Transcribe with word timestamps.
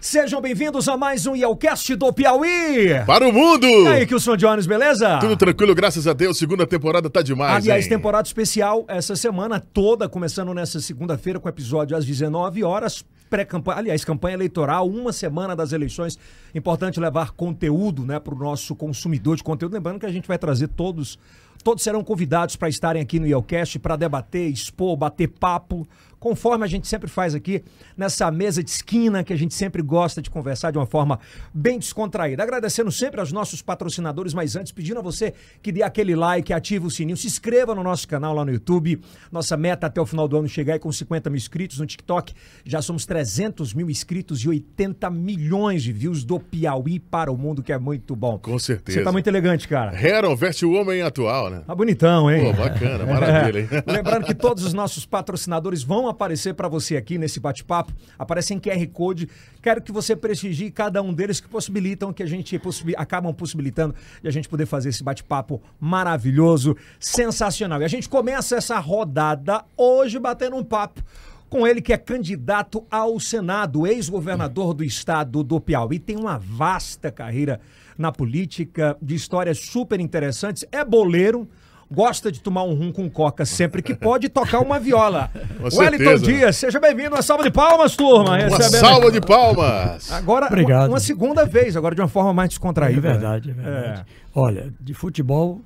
Sejam 0.00 0.40
bem-vindos 0.40 0.88
a 0.88 0.96
mais 0.96 1.26
um 1.26 1.36
Yelcast 1.36 1.94
do 1.94 2.10
Piauí. 2.10 3.04
Para 3.06 3.28
o 3.28 3.32
mundo! 3.32 3.66
E 3.66 3.86
aí, 3.86 4.06
Kilson 4.06 4.34
Jones, 4.34 4.66
beleza? 4.66 5.18
Tudo 5.18 5.36
tranquilo, 5.36 5.74
graças 5.74 6.06
a 6.06 6.14
Deus. 6.14 6.38
Segunda 6.38 6.66
temporada 6.66 7.10
tá 7.10 7.20
demais, 7.20 7.56
Aliás, 7.56 7.84
hein? 7.84 7.90
temporada 7.90 8.26
especial 8.26 8.86
essa 8.88 9.14
semana 9.14 9.60
toda, 9.60 10.08
começando 10.08 10.54
nessa 10.54 10.80
segunda-feira 10.80 11.38
com 11.38 11.50
episódio 11.50 11.94
às 11.94 12.06
19 12.06 12.64
horas. 12.64 13.04
Pré-campanha, 13.28 13.78
aliás, 13.78 14.02
campanha 14.02 14.34
eleitoral, 14.34 14.88
uma 14.88 15.12
semana 15.12 15.54
das 15.54 15.70
eleições. 15.70 16.18
Importante 16.54 16.98
levar 16.98 17.32
conteúdo 17.32 18.06
né, 18.06 18.18
para 18.18 18.34
o 18.34 18.38
nosso 18.38 18.74
consumidor 18.74 19.36
de 19.36 19.44
conteúdo. 19.44 19.74
Lembrando 19.74 20.00
que 20.00 20.06
a 20.06 20.10
gente 20.12 20.26
vai 20.26 20.38
trazer 20.38 20.68
todos, 20.68 21.18
todos 21.62 21.84
serão 21.84 22.02
convidados 22.02 22.56
para 22.56 22.70
estarem 22.70 23.02
aqui 23.02 23.20
no 23.20 23.26
Yelcast 23.26 23.78
para 23.78 23.96
debater, 23.96 24.50
expor, 24.50 24.96
bater 24.96 25.28
papo, 25.28 25.86
conforme 26.20 26.64
a 26.64 26.68
gente 26.68 26.86
sempre 26.86 27.08
faz 27.08 27.34
aqui 27.34 27.64
nessa 27.96 28.30
mesa 28.30 28.62
de 28.62 28.70
esquina 28.70 29.24
que 29.24 29.32
a 29.32 29.36
gente 29.36 29.54
sempre 29.54 29.80
gosta 29.82 30.20
de 30.20 30.28
conversar 30.28 30.70
de 30.70 30.78
uma 30.78 30.86
forma 30.86 31.18
bem 31.52 31.78
descontraída. 31.78 32.42
Agradecendo 32.42 32.92
sempre 32.92 33.18
aos 33.18 33.32
nossos 33.32 33.62
patrocinadores, 33.62 34.34
mas 34.34 34.54
antes 34.54 34.70
pedindo 34.70 35.00
a 35.00 35.02
você 35.02 35.32
que 35.62 35.72
dê 35.72 35.82
aquele 35.82 36.14
like, 36.14 36.52
ative 36.52 36.86
o 36.86 36.90
sininho, 36.90 37.16
se 37.16 37.26
inscreva 37.26 37.74
no 37.74 37.82
nosso 37.82 38.06
canal 38.06 38.34
lá 38.34 38.44
no 38.44 38.52
YouTube. 38.52 39.00
Nossa 39.32 39.56
meta 39.56 39.86
até 39.86 40.00
o 40.00 40.06
final 40.06 40.28
do 40.28 40.36
ano 40.36 40.48
chegar 40.48 40.74
aí 40.74 40.78
com 40.78 40.92
50 40.92 41.30
mil 41.30 41.38
inscritos 41.38 41.78
no 41.78 41.86
TikTok. 41.86 42.34
Já 42.64 42.82
somos 42.82 43.06
300 43.06 43.72
mil 43.72 43.88
inscritos 43.88 44.40
e 44.44 44.48
80 44.48 45.08
milhões 45.08 45.82
de 45.82 45.92
views 45.92 46.22
do 46.22 46.38
Piauí 46.38 47.00
para 47.00 47.32
o 47.32 47.38
mundo, 47.38 47.62
que 47.62 47.72
é 47.72 47.78
muito 47.78 48.14
bom. 48.14 48.38
Com 48.38 48.58
certeza. 48.58 48.98
Você 48.98 49.04
tá 49.04 49.10
muito 49.10 49.26
elegante, 49.26 49.66
cara. 49.66 49.98
Heron 49.98 50.36
veste 50.36 50.66
o 50.66 50.72
homem 50.72 51.00
atual, 51.00 51.48
né? 51.48 51.62
Tá 51.66 51.74
bonitão, 51.74 52.30
hein? 52.30 52.44
Pô, 52.44 52.52
bacana, 52.52 53.06
maravilha, 53.06 53.60
hein? 53.60 53.68
Lembrando 53.86 54.26
que 54.26 54.34
todos 54.34 54.64
os 54.64 54.74
nossos 54.74 55.06
patrocinadores 55.06 55.82
vão 55.82 56.09
aparecer 56.10 56.54
para 56.54 56.68
você 56.68 56.96
aqui 56.96 57.18
nesse 57.18 57.40
bate-papo. 57.40 57.92
Aparecem 58.18 58.58
QR 58.58 58.86
Code. 58.88 59.28
Quero 59.62 59.82
que 59.82 59.92
você 59.92 60.14
prestigie 60.14 60.70
cada 60.70 61.02
um 61.02 61.12
deles 61.12 61.40
que 61.40 61.48
possibilitam, 61.48 62.12
que 62.12 62.22
a 62.22 62.26
gente 62.26 62.58
possibi 62.58 62.94
acabam 62.96 63.32
possibilitando 63.32 63.94
de 64.22 64.28
a 64.28 64.32
gente 64.32 64.48
poder 64.48 64.66
fazer 64.66 64.90
esse 64.90 65.02
bate-papo 65.02 65.62
maravilhoso, 65.78 66.76
sensacional. 66.98 67.80
E 67.80 67.84
a 67.84 67.88
gente 67.88 68.08
começa 68.08 68.56
essa 68.56 68.78
rodada 68.78 69.64
hoje 69.76 70.18
batendo 70.18 70.56
um 70.56 70.64
papo 70.64 71.02
com 71.50 71.66
ele 71.66 71.82
que 71.82 71.92
é 71.92 71.98
candidato 71.98 72.86
ao 72.88 73.18
Senado, 73.18 73.84
ex-governador 73.84 74.72
do 74.72 74.84
estado 74.84 75.42
do 75.42 75.60
Piauí, 75.60 75.98
tem 75.98 76.16
uma 76.16 76.38
vasta 76.38 77.10
carreira 77.10 77.60
na 77.98 78.12
política, 78.12 78.96
de 79.02 79.16
histórias 79.16 79.58
super 79.58 79.98
interessantes, 79.98 80.64
é 80.70 80.84
boleiro, 80.84 81.48
gosta 81.90 82.30
de 82.30 82.40
tomar 82.40 82.62
um 82.62 82.74
rum 82.74 82.92
com 82.92 83.10
coca 83.10 83.44
sempre 83.44 83.82
que 83.82 83.94
pode 83.94 84.28
tocar 84.28 84.60
uma 84.60 84.78
viola. 84.78 85.30
Com 85.58 85.64
Wellington 85.76 86.04
certeza. 86.04 86.24
Dias, 86.24 86.56
seja 86.56 86.78
bem-vindo, 86.78 87.16
uma 87.16 87.22
salva 87.22 87.42
de 87.42 87.50
palmas, 87.50 87.96
turma. 87.96 88.30
Uma 88.30 88.36
Recebendo- 88.36 88.80
salva 88.80 89.10
de 89.10 89.20
palmas! 89.20 90.12
Agora, 90.12 90.46
Obrigado. 90.46 90.82
Uma, 90.84 90.94
uma 90.94 91.00
segunda 91.00 91.44
vez, 91.44 91.76
agora 91.76 91.94
de 91.94 92.00
uma 92.00 92.08
forma 92.08 92.32
mais 92.32 92.48
descontraída. 92.50 93.08
É 93.08 93.12
verdade, 93.12 93.50
é 93.50 93.52
verdade. 93.52 94.06
Olha, 94.34 94.72
de 94.80 94.94
futebol 94.94 95.60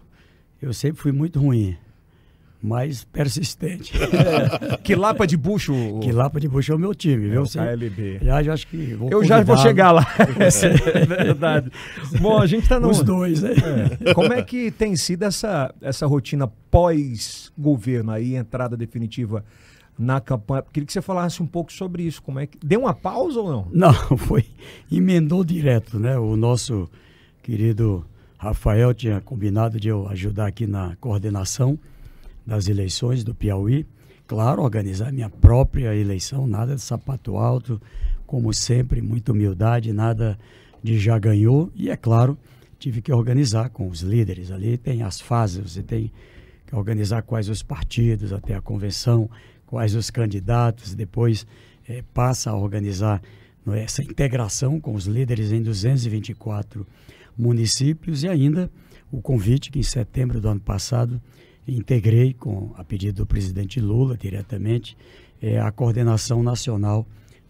eu 0.62 0.72
sempre 0.72 1.02
fui 1.02 1.12
muito 1.12 1.39
ruim, 1.39 1.77
mas 2.65 3.05
persistente. 3.05 3.93
É. 3.95 4.79
Que 4.79 4.95
lapa 4.95 5.27
de 5.27 5.37
bucho. 5.37 5.75
que 6.01 6.11
Lapa 6.11 6.41
de 6.41 6.48
Buxa 6.48 6.73
é 6.73 6.75
o 6.75 6.79
meu 6.79 6.95
time, 6.95 7.29
viu? 7.29 7.43
o 7.43 7.47
Você- 7.47 7.59
KLB. 7.59 8.19
Aliás, 8.23 8.47
eu 8.47 8.53
acho 8.55 8.67
que 8.69 8.98
Eu 9.11 9.23
já 9.23 9.43
vou 9.43 9.59
chegar 9.59 9.93
lá. 9.93 10.07
é 10.19 11.05
verdade. 11.05 11.70
Bom, 12.23 12.39
a 12.41 12.47
gente 12.47 12.67
tá 12.67 12.81
no... 12.81 12.89
Os 12.89 13.03
dois, 13.03 13.42
né? 13.42 13.51
É. 14.03 14.15
Como 14.15 14.33
é 14.33 14.42
que 14.42 14.70
tem 14.70 14.97
sido 14.97 15.25
essa, 15.25 15.75
essa 15.83 16.07
rotina 16.07 16.47
pós-governo 16.70 18.11
aí, 18.12 18.35
entrada 18.35 18.79
definitiva 18.79 19.45
na 19.98 20.19
campanha? 20.19 20.65
Queria 20.73 20.87
que 20.87 20.92
você 20.95 21.03
falasse 21.03 21.42
um 21.42 21.47
pouco 21.47 21.70
sobre 21.70 22.05
isso. 22.05 22.23
Como 22.23 22.41
é 22.41 22.47
que 22.47 22.57
deu 22.65 22.81
uma 22.81 22.95
pausa 22.95 23.41
ou 23.41 23.51
não? 23.51 23.69
Não, 23.70 23.92
foi 24.17 24.42
emendou 24.91 25.45
direto, 25.45 25.98
né? 25.98 26.19
O 26.19 26.35
nosso 26.35 26.89
querido 27.42 28.07
Rafael 28.39 28.95
tinha 28.95 29.20
combinado 29.20 29.79
de 29.79 29.89
eu 29.89 30.09
ajudar 30.09 30.47
aqui 30.47 30.67
na 30.67 30.97
coordenação 30.97 31.79
das 32.46 32.68
eleições 32.68 33.24
do 33.24 33.34
Piauí. 33.34 33.86
Claro, 34.27 34.62
organizar 34.62 35.12
minha 35.12 35.28
própria 35.28 35.94
eleição, 35.94 36.46
nada 36.46 36.74
de 36.74 36.80
sapato 36.80 37.36
alto, 37.36 37.80
como 38.27 38.52
sempre, 38.55 39.02
muita 39.02 39.32
humildade, 39.32 39.92
nada 39.92 40.38
de 40.82 40.98
já 40.98 41.18
ganhou. 41.18 41.70
E 41.74 41.90
é 41.90 41.96
claro, 41.96 42.38
tive 42.78 43.02
que 43.02 43.12
organizar 43.12 43.70
com 43.70 43.88
os 43.88 44.00
líderes 44.00 44.50
ali. 44.50 44.78
Tem 44.78 45.02
as 45.02 45.20
fases, 45.20 45.72
você 45.72 45.82
tem 45.82 46.10
que 46.66 46.74
organizar 46.74 47.22
quais 47.22 47.48
os 47.48 47.62
partidos 47.62 48.32
até 48.32 48.55
a 48.55 48.61
convenção, 48.61 49.28
quais 49.66 49.94
os 49.94 50.11
candidatos, 50.11 50.94
depois 50.94 51.46
eh, 51.88 52.02
passa 52.14 52.50
a 52.50 52.56
organizar 52.56 53.20
é, 53.72 53.82
essa 53.82 54.02
integração 54.02 54.80
com 54.80 54.94
os 54.94 55.06
líderes 55.06 55.52
em 55.52 55.62
224 55.62 56.86
municípios 57.36 58.22
e 58.22 58.28
ainda 58.28 58.70
o 59.11 59.20
convite 59.20 59.70
que 59.70 59.78
em 59.78 59.82
setembro 59.82 60.40
do 60.40 60.48
ano 60.48 60.61
passado 60.61 61.20
integrei 61.67 62.35
com 62.35 62.73
a 62.77 62.85
pedido 62.85 63.23
do 63.23 63.27
presidente 63.27 63.80
Lula 63.80 64.17
diretamente 64.17 64.97
é 65.41 65.58
a 65.58 65.70
coordenação 65.70 66.42
nacional 66.42 67.07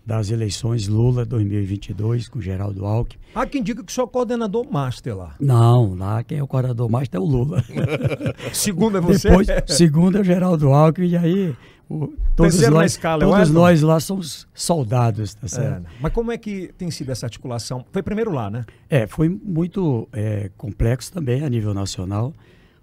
das 0.06 0.30
eleições 0.30 0.86
Lula 0.86 1.24
2022 1.24 2.28
com 2.28 2.40
Geraldo 2.40 2.84
Alckmin. 2.84 3.22
Há 3.34 3.46
quem 3.46 3.62
diga 3.62 3.82
que 3.82 3.90
sou 3.92 4.06
coordenador 4.06 4.70
master 4.70 5.16
lá. 5.16 5.34
Não, 5.40 5.94
lá 5.94 6.22
quem 6.22 6.38
é 6.38 6.42
o 6.42 6.46
coordenador 6.46 6.90
mais 6.90 7.08
é 7.10 7.18
o 7.18 7.24
Lula. 7.24 7.64
Segundo 8.52 8.98
é 8.98 9.00
você. 9.00 9.28
Depois, 9.28 9.48
segundo 9.66 10.18
é 10.18 10.20
o 10.20 10.24
Geraldo 10.24 10.68
Alckmin 10.72 11.08
e 11.08 11.16
aí 11.16 11.56
o, 11.88 12.08
todos, 12.36 12.52
Terceiro 12.54 12.74
na 12.74 12.80
nós, 12.80 12.92
escala, 12.92 13.24
é 13.24 13.26
todos 13.26 13.50
nós 13.50 13.80
lá 13.82 13.98
somos 14.00 14.46
soldados, 14.54 15.34
tá 15.34 15.46
É, 15.46 15.48
certo? 15.48 15.86
mas 16.00 16.12
como 16.12 16.32
é 16.32 16.38
que 16.38 16.70
tem 16.76 16.90
sido 16.90 17.10
essa 17.10 17.26
articulação? 17.26 17.84
Foi 17.90 18.02
primeiro 18.02 18.30
lá, 18.32 18.50
né? 18.50 18.64
É, 18.88 19.06
foi 19.06 19.28
muito 19.28 20.08
é, 20.12 20.50
complexo 20.56 21.12
também 21.12 21.42
a 21.44 21.48
nível 21.48 21.72
nacional. 21.72 22.32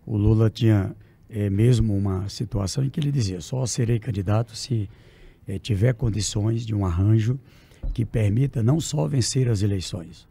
O 0.06 0.18
Lula 0.18 0.50
tinha 0.50 0.96
é, 1.32 1.50
mesmo 1.50 1.96
uma 1.96 2.28
situação 2.28 2.84
em 2.84 2.90
que 2.90 3.00
ele 3.00 3.12
dizia: 3.12 3.40
só 3.40 3.66
serei 3.66 4.00
candidato 4.00 4.56
se 4.56 4.90
é, 5.48 5.58
tiver 5.58 5.94
condições 5.94 6.66
de 6.66 6.76
um 6.76 6.86
arranjo 6.86 7.40
que 7.94 8.06
permita 8.06 8.62
não 8.62 8.80
só 8.80 9.08
vencer 9.08 9.50
as 9.50 9.62
eleições, 9.62 10.28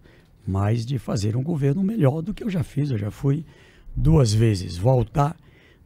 mas 0.47 0.85
de 0.85 0.99
fazer 0.99 1.37
um 1.37 1.43
governo 1.43 1.83
melhor 1.83 2.21
do 2.21 2.35
que 2.35 2.45
eu 2.45 2.51
já 2.51 2.63
fiz. 2.63 2.91
Eu 2.91 2.99
já 2.99 3.11
fui 3.11 3.45
duas 3.97 4.33
vezes. 4.33 4.77
Voltar, 4.77 5.37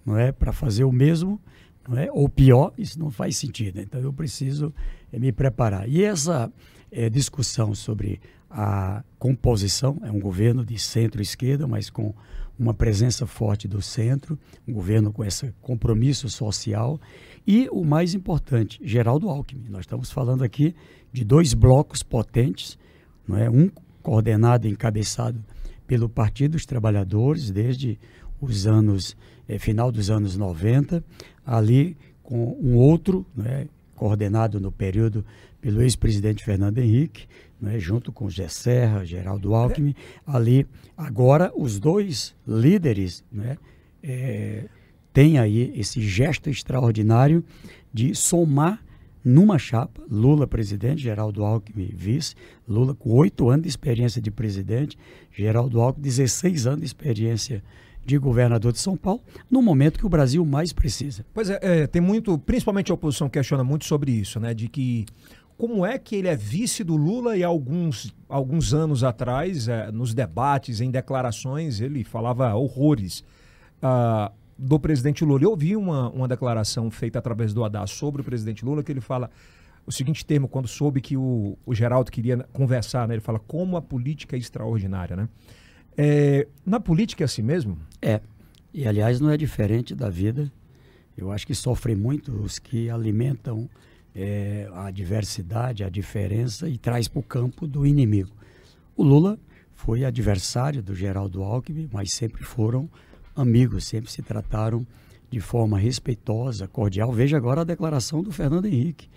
não 0.05 0.19
é, 0.19 0.33
para 0.33 0.53
fazer 0.53 0.85
o 0.85 0.93
mesmo, 0.93 1.41
não 1.89 1.97
é, 1.97 2.11
ou 2.11 2.29
pior, 2.29 2.73
isso 2.77 2.99
não 2.99 3.11
faz 3.11 3.37
sentido. 3.37 3.81
Então 3.81 4.01
eu 4.01 4.13
preciso 4.13 4.75
é, 5.13 5.19
me 5.19 5.31
preparar. 5.31 5.89
E 5.89 6.03
essa 6.03 6.53
é, 6.91 7.09
discussão 7.09 7.75
sobre 7.75 8.21
a 8.51 9.03
composição 9.19 10.01
é 10.03 10.11
um 10.11 10.21
governo 10.21 10.65
de 10.65 10.79
centro-esquerda, 10.79 11.67
mas 11.67 11.91
com 11.91 12.15
uma 12.59 12.73
presença 12.73 13.27
forte 13.27 13.67
do 13.67 13.83
centro, 13.83 14.39
um 14.67 14.73
governo 14.73 15.13
com 15.13 15.25
esse 15.25 15.53
compromisso 15.61 16.29
social 16.29 17.01
e 17.47 17.69
o 17.71 17.85
mais 17.85 18.15
importante, 18.15 18.81
Geraldo 18.83 19.29
Alckmin. 19.29 19.69
Nós 19.69 19.81
estamos 19.81 20.11
falando 20.11 20.43
aqui 20.43 20.75
de 21.13 21.25
dois 21.25 21.53
blocos 21.53 22.03
potentes, 22.03 22.79
não 23.27 23.37
é? 23.37 23.51
Um 23.51 23.71
coordenado 24.03 24.67
e 24.67 24.71
encabeçado 24.71 25.43
pelo 25.87 26.09
Partido 26.09 26.53
dos 26.53 26.67
Trabalhadores 26.67 27.51
desde 27.51 27.99
os 28.41 28.67
anos 28.67 29.17
eh, 29.49 29.59
final 29.59 29.91
dos 29.91 30.11
anos 30.11 30.37
90, 30.37 31.05
ali 31.45 31.97
com 32.23 32.57
um 32.61 32.77
outro, 32.77 33.27
não 33.37 33.45
é? 33.45 33.67
coordenado 33.95 34.61
no 34.61 34.73
período 34.73 35.25
pelo 35.61 35.81
ex-presidente 35.81 36.45
Fernando 36.45 36.79
Henrique, 36.79 37.27
não 37.61 37.71
é? 37.71 37.79
junto 37.79 38.13
com 38.13 38.29
José 38.29 38.49
Serra, 38.49 39.05
Geraldo 39.05 39.55
Alckmin, 39.55 39.95
ali 40.27 40.67
agora 40.97 41.53
os 41.57 41.79
dois 41.79 42.35
líderes, 42.47 43.25
né, 43.31 43.57
é, 44.03 44.65
têm 45.13 45.39
aí 45.39 45.73
esse 45.77 46.01
gesto 46.01 46.51
extraordinário 46.51 47.45
de 47.93 48.15
somar 48.15 48.83
numa 49.25 49.59
chapa, 49.59 50.03
Lula 50.11 50.47
presidente, 50.47 51.03
Geraldo 51.03 51.45
Alckmin 51.45 51.91
vice, 51.95 52.35
Lula 52.69 52.95
com 52.95 53.11
oito 53.11 53.49
anos 53.49 53.63
de 53.63 53.69
experiência 53.69 54.21
de 54.21 54.31
presidente, 54.31 54.99
Geraldo 55.33 55.81
Alckmin 55.81 56.03
16 56.03 56.67
anos 56.67 56.81
de 56.81 56.87
experiência 56.87 57.63
de 58.05 58.19
governador 58.19 58.73
de 58.73 58.79
São 58.79 58.97
Paulo, 58.97 59.23
no 59.51 59.63
momento 59.63 59.99
que 59.99 60.05
o 60.05 60.11
Brasil 60.11 60.45
mais 60.45 60.73
precisa. 60.73 61.25
Pois 61.33 61.49
é, 61.49 61.59
é, 61.63 61.87
tem 61.87 62.03
muito, 62.03 62.37
principalmente 62.39 62.91
a 62.91 62.95
oposição 62.95 63.31
questiona 63.31 63.65
muito 63.65 63.87
sobre 63.87 64.13
isso, 64.13 64.39
né? 64.39 64.53
De 64.53 64.69
que 64.69 65.07
como 65.57 65.87
é 65.87 65.99
que 65.99 66.17
ele 66.17 66.29
é 66.29 66.37
vice 66.37 66.83
do 66.83 66.97
Lula 66.97 67.37
e 67.37 67.45
alguns, 67.45 68.15
alguns 68.29 68.75
anos 68.75 69.05
atrás, 69.05 69.69
é, 69.69 69.91
nos 69.91 70.13
debates, 70.13 70.81
em 70.81 70.91
declarações, 70.91 71.81
ele 71.81 72.03
falava 72.03 72.55
horrores 72.55 73.25
ah, 73.81 74.33
do 74.59 74.79
presidente 74.81 75.25
Lula. 75.25 75.45
Eu 75.45 75.51
ouvi 75.51 75.77
uma, 75.77 76.11
uma 76.11 76.27
declaração 76.27 76.91
feita 76.91 77.19
através 77.19 77.55
do 77.55 77.65
Haddad 77.65 77.89
sobre 77.89 78.21
o 78.21 78.25
presidente 78.25 78.65
Lula, 78.65 78.83
que 78.83 78.91
ele 78.91 79.01
fala 79.01 79.31
o 79.87 79.93
seguinte 79.93 80.25
termo, 80.25 80.49
quando 80.49 80.67
soube 80.67 81.01
que 81.01 81.17
o, 81.17 81.57
o 81.65 81.75
Geraldo 81.75 82.11
queria 82.11 82.39
conversar, 82.53 83.07
né? 83.07 83.15
Ele 83.15 83.21
fala 83.21 83.39
como 83.39 83.77
a 83.77 83.83
política 83.83 84.35
é 84.35 84.39
extraordinária, 84.39 85.15
né? 85.15 85.29
É, 85.97 86.49
na 86.65 86.81
política 86.81 87.23
é 87.23 87.27
assim 87.27 87.43
mesmo? 87.43 87.79
É. 88.03 88.21
E 88.73 88.89
aliás 88.89 89.21
não 89.21 89.31
é 89.31 89.37
diferente 89.37 89.95
da 89.95 90.09
vida. 90.09 90.51
Eu 91.17 91.31
acho 91.31 91.47
que 91.47 91.55
sofrem 91.55 91.95
muito 91.95 92.33
os 92.33 92.59
que 92.59 92.91
alimentam 92.91 93.69
é, 94.15 94.69
a 94.75 94.91
diversidade, 94.91 95.83
a 95.83 95.89
diferença 95.89 96.69
e 96.69 96.79
traz 96.79 97.09
para 97.09 97.21
o 97.21 97.23
campo 97.23 97.67
do 97.67 97.87
inimigo. 97.87 98.31
O 98.97 99.03
Lula 99.03 99.39
foi 99.75 100.05
adversário 100.05 100.83
do 100.83 100.95
Geraldo 100.95 101.43
Alckmin, 101.43 101.89
mas 101.93 102.13
sempre 102.13 102.45
foram 102.45 102.89
amigos, 103.35 103.85
sempre 103.85 104.11
se 104.11 104.23
trataram 104.23 104.87
de 105.31 105.41
forma 105.41 105.79
respeitosa, 105.79 106.69
cordial. 106.69 107.13
Veja 107.13 107.37
agora 107.37 107.63
a 107.63 107.65
declaração 107.65 108.23
do 108.23 108.31
Fernando 108.31 108.67
Henrique 108.67 109.09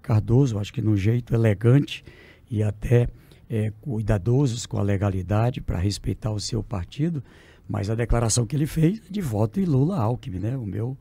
Cardoso, 0.00 0.58
acho 0.58 0.72
que 0.72 0.82
num 0.82 0.96
jeito 0.96 1.34
elegante 1.34 2.04
e 2.50 2.62
até 2.62 3.08
é, 3.50 3.72
cuidadosos 3.80 4.66
com 4.66 4.78
a 4.78 4.82
legalidade 4.82 5.60
para 5.60 5.78
respeitar 5.78 6.30
o 6.30 6.38
seu 6.38 6.62
partido, 6.62 7.24
mas 7.68 7.90
a 7.90 7.94
declaração 7.94 8.46
que 8.46 8.54
ele 8.54 8.66
fez 8.66 9.00
é 9.08 9.10
de 9.10 9.20
voto 9.20 9.58
em 9.58 9.64
Lula 9.64 9.98
Alckmin, 9.98 10.38
né? 10.38 10.56
O 10.56 10.66
meu 10.66 10.96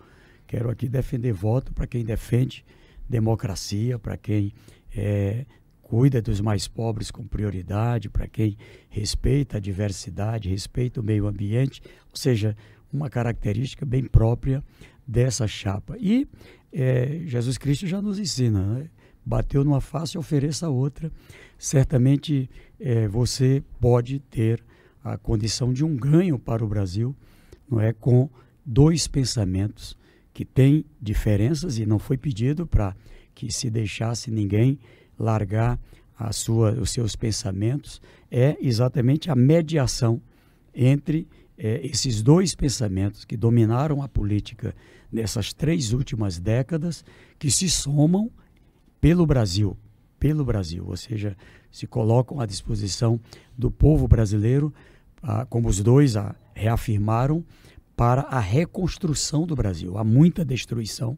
quero 0.48 0.70
aqui 0.70 0.88
defender 0.88 1.34
voto 1.34 1.74
para 1.74 1.86
quem 1.86 2.04
defende 2.04 2.66
democracia, 3.14 4.00
para 4.00 4.18
quem 4.18 4.52
é, 4.96 5.46
cuida 5.84 6.20
dos 6.20 6.42
mais 6.42 6.68
pobres 6.68 7.12
com 7.12 7.28
prioridade, 7.28 8.10
para 8.10 8.28
quem 8.28 8.58
respeita 8.90 9.58
a 9.58 9.60
diversidade, 9.60 10.50
respeita 10.50 11.00
o 11.00 11.04
meio 11.04 11.28
ambiente, 11.28 11.80
ou 12.10 12.18
seja, 12.18 12.58
uma 12.92 13.12
característica 13.12 13.86
bem 13.86 14.04
própria 14.04 14.64
dessa 15.06 15.48
chapa. 15.48 15.96
E 16.00 16.28
é, 16.72 17.22
Jesus 17.26 17.56
Cristo 17.60 17.86
já 17.86 18.02
nos 18.02 18.18
ensina, 18.18 18.66
né? 18.66 18.90
bateu 19.24 19.64
numa 19.64 19.80
face, 19.80 20.18
ofereça 20.18 20.68
outra. 20.68 21.12
Certamente 21.56 22.50
é, 22.80 23.08
você 23.08 23.64
pode 23.80 24.18
ter 24.22 24.64
a 25.04 25.20
condição 25.20 25.72
de 25.72 25.86
um 25.86 25.96
ganho 25.96 26.40
para 26.40 26.66
o 26.66 26.68
Brasil, 26.68 27.16
não 27.70 27.80
é, 27.80 27.94
com 27.94 28.28
dois 28.66 29.08
pensamentos 29.08 29.96
que 30.34 30.44
têm 30.44 30.86
diferenças 31.02 31.78
e 31.78 31.86
não 31.86 32.00
foi 32.00 32.18
pedido 32.18 32.66
para 32.66 32.96
que 33.36 33.52
se 33.52 33.70
deixasse 33.70 34.32
ninguém 34.32 34.80
largar 35.18 35.80
a 36.18 36.32
sua, 36.32 36.72
os 36.74 36.92
seus 36.92 37.16
pensamentos, 37.16 38.02
é 38.32 38.58
exatamente 38.62 39.30
a 39.30 39.36
mediação 39.36 40.22
entre 40.74 41.28
é, 41.58 41.86
esses 41.86 42.22
dois 42.22 42.56
pensamentos 42.56 43.26
que 43.26 43.38
dominaram 43.38 44.02
a 44.02 44.08
política 44.08 44.76
nessas 45.12 45.54
três 45.54 45.94
últimas 45.94 46.40
décadas, 46.40 47.06
que 47.38 47.52
se 47.52 47.70
somam 47.70 48.32
pelo 49.00 49.26
Brasil, 49.26 49.78
pelo 50.20 50.44
Brasil, 50.44 50.86
ou 50.88 50.98
seja, 50.98 51.38
se 51.72 51.86
colocam 51.86 52.40
à 52.40 52.46
disposição 52.46 53.20
do 53.58 53.70
povo 53.70 54.08
brasileiro, 54.08 54.74
ah, 55.22 55.46
como 55.46 55.68
os 55.68 55.80
dois 55.82 56.14
reafirmaram, 56.56 57.44
para 57.96 58.22
a 58.22 58.40
reconstrução 58.40 59.46
do 59.46 59.56
Brasil. 59.56 59.98
Há 59.98 60.04
muita 60.04 60.44
destruição, 60.44 61.18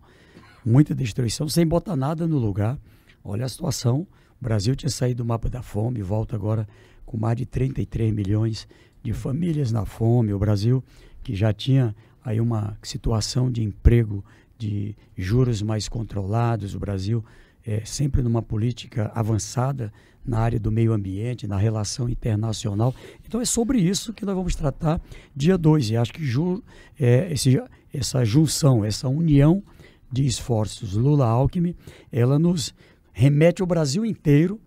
muita 0.65 0.93
destruição, 0.93 1.47
sem 1.47 1.65
botar 1.65 1.95
nada 1.95 2.27
no 2.27 2.37
lugar. 2.37 2.77
Olha 3.23 3.45
a 3.45 3.49
situação. 3.49 4.07
O 4.39 4.43
Brasil 4.43 4.75
tinha 4.75 4.89
saído 4.89 5.23
do 5.23 5.27
mapa 5.27 5.49
da 5.49 5.61
fome, 5.61 6.01
volta 6.01 6.35
agora 6.35 6.67
com 7.05 7.17
mais 7.17 7.37
de 7.37 7.45
33 7.45 8.13
milhões 8.13 8.67
de 9.01 9.13
famílias 9.13 9.71
na 9.71 9.85
fome. 9.85 10.33
O 10.33 10.39
Brasil, 10.39 10.83
que 11.23 11.35
já 11.35 11.53
tinha 11.53 11.95
aí 12.23 12.41
uma 12.41 12.77
situação 12.81 13.51
de 13.51 13.63
emprego, 13.63 14.23
de 14.57 14.95
juros 15.15 15.61
mais 15.61 15.87
controlados, 15.87 16.75
o 16.75 16.79
Brasil 16.79 17.23
é, 17.65 17.81
sempre 17.83 18.21
numa 18.21 18.41
política 18.41 19.11
avançada 19.15 19.91
na 20.25 20.39
área 20.39 20.59
do 20.59 20.71
meio 20.71 20.91
ambiente, 20.91 21.47
na 21.47 21.57
relação 21.57 22.09
internacional. 22.09 22.93
Então 23.25 23.39
é 23.39 23.45
sobre 23.45 23.79
isso 23.79 24.13
que 24.13 24.25
nós 24.25 24.35
vamos 24.35 24.55
tratar 24.55 24.99
dia 25.35 25.57
2. 25.57 25.91
E 25.91 25.97
acho 25.97 26.13
que 26.13 26.25
ju, 26.25 26.63
é, 26.99 27.31
esse, 27.31 27.61
essa 27.93 28.25
junção, 28.25 28.83
essa 28.83 29.07
união 29.07 29.63
de 30.11 30.25
esforços 30.25 30.93
Lula-Alckmin, 30.93 31.75
ela 32.11 32.39
nos 32.39 32.73
remete 33.11 33.61
ao 33.61 33.67
Brasil 33.67 34.05
inteiro, 34.05 34.59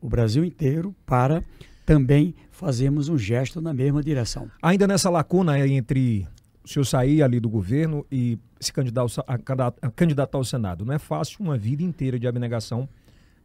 o 0.00 0.08
Brasil 0.08 0.44
inteiro, 0.44 0.94
para 1.04 1.42
também 1.84 2.34
fazermos 2.50 3.08
um 3.08 3.18
gesto 3.18 3.60
na 3.60 3.72
mesma 3.72 4.02
direção. 4.02 4.48
Ainda 4.62 4.86
nessa 4.86 5.10
lacuna 5.10 5.66
entre 5.66 6.26
o 6.64 6.68
senhor 6.68 6.84
sair 6.84 7.22
ali 7.22 7.40
do 7.40 7.48
governo 7.48 8.06
e 8.10 8.38
se 8.64 8.72
candidatar, 8.72 9.24
a, 9.26 9.90
candidatar 9.90 10.38
ao 10.38 10.44
Senado, 10.44 10.84
não 10.84 10.92
é 10.94 10.98
fácil 10.98 11.38
uma 11.40 11.56
vida 11.56 11.82
inteira 11.82 12.18
de 12.18 12.26
abnegação 12.26 12.88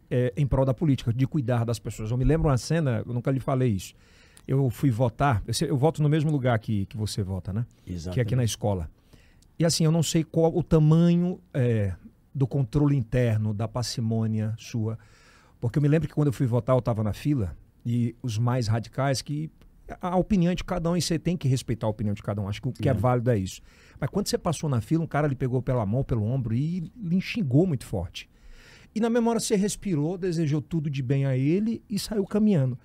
é, 0.10 0.34
em 0.38 0.46
prol 0.46 0.66
da 0.66 0.74
política, 0.74 1.14
de 1.14 1.28
cuidar 1.28 1.66
das 1.66 1.80
pessoas. 1.80 2.12
Eu 2.12 2.18
me 2.18 2.24
lembro 2.24 2.50
uma 2.50 2.58
cena, 2.58 3.04
eu 3.06 3.14
nunca 3.14 3.32
lhe 3.32 3.40
falei 3.40 3.72
isso. 3.72 3.94
Eu 4.48 4.70
fui 4.70 4.90
votar, 4.90 5.44
eu, 5.46 5.68
eu 5.68 5.78
voto 5.78 6.02
no 6.02 6.08
mesmo 6.08 6.32
lugar 6.32 6.58
que, 6.60 6.86
que 6.86 6.96
você 6.96 7.22
vota, 7.22 7.52
né? 7.52 7.66
Exatamente. 7.86 8.14
Que 8.14 8.20
é 8.20 8.24
aqui 8.24 8.36
na 8.36 8.44
escola. 8.44 8.90
E 9.60 9.66
assim, 9.66 9.84
eu 9.84 9.92
não 9.92 10.04
sei 10.04 10.24
qual 10.24 10.56
o 10.56 10.64
tamanho 10.64 11.40
é, 11.54 11.94
do 12.34 12.46
controle 12.46 12.96
interno, 12.96 13.54
da 13.54 13.68
parcimônia 13.68 14.54
sua. 14.58 14.98
Porque 15.60 15.80
eu 15.80 15.82
me 15.82 15.88
lembro 15.88 16.08
que 16.08 16.14
quando 16.14 16.28
eu 16.28 16.34
fui 16.34 16.46
votar, 16.46 16.76
eu 16.76 16.80
estava 16.80 17.04
na 17.04 17.14
fila 17.14 17.58
e 17.86 18.16
os 18.22 18.38
mais 18.38 18.68
radicais, 18.68 19.22
que 19.22 19.50
a 20.02 20.16
opinião 20.16 20.54
de 20.54 20.64
cada 20.64 20.90
um 20.92 20.98
e 20.98 21.02
você 21.02 21.18
tem 21.18 21.36
que 21.36 21.48
respeitar 21.48 21.88
a 21.88 21.90
opinião 21.90 22.14
de 22.14 22.22
cada 22.22 22.42
um. 22.42 22.48
Acho 22.48 22.62
que 22.62 22.68
o 22.68 22.74
que 22.74 22.88
é, 22.88 22.92
é 22.92 22.94
válido 22.94 23.32
é 23.32 23.38
isso. 23.38 23.62
Mas 24.00 24.10
quando 24.10 24.28
você 24.28 24.38
passou 24.38 24.70
na 24.70 24.82
fila, 24.82 25.04
um 25.04 25.08
cara 25.08 25.28
lhe 25.28 25.36
pegou 25.36 25.62
pela 25.62 25.86
mão, 25.86 26.04
pelo 26.04 26.24
ombro 26.24 26.54
e 26.54 26.92
lhe 26.96 27.22
xingou 27.22 27.66
muito 27.66 27.86
forte. 27.86 28.30
E 28.94 29.00
na 29.00 29.10
memória 29.10 29.40
você 29.40 29.56
respirou, 29.56 30.18
desejou 30.18 30.62
tudo 30.62 30.90
de 30.90 31.04
bem 31.04 31.26
a 31.26 31.38
ele 31.38 31.84
e 31.90 32.00
saiu 32.00 32.26
caminhando. 32.26 32.78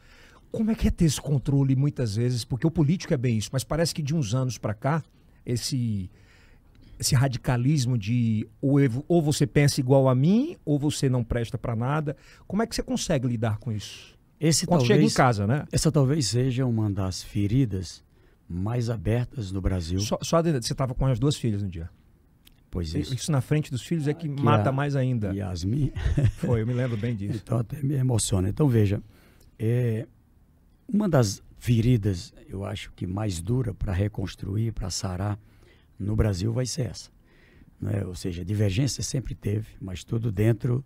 Como 0.51 0.71
é 0.71 0.75
que 0.75 0.87
é 0.87 0.91
ter 0.91 1.07
esse 1.07 1.21
controle 1.21 1.75
muitas 1.75 2.17
vezes? 2.17 2.45
Porque 2.45 2.67
o 2.67 2.71
político 2.71 3.15
é 3.15 3.17
bem 3.17 3.39
isso, 3.39 3.49
mas 3.53 3.65
parece 3.65 3.95
que 3.95 4.03
de 4.03 4.15
uns 4.15 4.35
anos 4.35 4.59
para 4.59 4.75
cá, 4.75 5.03
esse 5.47 6.11
esse 7.01 7.15
radicalismo 7.17 7.99
de 7.99 8.47
ou, 8.61 8.79
ou 9.09 9.23
você 9.23 9.47
pensa 9.47 9.81
igual 9.81 10.09
a 10.09 10.15
mim 10.15 10.57
ou 10.65 10.79
você 10.79 11.09
não 11.09 11.25
presta 11.25 11.59
para 11.59 11.75
nada. 11.75 12.17
Como 12.47 12.63
é 12.63 12.67
que 12.67 12.75
você 12.75 12.83
consegue 12.83 13.27
lidar 13.27 13.59
com 13.59 13.73
isso? 13.73 14.17
Esse 14.39 14.67
Quando 14.67 14.81
talvez, 14.81 14.99
chega 15.01 15.13
em 15.13 15.15
casa, 15.15 15.47
né? 15.47 15.67
Essa 15.73 15.91
talvez 15.91 16.27
seja 16.27 16.67
uma 16.67 16.91
das 16.91 17.23
feridas 17.23 18.05
mais 18.53 18.91
abertas 18.91 19.51
no 19.51 19.61
Brasil. 19.61 20.01
Só, 20.01 20.19
só 20.23 20.43
você 20.43 20.59
estava 20.59 20.95
com 20.95 21.07
as 21.07 21.19
duas 21.19 21.37
filhas 21.37 21.63
no 21.63 21.69
dia. 21.69 21.89
Pois 22.71 22.95
isso. 22.95 23.15
Isso 23.15 23.31
na 23.31 23.41
frente 23.41 23.71
dos 23.71 23.83
filhos 23.83 24.09
é 24.09 24.15
que, 24.15 24.29
que 24.29 24.43
mata 24.43 24.71
a, 24.71 24.73
mais 24.73 24.97
ainda. 24.97 25.35
Yasmin. 25.35 25.93
Foi, 26.39 26.63
eu 26.63 26.67
me 26.67 26.73
lembro 26.73 26.97
bem 26.97 27.15
disso. 27.15 27.41
Então 27.43 27.59
até 27.59 27.83
me 27.83 27.95
emociona. 27.95 28.49
Então 28.49 28.69
veja, 28.69 29.03
é, 29.59 30.07
uma 30.89 31.09
das 31.09 31.43
feridas, 31.59 32.33
eu 32.49 32.65
acho 32.65 32.91
que 32.93 33.07
mais 33.07 33.41
dura 33.41 33.75
para 33.75 33.93
reconstruir, 33.93 34.73
para 34.73 34.91
sarar 34.91 35.39
no 35.99 36.17
Brasil 36.17 36.53
vai 36.53 36.67
ser 36.67 36.87
essa. 36.87 37.11
Né? 37.81 38.05
Ou 38.07 38.15
seja, 38.15 38.45
divergência 38.45 39.03
sempre 39.03 39.35
teve, 39.35 39.69
mas 39.81 40.03
tudo 40.03 40.33
dentro 40.33 40.85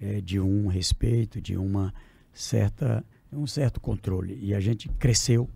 é, 0.00 0.20
de 0.20 0.38
um 0.38 0.66
respeito, 0.66 1.40
de 1.40 1.56
uma 1.56 1.92
certa, 2.32 3.04
um 3.32 3.46
certo 3.46 3.80
controle. 3.80 4.38
E 4.40 4.54
a 4.54 4.60
gente 4.60 4.88
cresceu 4.88 5.48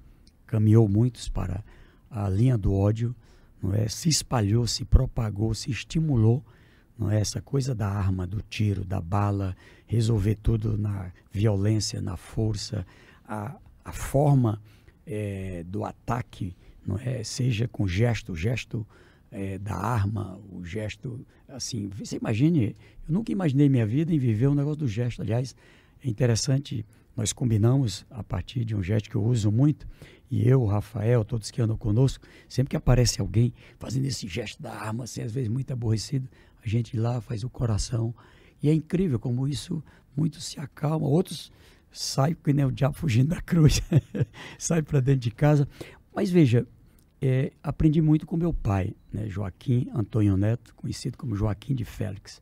caminhou 0.48 0.88
muitos 0.88 1.28
para 1.28 1.62
a 2.10 2.28
linha 2.28 2.58
do 2.58 2.74
ódio, 2.74 3.14
não 3.62 3.74
é? 3.74 3.88
Se 3.88 4.08
espalhou, 4.08 4.66
se 4.66 4.84
propagou, 4.84 5.54
se 5.54 5.70
estimulou, 5.70 6.44
não 6.98 7.10
é? 7.10 7.20
Essa 7.20 7.40
coisa 7.40 7.74
da 7.74 7.88
arma, 7.88 8.26
do 8.26 8.42
tiro, 8.42 8.84
da 8.84 9.00
bala, 9.00 9.56
resolver 9.86 10.36
tudo 10.36 10.76
na 10.76 11.12
violência, 11.30 12.00
na 12.00 12.16
força, 12.16 12.86
a, 13.24 13.56
a 13.84 13.92
forma 13.92 14.60
é, 15.06 15.64
do 15.64 15.84
ataque, 15.84 16.56
não 16.84 16.98
é? 16.98 17.22
Seja 17.22 17.68
com 17.68 17.86
gesto, 17.86 18.34
gesto 18.34 18.86
é, 19.30 19.58
da 19.58 19.76
arma, 19.76 20.40
o 20.50 20.64
gesto, 20.64 21.24
assim, 21.48 21.88
você 21.88 22.16
imagine, 22.16 22.74
eu 23.06 23.12
nunca 23.14 23.30
imaginei 23.30 23.68
minha 23.68 23.86
vida 23.86 24.12
em 24.12 24.18
viver 24.18 24.48
um 24.48 24.54
negócio 24.54 24.80
do 24.80 24.88
gesto. 24.88 25.22
Aliás, 25.22 25.54
é 26.02 26.08
interessante, 26.08 26.84
nós 27.16 27.32
combinamos 27.32 28.06
a 28.10 28.22
partir 28.22 28.64
de 28.64 28.74
um 28.74 28.82
gesto 28.82 29.10
que 29.10 29.16
eu 29.16 29.24
uso 29.24 29.50
muito, 29.50 29.86
e 30.30 30.46
eu, 30.46 30.64
Rafael, 30.66 31.24
todos 31.24 31.50
que 31.50 31.60
andam 31.60 31.76
conosco, 31.76 32.26
sempre 32.48 32.70
que 32.70 32.76
aparece 32.76 33.20
alguém 33.20 33.52
fazendo 33.78 34.04
esse 34.04 34.28
gesto 34.28 34.62
da 34.62 34.72
arma, 34.72 35.04
assim, 35.04 35.22
às 35.22 35.32
vezes 35.32 35.48
muito 35.48 35.72
aborrecido, 35.72 36.28
a 36.62 36.68
gente 36.68 36.96
lá 36.96 37.20
faz 37.20 37.44
o 37.44 37.50
coração. 37.50 38.14
E 38.62 38.68
é 38.68 38.74
incrível 38.74 39.18
como 39.18 39.48
isso, 39.48 39.82
muitos 40.16 40.44
se 40.44 40.60
acalmam, 40.60 41.08
outros 41.08 41.50
saem 41.90 42.34
que 42.34 42.52
nem 42.52 42.64
o 42.64 42.72
diabo 42.72 42.94
fugindo 42.94 43.28
da 43.28 43.40
cruz, 43.40 43.80
saem 44.58 44.82
para 44.82 45.00
dentro 45.00 45.20
de 45.20 45.30
casa. 45.30 45.66
Mas 46.14 46.30
veja, 46.30 46.66
é, 47.22 47.52
aprendi 47.62 48.02
muito 48.02 48.26
com 48.26 48.36
meu 48.36 48.52
pai, 48.52 48.94
né, 49.12 49.28
Joaquim 49.28 49.88
Antônio 49.94 50.36
Neto, 50.36 50.74
conhecido 50.74 51.16
como 51.16 51.34
Joaquim 51.34 51.74
de 51.74 51.84
Félix. 51.84 52.40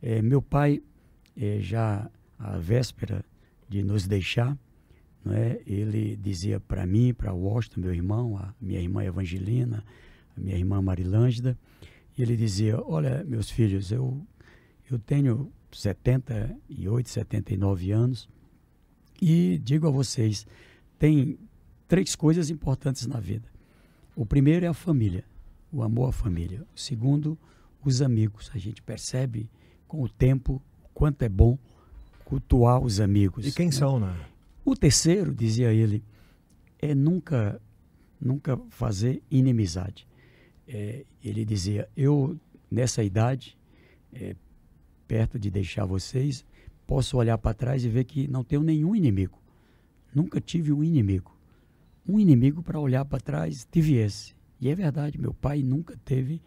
É, 0.00 0.22
meu 0.22 0.40
pai, 0.40 0.80
é, 1.36 1.58
já 1.60 2.08
à 2.38 2.56
véspera 2.58 3.24
de 3.68 3.82
nos 3.82 4.06
deixar, 4.06 4.56
é? 5.32 5.60
Ele 5.66 6.16
dizia 6.16 6.60
para 6.60 6.86
mim, 6.86 7.12
para 7.12 7.32
Washington, 7.32 7.80
meu 7.80 7.94
irmão, 7.94 8.36
a 8.36 8.54
minha 8.60 8.80
irmã 8.80 9.04
Evangelina, 9.04 9.84
a 10.36 10.40
minha 10.40 10.56
irmã 10.56 10.80
Marilângela, 10.80 11.56
ele 12.18 12.36
dizia: 12.36 12.80
Olha, 12.84 13.24
meus 13.24 13.50
filhos, 13.50 13.90
eu, 13.90 14.20
eu 14.90 14.98
tenho 14.98 15.52
78, 15.72 17.08
79 17.08 17.92
anos 17.92 18.28
e 19.20 19.58
digo 19.58 19.86
a 19.86 19.90
vocês: 19.90 20.46
tem 20.98 21.38
três 21.86 22.14
coisas 22.14 22.50
importantes 22.50 23.06
na 23.06 23.20
vida. 23.20 23.48
O 24.16 24.26
primeiro 24.26 24.66
é 24.66 24.68
a 24.68 24.74
família, 24.74 25.24
o 25.72 25.82
amor 25.82 26.08
à 26.08 26.12
família. 26.12 26.66
O 26.74 26.78
segundo, 26.78 27.38
os 27.84 28.02
amigos. 28.02 28.50
A 28.54 28.58
gente 28.58 28.82
percebe 28.82 29.48
com 29.86 30.02
o 30.02 30.08
tempo, 30.08 30.60
quanto 30.92 31.22
é 31.22 31.28
bom 31.28 31.56
cultuar 32.24 32.80
os 32.80 33.00
amigos. 33.00 33.46
E 33.46 33.52
quem 33.52 33.70
são, 33.70 33.98
né? 33.98 34.14
O 34.68 34.76
terceiro, 34.76 35.34
dizia 35.34 35.72
ele, 35.72 36.04
é 36.78 36.94
nunca, 36.94 37.58
nunca 38.20 38.54
fazer 38.68 39.22
inimizade. 39.30 40.06
É, 40.68 41.06
ele 41.24 41.42
dizia, 41.42 41.88
eu 41.96 42.38
nessa 42.70 43.02
idade, 43.02 43.56
é, 44.12 44.36
perto 45.06 45.38
de 45.38 45.50
deixar 45.50 45.86
vocês, 45.86 46.44
posso 46.86 47.16
olhar 47.16 47.38
para 47.38 47.54
trás 47.54 47.82
e 47.82 47.88
ver 47.88 48.04
que 48.04 48.28
não 48.28 48.44
tenho 48.44 48.62
nenhum 48.62 48.94
inimigo. 48.94 49.40
Nunca 50.14 50.38
tive 50.38 50.70
um 50.70 50.84
inimigo. 50.84 51.34
Um 52.06 52.20
inimigo 52.20 52.62
para 52.62 52.78
olhar 52.78 53.06
para 53.06 53.20
trás 53.20 53.66
tive 53.72 53.94
esse. 53.94 54.34
E 54.60 54.68
é 54.68 54.74
verdade, 54.74 55.18
meu 55.18 55.32
pai 55.32 55.62
nunca 55.62 55.96
teve 56.04 56.42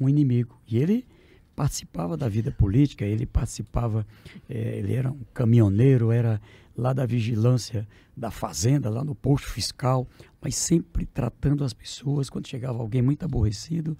um 0.00 0.08
inimigo. 0.08 0.58
E 0.66 0.78
ele 0.78 1.06
participava 1.54 2.16
da 2.16 2.30
vida 2.30 2.50
política, 2.50 3.04
ele 3.04 3.26
participava, 3.26 4.06
é, 4.48 4.78
ele 4.78 4.94
era 4.94 5.10
um 5.10 5.20
caminhoneiro, 5.34 6.10
era 6.10 6.40
lá 6.78 6.92
da 6.92 7.04
vigilância 7.04 7.86
da 8.16 8.30
fazenda, 8.30 8.88
lá 8.88 9.04
no 9.04 9.14
posto 9.14 9.48
fiscal, 9.48 10.06
mas 10.40 10.54
sempre 10.54 11.04
tratando 11.04 11.64
as 11.64 11.72
pessoas. 11.72 12.30
Quando 12.30 12.46
chegava 12.46 12.78
alguém 12.78 13.02
muito 13.02 13.24
aborrecido, 13.24 13.98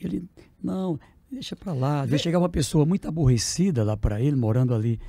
ele, 0.00 0.24
não, 0.62 0.98
deixa 1.30 1.56
para 1.56 1.72
lá. 1.72 2.02
Às 2.02 2.20
chegava 2.20 2.44
uma 2.44 2.48
pessoa 2.48 2.86
muito 2.86 3.08
aborrecida 3.08 3.82
lá 3.82 3.96
para 3.96 4.20
ele, 4.20 4.36
morando 4.36 4.72
ali 4.72 5.00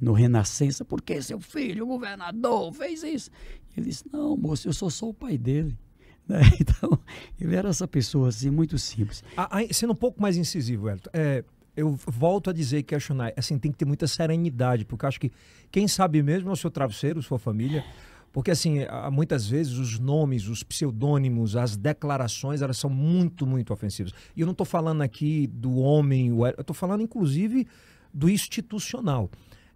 no 0.00 0.14
Renascença, 0.14 0.84
porque 0.84 1.20
seu 1.20 1.38
filho, 1.38 1.84
o 1.84 1.86
governador, 1.86 2.72
fez 2.72 3.02
isso. 3.02 3.30
Ele 3.76 3.86
disse, 3.86 4.04
não, 4.10 4.34
moço, 4.34 4.66
eu 4.66 4.72
sou 4.72 4.88
só 4.88 5.08
o 5.08 5.14
pai 5.14 5.36
dele. 5.38 5.76
Né? 6.26 6.40
Então, 6.58 6.98
ele 7.38 7.54
era 7.54 7.68
essa 7.68 7.86
pessoa 7.86 8.30
assim, 8.30 8.48
muito 8.48 8.78
simples. 8.78 9.22
Ah, 9.36 9.58
sendo 9.70 9.92
um 9.92 9.96
pouco 9.96 10.22
mais 10.22 10.38
incisivo, 10.38 10.88
Elton, 10.88 11.10
é, 11.12 11.44
eu 11.76 11.98
volto 12.06 12.50
a 12.50 12.52
dizer 12.52 12.82
que 12.82 12.94
questionar, 12.94 13.32
assim, 13.36 13.58
tem 13.58 13.72
que 13.72 13.78
ter 13.78 13.84
muita 13.84 14.06
serenidade, 14.06 14.84
porque 14.84 15.06
acho 15.06 15.20
que 15.20 15.30
quem 15.70 15.88
sabe 15.88 16.22
mesmo 16.22 16.50
é 16.50 16.52
o 16.52 16.56
seu 16.56 16.70
travesseiro, 16.70 17.22
sua 17.22 17.38
família. 17.38 17.84
Porque, 18.32 18.50
assim, 18.50 18.78
muitas 19.12 19.46
vezes 19.46 19.74
os 19.74 19.98
nomes, 20.00 20.48
os 20.48 20.64
pseudônimos, 20.64 21.54
as 21.54 21.76
declarações, 21.76 22.62
elas 22.62 22.76
são 22.76 22.90
muito, 22.90 23.46
muito 23.46 23.72
ofensivas. 23.72 24.12
E 24.34 24.40
eu 24.40 24.44
não 24.44 24.50
estou 24.50 24.66
falando 24.66 25.02
aqui 25.02 25.46
do 25.46 25.76
homem, 25.76 26.30
eu 26.30 26.48
estou 26.58 26.74
falando, 26.74 27.00
inclusive, 27.02 27.64
do 28.12 28.28
institucional. 28.28 29.30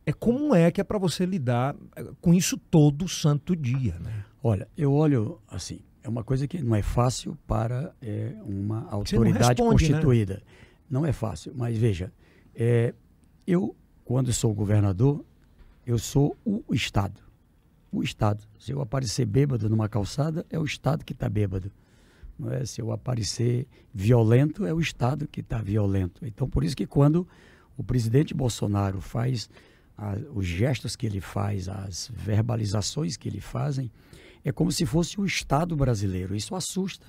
É 0.04 0.12
como 0.12 0.56
é 0.56 0.72
que 0.72 0.80
é 0.80 0.84
para 0.84 0.98
você 0.98 1.24
lidar 1.24 1.76
eh, 1.94 2.04
com 2.20 2.34
isso 2.34 2.56
todo 2.56 3.06
santo 3.06 3.54
dia, 3.54 3.94
né? 4.00 4.24
Olha, 4.42 4.66
eu 4.76 4.92
olho 4.92 5.38
assim, 5.48 5.80
é 6.02 6.08
uma 6.08 6.24
coisa 6.24 6.48
que 6.48 6.62
não 6.62 6.74
é 6.74 6.82
fácil 6.82 7.36
para 7.46 7.94
é, 8.00 8.32
uma 8.42 8.88
autoridade 8.90 9.48
responde, 9.48 9.90
né? 9.90 9.98
constituída. 9.98 10.34
Né? 10.34 10.40
Não 10.90 11.04
é 11.04 11.12
fácil, 11.12 11.52
mas 11.54 11.76
veja, 11.76 12.12
é, 12.54 12.94
eu, 13.46 13.76
quando 14.04 14.32
sou 14.32 14.54
governador, 14.54 15.24
eu 15.86 15.98
sou 15.98 16.36
o 16.44 16.74
Estado. 16.74 17.20
O 17.90 18.02
Estado. 18.02 18.44
Se 18.58 18.72
eu 18.72 18.80
aparecer 18.80 19.24
bêbado 19.24 19.68
numa 19.68 19.88
calçada, 19.88 20.44
é 20.50 20.58
o 20.58 20.64
Estado 20.64 21.04
que 21.04 21.12
está 21.12 21.28
bêbado. 21.28 21.70
Não 22.38 22.52
é? 22.52 22.64
Se 22.64 22.80
eu 22.80 22.92
aparecer 22.92 23.66
violento, 23.92 24.66
é 24.66 24.72
o 24.72 24.80
Estado 24.80 25.26
que 25.26 25.40
está 25.40 25.60
violento. 25.60 26.24
Então, 26.26 26.48
por 26.48 26.62
isso 26.62 26.76
que 26.76 26.86
quando 26.86 27.26
o 27.76 27.82
presidente 27.82 28.34
Bolsonaro 28.34 29.00
faz 29.00 29.48
a, 29.96 30.16
os 30.34 30.46
gestos 30.46 30.94
que 30.94 31.06
ele 31.06 31.20
faz, 31.20 31.68
as 31.68 32.10
verbalizações 32.14 33.16
que 33.16 33.28
ele 33.28 33.40
fazem, 33.40 33.90
é 34.44 34.52
como 34.52 34.70
se 34.70 34.86
fosse 34.86 35.20
o 35.20 35.24
Estado 35.24 35.74
brasileiro. 35.74 36.34
Isso 36.34 36.54
assusta, 36.54 37.06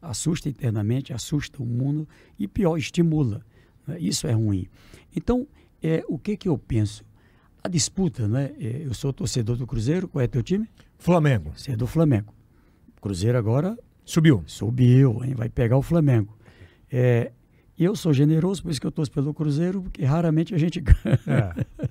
assusta 0.00 0.48
internamente, 0.48 1.12
assusta 1.12 1.62
o 1.62 1.66
mundo 1.66 2.08
e 2.38 2.48
pior, 2.48 2.76
estimula. 2.76 3.44
Né? 3.86 3.98
Isso 4.00 4.26
é 4.26 4.32
ruim. 4.32 4.66
Então, 5.14 5.46
é, 5.82 6.04
o 6.08 6.18
que, 6.18 6.36
que 6.36 6.48
eu 6.48 6.56
penso? 6.56 7.04
A 7.62 7.68
disputa, 7.68 8.26
né? 8.26 8.52
É, 8.58 8.82
eu 8.84 8.94
sou 8.94 9.12
torcedor 9.12 9.56
do 9.56 9.66
Cruzeiro, 9.66 10.08
qual 10.08 10.22
é 10.22 10.26
teu 10.26 10.42
time? 10.42 10.68
Flamengo. 10.98 11.52
Você 11.54 11.72
é 11.72 11.76
do 11.76 11.86
Flamengo. 11.86 12.32
Cruzeiro 13.00 13.36
agora. 13.36 13.78
Subiu. 14.04 14.42
Subiu, 14.46 15.22
hein? 15.24 15.34
vai 15.34 15.48
pegar 15.48 15.76
o 15.76 15.82
Flamengo. 15.82 16.36
É, 16.90 17.32
eu 17.78 17.94
sou 17.96 18.12
generoso, 18.12 18.62
por 18.62 18.70
isso 18.70 18.80
que 18.80 18.86
eu 18.86 18.90
torço 18.92 19.10
pelo 19.10 19.32
Cruzeiro, 19.32 19.82
porque 19.82 20.04
raramente 20.04 20.54
a 20.54 20.58
gente 20.58 20.80
ganha. 20.84 21.18
É. 21.26 21.88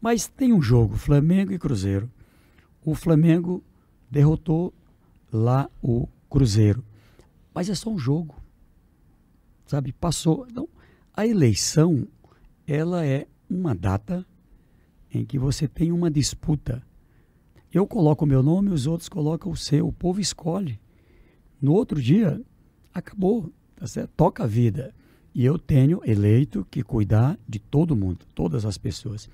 Mas 0.00 0.28
tem 0.28 0.52
um 0.52 0.60
jogo, 0.60 0.96
Flamengo 0.96 1.52
e 1.52 1.58
Cruzeiro. 1.58 2.10
O 2.84 2.94
Flamengo 2.94 3.62
derrotou 4.10 4.72
lá 5.32 5.68
o 5.82 6.08
Cruzeiro. 6.30 6.84
Mas 7.54 7.70
é 7.70 7.74
só 7.74 7.90
um 7.90 7.98
jogo. 7.98 8.34
Sabe? 9.66 9.92
Passou. 9.92 10.46
Então, 10.50 10.68
a 11.14 11.26
eleição, 11.26 12.06
ela 12.66 13.06
é 13.06 13.26
uma 13.48 13.74
data 13.74 14.26
em 15.10 15.24
que 15.24 15.38
você 15.38 15.68
tem 15.68 15.92
uma 15.92 16.10
disputa. 16.10 16.82
Eu 17.72 17.86
coloco 17.86 18.24
o 18.24 18.28
meu 18.28 18.42
nome, 18.42 18.70
os 18.70 18.86
outros 18.86 19.08
colocam 19.08 19.52
o 19.52 19.56
seu. 19.56 19.86
O 19.86 19.92
povo 19.92 20.20
escolhe. 20.20 20.80
No 21.62 21.72
outro 21.72 22.02
dia, 22.02 22.42
acabou. 22.92 23.52
Tá 23.76 23.86
certo? 23.86 24.10
Toca 24.16 24.44
a 24.44 24.46
vida. 24.46 24.94
E 25.34 25.44
eu 25.44 25.58
tenho 25.58 26.00
eleito 26.04 26.66
que 26.70 26.82
cuidar 26.82 27.38
de 27.48 27.58
todo 27.58 27.96
mundo, 27.96 28.26
todas 28.34 28.64
as 28.64 28.78
pessoas. 28.78 29.28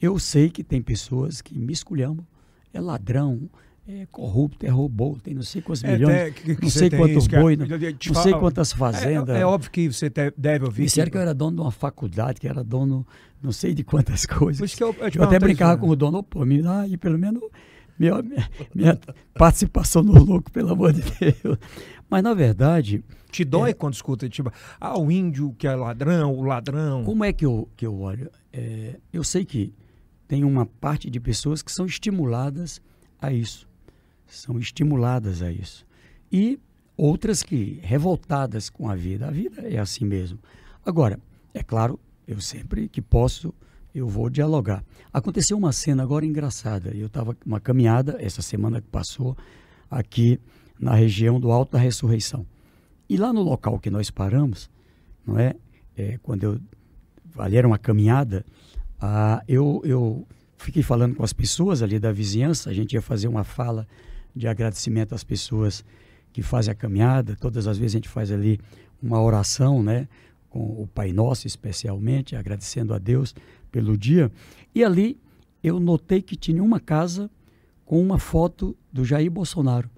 Eu 0.00 0.18
sei 0.18 0.50
que 0.50 0.64
tem 0.64 0.82
pessoas 0.82 1.40
que 1.40 1.56
me 1.56 1.72
esculhambam, 1.72 2.26
é 2.72 2.80
ladrão, 2.80 3.48
é 3.90 4.06
corrupto, 4.12 4.66
é 4.66 4.68
robô, 4.68 5.16
tem 5.22 5.32
não 5.32 5.42
sei 5.42 5.62
quantos 5.62 5.82
é, 5.82 5.92
milhões, 5.92 6.34
que, 6.34 6.54
que 6.54 6.62
não 6.62 6.68
sei 6.68 6.90
quantos 6.90 7.26
boi, 7.26 7.56
não, 7.56 7.66
não 7.66 8.22
sei 8.22 8.32
quantas 8.34 8.70
fazendas. 8.70 9.34
É, 9.34 9.40
é, 9.40 9.46
óbvio 9.46 9.70
que 9.70 9.90
você 9.90 10.12
deve 10.36 10.66
ouvir. 10.66 10.84
Disseram 10.84 11.06
que... 11.06 11.12
que 11.12 11.16
eu 11.16 11.22
era 11.22 11.32
dono 11.32 11.56
de 11.56 11.62
uma 11.62 11.70
faculdade, 11.70 12.38
que 12.38 12.46
era 12.46 12.62
dono 12.62 13.06
não 13.42 13.50
sei 13.50 13.72
de 13.72 13.82
quantas 13.82 14.26
coisas. 14.28 14.78
Eu, 14.78 14.94
eu, 15.00 15.10
eu 15.14 15.22
até 15.22 15.38
brincava 15.38 15.72
isso, 15.72 15.80
com 15.80 15.88
o 15.88 15.96
dono, 15.96 16.22
pô, 16.22 16.44
me 16.44 16.60
dá 16.60 16.80
aí 16.80 16.98
pelo 16.98 17.18
menos 17.18 17.42
minha, 17.98 18.20
minha, 18.20 18.50
minha 18.74 19.00
participação 19.32 20.02
no 20.02 20.22
lucro, 20.22 20.52
pelo 20.52 20.72
amor 20.72 20.92
de 20.92 21.00
Deus. 21.02 21.56
Mas 22.10 22.22
na 22.22 22.34
verdade. 22.34 23.02
Te 23.30 23.44
dói 23.44 23.70
é, 23.70 23.74
quando 23.74 23.92
escuta, 23.92 24.26
tipo, 24.26 24.50
ah, 24.80 24.98
o 24.98 25.10
índio 25.10 25.54
que 25.58 25.66
é 25.66 25.74
ladrão, 25.74 26.34
o 26.34 26.42
ladrão. 26.42 27.04
Como 27.04 27.22
é 27.22 27.30
que 27.30 27.44
eu, 27.44 27.68
que 27.76 27.84
eu 27.84 27.94
olho? 28.00 28.30
É, 28.50 28.96
eu 29.12 29.22
sei 29.22 29.44
que 29.44 29.74
tem 30.26 30.44
uma 30.44 30.64
parte 30.64 31.10
de 31.10 31.20
pessoas 31.20 31.60
que 31.60 31.70
são 31.70 31.84
estimuladas 31.84 32.80
a 33.20 33.30
isso 33.30 33.68
são 34.28 34.58
estimuladas 34.58 35.42
a 35.42 35.50
isso. 35.50 35.86
E 36.30 36.58
outras 36.96 37.42
que 37.42 37.80
revoltadas 37.82 38.68
com 38.68 38.88
a 38.88 38.94
vida. 38.94 39.28
A 39.28 39.30
vida 39.30 39.62
é 39.62 39.78
assim 39.78 40.04
mesmo. 40.04 40.38
Agora, 40.84 41.18
é 41.54 41.62
claro, 41.62 41.98
eu 42.26 42.40
sempre 42.40 42.88
que 42.88 43.00
posso, 43.00 43.54
eu 43.94 44.08
vou 44.08 44.28
dialogar. 44.28 44.84
Aconteceu 45.12 45.56
uma 45.56 45.72
cena 45.72 46.02
agora 46.02 46.26
engraçada. 46.26 46.90
Eu 46.90 47.06
estava 47.06 47.36
uma 47.46 47.60
caminhada 47.60 48.16
essa 48.20 48.42
semana 48.42 48.80
que 48.80 48.88
passou 48.88 49.36
aqui 49.90 50.38
na 50.78 50.94
região 50.94 51.40
do 51.40 51.50
Alto 51.50 51.72
da 51.72 51.78
Ressurreição. 51.78 52.46
E 53.08 53.16
lá 53.16 53.32
no 53.32 53.42
local 53.42 53.78
que 53.78 53.90
nós 53.90 54.10
paramos, 54.10 54.68
não 55.26 55.38
é? 55.38 55.54
é 55.96 56.18
quando 56.22 56.44
eu 56.44 56.60
ali 57.38 57.56
era 57.56 57.66
uma 57.66 57.78
caminhada, 57.78 58.44
ah, 59.00 59.42
eu, 59.46 59.80
eu 59.84 60.26
fiquei 60.56 60.82
falando 60.82 61.14
com 61.14 61.22
as 61.22 61.32
pessoas 61.32 61.82
ali 61.82 61.98
da 61.98 62.12
vizinhança. 62.12 62.68
A 62.70 62.72
gente 62.72 62.94
ia 62.94 63.02
fazer 63.02 63.28
uma 63.28 63.44
fala 63.44 63.86
de 64.38 64.46
agradecimento 64.46 65.14
às 65.14 65.24
pessoas 65.24 65.84
que 66.32 66.42
fazem 66.42 66.72
a 66.72 66.74
caminhada. 66.74 67.36
Todas 67.36 67.66
as 67.66 67.76
vezes 67.76 67.94
a 67.94 67.98
gente 67.98 68.08
faz 68.08 68.30
ali 68.30 68.60
uma 69.02 69.20
oração, 69.20 69.82
né? 69.82 70.08
Com 70.48 70.60
o 70.60 70.86
Pai 70.86 71.12
Nosso, 71.12 71.46
especialmente, 71.46 72.36
agradecendo 72.36 72.94
a 72.94 72.98
Deus 72.98 73.34
pelo 73.70 73.98
dia. 73.98 74.30
E 74.74 74.84
ali 74.84 75.20
eu 75.62 75.80
notei 75.80 76.22
que 76.22 76.36
tinha 76.36 76.62
uma 76.62 76.80
casa 76.80 77.30
com 77.84 78.00
uma 78.00 78.18
foto 78.18 78.76
do 78.92 79.04
Jair 79.04 79.30
Bolsonaro. 79.30 79.90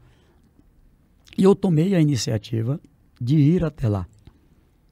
E 1.36 1.44
eu 1.44 1.54
tomei 1.54 1.94
a 1.94 2.00
iniciativa 2.00 2.80
de 3.20 3.36
ir 3.36 3.64
até 3.64 3.88
lá. 3.88 4.06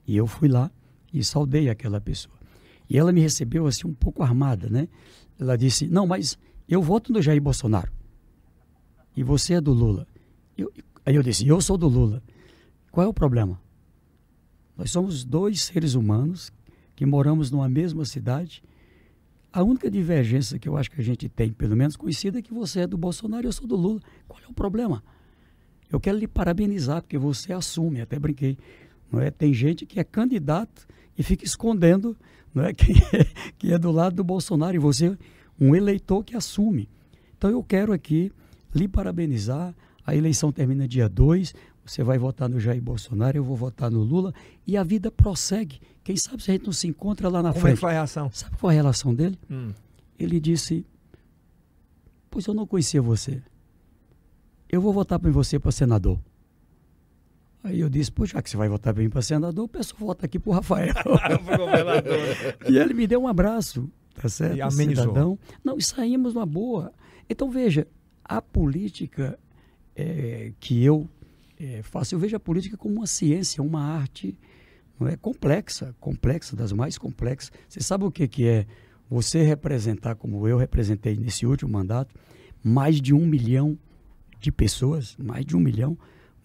E 0.07 0.15
eu 0.15 0.27
fui 0.27 0.47
lá 0.47 0.71
e 1.13 1.23
saudei 1.23 1.69
aquela 1.69 1.99
pessoa. 1.99 2.35
E 2.89 2.97
ela 2.97 3.11
me 3.11 3.21
recebeu 3.21 3.67
assim 3.67 3.87
um 3.87 3.93
pouco 3.93 4.23
armada, 4.23 4.69
né? 4.69 4.87
Ela 5.39 5.57
disse: 5.57 5.87
"Não, 5.87 6.07
mas 6.07 6.37
eu 6.67 6.81
voto 6.81 7.11
no 7.11 7.21
Jair 7.21 7.41
Bolsonaro" 7.41 7.98
e 9.15 9.23
você 9.23 9.55
é 9.55 9.61
do 9.61 9.73
Lula. 9.73 10.07
Eu, 10.57 10.71
aí 11.05 11.15
eu 11.15 11.23
disse, 11.23 11.47
eu 11.47 11.59
sou 11.61 11.77
do 11.77 11.87
Lula. 11.87 12.21
Qual 12.91 13.05
é 13.05 13.09
o 13.09 13.13
problema? 13.13 13.59
Nós 14.77 14.91
somos 14.91 15.23
dois 15.23 15.63
seres 15.63 15.93
humanos 15.93 16.51
que 16.95 17.05
moramos 17.05 17.51
numa 17.51 17.69
mesma 17.69 18.05
cidade. 18.05 18.63
A 19.51 19.63
única 19.63 19.89
divergência 19.89 20.59
que 20.59 20.69
eu 20.69 20.77
acho 20.77 20.91
que 20.91 21.01
a 21.01 21.03
gente 21.03 21.27
tem, 21.27 21.51
pelo 21.51 21.75
menos 21.75 21.95
conhecida, 21.95 22.39
é 22.39 22.41
que 22.41 22.53
você 22.53 22.81
é 22.81 22.87
do 22.87 22.97
Bolsonaro 22.97 23.45
e 23.45 23.47
eu 23.47 23.51
sou 23.51 23.67
do 23.67 23.75
Lula. 23.75 23.99
Qual 24.27 24.39
é 24.41 24.47
o 24.47 24.53
problema? 24.53 25.03
Eu 25.91 25.99
quero 25.99 26.17
lhe 26.17 26.27
parabenizar, 26.27 27.01
porque 27.01 27.17
você 27.17 27.51
assume, 27.51 28.01
até 28.01 28.19
brinquei. 28.19 28.57
Não 29.11 29.19
é? 29.19 29.31
Tem 29.31 29.53
gente 29.53 29.85
que 29.85 29.99
é 29.99 30.03
candidato 30.03 30.87
e 31.17 31.23
fica 31.23 31.43
escondendo 31.43 32.15
não 32.53 32.63
é? 32.63 32.73
quem, 32.73 32.95
é, 33.13 33.25
quem 33.57 33.71
é 33.71 33.77
do 33.77 33.91
lado 33.91 34.15
do 34.15 34.23
Bolsonaro. 34.23 34.75
E 34.75 34.79
você, 34.79 35.17
um 35.59 35.75
eleitor 35.75 36.23
que 36.23 36.35
assume. 36.35 36.87
Então 37.37 37.49
eu 37.49 37.63
quero 37.63 37.91
aqui 37.91 38.31
lhe 38.73 38.87
parabenizar. 38.87 39.73
A 40.05 40.15
eleição 40.15 40.51
termina 40.51 40.87
dia 40.87 41.07
2. 41.07 41.53
você 41.85 42.03
vai 42.03 42.17
votar 42.17 42.49
no 42.49 42.59
Jair 42.59 42.81
Bolsonaro, 42.81 43.37
eu 43.37 43.43
vou 43.43 43.55
votar 43.55 43.89
no 43.91 44.01
Lula, 44.01 44.33
e 44.65 44.75
a 44.77 44.83
vida 44.83 45.11
prossegue. 45.11 45.79
Quem 46.03 46.15
sabe 46.17 46.41
se 46.41 46.51
a 46.51 46.53
gente 46.53 46.65
não 46.65 46.73
se 46.73 46.87
encontra 46.87 47.29
lá 47.29 47.41
na 47.43 47.49
Como 47.49 47.59
é 47.59 47.61
frente. 47.61 47.75
que 47.75 47.81
foi 47.81 47.89
a 47.91 47.93
reação? 47.93 48.29
Sabe 48.33 48.57
qual 48.57 48.71
é 48.71 48.73
a 48.73 48.77
relação 48.77 49.13
dele? 49.13 49.37
Hum. 49.49 49.71
Ele 50.17 50.39
disse: 50.39 50.85
Pois 52.29 52.45
eu 52.45 52.53
não 52.53 52.65
conhecia 52.67 53.01
você. 53.01 53.41
Eu 54.69 54.81
vou 54.81 54.93
votar 54.93 55.17
para 55.19 55.31
você 55.31 55.57
para 55.59 55.71
senador. 55.71 56.19
Aí 57.63 57.79
eu 57.79 57.89
disse: 57.89 58.11
Pois 58.11 58.29
já 58.29 58.41
que 58.41 58.49
você 58.49 58.57
vai 58.57 58.69
votar 58.69 58.95
mim 58.95 59.09
para 59.09 59.21
senador, 59.21 59.67
peço 59.67 59.95
voto 59.97 60.25
aqui 60.25 60.39
para 60.39 60.49
o 60.49 60.53
Rafael. 60.53 60.93
e 62.69 62.77
ele 62.77 62.93
me 62.93 63.07
deu 63.07 63.21
um 63.21 63.27
abraço, 63.27 63.89
tá 64.15 64.29
certo? 64.29 64.57
E 64.57 64.61
amenizou. 64.61 65.05
Cidadão. 65.05 65.39
Não, 65.63 65.77
e 65.77 65.83
saímos 65.83 66.33
numa 66.33 66.45
boa. 66.45 66.93
Então 67.29 67.49
veja, 67.49 67.87
a 68.29 68.41
política 68.41 69.37
é, 69.95 70.53
que 70.59 70.83
eu 70.83 71.09
é, 71.59 71.81
faço, 71.81 72.15
eu 72.15 72.19
vejo 72.19 72.37
a 72.37 72.39
política 72.39 72.77
como 72.77 72.95
uma 72.95 73.07
ciência, 73.07 73.61
uma 73.61 73.83
arte 73.83 74.37
não 74.99 75.07
é? 75.07 75.15
Complexa, 75.15 75.95
complexa, 75.99 76.55
das 76.55 76.73
mais 76.73 76.97
complexas. 76.97 77.51
Você 77.67 77.81
sabe 77.81 78.03
o 78.03 78.11
que, 78.11 78.27
que 78.27 78.47
é 78.47 78.65
você 79.09 79.41
representar, 79.41 80.15
como 80.15 80.47
eu 80.47 80.57
representei 80.57 81.15
nesse 81.15 81.45
último 81.45 81.71
mandato, 81.71 82.13
mais 82.63 82.99
de 83.01 83.13
um 83.13 83.25
milhão 83.25 83.77
de 84.39 84.51
pessoas, 84.51 85.15
mais 85.17 85.45
de 85.45 85.55
um 85.55 85.59
milhão, 85.59 85.97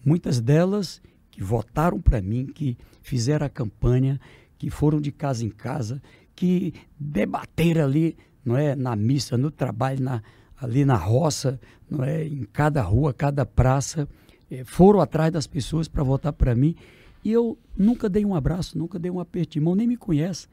muitas 0.03 0.39
delas 0.39 1.01
que 1.29 1.43
votaram 1.43 1.99
para 1.99 2.21
mim, 2.21 2.45
que 2.45 2.77
fizeram 3.01 3.45
a 3.45 3.49
campanha, 3.49 4.19
que 4.57 4.69
foram 4.69 5.01
de 5.01 5.11
casa 5.11 5.45
em 5.45 5.49
casa, 5.49 6.01
que 6.33 6.73
debateram 6.97 7.83
ali, 7.83 8.17
não 8.43 8.57
é, 8.57 8.75
na 8.75 8.95
missa, 8.95 9.37
no 9.37 9.51
trabalho, 9.51 10.01
na, 10.01 10.23
ali 10.65 10.83
na 10.83 10.95
roça, 10.95 11.59
não 11.89 12.03
é, 12.03 12.25
em 12.25 12.43
cada 12.51 12.81
rua, 12.81 13.13
cada 13.13 13.45
praça, 13.45 14.07
eh, 14.49 14.63
foram 14.63 14.99
atrás 14.99 15.31
das 15.31 15.47
pessoas 15.47 15.87
para 15.87 16.03
votar 16.03 16.33
para 16.33 16.55
mim. 16.55 16.75
E 17.23 17.31
eu 17.31 17.57
nunca 17.77 18.09
dei 18.09 18.25
um 18.25 18.35
abraço, 18.35 18.77
nunca 18.77 18.99
dei 18.99 19.09
um 19.09 19.19
aperto 19.19 19.53
de 19.53 19.59
mão, 19.59 19.75
nem 19.75 19.87
me 19.87 19.95
conhece. 19.95 20.47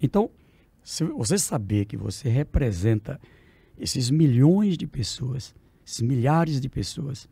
Então, 0.00 0.30
se 0.82 1.04
você 1.04 1.38
saber 1.38 1.84
que 1.84 1.96
você 1.96 2.28
representa 2.28 3.20
esses 3.78 4.10
milhões 4.10 4.76
de 4.76 4.86
pessoas, 4.86 5.54
esses 5.86 6.00
milhares 6.00 6.60
de 6.60 6.68
pessoas 6.68 7.28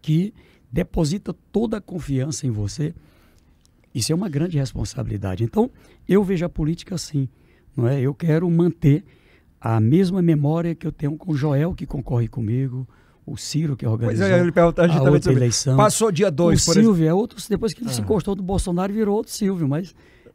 que 0.00 0.32
depositam 0.70 1.34
toda 1.50 1.76
a 1.76 1.80
confiança 1.80 2.46
em 2.46 2.50
você, 2.50 2.94
isso 3.94 4.12
é 4.12 4.14
uma 4.14 4.28
grande 4.28 4.58
responsabilidade. 4.58 5.44
Então, 5.44 5.70
eu 6.08 6.22
vejo 6.24 6.44
a 6.44 6.48
política 6.48 6.94
assim, 6.94 7.28
não 7.76 7.86
é? 7.86 8.00
Eu 8.00 8.14
quero 8.14 8.48
manter 8.48 9.04
a 9.62 9.80
mesma 9.80 10.20
memória 10.20 10.74
que 10.74 10.86
eu 10.86 10.92
tenho 10.92 11.16
com 11.16 11.32
o 11.32 11.36
Joel, 11.36 11.74
que 11.74 11.86
concorre 11.86 12.26
comigo, 12.28 12.86
o 13.24 13.36
Ciro, 13.36 13.76
que 13.76 13.84
Pois 13.84 13.92
organizou 14.00 14.26
é, 14.26 14.40
ele 14.40 14.50
perguntou 14.50 14.84
a 14.84 14.88
outra 14.88 15.22
sobre 15.22 15.38
eleição. 15.38 15.76
Passou 15.76 16.10
dia 16.10 16.30
2, 16.30 16.60
o 16.60 16.64
por 16.64 16.70
exemplo. 16.72 16.88
Silvio 16.88 17.08
é 17.08 17.14
outro, 17.14 17.38
depois 17.48 17.72
que 17.72 17.82
ele 17.82 17.90
se 17.90 18.00
Ah. 18.00 18.04
encostou 18.04 18.34
do 18.34 18.42
Bolsonaro, 18.42 18.92
virou 18.92 19.16
outro 19.16 19.32
Silvio, 19.32 19.68
mas 19.68 19.94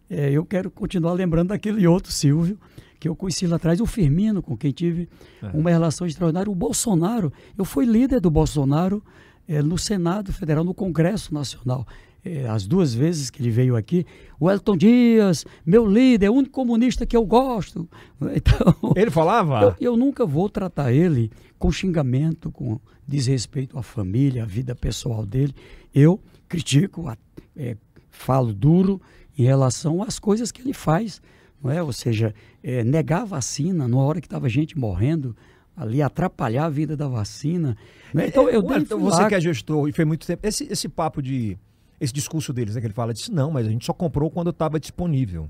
é, 0.09 0.31
eu 0.31 0.45
quero 0.45 0.71
continuar 0.71 1.11
lembrando 1.13 1.49
daquele 1.49 1.85
outro 1.85 2.11
Silvio 2.11 2.57
que 2.99 3.07
eu 3.09 3.15
conheci 3.15 3.45
lá 3.45 3.57
atrás, 3.57 3.79
o 3.81 3.85
Firmino, 3.85 4.41
com 4.41 4.55
quem 4.57 4.71
tive 4.71 5.07
É. 5.43 5.47
uma 5.53 5.69
relação 5.69 6.07
extraordinária. 6.07 6.49
O 6.49 6.55
Bolsonaro, 6.55 7.31
eu 7.57 7.65
fui 7.65 7.85
líder 7.85 8.19
do 8.21 8.31
Bolsonaro 8.31 9.03
é, 9.47 9.61
no 9.61 9.77
Senado 9.77 10.31
Federal, 10.33 10.63
no 10.63 10.73
Congresso 10.73 11.33
Nacional. 11.33 11.85
É, 12.23 12.47
as 12.47 12.67
duas 12.67 12.93
vezes 12.93 13.29
que 13.29 13.41
ele 13.41 13.49
veio 13.49 13.75
aqui, 13.75 14.05
o 14.39 14.51
Elton 14.51 14.75
Dias, 14.75 15.45
meu 15.65 15.85
líder, 15.85 16.25
é 16.25 16.29
o 16.29 16.33
único 16.33 16.51
comunista 16.51 17.05
que 17.05 17.15
eu 17.15 17.25
gosto. 17.25 17.87
Então, 18.35 18.93
Ele 18.95 19.11
falava? 19.11 19.75
eu, 19.79 19.91
eu 19.91 19.97
nunca 19.97 20.25
vou 20.25 20.49
tratar 20.49 20.91
ele 20.91 21.31
com 21.57 21.71
xingamento, 21.71 22.51
com 22.51 22.79
desrespeito 23.07 23.77
à 23.77 23.83
família, 23.83 24.43
à 24.43 24.45
vida 24.45 24.75
pessoal 24.75 25.25
dele. 25.25 25.53
Eu 25.93 26.19
critico, 26.49 27.11
é, 27.55 27.77
falo 28.09 28.53
duro 28.53 29.01
em 29.37 29.43
relação 29.43 30.01
às 30.03 30.19
coisas 30.19 30.51
que 30.51 30.61
ele 30.61 30.73
faz, 30.73 31.21
não 31.63 31.71
é? 31.71 31.81
Ou 31.81 31.93
seja, 31.93 32.33
é, 32.63 32.83
negar 32.83 33.21
a 33.21 33.25
vacina 33.25 33.87
na 33.87 33.97
hora 33.97 34.19
que 34.19 34.27
estava 34.27 34.49
gente 34.49 34.77
morrendo, 34.77 35.35
ali 35.75 36.01
atrapalhar 36.01 36.65
a 36.65 36.69
vida 36.69 36.97
da 36.97 37.07
vacina. 37.07 37.77
não 38.13 38.23
é? 38.23 38.27
Então 38.27 38.49
eu 38.49 38.61
Ué, 38.63 38.75
dei 38.75 38.83
então 38.83 38.99
você 38.99 39.21
lá, 39.21 39.29
que 39.29 39.35
é 39.35 39.39
gestor 39.39 39.87
e 39.87 39.91
fez 39.93 40.07
muito 40.07 40.25
tempo. 40.25 40.45
Esse, 40.45 40.67
esse 40.71 40.89
papo 40.89 41.21
de. 41.21 41.57
Esse 41.99 42.13
discurso 42.13 42.53
deles, 42.53 42.75
né, 42.75 42.81
que 42.81 42.87
ele 42.87 42.93
fala, 42.93 43.13
disse, 43.13 43.31
não, 43.31 43.51
mas 43.51 43.65
a 43.65 43.69
gente 43.69 43.85
só 43.85 43.93
comprou 43.93 44.29
quando 44.29 44.51
estava 44.51 44.79
disponível. 44.79 45.49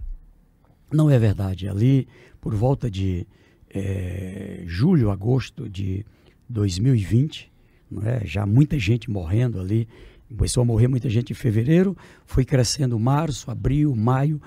Não 0.92 1.10
é 1.10 1.20
verdade. 1.20 1.68
Ali, 1.68 2.08
por 2.40 2.56
volta 2.56 2.90
de 2.90 3.28
eh, 3.70 4.64
julho, 4.66 5.12
agosto 5.12 5.68
de 5.70 6.06
2020, 6.48 7.52
não 7.92 8.04
é? 8.04 8.26
já 8.26 8.46
muita 8.46 8.80
gente 8.80 9.10
morrendo 9.10 9.60
ali. 9.60 9.88
Começou 10.30 10.62
a 10.62 10.66
morrer 10.66 10.88
muita 10.88 11.10
gente 11.10 11.32
em 11.32 11.36
fevereiro, 11.36 11.96
foi 12.26 12.44
crescendo 12.44 13.00
março, 13.00 13.50
abril, 13.50 13.96
maio. 13.96 14.42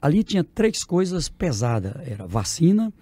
Ali 0.00 0.24
tinha 0.24 0.42
três 0.42 0.82
coisas 0.84 1.28
pesadas: 1.28 1.94
era 2.06 2.26
vacina, 2.26 2.92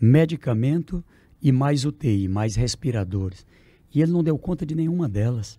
medicamento 0.00 1.04
e 1.42 1.50
mais 1.50 1.84
UTI, 1.84 2.28
mais 2.28 2.54
respiradores. 2.54 3.44
E 3.92 4.02
ele 4.02 4.12
não 4.12 4.22
deu 4.22 4.38
conta 4.38 4.64
de 4.64 4.74
nenhuma 4.74 5.08
delas. 5.08 5.58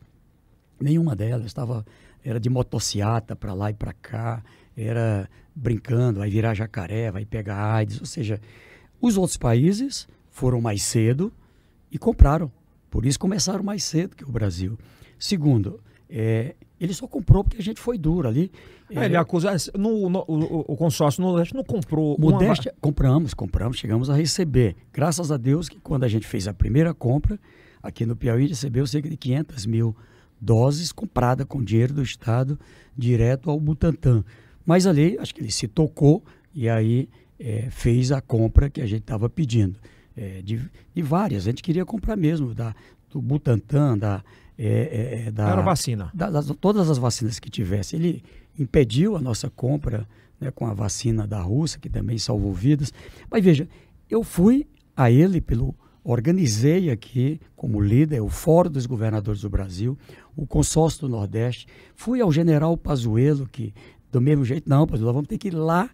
Nenhuma 0.79 1.15
delas. 1.15 1.47
Estava, 1.47 1.85
era 2.25 2.39
de 2.39 2.49
motociata 2.49 3.35
para 3.35 3.53
lá 3.53 3.69
e 3.69 3.73
para 3.73 3.93
cá, 3.93 4.43
era 4.75 5.29
brincando, 5.55 6.19
vai 6.19 6.29
virar 6.29 6.53
jacaré, 6.55 7.11
vai 7.11 7.23
pegar 7.23 7.75
AIDS. 7.75 7.99
Ou 7.99 8.05
seja, 8.05 8.41
os 8.99 9.15
outros 9.15 9.37
países 9.37 10.07
foram 10.31 10.59
mais 10.59 10.81
cedo 10.83 11.31
e 11.91 11.97
compraram. 11.99 12.51
Por 12.89 13.05
isso 13.05 13.19
começaram 13.19 13.63
mais 13.63 13.83
cedo 13.83 14.15
que 14.15 14.23
o 14.25 14.31
Brasil. 14.31 14.77
Segundo, 15.19 15.79
é, 16.09 16.55
ele 16.79 16.93
só 16.93 17.07
comprou 17.07 17.43
porque 17.43 17.57
a 17.57 17.63
gente 17.63 17.79
foi 17.79 17.97
duro 17.97 18.27
ali. 18.27 18.51
É, 18.89 19.05
ele 19.05 19.15
acusa. 19.15 19.51
No, 19.77 20.09
no- 20.09 20.25
o, 20.27 20.73
o 20.73 20.75
consórcio 20.75 21.21
no 21.21 21.29
Nordeste 21.29 21.53
não 21.53 21.63
comprou. 21.63 22.15
uma 22.15 22.31
Modéstia, 22.31 22.73
compramos, 22.81 23.33
compramos, 23.33 23.77
chegamos 23.77 24.09
a 24.09 24.15
receber. 24.15 24.75
Graças 24.91 25.31
a 25.31 25.37
Deus 25.37 25.69
que 25.69 25.79
quando 25.79 26.03
a 26.03 26.07
gente 26.07 26.25
fez 26.27 26.47
a 26.47 26.53
primeira 26.53 26.93
compra, 26.93 27.39
aqui 27.83 28.05
no 28.05 28.15
Piauí, 28.15 28.47
recebeu 28.47 28.85
cerca 28.87 29.09
de 29.09 29.15
500 29.15 29.65
mil 29.67 29.95
doses 30.45 30.91
compradas 30.91 31.45
com 31.47 31.63
dinheiro 31.63 31.93
do 31.93 32.03
Estado 32.03 32.59
direto 32.95 33.49
ao 33.49 33.59
Butantan. 33.59 34.23
Mas 34.65 34.85
ali, 34.87 35.17
acho 35.19 35.33
que 35.33 35.41
ele 35.41 35.51
se 35.51 35.67
tocou 35.67 36.23
e 36.53 36.69
aí 36.69 37.09
eh, 37.39 37.67
fez 37.71 38.11
a 38.11 38.21
compra 38.21 38.69
que 38.69 38.81
a 38.81 38.85
gente 38.85 39.01
estava 39.01 39.27
pedindo. 39.29 39.77
Eh, 40.15 40.41
de, 40.43 40.61
de 40.93 41.01
várias, 41.01 41.43
a 41.43 41.49
gente 41.49 41.61
queria 41.63 41.83
comprar 41.85 42.15
mesmo, 42.15 42.53
da, 42.53 42.73
do 43.09 43.21
Butantan, 43.21 43.97
da... 43.97 44.23
eh, 44.57 45.25
eh, 45.27 45.31
da 45.31 45.49
Era 45.49 45.61
vacina. 45.61 46.09
da- 46.13 46.29
das- 46.29 46.49
todas 46.61 46.89
as 46.89 46.97
vacinas 46.97 47.39
que 47.39 47.49
tivesse. 47.49 47.95
Ele 47.95 48.23
impediu 48.57 49.15
a 49.17 49.21
nossa 49.21 49.49
compra 49.49 50.07
né, 50.39 50.51
com 50.51 50.65
a 50.65 50.73
vacina 50.73 51.27
da 51.27 51.41
Rússia, 51.41 51.79
que 51.79 51.89
também 51.89 52.17
salvou 52.17 52.53
vidas. 52.53 52.93
Mas 53.29 53.43
veja, 53.43 53.67
eu 54.09 54.23
fui 54.23 54.65
a 54.95 55.09
ele 55.11 55.41
pelo. 55.41 55.75
Organizei 56.07 56.91
aqui, 56.91 57.41
como 57.55 57.81
líder, 57.81 58.21
o 58.21 58.29
Fórum 58.29 58.69
dos 58.69 58.85
Governadores 58.85 59.41
do 59.41 59.49
Brasil, 59.49 59.97
o 60.35 60.45
Consórcio 60.45 61.01
do 61.01 61.09
Nordeste. 61.09 61.65
Fui 61.95 62.21
ao 62.21 62.31
general 62.31 62.77
Pazuello, 62.77 63.49
que 63.51 63.73
do 64.11 64.21
mesmo 64.21 64.45
jeito, 64.45 64.69
não, 64.69 64.85
Pazuello, 64.85 65.13
vamos 65.13 65.27
ter 65.27 65.39
que 65.39 65.47
ir 65.47 65.55
lá 65.55 65.89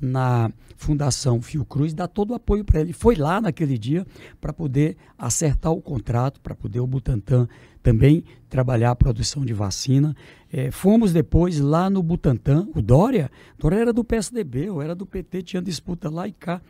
na 0.00 0.50
Fundação 0.78 1.42
Fiocruz, 1.42 1.92
dar 1.92 2.08
todo 2.08 2.30
o 2.30 2.34
apoio 2.34 2.64
para 2.64 2.80
ele. 2.80 2.94
Foi 2.94 3.14
lá 3.14 3.38
naquele 3.38 3.76
dia 3.76 4.06
para 4.40 4.50
poder 4.50 4.96
acertar 5.18 5.70
o 5.70 5.82
contrato, 5.82 6.40
para 6.40 6.54
poder 6.54 6.80
o 6.80 6.86
Butantan 6.86 7.46
também 7.82 8.24
trabalhar 8.48 8.92
a 8.92 8.96
produção 8.96 9.44
de 9.44 9.52
vacina. 9.52 10.16
Eh, 10.50 10.70
fomos 10.70 11.12
depois 11.12 11.60
lá 11.60 11.90
no 11.90 12.02
Butantan, 12.02 12.66
o 12.74 12.80
Dória, 12.80 13.30
Dória 13.58 13.76
era 13.76 13.92
do 13.92 14.02
PSDB, 14.02 14.68
eu 14.68 14.80
era 14.80 14.94
do 14.94 15.04
PT, 15.04 15.42
tinha 15.42 15.60
disputa 15.60 16.08
lá 16.08 16.26
e 16.26 16.32
cá. 16.32 16.62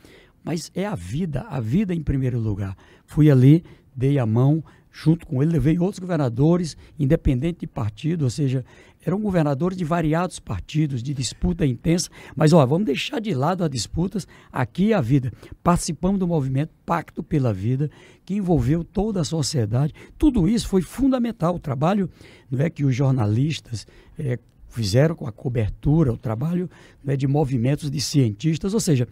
Mas 0.43 0.71
é 0.75 0.87
a 0.87 0.95
vida, 0.95 1.43
a 1.49 1.61
vida 1.61 1.95
em 1.95 2.03
primeiro 2.03 2.39
lugar. 2.39 2.77
Fui 3.05 3.31
ali, 3.31 3.63
dei 3.95 4.19
a 4.19 4.27
mão, 4.27 4.65
junto 4.91 5.27
com 5.27 5.43
ele, 5.43 5.53
levei 5.53 5.79
outros 5.79 5.99
governadores, 5.99 6.77
independente 6.99 7.61
de 7.61 7.67
partido, 7.67 8.23
ou 8.23 8.31
seja, 8.31 8.65
eram 9.05 9.21
governadores 9.21 9.79
de 9.79 9.85
variados 9.85 10.39
partidos, 10.39 11.03
de 11.03 11.15
disputa 11.15 11.65
intensa, 11.65 12.11
mas 12.37 12.53
ó, 12.53 12.65
vamos 12.67 12.87
deixar 12.87 13.19
de 13.21 13.33
lado 13.33 13.65
as 13.65 13.71
disputas, 13.71 14.27
aqui 14.53 14.93
é 14.93 14.97
a 14.97 15.01
vida. 15.01 15.33
Participamos 15.63 16.19
do 16.19 16.27
movimento 16.27 16.71
Pacto 16.85 17.23
pela 17.23 17.53
Vida, 17.53 17.91
que 18.27 18.35
envolveu 18.35 18.85
toda 18.85 19.21
a 19.21 19.25
sociedade. 19.25 19.95
Tudo 20.19 20.47
isso 20.47 20.69
foi 20.69 20.83
fundamental. 20.83 21.55
O 21.55 21.59
trabalho 21.59 22.11
não 22.51 22.63
é 22.63 22.69
que 22.69 22.85
os 22.85 22.95
jornalistas 22.95 23.87
eh, 24.19 24.39
fizeram 24.69 25.15
com 25.15 25.27
a 25.27 25.33
cobertura, 25.33 26.13
o 26.13 26.19
trabalho 26.19 26.69
né, 27.03 27.17
de 27.17 27.27
movimentos 27.27 27.91
de 27.91 28.01
cientistas, 28.01 28.75
ou 28.75 28.81
seja, 28.81 29.09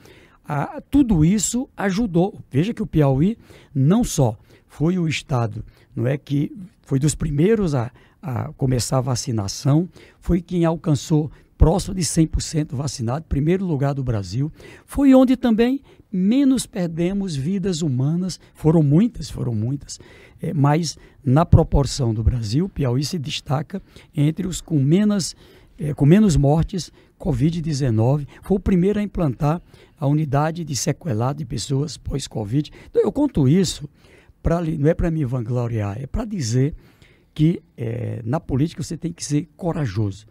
a- 0.48 0.80
tudo 0.90 1.24
isso 1.24 1.68
ajudou. 1.76 2.40
Veja 2.50 2.72
que 2.72 2.82
o 2.82 2.86
Piauí 2.86 3.36
não 3.74 4.02
só 4.02 4.36
foi 4.66 4.98
o 4.98 5.06
estado, 5.06 5.64
não 5.94 6.06
é 6.06 6.16
que 6.16 6.52
foi 6.82 6.98
dos 6.98 7.14
primeiros 7.14 7.74
a, 7.74 7.90
a 8.22 8.52
começar 8.54 8.98
a 8.98 9.02
vacinação, 9.02 9.88
foi 10.20 10.40
quem 10.40 10.64
alcançou 10.64 11.30
próximo 11.56 11.94
de 11.94 12.02
100% 12.02 12.74
vacinado, 12.74 13.24
primeiro 13.28 13.64
lugar 13.66 13.92
do 13.92 14.02
Brasil, 14.04 14.50
foi 14.86 15.12
onde 15.14 15.36
também 15.36 15.80
menos 16.10 16.64
perdemos 16.66 17.34
vidas 17.36 17.82
humanas. 17.82 18.38
Foram 18.54 18.82
muitas, 18.82 19.28
foram 19.28 19.54
muitas. 19.54 19.98
É, 20.40 20.54
mas 20.54 20.96
na 21.24 21.44
proporção 21.44 22.14
do 22.14 22.22
Brasil, 22.22 22.68
Piauí 22.68 23.04
se 23.04 23.18
destaca 23.18 23.82
entre 24.16 24.46
os 24.46 24.60
com 24.60 24.78
menos, 24.78 25.34
é, 25.78 25.92
com 25.92 26.06
menos 26.06 26.36
mortes 26.36 26.92
Covid-19. 27.18 28.26
Foi 28.42 28.56
o 28.56 28.60
primeiro 28.60 28.98
a 28.98 29.02
implantar 29.02 29.60
a 29.98 30.06
unidade 30.06 30.64
de 30.64 30.76
sequelado 30.76 31.38
de 31.38 31.44
pessoas 31.44 31.96
pós-Covid. 31.96 32.70
Então, 32.88 33.02
eu 33.02 33.12
conto 33.12 33.48
isso, 33.48 33.88
pra, 34.42 34.60
não 34.62 34.88
é 34.88 34.94
para 34.94 35.10
me 35.10 35.24
vangloriar, 35.24 36.00
é 36.00 36.06
para 36.06 36.24
dizer 36.24 36.74
que 37.34 37.62
é, 37.76 38.20
na 38.24 38.40
política 38.40 38.82
você 38.82 38.96
tem 38.96 39.12
que 39.12 39.24
ser 39.24 39.48
corajoso. 39.56 40.26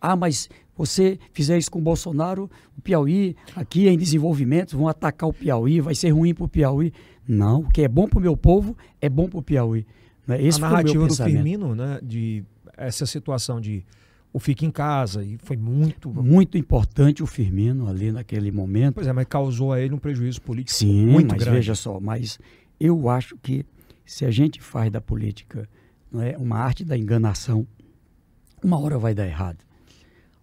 Ah, 0.00 0.16
mas 0.16 0.48
você 0.76 1.18
fizer 1.32 1.58
isso 1.58 1.70
com 1.70 1.78
o 1.78 1.82
Bolsonaro, 1.82 2.50
o 2.76 2.80
Piauí 2.80 3.36
aqui 3.54 3.86
é 3.86 3.92
em 3.92 3.98
desenvolvimento, 3.98 4.76
vão 4.76 4.88
atacar 4.88 5.28
o 5.28 5.32
Piauí, 5.32 5.80
vai 5.80 5.94
ser 5.94 6.10
ruim 6.10 6.34
para 6.34 6.44
o 6.44 6.48
Piauí. 6.48 6.92
Não, 7.28 7.60
o 7.60 7.68
que 7.68 7.82
é 7.82 7.88
bom 7.88 8.08
para 8.08 8.18
o 8.18 8.22
meu 8.22 8.36
povo 8.36 8.76
é 9.00 9.08
bom 9.08 9.28
para 9.28 9.38
o 9.38 9.42
Piauí. 9.42 9.86
Né? 10.26 10.42
Esse 10.42 10.58
a 10.58 10.68
narrativa 10.68 11.06
do 11.06 11.14
Firmino, 11.14 11.74
né, 11.74 12.00
de 12.02 12.42
essa 12.76 13.04
situação 13.04 13.60
de 13.60 13.84
o 14.32 14.38
fica 14.38 14.64
em 14.64 14.70
casa 14.70 15.24
e 15.24 15.36
foi 15.38 15.56
muito 15.56 16.08
muito 16.10 16.56
importante 16.56 17.22
o 17.22 17.26
Firmino 17.26 17.88
ali 17.88 18.12
naquele 18.12 18.50
momento. 18.52 18.94
Pois 18.94 19.06
é, 19.06 19.12
mas 19.12 19.26
causou 19.26 19.72
a 19.72 19.80
ele 19.80 19.94
um 19.94 19.98
prejuízo 19.98 20.40
político 20.42 20.78
Sim, 20.78 21.06
muito 21.06 21.32
mas 21.32 21.40
grande. 21.40 21.56
veja 21.56 21.74
só, 21.74 21.98
mas 21.98 22.38
eu 22.78 23.08
acho 23.08 23.36
que 23.38 23.64
se 24.04 24.24
a 24.24 24.30
gente 24.30 24.60
faz 24.60 24.90
da 24.90 25.00
política 25.00 25.68
não 26.10 26.22
é, 26.22 26.36
uma 26.36 26.58
arte 26.58 26.84
da 26.84 26.96
enganação, 26.96 27.66
uma 28.62 28.78
hora 28.78 28.98
vai 28.98 29.14
dar 29.14 29.26
errado. 29.26 29.64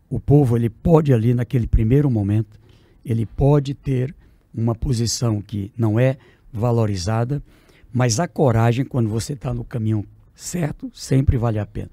O 0.09 0.19
povo 0.19 0.55
ele 0.55 0.69
pode 0.69 1.13
ali 1.13 1.33
naquele 1.33 1.67
primeiro 1.67 2.09
momento, 2.09 2.59
ele 3.03 3.25
pode 3.25 3.73
ter 3.73 4.15
uma 4.53 4.73
posição 4.73 5.41
que 5.41 5.71
não 5.77 5.99
é 5.99 6.17
valorizada, 6.51 7.43
mas 7.93 8.19
a 8.19 8.27
coragem 8.27 8.85
quando 8.85 9.09
você 9.09 9.33
está 9.33 9.53
no 9.53 9.63
caminho 9.63 10.05
certo 10.33 10.89
sempre 10.93 11.37
vale 11.37 11.59
a 11.59 11.65
pena. 11.65 11.89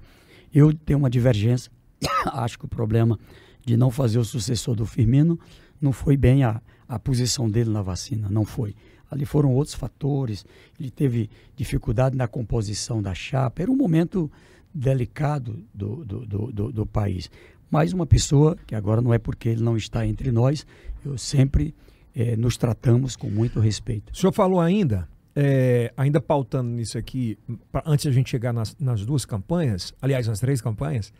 Eu 0.53 0.73
tenho 0.73 0.99
uma 0.99 1.09
divergência, 1.09 1.71
acho 2.33 2.59
que 2.59 2.65
o 2.65 2.67
problema 2.67 3.19
de 3.65 3.75
não 3.75 3.89
fazer 3.89 4.19
o 4.19 4.25
sucessor 4.25 4.75
do 4.75 4.85
Firmino 4.85 5.39
não 5.81 5.91
foi 5.91 6.15
bem 6.15 6.43
a, 6.43 6.61
a 6.87 6.99
posição 6.99 7.49
dele 7.49 7.69
na 7.69 7.81
vacina, 7.81 8.29
não 8.29 8.45
foi. 8.45 8.75
Ali 9.09 9.25
foram 9.25 9.53
outros 9.53 9.75
fatores. 9.75 10.45
Ele 10.79 10.89
teve 10.89 11.29
dificuldade 11.55 12.17
na 12.17 12.27
composição 12.27 13.01
da 13.01 13.13
chapa. 13.13 13.61
Era 13.61 13.71
um 13.71 13.75
momento 13.75 14.31
delicado 14.73 15.63
do, 15.73 16.03
do, 16.03 16.25
do, 16.25 16.51
do, 16.51 16.71
do 16.71 16.85
país. 16.85 17.29
Mas 17.69 17.93
uma 17.93 18.05
pessoa, 18.05 18.55
que 18.67 18.75
agora 18.75 19.01
não 19.01 19.13
é 19.13 19.17
porque 19.17 19.49
ele 19.49 19.63
não 19.63 19.77
está 19.77 20.05
entre 20.05 20.31
nós, 20.31 20.65
eu 21.03 21.17
sempre 21.17 21.73
eh, 22.15 22.35
nos 22.35 22.57
tratamos 22.57 23.15
com 23.15 23.29
muito 23.29 23.59
respeito. 23.59 24.11
O 24.13 24.15
senhor 24.15 24.31
falou 24.31 24.59
ainda, 24.59 25.07
é, 25.35 25.93
ainda 25.97 26.21
pautando 26.21 26.69
nisso 26.69 26.97
aqui, 26.97 27.37
pra, 27.71 27.83
antes 27.85 28.03
de 28.03 28.09
a 28.09 28.11
gente 28.11 28.29
chegar 28.29 28.53
nas, 28.53 28.75
nas, 28.79 29.05
duas 29.05 29.25
campanhas, 29.25 29.93
aliás, 30.01 30.27
nas 30.27 30.39
três 30.39 30.61
campanhas, 30.61 31.11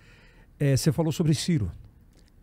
é, 0.60 0.76
você 0.76 0.92
falou 0.92 1.12
sobre 1.12 1.34
Ciro, 1.34 1.72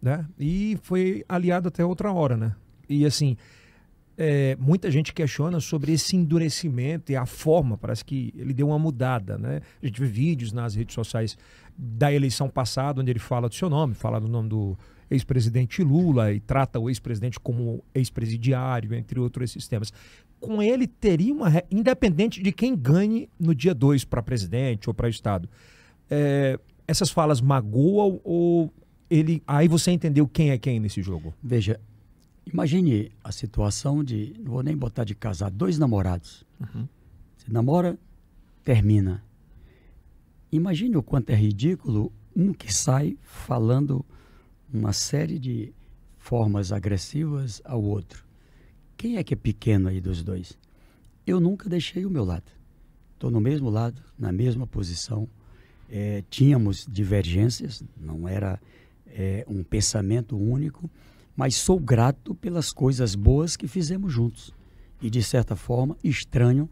né? 0.01 0.27
E 0.39 0.79
foi 0.83 1.25
aliado 1.29 1.69
até 1.69 1.85
outra 1.85 2.13
hora, 2.13 2.37
né? 2.37 2.55
E 2.89 3.07
assim, 3.07 3.37
é, 4.17 4.57
muita 4.61 4.91
gente 4.91 5.13
questiona 5.13 5.61
sobre 5.61 5.93
esse 5.93 6.17
endurecimento 6.17 7.11
e 7.11 7.17
a 7.17 7.25
forma, 7.25 7.79
parece 7.79 8.05
que 8.05 8.33
ele 8.37 8.53
deu 8.53 8.69
uma 8.69 8.79
mudada, 8.79 9.39
né? 9.39 9.61
A 9.83 9.87
gente 9.87 10.01
vê 10.01 10.07
vídeos 10.07 10.53
nas 10.53 10.75
redes 10.75 10.95
sociais 10.95 11.37
da 11.77 12.13
eleição 12.13 12.49
passada, 12.49 13.01
onde 13.01 13.11
ele 13.11 13.19
fala 13.19 13.49
do 13.49 13.55
seu 13.55 13.71
nome, 13.71 13.95
fala 13.95 14.21
do 14.21 14.29
nome 14.29 14.49
do 14.49 14.77
ex-presidente 15.11 15.83
Lula 15.83 16.33
e 16.33 16.41
trata 16.41 16.79
o 16.79 16.89
ex-presidente 16.89 17.39
como 17.41 17.85
ex-presidiário, 17.95 18.95
entre 18.95 19.19
outros 19.19 19.51
esses 19.51 19.67
temas. 19.69 19.93
Com 20.41 20.63
ele, 20.63 20.87
teria 20.87 21.33
uma. 21.33 21.51
Independente 21.71 22.43
de 22.43 22.53
quem 22.53 22.75
ganhe 22.77 23.29
no 23.39 23.55
dia 23.55 23.75
2 23.75 24.05
para 24.05 24.23
presidente 24.23 24.89
ou 24.89 24.95
para 24.95 25.09
Estado, 25.09 25.49
é, 26.11 26.59
essas 26.93 27.11
falas 27.11 27.41
magoam 27.41 28.21
ou 28.23 28.73
ele. 29.11 29.43
Aí 29.47 29.67
você 29.67 29.91
entendeu 29.91 30.29
quem 30.29 30.51
é 30.51 30.59
quem 30.59 30.79
nesse 30.79 31.03
jogo? 31.03 31.35
Veja, 31.43 31.81
Imagine 32.47 33.13
a 33.23 33.31
situação 33.31 34.03
de, 34.03 34.35
não 34.39 34.53
vou 34.53 34.63
nem 34.63 34.77
botar 34.77 35.05
de 35.05 35.15
casar, 35.15 35.51
dois 35.51 35.79
namorados. 35.79 36.45
Uhum. 36.61 36.89
Você 37.37 37.51
namora, 37.51 37.99
termina. 38.65 39.23
Imagine 40.51 40.97
o 40.97 41.03
quanto 41.03 41.31
é 41.31 41.35
ridículo 41.35 42.13
um 42.35 42.53
que 42.53 42.73
sai 42.73 43.17
falando 43.23 44.05
uma 44.73 44.93
série 44.93 45.39
de 45.39 45.73
formas 46.19 46.73
agressivas 46.73 47.63
ao 47.65 47.83
outro. 47.83 48.25
Quem 48.97 49.17
é 49.17 49.25
que 49.25 49.35
é 49.35 49.37
pequeno 49.37 49.89
aí 49.89 50.01
dos 50.01 50.23
dois? 50.23 50.59
Eu 51.27 51.41
nunca 51.41 51.69
deixei 51.69 52.05
o 52.05 52.11
meu 52.11 52.25
lado. 52.25 52.51
Estou 53.15 53.31
no 53.31 53.41
mesmo 53.41 53.71
lado, 53.71 54.03
na 54.19 54.33
mesma 54.33 54.67
posição. 54.67 55.29
É, 55.95 56.25
tínhamos 56.31 56.87
divergências, 56.91 57.85
não 58.01 58.27
era 58.27 58.59
é, 59.07 59.45
um 59.47 59.63
pensamento 59.63 60.37
único 60.37 60.91
mas 61.37 61.55
sou 61.57 61.79
grato 61.79 62.35
pelas 62.35 62.73
coisas 62.73 63.15
boas 63.15 63.57
que 63.57 63.67
fizemos 63.67 64.13
juntos. 64.13 64.53
E, 65.01 65.11
de 65.11 65.23
certa 65.23 65.57
forma, 65.57 65.97
estranho 66.03 66.69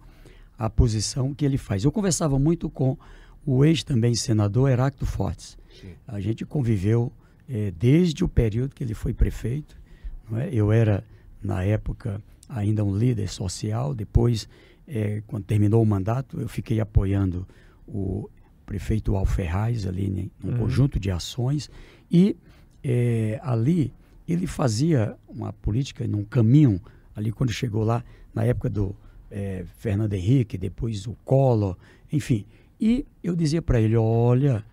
a 0.56 0.68
posição 0.68 1.35
que 1.35 1.44
ele 1.44 1.59
faz. 1.59 1.85
Eu 1.85 1.90
conversava 1.90 2.38
muito 2.38 2.68
com 2.68 2.96
o 3.44 3.64
ex 3.64 3.83
também 3.83 4.14
senador 4.14 4.70
Heráclito 4.70 5.06
Fortes. 5.06 5.59
Sim. 5.80 5.94
A 6.06 6.20
gente 6.20 6.44
conviveu 6.44 7.11
é, 7.48 7.70
desde 7.70 8.22
o 8.22 8.28
período 8.28 8.74
que 8.74 8.85
ele 8.85 8.94
foi 8.94 9.12
prefeito. 9.14 9.76
É? 10.35 10.50
Eu 10.52 10.70
era, 10.70 11.02
na 11.42 11.64
época, 11.64 12.22
ainda 12.48 12.85
um 12.85 12.96
líder 12.96 13.28
social. 13.28 13.94
Depois, 13.94 14.48
é, 14.87 15.22
quando 15.26 15.44
terminou 15.44 15.83
o 15.83 15.87
mandato, 15.87 16.40
eu 16.40 16.48
fiquei 16.48 16.78
apoiando 16.78 17.48
o 17.88 18.28
prefeito 18.70 19.16
Alferraz 19.16 19.85
ali 19.85 20.06
em 20.06 20.30
um 20.44 20.52
uhum. 20.52 20.59
conjunto 20.59 21.00
de 21.00 21.11
ações. 21.11 21.68
E 22.09 22.37
ali 23.42 23.92
ele 24.28 24.46
fazia 24.46 25.16
uma 25.28 25.52
política 25.52 26.06
num 26.06 26.24
caminho 26.24 26.80
ali 27.16 27.33
quando 27.33 27.50
chegou 27.50 27.83
lá 27.83 28.04
na 28.33 28.44
época 28.44 28.70
do 28.70 28.94
é, 29.28 29.64
Fernando 29.76 30.12
Henrique, 30.14 30.56
depois 30.56 31.04
o 31.09 31.16
Collor, 31.24 31.76
enfim. 32.12 32.46
E 32.80 33.04
eu 33.24 33.35
dizia 33.35 33.61
para 33.61 33.80
ele, 33.80 33.96
olha, 33.96 34.64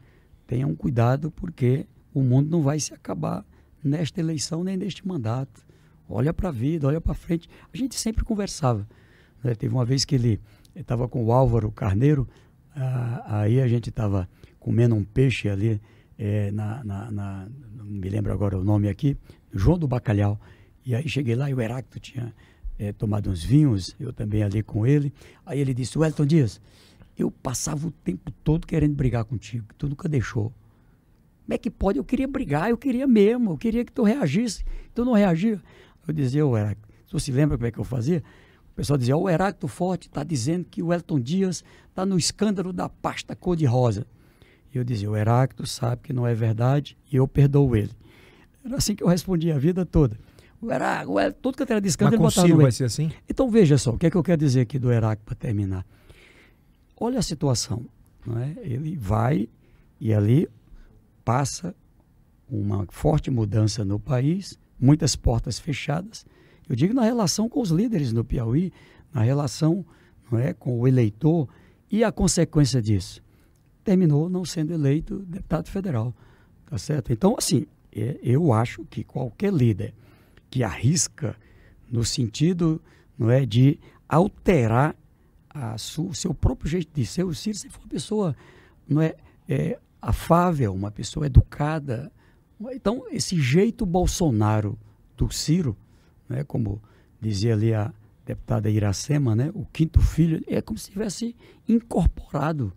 tenha 0.45 0.67
um 0.67 0.75
cuidado 0.75 1.31
porque 1.31 1.87
o 2.13 2.21
mundo 2.21 2.51
não 2.51 2.61
vai 2.61 2.79
se 2.79 2.93
acabar 2.93 3.43
nesta 3.83 4.19
eleição 4.19 4.63
nem 4.63 4.77
neste 4.77 5.07
mandato. 5.07 5.65
Olha 6.07 6.31
para 6.31 6.49
a 6.49 6.51
vida, 6.51 6.87
olha 6.87 7.01
para 7.01 7.15
frente. 7.15 7.49
A 7.73 7.75
gente 7.75 7.95
sempre 7.95 8.23
conversava. 8.23 8.87
Né? 9.43 9.55
Teve 9.55 9.73
uma 9.73 9.83
vez 9.83 10.05
que 10.05 10.13
ele 10.13 10.39
estava 10.75 11.07
com 11.07 11.25
o 11.25 11.31
Álvaro 11.31 11.71
Carneiro, 11.71 12.27
ah, 12.79 13.41
aí 13.41 13.59
a 13.59 13.67
gente 13.67 13.89
estava 13.89 14.29
comendo 14.59 14.93
um 14.93 15.03
peixe 15.03 15.49
ali 15.49 15.81
é, 16.17 16.51
na, 16.51 16.83
na, 16.83 17.11
na, 17.11 17.47
não 17.75 17.85
me 17.85 18.07
lembro 18.07 18.31
agora 18.31 18.57
o 18.57 18.63
nome 18.63 18.87
aqui, 18.87 19.17
João 19.51 19.77
do 19.77 19.87
Bacalhau. 19.87 20.39
E 20.85 20.93
aí 20.95 21.09
cheguei 21.09 21.35
lá 21.35 21.49
e 21.49 21.53
o 21.53 21.59
Heráclito 21.59 21.99
tinha 21.99 22.33
é, 22.77 22.91
tomado 22.93 23.29
uns 23.29 23.43
vinhos, 23.43 23.95
eu 23.99 24.13
também 24.13 24.43
ali 24.43 24.61
com 24.61 24.85
ele. 24.85 25.11
Aí 25.45 25.59
ele 25.59 25.73
disse, 25.73 25.97
Wellington 25.97 26.25
Dias, 26.25 26.61
eu 27.17 27.31
passava 27.31 27.87
o 27.87 27.91
tempo 27.91 28.31
todo 28.43 28.67
querendo 28.67 28.93
brigar 28.93 29.25
contigo, 29.25 29.65
tu 29.77 29.89
nunca 29.89 30.07
deixou. 30.07 30.53
Como 31.45 31.53
é 31.53 31.57
que 31.57 31.71
pode? 31.71 31.97
Eu 31.97 32.03
queria 32.03 32.27
brigar, 32.27 32.69
eu 32.69 32.77
queria 32.77 33.07
mesmo, 33.07 33.51
eu 33.51 33.57
queria 33.57 33.83
que 33.83 33.91
tu 33.91 34.03
reagisse. 34.03 34.63
Tu 34.93 35.03
não 35.03 35.13
reagia. 35.13 35.61
Eu 36.07 36.13
dizia, 36.13 36.41
Heráclito, 36.41 36.87
você 37.09 37.25
se 37.25 37.31
lembra 37.31 37.57
como 37.57 37.67
é 37.67 37.71
que 37.71 37.79
eu 37.79 37.83
fazia? 37.83 38.23
O 38.77 38.81
pessoal 38.85 38.95
dizia, 38.95 39.17
o 39.17 39.27
Heráclito 39.27 39.67
Forte 39.67 40.07
está 40.07 40.23
dizendo 40.23 40.63
que 40.69 40.83
o 40.83 40.93
Elton 40.93 41.19
Dias 41.19 41.63
está 41.89 42.05
no 42.05 42.15
escândalo 42.15 42.71
da 42.71 42.87
pasta 42.87 43.35
cor-de-rosa. 43.35 44.05
E 44.71 44.77
eu 44.77 44.83
dizia, 44.83 45.09
o 45.09 45.17
Heráclito 45.17 45.65
sabe 45.65 46.03
que 46.03 46.13
não 46.13 46.27
é 46.27 46.35
verdade 46.35 46.95
e 47.11 47.15
eu 47.15 47.27
perdoo 47.27 47.75
ele. 47.75 47.89
Era 48.63 48.77
assim 48.77 48.93
que 48.93 49.01
eu 49.01 49.07
respondia 49.07 49.55
a 49.55 49.57
vida 49.57 49.83
toda. 49.83 50.15
O 50.61 50.71
Heráclito, 50.71 51.11
o 51.11 51.19
Heráclito, 51.19 51.41
tudo 51.41 51.57
que 51.57 51.71
era 51.71 51.81
de 51.81 51.87
escândalo, 51.87 52.21
Mas 52.21 52.37
ele 52.37 52.41
botava 52.43 52.55
no 52.55 52.61
vai 52.61 52.71
ser 52.71 52.83
assim? 52.83 53.11
Então 53.27 53.49
veja 53.49 53.79
só, 53.79 53.95
o 53.95 53.97
que 53.97 54.05
é 54.05 54.11
que 54.11 54.15
eu 54.15 54.21
quero 54.21 54.37
dizer 54.37 54.61
aqui 54.61 54.77
do 54.77 54.91
Heráclito 54.91 55.25
para 55.25 55.35
terminar. 55.35 55.83
Olha 56.99 57.17
a 57.17 57.23
situação, 57.23 57.83
não 58.23 58.37
é? 58.37 58.57
Ele 58.61 58.95
vai 58.95 59.49
e 59.99 60.13
ali 60.13 60.47
passa 61.25 61.75
uma 62.47 62.85
forte 62.91 63.31
mudança 63.31 63.83
no 63.83 63.99
país, 63.99 64.55
muitas 64.79 65.15
portas 65.15 65.57
fechadas. 65.57 66.27
Eu 66.69 66.75
digo 66.75 66.93
na 66.93 67.03
relação 67.03 67.47
com 67.47 67.61
os 67.61 67.69
líderes 67.69 68.11
no 68.11 68.23
Piauí, 68.23 68.71
na 69.13 69.21
relação 69.21 69.85
não 70.31 70.39
é, 70.39 70.53
com 70.53 70.79
o 70.79 70.87
eleitor 70.87 71.47
e 71.89 72.03
a 72.03 72.11
consequência 72.11 72.81
disso 72.81 73.21
terminou 73.87 74.27
não 74.27 74.43
sendo 74.43 74.73
eleito 74.73 75.19
deputado 75.19 75.69
federal. 75.69 76.13
Tá 76.65 76.77
certo? 76.77 77.13
Então, 77.13 77.35
assim, 77.37 77.65
é, 77.95 78.19
eu 78.21 78.51
acho 78.51 78.83
que 78.83 79.01
qualquer 79.01 79.53
líder 79.53 79.93
que 80.49 80.61
arrisca 80.61 81.37
no 81.89 82.03
sentido 82.03 82.81
não 83.17 83.31
é, 83.31 83.45
de 83.45 83.79
alterar 84.09 84.93
o 85.97 86.13
seu 86.13 86.33
próprio 86.33 86.69
jeito 86.69 86.89
de 86.93 87.05
ser, 87.05 87.25
sempre 87.33 87.69
foi 87.69 87.81
uma 87.81 87.89
pessoa 87.89 88.35
não 88.87 89.01
é, 89.01 89.15
é, 89.47 89.79
afável, 90.01 90.73
uma 90.73 90.91
pessoa 90.91 91.25
educada. 91.25 92.11
Então, 92.73 93.05
esse 93.09 93.41
jeito 93.41 93.85
Bolsonaro 93.85 94.77
do 95.15 95.31
Ciro, 95.31 95.77
né, 96.29 96.43
como 96.43 96.81
dizia 97.19 97.53
ali 97.53 97.73
a 97.73 97.93
deputada 98.25 98.69
Iracema, 98.69 99.35
né? 99.35 99.49
O 99.53 99.65
quinto 99.65 100.01
filho 100.01 100.43
é 100.47 100.61
como 100.61 100.77
se 100.77 100.91
tivesse 100.91 101.35
incorporado, 101.67 102.73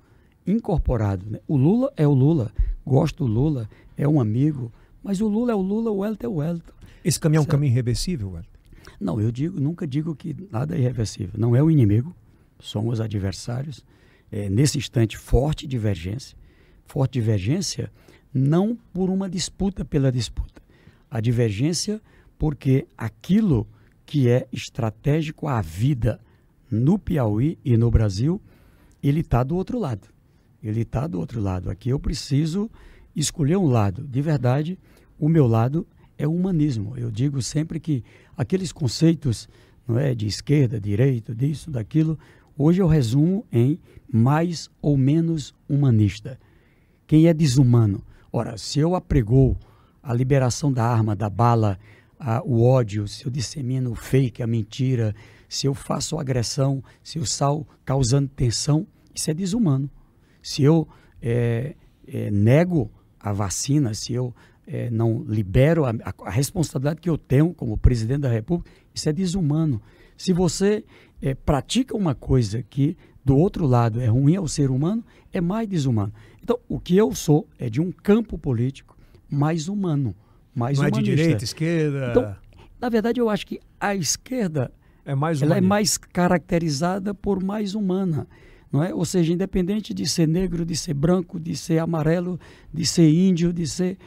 incorporado. 0.46 1.28
Né? 1.28 1.40
O 1.48 1.56
Lula 1.56 1.92
é 1.96 2.06
o 2.06 2.12
Lula, 2.12 2.52
gosto 2.86 3.26
do 3.26 3.32
Lula, 3.32 3.68
é 3.96 4.06
um 4.06 4.20
amigo, 4.20 4.72
mas 5.02 5.20
o 5.20 5.26
Lula 5.26 5.52
é 5.52 5.54
o 5.54 5.60
Lula, 5.60 5.90
o 5.90 5.98
Wellington 5.98 6.26
é 6.26 6.28
o 6.28 6.34
Wellington. 6.34 6.72
Esse 7.04 7.18
caminho 7.18 7.40
é 7.40 7.42
um 7.42 7.46
caminho 7.46 7.72
irreversível, 7.72 8.30
Wellington? 8.30 8.50
Não, 9.00 9.20
eu 9.20 9.32
digo, 9.32 9.58
nunca 9.60 9.86
digo 9.86 10.14
que 10.14 10.36
nada 10.52 10.76
é 10.76 10.78
irreversível. 10.78 11.32
Não 11.36 11.56
é 11.56 11.62
o 11.62 11.70
inimigo, 11.70 12.14
somos 12.60 13.00
adversários. 13.00 13.84
É, 14.30 14.48
nesse 14.48 14.78
instante, 14.78 15.18
forte 15.18 15.66
divergência. 15.66 16.36
Forte 16.86 17.14
divergência 17.14 17.90
não 18.32 18.78
por 18.92 19.10
uma 19.10 19.28
disputa 19.28 19.84
pela 19.84 20.12
disputa. 20.12 20.62
A 21.10 21.20
divergência 21.20 22.00
porque 22.40 22.86
aquilo 22.96 23.68
que 24.06 24.26
é 24.26 24.48
estratégico 24.50 25.46
à 25.46 25.60
vida 25.60 26.18
no 26.70 26.98
Piauí 26.98 27.58
e 27.62 27.76
no 27.76 27.90
Brasil, 27.90 28.40
ele 29.02 29.20
está 29.20 29.42
do 29.42 29.54
outro 29.54 29.78
lado. 29.78 30.08
Ele 30.64 30.80
está 30.80 31.06
do 31.06 31.20
outro 31.20 31.38
lado. 31.38 31.68
Aqui 31.68 31.90
eu 31.90 32.00
preciso 32.00 32.70
escolher 33.14 33.58
um 33.58 33.66
lado. 33.66 34.08
De 34.08 34.22
verdade, 34.22 34.78
o 35.18 35.28
meu 35.28 35.46
lado 35.46 35.86
é 36.16 36.26
o 36.26 36.32
humanismo. 36.32 36.96
Eu 36.96 37.10
digo 37.10 37.42
sempre 37.42 37.78
que 37.78 38.02
aqueles 38.34 38.72
conceitos 38.72 39.46
não 39.86 39.98
é, 39.98 40.14
de 40.14 40.26
esquerda, 40.26 40.80
direita, 40.80 41.34
disso, 41.34 41.70
daquilo, 41.70 42.18
hoje 42.56 42.80
eu 42.80 42.86
resumo 42.86 43.44
em 43.52 43.78
mais 44.10 44.70
ou 44.80 44.96
menos 44.96 45.54
humanista. 45.68 46.40
Quem 47.06 47.26
é 47.26 47.34
desumano? 47.34 48.02
Ora, 48.32 48.56
se 48.56 48.78
eu 48.78 48.94
apregou 48.94 49.58
a 50.02 50.14
liberação 50.14 50.72
da 50.72 50.86
arma, 50.86 51.14
da 51.14 51.28
bala, 51.28 51.78
a, 52.20 52.42
o 52.44 52.62
ódio, 52.62 53.08
se 53.08 53.24
eu 53.24 53.30
dissemino 53.32 53.92
o 53.92 53.94
fake, 53.94 54.42
a 54.42 54.46
mentira, 54.46 55.14
se 55.48 55.66
eu 55.66 55.72
faço 55.74 56.18
agressão, 56.18 56.84
se 57.02 57.18
eu 57.18 57.24
sal 57.24 57.66
causando 57.84 58.28
tensão, 58.28 58.86
isso 59.14 59.30
é 59.30 59.34
desumano. 59.34 59.90
Se 60.42 60.62
eu 60.62 60.86
é, 61.22 61.74
é, 62.06 62.30
nego 62.30 62.90
a 63.18 63.32
vacina, 63.32 63.94
se 63.94 64.12
eu 64.12 64.34
é, 64.66 64.90
não 64.90 65.24
libero 65.26 65.84
a, 65.86 65.92
a, 66.24 66.30
responsabilidade 66.30 67.00
que 67.00 67.10
eu 67.10 67.18
tenho 67.18 67.54
como 67.54 67.76
presidente 67.76 68.20
da 68.20 68.30
República, 68.30 68.70
isso 68.94 69.08
é 69.08 69.12
desumano. 69.12 69.80
Se 70.16 70.32
você 70.32 70.84
é, 71.22 71.34
pratica 71.34 71.96
uma 71.96 72.14
coisa 72.14 72.62
que 72.62 72.96
do 73.24 73.36
outro 73.36 73.66
lado 73.66 74.00
é 74.00 74.06
ruim 74.06 74.36
ao 74.36 74.46
ser 74.46 74.70
humano, 74.70 75.04
é 75.32 75.40
mais 75.40 75.68
desumano. 75.68 76.12
Então, 76.42 76.58
o 76.68 76.78
que 76.78 76.96
eu 76.96 77.14
sou 77.14 77.48
é 77.58 77.68
de 77.68 77.80
um 77.80 77.90
campo 77.90 78.38
político 78.38 78.96
mais 79.28 79.68
humano, 79.68 80.14
mais 80.54 80.78
Não 80.78 80.86
humanista. 80.86 81.00
é 81.00 81.02
de 81.02 81.16
direita, 81.16 81.44
esquerda. 81.44 82.10
Então, 82.10 82.36
na 82.80 82.88
verdade, 82.88 83.20
eu 83.20 83.28
acho 83.28 83.46
que 83.46 83.60
a 83.78 83.94
esquerda 83.94 84.72
é 85.04 85.14
mais 85.14 85.42
ela 85.42 85.56
é 85.56 85.60
mais 85.60 85.98
caracterizada 85.98 87.14
por 87.14 87.42
mais 87.42 87.74
humana. 87.74 88.26
Não 88.72 88.82
é? 88.82 88.94
Ou 88.94 89.04
seja, 89.04 89.32
independente 89.32 89.92
de 89.92 90.06
ser 90.08 90.28
negro, 90.28 90.64
de 90.64 90.76
ser 90.76 90.94
branco, 90.94 91.40
de 91.40 91.56
ser 91.56 91.78
amarelo, 91.78 92.38
de 92.72 92.86
ser 92.86 93.10
índio, 93.10 93.52
de 93.52 93.66
ser. 93.66 93.98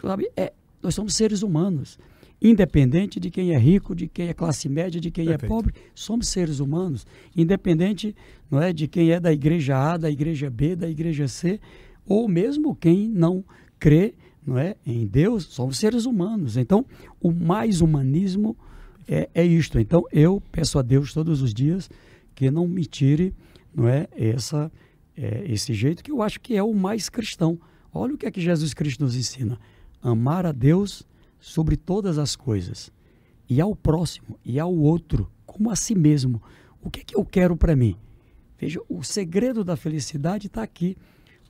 Sabe? 0.00 0.30
É, 0.36 0.52
nós 0.82 0.94
somos 0.94 1.14
seres 1.14 1.42
humanos. 1.42 1.98
Independente 2.40 3.18
de 3.18 3.30
quem 3.30 3.52
é 3.52 3.58
rico, 3.58 3.94
de 3.94 4.06
quem 4.06 4.28
é 4.28 4.32
classe 4.32 4.68
média, 4.68 5.00
de 5.00 5.10
quem 5.10 5.24
é 5.24 5.30
Perfeito. 5.30 5.44
é 5.44 5.48
pobre, 5.48 5.74
somos 5.94 6.28
seres 6.28 6.60
humanos. 6.60 7.04
Independente 7.36 8.14
não 8.50 8.62
é, 8.62 8.72
de 8.72 8.86
quem 8.86 9.10
é 9.10 9.18
da 9.18 9.32
igreja 9.32 9.76
A, 9.76 9.96
da 9.96 10.10
igreja 10.10 10.48
B, 10.48 10.76
da 10.76 10.88
igreja 10.88 11.26
C, 11.26 11.60
ou 12.06 12.28
mesmo 12.28 12.74
quem 12.76 13.08
não 13.08 13.44
crê 13.78 14.14
não 14.48 14.56
é, 14.56 14.76
em 14.86 15.06
Deus, 15.06 15.44
somos 15.44 15.76
seres 15.76 16.06
humanos. 16.06 16.56
Então, 16.56 16.86
o 17.20 17.30
mais 17.30 17.82
humanismo 17.82 18.56
é, 19.06 19.28
é 19.34 19.44
isto. 19.44 19.78
Então, 19.78 20.04
eu 20.10 20.42
peço 20.50 20.78
a 20.78 20.82
Deus 20.82 21.12
todos 21.12 21.42
os 21.42 21.52
dias 21.52 21.90
que 22.34 22.50
não 22.50 22.66
me 22.66 22.86
tire 22.86 23.34
não 23.74 23.86
é, 23.86 24.08
essa, 24.16 24.72
é, 25.14 25.44
esse 25.46 25.74
jeito 25.74 26.02
que 26.02 26.10
eu 26.10 26.22
acho 26.22 26.40
que 26.40 26.56
é 26.56 26.62
o 26.62 26.72
mais 26.72 27.10
cristão. 27.10 27.60
Olha 27.92 28.14
o 28.14 28.16
que 28.16 28.24
é 28.24 28.30
que 28.30 28.40
Jesus 28.40 28.72
Cristo 28.72 29.04
nos 29.04 29.16
ensina: 29.16 29.60
amar 30.00 30.46
a 30.46 30.52
Deus 30.52 31.06
sobre 31.38 31.76
todas 31.76 32.16
as 32.16 32.34
coisas, 32.34 32.90
e 33.50 33.60
ao 33.60 33.76
próximo, 33.76 34.38
e 34.42 34.58
ao 34.58 34.74
outro, 34.74 35.30
como 35.44 35.70
a 35.70 35.76
si 35.76 35.94
mesmo. 35.94 36.42
O 36.80 36.88
que 36.88 37.00
é 37.00 37.04
que 37.04 37.14
eu 37.14 37.24
quero 37.24 37.54
para 37.54 37.76
mim? 37.76 37.96
Veja, 38.58 38.80
o 38.88 39.02
segredo 39.02 39.62
da 39.62 39.76
felicidade 39.76 40.46
está 40.46 40.62
aqui. 40.62 40.96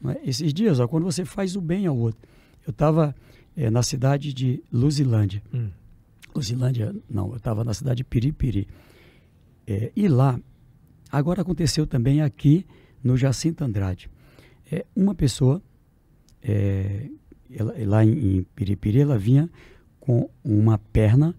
É? 0.05 0.29
Esses 0.29 0.53
dias, 0.53 0.81
ó, 0.81 0.89
quando 0.89 1.05
você 1.05 1.25
faz 1.25 1.55
o 1.55 1.61
bem 1.61 1.87
ao 1.87 1.97
outro. 1.97 2.29
Eu 2.69 2.73
estava 2.73 3.17
é, 3.57 3.71
na 3.71 3.83
cidade 3.83 4.35
de 4.35 4.63
Luzilândia. 4.71 5.43
Hum. 5.55 5.71
Luzilândia, 6.35 6.95
não, 7.09 7.31
eu 7.31 7.39
estava 7.39 7.65
na 7.65 7.73
cidade 7.73 7.97
de 7.97 8.05
Piripiri. 8.05 8.69
É, 9.67 9.91
e 9.97 10.07
lá, 10.07 10.39
agora 11.11 11.41
aconteceu 11.41 11.87
também 11.87 12.21
aqui 12.21 12.67
no 13.03 13.17
Jacinto 13.17 13.65
Andrade. 13.65 14.11
É, 14.71 14.85
uma 14.95 15.15
pessoa, 15.15 15.63
ela, 17.51 17.75
lá 17.87 18.05
em, 18.05 18.37
em 18.37 18.43
Piripiri, 18.55 19.01
ela 19.01 19.17
vinha 19.17 19.49
com 19.99 20.29
uma 20.45 20.77
perna 20.77 21.35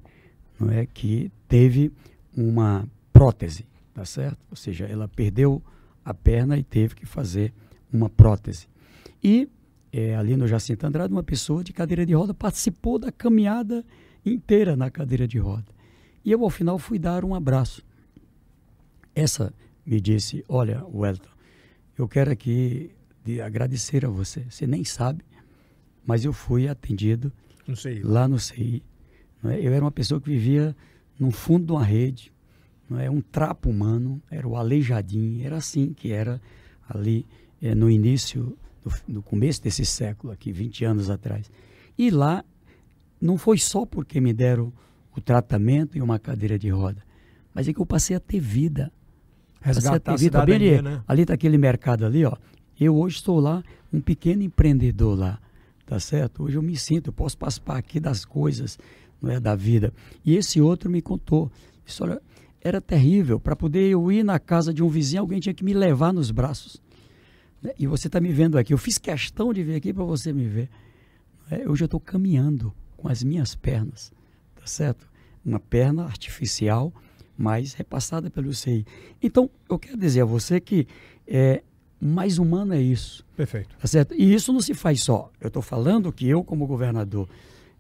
não 0.60 0.72
é, 0.72 0.88
que 0.88 1.32
teve 1.48 1.92
uma 2.36 2.90
prótese, 3.14 3.68
tá 3.94 4.04
certo? 4.04 4.40
Ou 4.50 4.58
seja, 4.58 4.86
ela 4.86 5.08
perdeu 5.08 5.62
a 6.04 6.12
perna 6.12 6.58
e 6.58 6.64
teve 6.64 6.96
que 6.96 7.06
fazer 7.06 7.54
uma 7.94 8.10
prótese. 8.10 8.68
E 9.24 9.48
é, 9.92 10.16
ali 10.16 10.36
no 10.36 10.48
Jacinto 10.48 10.86
Andrade, 10.86 11.14
uma 11.14 11.24
pessoa 11.24 11.64
de 11.64 11.74
cadeira 11.74 12.06
de 12.06 12.14
roda 12.14 12.34
participou 12.34 13.00
da 13.00 13.12
caminhada 13.12 13.84
inteira 14.26 14.76
na 14.76 14.90
cadeira 14.90 15.28
de 15.28 15.40
roda. 15.40 15.66
E 16.24 16.32
eu, 16.32 16.44
ao 16.44 16.50
final, 16.50 16.78
fui 16.78 17.00
dar 17.00 17.26
um 17.26 17.34
abraço. 17.34 17.84
Essa 19.16 19.54
me 19.86 20.00
disse: 20.00 20.44
Olha, 20.48 20.86
Wellington, 20.86 21.30
eu 21.98 22.08
quero 22.08 22.32
aqui 22.32 22.92
de 23.24 23.42
agradecer 23.42 24.06
a 24.06 24.10
você. 24.10 24.46
Você 24.50 24.68
nem 24.68 24.84
sabe, 24.84 25.24
mas 26.06 26.24
eu 26.24 26.34
fui 26.34 26.68
atendido 26.68 27.32
no 27.68 27.76
lá 28.04 28.28
no 28.28 28.40
CI. 28.40 28.84
É? 29.44 29.60
Eu 29.60 29.74
era 29.74 29.84
uma 29.84 29.92
pessoa 29.92 30.20
que 30.20 30.30
vivia 30.30 30.76
no 31.20 31.32
fundo 31.32 31.66
de 31.66 31.72
uma 31.72 31.84
rede, 31.84 32.32
não 32.90 33.00
é? 33.00 33.10
um 33.10 33.22
trapo 33.22 33.70
humano, 33.70 34.22
era 34.30 34.48
o 34.48 34.56
aleijadinho, 34.56 35.46
era 35.46 35.58
assim 35.58 35.94
que 35.94 36.12
era 36.12 36.42
ali 36.88 37.26
é, 37.62 37.76
no 37.76 37.90
início 37.90 38.58
no, 39.08 39.16
no 39.16 39.22
começo 39.22 39.62
desse 39.62 39.86
século 39.86 40.32
aqui, 40.34 40.52
20 40.52 40.86
anos 40.86 41.10
atrás. 41.10 41.50
E 41.98 42.10
lá 42.10 42.44
não 43.22 43.38
foi 43.38 43.58
só 43.58 43.86
porque 43.86 44.22
me 44.22 44.34
deram 44.34 44.72
o 45.16 45.22
tratamento 45.22 45.98
e 45.98 46.02
uma 46.02 46.18
cadeira 46.18 46.58
de 46.58 46.70
roda, 46.70 47.04
mas 47.54 47.68
é 47.68 47.74
que 47.74 47.80
eu 47.80 47.86
passei 47.86 48.16
a 48.16 48.20
ter 48.20 48.40
vida. 48.40 48.92
Resgatar 49.62 49.96
a, 49.96 50.00
ter 50.00 50.12
a 50.12 50.16
vida. 50.16 50.24
cidadania, 50.40 50.80
ali, 50.80 50.82
né? 50.82 51.04
ali 51.08 51.26
tá 51.26 51.34
aquele 51.34 51.58
mercado 51.58 52.06
ali, 52.06 52.24
ó. 52.24 52.36
Eu 52.80 52.96
hoje 52.96 53.18
estou 53.18 53.40
lá, 53.40 53.62
um 53.92 54.00
pequeno 54.00 54.42
empreendedor 54.42 55.20
lá, 55.20 55.40
tá 55.86 56.00
certo? 56.00 56.44
Hoje 56.44 56.56
eu 56.56 56.62
me 56.62 56.78
sinto, 56.78 57.08
eu 57.08 57.14
posso 57.14 57.38
participar 57.38 57.78
aqui 57.78 58.00
das 58.00 58.24
coisas, 58.24 58.80
não 59.22 59.30
é, 59.30 59.40
da 59.40 59.56
vida. 59.56 59.92
E 60.24 60.36
esse 60.38 60.62
outro 60.62 60.90
me 60.90 61.02
contou, 61.02 61.52
isso 61.86 62.04
olha, 62.04 62.22
era 62.62 62.80
terrível, 62.80 63.40
para 63.40 63.56
poder 63.56 63.90
eu 63.90 64.10
ir 64.12 64.24
na 64.24 64.40
casa 64.40 64.74
de 64.74 64.82
um 64.82 64.88
vizinho, 64.88 65.22
alguém 65.22 65.42
tinha 65.42 65.54
que 65.54 65.64
me 65.64 65.74
levar 65.74 66.14
nos 66.14 66.32
braços. 66.32 66.82
Né? 67.62 67.72
E 67.78 67.88
você 67.88 68.08
está 68.08 68.20
me 68.20 68.32
vendo 68.32 68.58
aqui. 68.58 68.74
Eu 68.74 68.78
fiz 68.78 68.98
questão 68.98 69.54
de 69.54 69.64
vir 69.64 69.76
aqui 69.76 69.94
para 69.94 70.04
você 70.04 70.32
me 70.34 70.48
ver. 70.48 70.70
É, 71.52 71.68
hoje 71.68 71.84
eu 71.84 71.86
estou 71.86 72.00
caminhando 72.00 72.74
com 72.96 73.08
as 73.08 73.24
minhas 73.24 73.56
pernas, 73.56 74.12
tá 74.56 74.68
certo? 74.68 75.10
Uma 75.44 75.60
perna 75.60 76.04
artificial, 76.04 76.94
mas 77.38 77.74
repassada 77.74 78.30
pelo 78.30 78.54
CI. 78.54 78.86
Então, 79.22 79.50
eu 79.70 79.80
quero 79.80 79.98
dizer 79.98 80.22
a 80.22 80.26
você 80.26 80.60
que 80.60 80.88
é, 81.26 81.64
mais 82.00 82.38
humano 82.38 82.74
é 82.74 82.82
isso. 82.82 83.26
Perfeito. 83.36 83.76
Tá 83.78 83.88
certo? 83.88 84.14
E 84.14 84.34
isso 84.34 84.54
não 84.54 84.62
se 84.62 84.74
faz 84.74 85.02
só. 85.02 85.32
Eu 85.40 85.48
estou 85.48 85.62
falando 85.62 86.12
que 86.12 86.28
eu, 86.28 86.44
como 86.44 86.68
governador, 86.68 87.28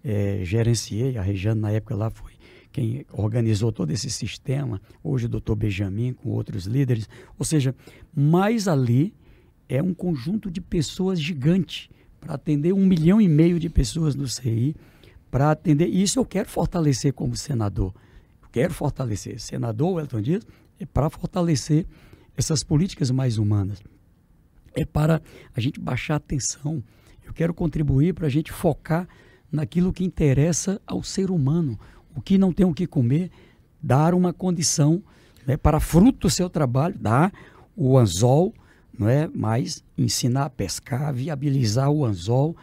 é, 0.03 0.39
gerenciei, 0.43 1.17
a 1.17 1.21
Regiane 1.21 1.59
na 1.59 1.71
época 1.71 1.95
lá 1.95 2.09
foi 2.09 2.33
quem 2.71 3.05
organizou 3.11 3.71
todo 3.71 3.91
esse 3.91 4.09
sistema, 4.09 4.79
hoje 5.03 5.25
o 5.25 5.29
doutor 5.29 5.55
Benjamin 5.55 6.13
com 6.13 6.29
outros 6.29 6.65
líderes, 6.65 7.09
ou 7.37 7.43
seja, 7.43 7.75
mais 8.15 8.67
ali 8.67 9.13
é 9.69 9.81
um 9.81 9.93
conjunto 9.93 10.49
de 10.49 10.59
pessoas 10.59 11.21
gigante 11.21 11.89
para 12.19 12.33
atender 12.33 12.73
um 12.73 12.85
milhão 12.85 13.21
e 13.21 13.29
meio 13.29 13.59
de 13.59 13.69
pessoas 13.69 14.15
no 14.15 14.27
CI, 14.27 14.75
para 15.29 15.51
atender. 15.51 15.87
Isso 15.87 16.19
eu 16.19 16.25
quero 16.25 16.49
fortalecer 16.49 17.13
como 17.13 17.35
senador. 17.35 17.93
Eu 18.41 18.49
quero 18.51 18.73
fortalecer. 18.73 19.39
Senador 19.39 20.01
Elton 20.01 20.21
Dias 20.21 20.47
é 20.79 20.85
para 20.85 21.09
fortalecer 21.09 21.85
essas 22.35 22.63
políticas 22.63 23.11
mais 23.11 23.37
humanas. 23.37 23.81
É 24.73 24.83
para 24.83 25.21
a 25.55 25.61
gente 25.61 25.79
baixar 25.79 26.15
a 26.15 26.19
tensão. 26.19 26.83
Eu 27.23 27.31
quero 27.31 27.53
contribuir 27.53 28.13
para 28.13 28.25
a 28.25 28.29
gente 28.29 28.51
focar 28.51 29.07
naquilo 29.51 29.93
que 29.93 30.03
interessa 30.03 30.81
ao 30.85 31.03
ser 31.03 31.29
humano. 31.29 31.79
O 32.15 32.21
que 32.21 32.37
não 32.37 32.51
tem 32.51 32.65
o 32.65 32.73
que 32.73 32.87
comer, 32.87 33.29
dar 33.81 34.13
uma 34.15 34.33
condição 34.33 35.01
né, 35.45 35.55
para 35.57 35.79
fruto 35.79 36.27
do 36.27 36.29
seu 36.29 36.49
trabalho, 36.49 36.97
dar 36.97 37.31
o 37.75 37.97
anzol, 37.97 38.53
não 38.99 39.07
é? 39.07 39.29
Mas 39.33 39.81
ensinar 39.97 40.43
a 40.43 40.49
pescar, 40.49 41.13
viabilizar 41.13 41.89
o 41.89 42.05
anzol, 42.05 42.55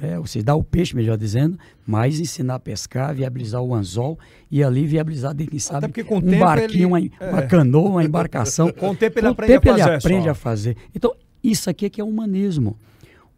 É, 0.00 0.16
você 0.16 0.40
dá 0.40 0.54
o 0.54 0.62
peixe, 0.62 0.94
melhor 0.94 1.18
dizendo, 1.18 1.58
mas 1.84 2.20
ensinar 2.20 2.54
a 2.54 2.60
pescar, 2.60 3.12
viabilizar 3.12 3.60
o 3.60 3.74
anzol 3.74 4.16
e 4.48 4.62
ali 4.62 4.86
viabilizar, 4.86 5.34
quem 5.34 5.58
sabe, 5.58 5.88
um 6.08 6.38
barquinho, 6.38 6.96
ele, 6.96 7.10
uma, 7.10 7.26
é. 7.26 7.30
uma 7.30 7.42
canoa, 7.42 7.90
uma 7.90 8.04
embarcação. 8.04 8.70
com 8.72 8.90
o 8.90 8.96
tempo 8.96 9.18
ele 9.18 9.26
com 9.26 9.32
aprende, 9.32 9.52
tempo 9.52 9.68
a, 9.68 9.72
fazer 9.72 9.88
ele 9.88 9.96
aprende 9.96 10.28
a 10.28 10.34
fazer. 10.34 10.76
Então, 10.94 11.12
isso 11.42 11.68
aqui 11.68 11.86
é 11.86 11.90
que 11.90 12.00
é 12.00 12.04
humanismo. 12.04 12.76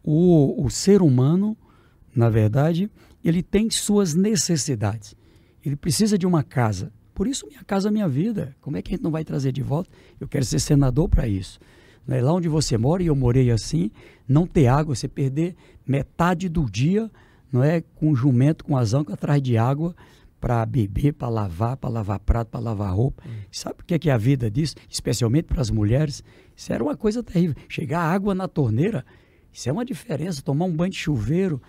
O, 0.03 0.63
o 0.63 0.69
ser 0.69 1.01
humano, 1.01 1.57
na 2.15 2.29
verdade, 2.29 2.87
ele 3.25 3.41
tem 3.41 3.67
suas 3.71 4.13
necessidades. 4.13 5.15
Ele 5.65 5.75
precisa 5.75 6.19
de 6.19 6.27
uma 6.27 6.43
casa. 6.43 6.91
Por 7.15 7.27
isso, 7.27 7.47
minha 7.47 7.63
casa, 7.63 7.89
minha 7.89 8.07
vida. 8.07 8.55
Como 8.61 8.77
é 8.77 8.81
que 8.83 8.91
a 8.91 8.93
gente 8.95 9.03
não 9.03 9.11
vai 9.11 9.23
trazer 9.23 9.51
de 9.51 9.63
volta? 9.63 9.89
Eu 10.19 10.27
quero 10.27 10.45
ser 10.45 10.59
senador 10.59 11.09
para 11.09 11.27
isso. 11.27 11.59
Né? 12.07 12.21
Lá 12.21 12.33
onde 12.33 12.47
você 12.47 12.77
mora, 12.77 13.03
e 13.03 13.07
eu 13.07 13.15
morei 13.15 13.51
assim, 13.51 13.91
não 14.27 14.45
ter 14.45 14.67
água, 14.67 14.95
você 14.95 15.07
perder 15.07 15.55
metade 15.85 16.49
do 16.49 16.69
dia 16.69 17.09
não 17.51 17.63
é, 17.63 17.81
com 17.81 18.15
jumento, 18.15 18.65
com 18.65 18.75
as 18.75 18.95
ancas 18.95 19.13
atrás 19.13 19.39
de 19.39 19.57
água 19.57 19.95
para 20.41 20.65
beber, 20.65 21.13
para 21.13 21.29
lavar, 21.29 21.77
para 21.77 21.89
lavar 21.89 22.19
prato, 22.19 22.49
para 22.49 22.59
lavar 22.59 22.93
roupa. 22.93 23.23
Hum. 23.25 23.31
Sabe 23.51 23.75
o 23.81 23.85
que 23.85 23.93
é, 23.93 23.99
que 23.99 24.09
é 24.09 24.13
a 24.13 24.17
vida 24.17 24.49
disso? 24.49 24.75
Especialmente 24.89 25.45
para 25.45 25.61
as 25.61 25.69
mulheres. 25.69 26.23
Isso 26.55 26.73
era 26.73 26.83
uma 26.83 26.97
coisa 26.97 27.21
terrível. 27.21 27.55
Chegar 27.69 28.01
água 28.01 28.33
na 28.33 28.47
torneira, 28.47 29.05
isso 29.51 29.69
é 29.69 29.71
uma 29.71 29.85
diferença. 29.85 30.41
Tomar 30.41 30.65
um 30.65 30.75
banho 30.75 30.91
de 30.91 30.97
chuveiro. 30.97 31.61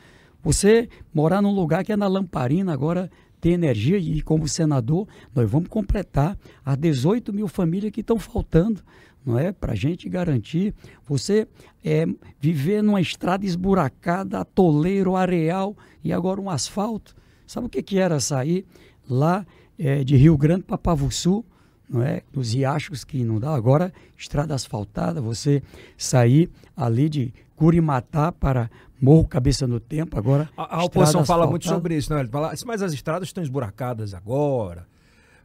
Você 0.42 0.88
morar 1.12 1.42
num 1.42 1.54
lugar 1.54 1.84
que 1.84 1.92
é 1.92 1.96
na 1.96 2.08
lamparina, 2.08 2.72
agora 2.72 3.10
tem 3.40 3.52
energia 3.52 3.98
e 3.98 4.22
como 4.22 4.48
senador, 4.48 5.06
nós 5.34 5.48
vamos 5.48 5.68
completar 5.68 6.36
as 6.64 6.78
18 6.78 7.30
mil 7.30 7.46
famílias 7.46 7.92
que 7.92 8.00
estão 8.00 8.18
faltando 8.18 8.82
não 9.24 9.38
é? 9.38 9.52
Para 9.52 9.72
a 9.72 9.76
gente 9.76 10.08
garantir 10.08 10.74
você 11.06 11.46
é, 11.84 12.06
viver 12.40 12.82
numa 12.82 13.00
estrada 13.00 13.46
esburacada, 13.46 14.40
atoleiro, 14.40 15.16
areal 15.16 15.76
e 16.02 16.12
agora 16.12 16.40
um 16.40 16.50
asfalto. 16.50 17.14
Sabe 17.46 17.66
o 17.66 17.70
que, 17.70 17.82
que 17.82 17.98
era 17.98 18.20
sair 18.20 18.66
lá 19.08 19.46
é, 19.78 20.04
de 20.04 20.16
Rio 20.16 20.36
Grande 20.36 20.62
para 20.62 20.78
Pavussu, 20.78 21.44
não 21.88 22.02
é? 22.02 22.22
Nos 22.32 22.54
riachos 22.54 23.04
que 23.04 23.22
não 23.24 23.38
dá. 23.38 23.54
Agora, 23.54 23.92
estrada 24.16 24.54
asfaltada, 24.54 25.20
você 25.20 25.62
sair 25.96 26.50
ali 26.76 27.08
de 27.08 27.32
Curimatá 27.56 28.32
para 28.32 28.70
Morro 29.00 29.28
Cabeça 29.28 29.66
no 29.66 29.78
Tempo, 29.78 30.18
agora. 30.18 30.48
A, 30.56 30.78
a 30.78 30.84
oposição 30.84 31.24
fala 31.24 31.46
muito 31.46 31.66
sobre 31.66 31.96
isso, 31.96 32.10
não? 32.12 32.18
Ele 32.18 32.28
fala, 32.28 32.52
mas 32.64 32.82
as 32.82 32.92
estradas 32.92 33.28
estão 33.28 33.42
esburacadas 33.42 34.14
agora. 34.14 34.86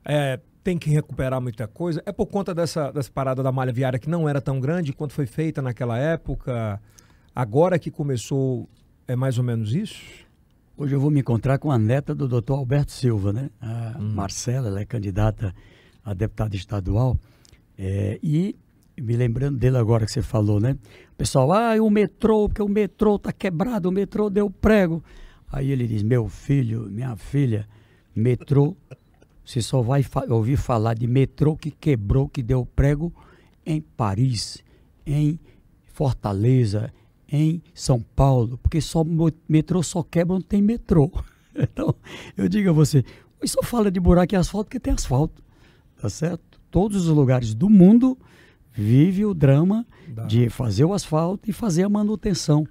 É, 0.06 0.40
tem 0.64 0.78
que 0.78 0.90
recuperar 0.90 1.42
muita 1.42 1.68
coisa. 1.68 2.02
É 2.06 2.12
por 2.12 2.28
conta 2.28 2.54
dessa, 2.54 2.92
dessa 2.92 3.12
parada 3.12 3.42
da 3.42 3.52
malha 3.52 3.72
viária 3.72 4.00
que 4.00 4.10
não 4.10 4.28
era 4.28 4.42
tão 4.42 4.60
grande 4.60 4.94
quanto 4.94 5.14
foi 5.14 5.26
feita 5.26 5.62
naquela 5.62 5.98
época. 5.98 6.82
Agora 7.36 7.80
que 7.80 7.90
começou, 7.90 8.68
é 9.08 9.16
mais 9.16 9.38
ou 9.38 9.44
menos 9.44 9.74
isso? 9.74 10.02
Hoje 10.78 10.96
eu 10.96 11.00
vou 11.00 11.12
me 11.12 11.20
encontrar 11.20 11.58
com 11.58 11.72
a 11.72 11.78
neta 11.78 12.16
do 12.16 12.28
doutor 12.28 12.58
Alberto 12.58 12.92
Silva, 12.92 13.34
né? 13.34 13.50
A 13.62 13.98
hum. 14.00 14.14
Marcela, 14.14 14.68
ela 14.68 14.80
é 14.80 14.86
candidata 14.86 15.54
a 16.04 16.14
deputada 16.14 16.56
estadual. 16.56 17.18
É, 17.78 18.20
e 18.22 18.56
me 18.98 19.16
lembrando 19.16 19.58
dele 19.58 19.78
agora 19.78 20.06
que 20.06 20.12
você 20.12 20.22
falou, 20.22 20.60
né? 20.60 20.78
O 21.14 21.16
pessoal, 21.16 21.52
ah, 21.52 21.76
o 21.82 21.90
metrô, 21.90 22.48
porque 22.48 22.62
o 22.62 22.68
metrô 22.68 23.18
tá 23.18 23.32
quebrado, 23.32 23.90
o 23.90 23.92
metrô 23.92 24.30
deu 24.30 24.50
prego. 24.50 25.04
Aí 25.52 25.72
ele 25.72 25.88
diz, 25.88 26.04
meu 26.04 26.28
filho, 26.28 26.88
minha 26.90 27.16
filha, 27.16 27.68
metrô 28.16 28.76
você 29.50 29.64
só 29.64 29.82
vai 29.82 30.04
fa 30.04 30.24
ouvir 30.30 30.58
falar 30.58 30.94
de 30.94 31.08
metrô 31.08 31.56
que 31.56 31.72
quebrou, 31.72 32.30
que 32.30 32.44
deu 32.44 32.68
prego 32.68 33.12
em 33.66 33.82
Paris, 33.82 34.64
em 35.04 35.40
Fortaleza, 35.86 36.94
em 37.28 37.60
São 37.74 38.00
Paulo, 38.00 38.60
porque 38.60 38.80
só 38.80 39.04
metrô 39.48 39.82
só 39.82 40.04
quebra 40.04 40.36
onde 40.36 40.46
tem 40.46 40.62
metrô. 40.62 41.12
Então, 41.62 41.94
eu 42.38 42.48
digo 42.48 42.70
a 42.70 42.72
você, 42.72 43.04
só 43.44 43.62
fala 43.62 43.92
de 43.92 44.00
buraco 44.00 44.34
e 44.34 44.38
asfalto 44.38 44.68
porque 44.70 44.80
tem 44.80 44.94
asfalto, 44.94 45.44
tá 46.00 46.08
certo? 46.08 46.62
Todos 46.72 47.08
os 47.08 47.14
lugares 47.14 47.54
do 47.54 47.70
mundo 47.70 48.18
vive 48.72 49.26
o 49.26 49.34
drama 49.34 49.86
Dá. 50.08 50.24
de 50.26 50.48
fazer 50.48 50.86
o 50.86 50.94
asfalto 50.94 51.50
e 51.50 51.52
fazer 51.52 51.84
a 51.84 51.90
manutenção. 51.90 52.66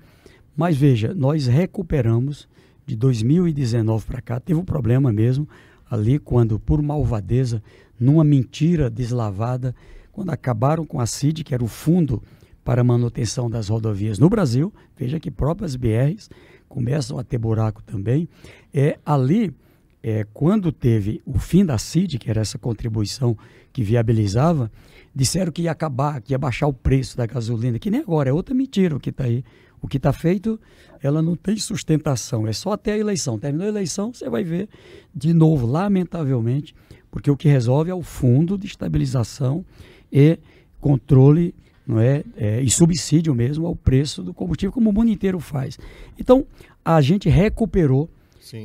Mas 0.57 0.75
veja, 0.75 1.13
nós 1.13 1.47
recuperamos 1.47 2.49
de 2.87 2.97
2019 2.97 4.07
para 4.07 4.23
cá, 4.23 4.41
teve 4.41 4.59
um 4.59 4.65
problema 4.65 5.13
mesmo, 5.13 5.47
ali 5.91 6.19
quando, 6.19 6.59
por 6.59 6.83
malvadeza, 6.83 7.63
numa 7.99 8.25
mentira 8.25 8.91
deslavada, 8.91 9.75
quando 10.13 10.31
acabaram 10.31 10.85
com 10.85 11.01
a 11.01 11.07
CID, 11.07 11.45
que 11.45 11.55
era 11.55 11.63
o 11.63 11.69
fundo 11.69 12.23
para 12.65 12.81
a 12.81 12.85
manutenção 12.85 13.49
das 13.49 13.69
rodovias 13.69 14.19
no 14.19 14.29
Brasil, 14.29 14.73
veja 14.97 15.19
que 15.19 15.31
próprias 15.31 15.75
BRs 15.75 16.29
começam 16.69 17.19
a 17.19 17.25
ter 17.25 17.39
buraco 17.39 17.83
também, 17.83 18.29
é 18.75 18.99
ali, 19.07 19.55
é, 20.03 20.27
quando 20.35 20.71
teve 20.71 21.23
o 21.25 21.39
fim 21.39 21.65
da 21.65 21.79
CID, 21.79 22.19
que 22.19 22.31
era 22.31 22.41
essa 22.41 22.59
contribuição 22.59 23.37
que 23.73 23.83
viabilizava, 23.83 24.71
disseram 25.15 25.51
que 25.51 25.63
ia 25.63 25.73
acabar, 25.73 26.21
que 26.21 26.33
ia 26.33 26.39
baixar 26.39 26.67
o 26.67 26.73
preço 26.73 27.17
da 27.17 27.27
gasolina, 27.27 27.79
que 27.79 27.91
nem 27.91 28.01
agora, 28.01 28.31
é 28.31 28.33
outra 28.33 28.55
mentira 28.55 28.97
o 28.97 29.01
que 29.01 29.11
está 29.11 29.25
aí. 29.25 29.43
O 29.81 29.89
que 29.89 29.97
está 29.97 30.13
feito, 30.13 30.61
ela 31.03 31.23
não 31.23 31.37
tem 31.37 31.57
sustentação, 31.57 32.47
é 32.47 32.53
só 32.53 32.73
até 32.73 32.93
a 32.93 32.99
eleição. 32.99 33.39
Terminou 33.39 33.67
a 33.67 33.71
eleição, 33.71 34.13
você 34.13 34.29
vai 34.29 34.45
ver 34.45 34.69
de 35.15 35.33
novo, 35.33 35.67
lamentavelmente, 35.67 36.75
porque 37.11 37.31
o 37.31 37.37
que 37.37 37.49
resolve 37.49 37.91
é 37.91 37.95
o 37.95 38.03
fundo 38.03 38.59
de 38.59 38.67
estabilização 38.67 39.65
e 40.13 40.39
controle 40.81 41.55
não 41.87 41.99
é, 41.99 42.23
é, 42.37 42.61
e 42.61 42.69
subsídio 42.69 43.35
mesmo 43.35 43.67
ao 43.67 43.75
preço 43.75 44.23
do 44.23 44.35
combustível, 44.35 44.71
como 44.71 44.91
o 44.91 44.93
mundo 44.93 45.11
inteiro 45.11 45.41
faz. 45.41 45.79
Então, 46.19 46.47
a 46.85 47.01
gente 47.01 47.31
recuperou 47.31 48.11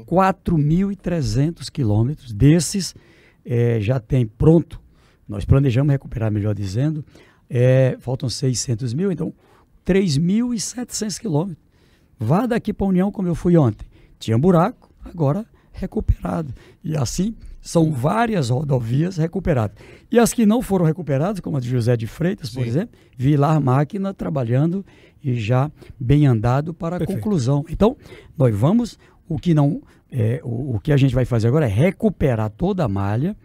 4.300 0.06 1.70
quilômetros, 1.72 2.34
desses 2.34 2.94
é, 3.46 3.80
já 3.80 4.00
tem 4.00 4.26
pronto, 4.26 4.80
nós 5.28 5.46
planejamos 5.46 5.92
recuperar, 5.92 6.32
melhor 6.32 6.54
dizendo, 6.54 7.04
é, 7.50 7.96
faltam 8.00 8.28
600 8.28 8.94
mil, 8.94 9.12
então 9.12 9.34
3.700 9.86 11.20
quilômetros. 11.20 11.64
Vá 12.20 12.46
daqui 12.46 12.74
para 12.74 12.86
a 12.86 12.90
União 12.90 13.12
como 13.12 13.28
eu 13.28 13.36
fui 13.36 13.58
ontem. 13.58 13.86
Tinha 14.20 14.38
buraco, 14.38 14.90
agora 15.04 15.46
recuperado. 15.74 16.54
E 16.84 16.96
assim 16.96 17.36
são 17.60 17.92
várias 17.92 18.50
rodovias 18.50 19.18
recuperadas. 19.18 19.78
E 20.12 20.20
as 20.20 20.34
que 20.34 20.46
não 20.46 20.62
foram 20.62 20.86
recuperadas, 20.86 21.40
como 21.40 21.58
a 21.58 21.60
de 21.60 21.70
José 21.70 21.96
de 21.96 22.06
Freitas, 22.06 22.50
Sim. 22.50 22.56
por 22.56 22.68
exemplo, 22.68 22.98
vi 23.18 23.36
lá 23.36 23.54
a 23.54 23.60
máquina 23.60 24.14
trabalhando 24.14 24.86
e 25.24 25.36
já 25.36 25.72
bem 26.00 26.28
andado 26.28 26.74
para 26.74 26.98
a 26.98 27.00
Perfeito. 27.00 27.20
conclusão. 27.20 27.66
Então, 27.70 27.96
nós 28.38 28.54
vamos, 28.56 29.00
o 29.28 29.40
que 29.40 29.54
não, 29.54 29.82
é, 30.12 30.42
o, 30.44 30.76
o 30.76 30.80
que 30.80 30.92
a 30.92 30.98
gente 30.98 31.16
vai 31.16 31.24
fazer 31.26 31.48
agora 31.48 31.66
é 31.66 31.70
recuperar 31.70 32.50
toda 32.50 32.84
a 32.84 32.88
malha 32.90 33.36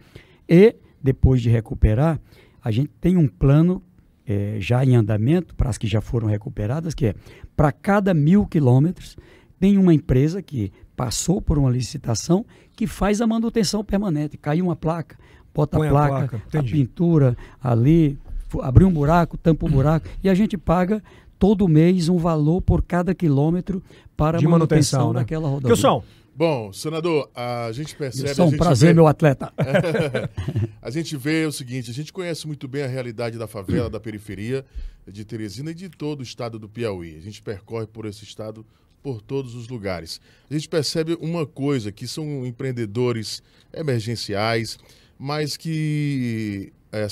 e 0.47 0.75
depois 1.01 1.41
de 1.41 1.49
recuperar, 1.49 2.19
a 2.61 2.71
gente 2.71 2.91
tem 2.99 3.15
um 3.15 3.27
plano 3.27 3.81
é, 4.29 4.57
já 4.59 4.85
em 4.85 4.95
andamento, 4.95 5.55
para 5.55 5.71
as 5.71 5.77
que 5.77 5.87
já 5.87 5.99
foram 5.99 6.27
recuperadas, 6.27 6.93
que 6.93 7.07
é 7.07 7.15
para 7.55 7.71
cada 7.71 8.13
mil 8.13 8.45
quilômetros 8.45 9.17
tem 9.59 9.75
uma 9.77 9.91
empresa 9.91 10.39
que 10.39 10.71
passou 10.95 11.41
por 11.41 11.57
uma 11.57 11.69
licitação 11.69 12.45
que 12.75 12.85
faz 12.85 13.21
a 13.21 13.27
manutenção 13.27 13.83
permanente. 13.83 14.37
Caiu 14.37 14.65
uma 14.65 14.75
placa, 14.75 15.17
bota 15.53 15.77
a 15.77 15.89
placa, 15.89 16.15
a, 16.15 16.27
placa. 16.27 16.59
a 16.59 16.63
pintura 16.63 17.35
ali, 17.61 18.19
abriu 18.61 18.87
um 18.87 18.93
buraco, 18.93 19.35
tampa 19.35 19.65
o 19.65 19.69
buraco, 19.69 20.07
e 20.23 20.29
a 20.29 20.35
gente 20.35 20.57
paga 20.57 21.01
todo 21.39 21.67
mês 21.67 22.07
um 22.07 22.17
valor 22.17 22.61
por 22.61 22.83
cada 22.83 23.15
quilômetro 23.15 23.81
para 24.15 24.37
de 24.37 24.47
manutenção, 24.47 24.99
manutenção 24.99 25.13
né? 25.13 25.19
daquela 25.21 25.49
rodovia. 25.49 25.71
Wilson, 25.71 26.03
Bom, 26.39 26.71
senador, 26.71 27.29
a 27.35 27.69
gente 27.73 27.93
percebe. 27.97 28.31
Isso 28.31 28.41
é 28.41 28.45
um 28.45 28.55
prazer, 28.55 28.87
vê... 28.87 28.93
meu 28.93 29.07
atleta. 29.07 29.51
a 30.81 30.89
gente 30.89 31.17
vê 31.17 31.45
o 31.45 31.51
seguinte: 31.51 31.91
a 31.91 31.93
gente 31.93 32.13
conhece 32.13 32.47
muito 32.47 32.65
bem 32.65 32.83
a 32.83 32.87
realidade 32.87 33.37
da 33.37 33.45
favela, 33.45 33.89
da 33.89 33.99
periferia 33.99 34.65
de 35.05 35.25
Teresina 35.25 35.71
e 35.71 35.73
de 35.73 35.89
todo 35.89 36.21
o 36.21 36.23
estado 36.23 36.57
do 36.57 36.69
Piauí. 36.69 37.17
A 37.17 37.21
gente 37.21 37.41
percorre 37.41 37.87
por 37.87 38.05
esse 38.05 38.23
estado 38.23 38.65
por 39.03 39.21
todos 39.21 39.53
os 39.53 39.67
lugares. 39.67 40.21
A 40.49 40.53
gente 40.53 40.69
percebe 40.69 41.17
uma 41.19 41.45
coisa: 41.45 41.91
que 41.91 42.07
são 42.07 42.45
empreendedores 42.45 43.43
emergenciais, 43.73 44.79
mas 45.17 45.57
que 45.57 46.71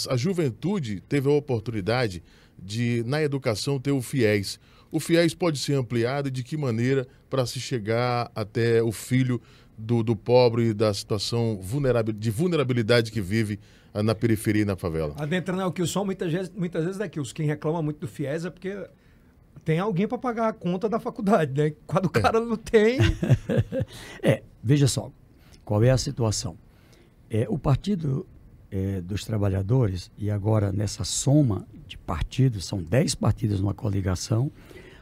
a 0.10 0.16
juventude 0.16 1.02
teve 1.02 1.28
a 1.28 1.34
oportunidade 1.34 2.24
de, 2.58 3.04
na 3.06 3.22
educação, 3.22 3.78
ter 3.78 3.92
o 3.92 4.02
FIES 4.02 4.58
o 4.92 5.00
FIES 5.00 5.34
pode 5.34 5.60
ser 5.60 5.74
ampliado 5.74 6.28
e 6.28 6.32
de 6.32 6.44
que 6.44 6.58
maneira 6.58 7.08
para 7.30 7.46
se 7.46 7.60
chegar 7.60 8.32
até 8.36 8.82
o 8.82 8.92
filho 8.92 9.42
do, 9.78 10.02
do 10.02 10.16
pobre 10.16 10.74
da 10.74 10.94
situação 10.94 11.60
vulnerabil, 11.62 12.14
de 12.14 12.32
vulnerabilidade 12.32 13.12
que 13.12 13.22
vive 13.22 13.60
ah, 13.94 14.02
na 14.02 14.16
periferia 14.16 14.64
e 14.64 14.66
na 14.66 14.76
favela? 14.76 15.14
Adentrando 15.18 15.62
ao 15.62 15.72
que 15.72 15.82
o 15.82 15.88
som, 15.88 16.04
muitas 16.04 16.32
vezes, 16.32 16.52
muitas 16.56 16.84
vezes 16.84 16.98
daqui, 16.98 17.20
os 17.20 17.32
quem 17.32 17.46
reclama 17.46 17.82
muito 17.82 18.00
do 18.00 18.08
FIES 18.08 18.46
é 18.46 18.50
porque 18.50 18.88
tem 19.64 19.80
alguém 19.80 20.08
para 20.08 20.18
pagar 20.18 20.48
a 20.48 20.54
conta 20.54 20.88
da 20.88 21.00
faculdade, 21.00 21.54
né? 21.54 21.74
Quando 21.86 22.06
o 22.06 22.10
cara 22.10 22.40
não 22.40 22.56
tem. 22.56 22.98
é, 24.24 24.42
veja 24.64 24.88
só, 24.88 25.12
qual 25.64 25.84
é 25.84 25.92
a 25.92 25.98
situação? 25.98 26.58
É, 27.30 27.46
o 27.50 27.58
Partido 27.58 28.26
é, 28.72 29.02
dos 29.02 29.24
Trabalhadores, 29.24 30.12
e 30.18 30.30
agora 30.30 30.72
nessa 30.72 31.04
soma 31.04 31.66
de 31.88 31.98
partidos, 31.98 32.66
são 32.66 32.82
10 32.82 33.16
partidos 33.16 33.62
numa 33.62 33.74
coligação, 33.74 34.52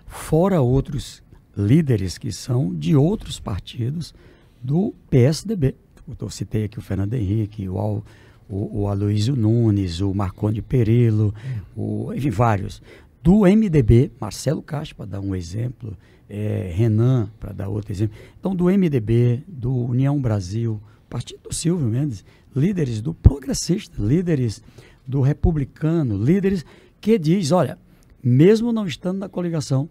fora 0.05 0.61
outros 0.61 1.23
líderes 1.57 2.17
que 2.17 2.31
são 2.31 2.73
de 2.73 2.95
outros 2.95 3.39
partidos 3.39 4.13
do 4.61 4.93
PSDB. 5.09 5.75
Eu 6.19 6.29
citei 6.29 6.65
aqui 6.65 6.77
o 6.77 6.81
Fernando 6.81 7.13
Henrique, 7.13 7.67
o, 7.67 7.77
Al, 7.77 8.03
o, 8.47 8.81
o 8.81 8.87
Aloysio 8.87 9.35
Nunes, 9.35 10.01
o 10.01 10.13
Marconde 10.13 10.61
Perillo, 10.61 11.33
o, 11.75 12.13
enfim, 12.13 12.29
vários. 12.29 12.81
Do 13.23 13.41
MDB, 13.41 14.11
Marcelo 14.19 14.61
Castro, 14.61 14.97
para 14.97 15.05
dar 15.05 15.19
um 15.19 15.33
exemplo, 15.33 15.97
é, 16.29 16.71
Renan, 16.75 17.29
para 17.39 17.53
dar 17.53 17.69
outro 17.69 17.91
exemplo. 17.91 18.15
Então, 18.39 18.55
do 18.55 18.65
MDB, 18.65 19.43
do 19.47 19.73
União 19.73 20.19
Brasil, 20.19 20.79
partido 21.09 21.41
do 21.49 21.53
Silvio 21.53 21.87
Mendes, 21.87 22.23
líderes 22.55 23.01
do 23.01 23.13
progressista, 23.13 24.01
líderes 24.01 24.63
do 25.05 25.21
republicano, 25.21 26.17
líderes 26.17 26.65
que 27.01 27.19
diz, 27.19 27.51
olha, 27.51 27.77
mesmo 28.23 28.71
não 28.71 28.87
estando 28.87 29.19
na 29.19 29.29
coligação, 29.29 29.89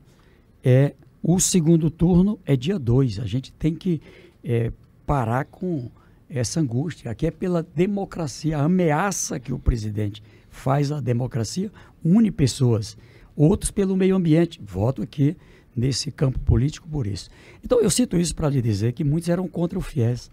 é 0.62 0.94
o 1.22 1.38
segundo 1.38 1.90
turno 1.90 2.38
é 2.44 2.56
dia 2.56 2.78
2. 2.78 3.20
A 3.20 3.26
gente 3.26 3.52
tem 3.52 3.74
que 3.74 4.00
é, 4.42 4.72
parar 5.06 5.44
com 5.44 5.90
essa 6.28 6.60
angústia. 6.60 7.10
Aqui 7.10 7.26
é 7.26 7.30
pela 7.30 7.62
democracia. 7.62 8.58
A 8.58 8.64
ameaça 8.64 9.38
que 9.38 9.52
o 9.52 9.58
presidente 9.58 10.22
faz 10.50 10.90
à 10.90 11.00
democracia 11.00 11.70
une 12.04 12.30
pessoas. 12.30 12.96
Outros 13.36 13.70
pelo 13.70 13.96
meio 13.96 14.16
ambiente. 14.16 14.60
Voto 14.62 15.02
aqui 15.02 15.36
nesse 15.74 16.10
campo 16.10 16.38
político 16.40 16.88
por 16.88 17.06
isso. 17.06 17.30
Então 17.64 17.80
eu 17.80 17.90
cito 17.90 18.16
isso 18.16 18.34
para 18.34 18.48
lhe 18.48 18.60
dizer 18.60 18.92
que 18.92 19.02
muitos 19.02 19.28
eram 19.28 19.48
contra 19.48 19.78
o 19.78 19.82
FIES. 19.82 20.30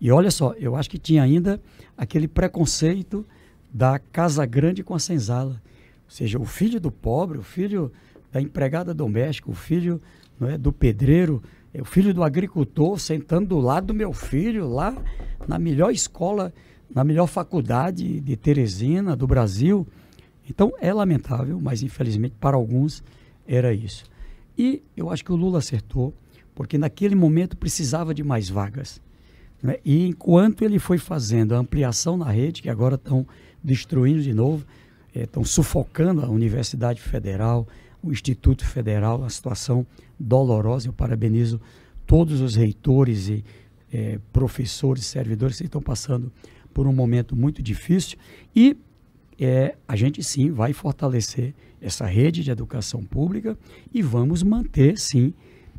E 0.00 0.10
olha 0.10 0.30
só, 0.30 0.54
eu 0.54 0.74
acho 0.76 0.88
que 0.88 0.98
tinha 0.98 1.22
ainda 1.22 1.60
aquele 1.96 2.26
preconceito 2.26 3.26
da 3.72 3.98
casa 3.98 4.46
grande 4.46 4.82
com 4.82 4.94
a 4.94 4.98
senzala. 4.98 5.60
Ou 6.04 6.10
seja, 6.10 6.38
o 6.38 6.44
filho 6.44 6.80
do 6.80 6.90
pobre, 6.90 7.38
o 7.38 7.42
filho 7.42 7.92
da 8.32 8.40
empregada 8.40 8.94
doméstica, 8.94 9.50
o 9.50 9.54
filho 9.54 10.00
não 10.38 10.48
é, 10.48 10.56
do 10.56 10.72
pedreiro, 10.72 11.42
é 11.72 11.80
o 11.80 11.84
filho 11.84 12.14
do 12.14 12.24
agricultor 12.24 12.98
sentando 12.98 13.48
do 13.48 13.60
lado 13.60 13.88
do 13.88 13.94
meu 13.94 14.12
filho 14.12 14.68
lá 14.68 14.96
na 15.46 15.58
melhor 15.58 15.92
escola, 15.92 16.52
na 16.92 17.04
melhor 17.04 17.26
faculdade 17.26 18.20
de 18.20 18.36
Teresina, 18.36 19.14
do 19.14 19.26
Brasil. 19.26 19.86
Então 20.48 20.72
é 20.80 20.92
lamentável, 20.92 21.60
mas 21.60 21.82
infelizmente 21.82 22.34
para 22.40 22.56
alguns 22.56 23.04
era 23.46 23.72
isso. 23.72 24.04
E 24.58 24.82
eu 24.96 25.10
acho 25.10 25.24
que 25.24 25.32
o 25.32 25.36
Lula 25.36 25.58
acertou, 25.58 26.12
porque 26.54 26.76
naquele 26.76 27.14
momento 27.14 27.56
precisava 27.56 28.12
de 28.12 28.24
mais 28.24 28.48
vagas. 28.48 29.00
Né? 29.62 29.76
E 29.84 30.06
enquanto 30.06 30.62
ele 30.62 30.78
foi 30.78 30.98
fazendo 30.98 31.54
a 31.54 31.58
ampliação 31.58 32.16
na 32.16 32.30
rede, 32.30 32.62
que 32.62 32.70
agora 32.70 32.94
estão 32.94 33.26
destruindo 33.62 34.22
de 34.22 34.32
novo, 34.32 34.64
estão 35.14 35.42
é, 35.42 35.46
sufocando 35.46 36.22
a 36.24 36.28
Universidade 36.28 37.00
Federal, 37.00 37.66
o 38.02 38.10
Instituto 38.10 38.64
Federal, 38.64 39.18
uma 39.18 39.30
situação 39.30 39.86
dolorosa. 40.18 40.88
Eu 40.88 40.92
parabenizo 40.92 41.60
todos 42.06 42.40
os 42.40 42.54
reitores 42.54 43.28
e 43.28 43.44
é, 43.92 44.18
professores, 44.32 45.04
servidores 45.04 45.58
que 45.58 45.64
estão 45.64 45.82
passando 45.82 46.32
por 46.72 46.86
um 46.86 46.92
momento 46.92 47.36
muito 47.36 47.62
difícil. 47.62 48.18
E 48.54 48.76
é, 49.38 49.76
a 49.86 49.96
gente 49.96 50.22
sim 50.22 50.50
vai 50.50 50.72
fortalecer 50.72 51.54
essa 51.80 52.06
rede 52.06 52.44
de 52.44 52.50
educação 52.50 53.02
pública 53.02 53.58
e 53.92 54.02
vamos 54.02 54.42
manter 54.42 54.98
sim 54.98 55.32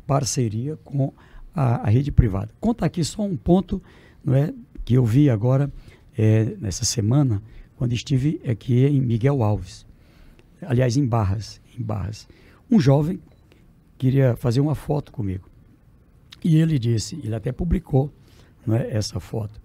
parceria 0.06 0.76
com 0.84 1.06
a, 1.06 1.12
a 1.54 1.88
rede 1.88 2.10
privada. 2.10 2.50
Conta 2.60 2.86
aqui 2.86 3.04
só 3.04 3.22
um 3.22 3.36
ponto 3.36 3.82
não 4.24 4.34
é, 4.34 4.52
que 4.84 4.94
eu 4.94 5.04
vi 5.04 5.28
agora 5.28 5.72
é, 6.16 6.56
nessa 6.60 6.84
semana, 6.84 7.42
quando 7.76 7.92
estive 7.92 8.40
aqui 8.48 8.84
em 8.86 9.00
Miguel 9.00 9.42
Alves, 9.42 9.86
aliás, 10.62 10.96
em 10.96 11.06
Barras, 11.06 11.60
em 11.78 11.82
Barras. 11.82 12.28
Um 12.70 12.78
jovem 12.78 13.20
queria 13.98 14.36
fazer 14.36 14.60
uma 14.60 14.74
foto 14.74 15.12
comigo. 15.12 15.48
E 16.44 16.56
ele 16.56 16.78
disse, 16.78 17.20
ele 17.22 17.34
até 17.34 17.52
publicou 17.52 18.12
não 18.66 18.76
é, 18.76 18.90
essa 18.90 19.20
foto. 19.20 19.60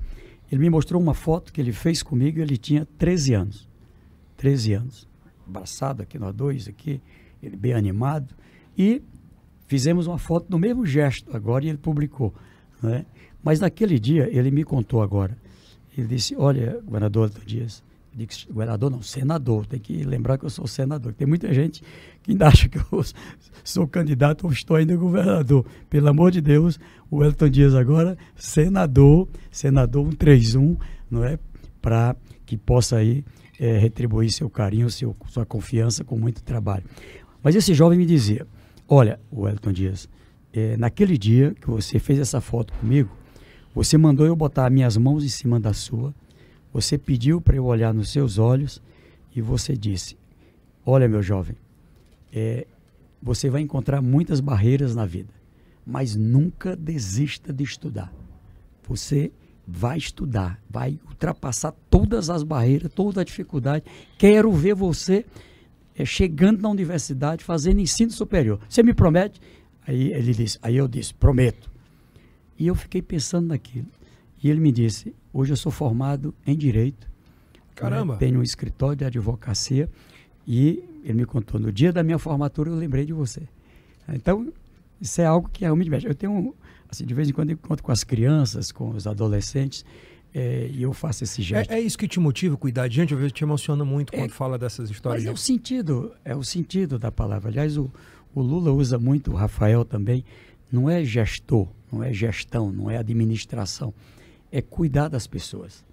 Ele 0.51 0.61
me 0.61 0.69
mostrou 0.69 1.01
uma 1.01 1.13
foto 1.13 1.51
que 1.51 1.59
ele 1.59 1.71
fez 1.71 2.01
comigo, 2.01 2.39
ele 2.39 2.57
tinha 2.57 2.87
13 2.97 3.33
anos. 3.33 3.67
13 4.37 4.73
anos. 4.73 5.07
Abraçado 5.47 6.01
aqui 6.01 6.17
nós 6.19 6.33
dois, 6.33 6.67
aqui, 6.67 7.01
ele 7.41 7.55
bem 7.55 7.73
animado. 7.73 8.35
E 8.77 9.01
fizemos 9.67 10.07
uma 10.07 10.17
foto 10.17 10.49
do 10.49 10.57
mesmo 10.57 10.85
gesto 10.85 11.35
agora 11.35 11.65
e 11.65 11.69
ele 11.69 11.77
publicou. 11.77 12.33
Né? 12.81 13.05
Mas 13.43 13.59
naquele 13.59 13.99
dia, 13.99 14.29
ele 14.31 14.49
me 14.49 14.63
contou 14.63 15.01
agora. 15.01 15.37
Ele 15.97 16.07
disse, 16.07 16.35
olha, 16.35 16.79
governador 16.83 17.31
Dias, 17.45 17.83
disse, 18.13 18.47
governador 18.47 18.89
não, 18.89 19.01
senador, 19.01 19.65
tem 19.65 19.79
que 19.79 20.03
lembrar 20.03 20.37
que 20.37 20.45
eu 20.45 20.49
sou 20.49 20.67
senador. 20.67 21.13
Tem 21.13 21.27
muita 21.27 21.53
gente 21.53 21.83
que 22.23 22.31
ainda 22.31 22.47
acha 22.49 22.67
que 22.67 22.77
eu 22.77 23.03
sou 23.63 23.87
candidato 23.87 24.45
ou 24.45 24.51
estou 24.51 24.77
ainda 24.77 24.95
governador. 24.95 25.65
Pelo 25.89 26.07
amor 26.07 26.31
de 26.31 26.41
Deus, 26.41 26.79
o 27.11 27.23
Elton 27.23 27.49
Dias 27.49 27.75
agora, 27.75 28.17
senador, 28.35 29.27
senador 29.51 30.05
131, 30.05 30.77
não 31.09 31.23
é? 31.23 31.37
Para 31.81 32.15
que 32.45 32.57
possa 32.57 32.97
aí 32.97 33.23
é, 33.59 33.77
retribuir 33.77 34.31
seu 34.31 34.49
carinho, 34.49 34.89
seu, 34.89 35.15
sua 35.29 35.45
confiança 35.45 36.03
com 36.03 36.17
muito 36.17 36.43
trabalho. 36.43 36.83
Mas 37.43 37.55
esse 37.55 37.73
jovem 37.73 37.97
me 37.97 38.05
dizia, 38.05 38.45
olha, 38.87 39.19
o 39.31 39.47
Elton 39.47 39.71
Dias, 39.71 40.09
é, 40.53 40.77
naquele 40.77 41.17
dia 41.17 41.53
que 41.59 41.69
você 41.69 41.99
fez 41.99 42.19
essa 42.19 42.41
foto 42.41 42.73
comigo, 42.73 43.09
você 43.73 43.97
mandou 43.97 44.25
eu 44.25 44.35
botar 44.35 44.69
minhas 44.69 44.97
mãos 44.97 45.23
em 45.23 45.29
cima 45.29 45.59
da 45.59 45.73
sua, 45.73 46.13
você 46.73 46.97
pediu 46.97 47.39
para 47.39 47.55
eu 47.55 47.65
olhar 47.65 47.93
nos 47.93 48.09
seus 48.09 48.37
olhos 48.37 48.81
e 49.35 49.41
você 49.41 49.75
disse: 49.75 50.17
Olha, 50.85 51.07
meu 51.07 51.21
jovem, 51.21 51.55
é, 52.33 52.65
você 53.21 53.49
vai 53.49 53.61
encontrar 53.61 54.01
muitas 54.01 54.39
barreiras 54.39 54.95
na 54.95 55.05
vida, 55.05 55.33
mas 55.85 56.15
nunca 56.15 56.75
desista 56.75 57.51
de 57.53 57.63
estudar. 57.63 58.13
Você 58.87 59.31
vai 59.67 59.97
estudar, 59.97 60.61
vai 60.69 60.99
ultrapassar 61.07 61.73
todas 61.89 62.29
as 62.29 62.41
barreiras, 62.41 62.91
toda 62.93 63.21
a 63.21 63.23
dificuldade. 63.23 63.83
Quero 64.17 64.51
ver 64.51 64.73
você 64.73 65.25
é, 65.97 66.05
chegando 66.05 66.61
na 66.61 66.69
universidade, 66.69 67.43
fazendo 67.43 67.79
ensino 67.79 68.11
superior. 68.11 68.59
Você 68.69 68.83
me 68.83 68.93
promete? 68.93 69.41
Aí 69.85 70.13
ele 70.13 70.33
disse, 70.33 70.59
aí 70.61 70.77
eu 70.77 70.87
disse, 70.87 71.13
prometo. 71.13 71.71
E 72.59 72.67
eu 72.67 72.75
fiquei 72.75 73.01
pensando 73.01 73.47
naquilo. 73.47 73.87
E 74.43 74.49
ele 74.49 74.59
me 74.59 74.71
disse: 74.71 75.13
hoje 75.33 75.53
eu 75.53 75.57
sou 75.57 75.71
formado 75.71 76.33
em 76.45 76.55
direito. 76.55 77.07
Caramba! 77.75 78.13
Né? 78.13 78.19
Tenho 78.19 78.39
um 78.39 78.43
escritório 78.43 78.95
de 78.95 79.05
advocacia 79.05 79.89
e 80.47 80.83
ele 81.03 81.19
me 81.19 81.25
contou: 81.25 81.59
no 81.59 81.71
dia 81.71 81.91
da 81.91 82.03
minha 82.03 82.19
formatura 82.19 82.69
eu 82.69 82.75
lembrei 82.75 83.05
de 83.05 83.13
você. 83.13 83.43
Então, 84.09 84.51
isso 85.01 85.21
é 85.21 85.25
algo 85.25 85.49
que 85.49 85.61
realmente 85.61 85.89
mexe. 85.89 86.07
Eu 86.07 86.15
tenho, 86.15 86.55
assim, 86.89 87.05
de 87.05 87.13
vez 87.13 87.29
em 87.29 87.33
quando 87.33 87.49
eu 87.49 87.53
encontro 87.53 87.83
com 87.83 87.91
as 87.91 88.03
crianças, 88.03 88.71
com 88.71 88.89
os 88.89 89.05
adolescentes. 89.05 89.85
É, 90.33 90.69
e 90.71 90.83
eu 90.83 90.93
faço 90.93 91.23
esse 91.23 91.41
gesto. 91.41 91.71
É, 91.71 91.77
é, 91.77 91.81
isso 91.81 91.97
que 91.97 92.07
te 92.07 92.19
motiva 92.19 92.55
cuidar 92.57 92.87
de 92.87 92.95
gente? 92.95 93.11
Eu 93.11 93.17
vejo 93.17 93.33
que 93.33 93.39
te 93.39 93.43
emociona 93.43 93.83
muito 93.83 94.11
quando 94.11 94.25
é, 94.25 94.29
fala 94.29 94.57
dessas 94.57 94.89
histórias. 94.89 95.23
Mas 95.23 95.29
é 95.29 95.33
o 95.33 95.37
sentido, 95.37 96.13
é 96.23 96.35
o 96.35 96.43
sentido 96.43 96.99
da 96.99 97.11
palavra. 97.11 97.49
Aliás, 97.49 97.77
o, 97.77 97.91
o 98.35 98.41
Lula 98.41 98.71
usa 98.71 98.99
muito, 98.99 99.31
o 99.31 99.35
Rafael 99.35 99.83
também, 99.83 100.23
não 100.71 100.89
é 100.89 101.03
gestor, 101.03 101.67
não 101.91 102.03
é 102.03 102.13
gestão, 102.13 102.71
não 102.71 102.91
é 102.91 102.97
administração 102.97 103.93
é 104.51 104.61
cuidar 104.61 105.07
das 105.07 105.27
pessoas. 105.27 105.85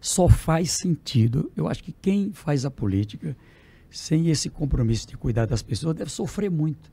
Só 0.00 0.28
faz 0.28 0.72
sentido, 0.72 1.50
eu 1.56 1.68
acho 1.68 1.82
que 1.82 1.92
quem 1.92 2.32
faz 2.32 2.64
a 2.64 2.70
política 2.70 3.36
sem 3.90 4.28
esse 4.28 4.48
compromisso 4.48 5.08
de 5.08 5.16
cuidar 5.16 5.46
das 5.46 5.62
pessoas 5.62 5.96
deve 5.96 6.10
sofrer 6.10 6.50
muito. 6.50 6.90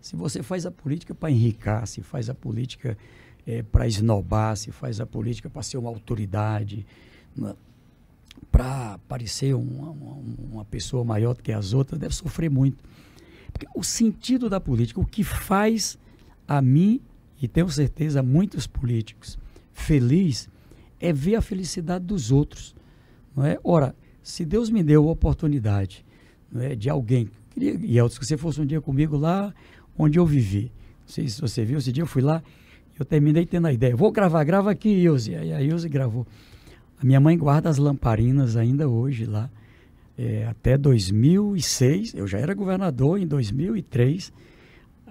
Se 0.00 0.16
você 0.16 0.42
faz 0.42 0.64
a 0.64 0.70
política 0.70 1.14
para 1.14 1.30
enricar, 1.30 1.86
se 1.86 2.00
faz 2.00 2.30
a 2.30 2.34
política 2.34 2.96
é, 3.48 3.62
para 3.62 3.86
esnobar, 3.86 4.54
se 4.58 4.70
faz 4.70 5.00
a 5.00 5.06
política 5.06 5.48
para 5.48 5.62
ser 5.62 5.78
uma 5.78 5.88
autoridade, 5.88 6.86
para 8.52 8.98
parecer 9.08 9.54
uma, 9.54 9.90
uma, 9.90 10.16
uma 10.52 10.64
pessoa 10.66 11.02
maior 11.02 11.34
do 11.34 11.42
que 11.42 11.50
as 11.50 11.72
outras, 11.72 11.98
deve 11.98 12.14
sofrer 12.14 12.50
muito. 12.50 12.84
Porque 13.50 13.66
o 13.74 13.82
sentido 13.82 14.50
da 14.50 14.60
política, 14.60 15.00
o 15.00 15.06
que 15.06 15.24
faz 15.24 15.98
a 16.46 16.60
mim, 16.60 17.00
e 17.40 17.48
tenho 17.48 17.70
certeza 17.70 18.22
muitos 18.22 18.66
políticos, 18.66 19.38
feliz 19.72 20.46
é 21.00 21.10
ver 21.10 21.36
a 21.36 21.40
felicidade 21.40 22.04
dos 22.04 22.30
outros. 22.30 22.76
Não 23.34 23.46
é? 23.46 23.58
Ora, 23.64 23.94
se 24.22 24.44
Deus 24.44 24.68
me 24.68 24.82
deu 24.82 25.08
a 25.08 25.12
oportunidade 25.12 26.04
não 26.52 26.60
é, 26.60 26.74
de 26.74 26.90
alguém, 26.90 27.30
queria, 27.50 27.74
e 27.74 27.96
eu, 27.96 28.08
se 28.10 28.18
você 28.18 28.36
fosse 28.36 28.60
um 28.60 28.66
dia 28.66 28.80
comigo 28.80 29.16
lá 29.16 29.54
onde 29.96 30.18
eu 30.18 30.26
vivi, 30.26 30.70
não 31.00 31.08
sei 31.08 31.26
se 31.28 31.40
você 31.40 31.64
viu, 31.64 31.78
esse 31.78 31.90
dia 31.90 32.02
eu 32.02 32.06
fui 32.06 32.20
lá, 32.20 32.42
eu 32.98 33.04
terminei 33.04 33.46
tendo 33.46 33.66
a 33.66 33.72
ideia, 33.72 33.94
vou 33.94 34.10
gravar, 34.10 34.42
grava 34.44 34.70
aqui, 34.70 34.88
Ilse. 34.88 35.34
Aí 35.34 35.52
a 35.52 35.62
Ilse 35.62 35.88
gravou. 35.88 36.26
A 37.00 37.04
minha 37.04 37.20
mãe 37.20 37.38
guarda 37.38 37.68
as 37.68 37.78
lamparinas 37.78 38.56
ainda 38.56 38.88
hoje 38.88 39.24
lá, 39.24 39.48
é, 40.18 40.46
até 40.46 40.76
2006, 40.76 42.14
eu 42.14 42.26
já 42.26 42.38
era 42.38 42.52
governador 42.52 43.20
em 43.20 43.26
2003, 43.26 44.32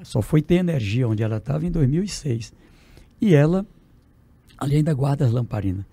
só 0.04 0.22
foi 0.22 0.42
ter 0.42 0.56
energia 0.56 1.08
onde 1.08 1.24
ela 1.24 1.38
estava 1.38 1.66
em 1.66 1.72
2006. 1.72 2.54
E 3.22 3.34
ela 3.34 3.66
ali 4.58 4.76
ainda 4.76 4.94
guarda 4.94 5.26
as 5.26 5.32
lamparinas. 5.32 5.86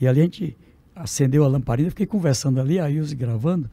E 0.00 0.06
ali 0.06 0.20
a 0.20 0.24
gente 0.24 0.56
acendeu 0.94 1.44
a 1.44 1.48
lamparina, 1.48 1.90
fiquei 1.90 2.06
conversando 2.06 2.60
ali, 2.60 2.78
a 2.78 2.88
Ilse 2.88 3.16
gravando, 3.16 3.68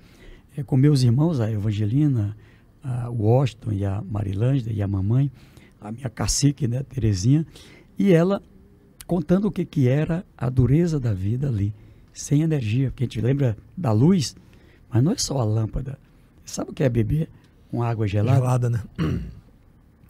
é, 0.57 0.63
com 0.63 0.75
meus 0.75 1.03
irmãos, 1.03 1.39
a 1.39 1.51
Evangelina, 1.51 2.35
a 2.83 3.09
Washington 3.09 3.71
e 3.73 3.85
a 3.85 4.01
Marilângela 4.01 4.73
e 4.73 4.81
a 4.81 4.87
mamãe, 4.87 5.31
a 5.79 5.91
minha 5.91 6.09
cacique, 6.09 6.67
né, 6.67 6.83
Terezinha, 6.83 7.45
e 7.97 8.11
ela 8.13 8.41
contando 9.07 9.45
o 9.45 9.51
que, 9.51 9.65
que 9.65 9.87
era 9.87 10.23
a 10.37 10.49
dureza 10.49 10.99
da 10.99 11.13
vida 11.13 11.47
ali, 11.47 11.73
sem 12.13 12.41
energia, 12.41 12.89
porque 12.91 13.03
a 13.03 13.07
gente 13.07 13.21
lembra 13.21 13.57
da 13.75 13.91
luz, 13.91 14.35
mas 14.89 15.03
não 15.03 15.11
é 15.11 15.17
só 15.17 15.39
a 15.39 15.43
lâmpada. 15.43 15.97
Sabe 16.45 16.71
o 16.71 16.73
que 16.73 16.83
é 16.83 16.89
beber 16.89 17.29
uma 17.71 17.87
água 17.87 18.07
gelada? 18.07 18.39
Gelada, 18.39 18.69
né? 18.69 18.83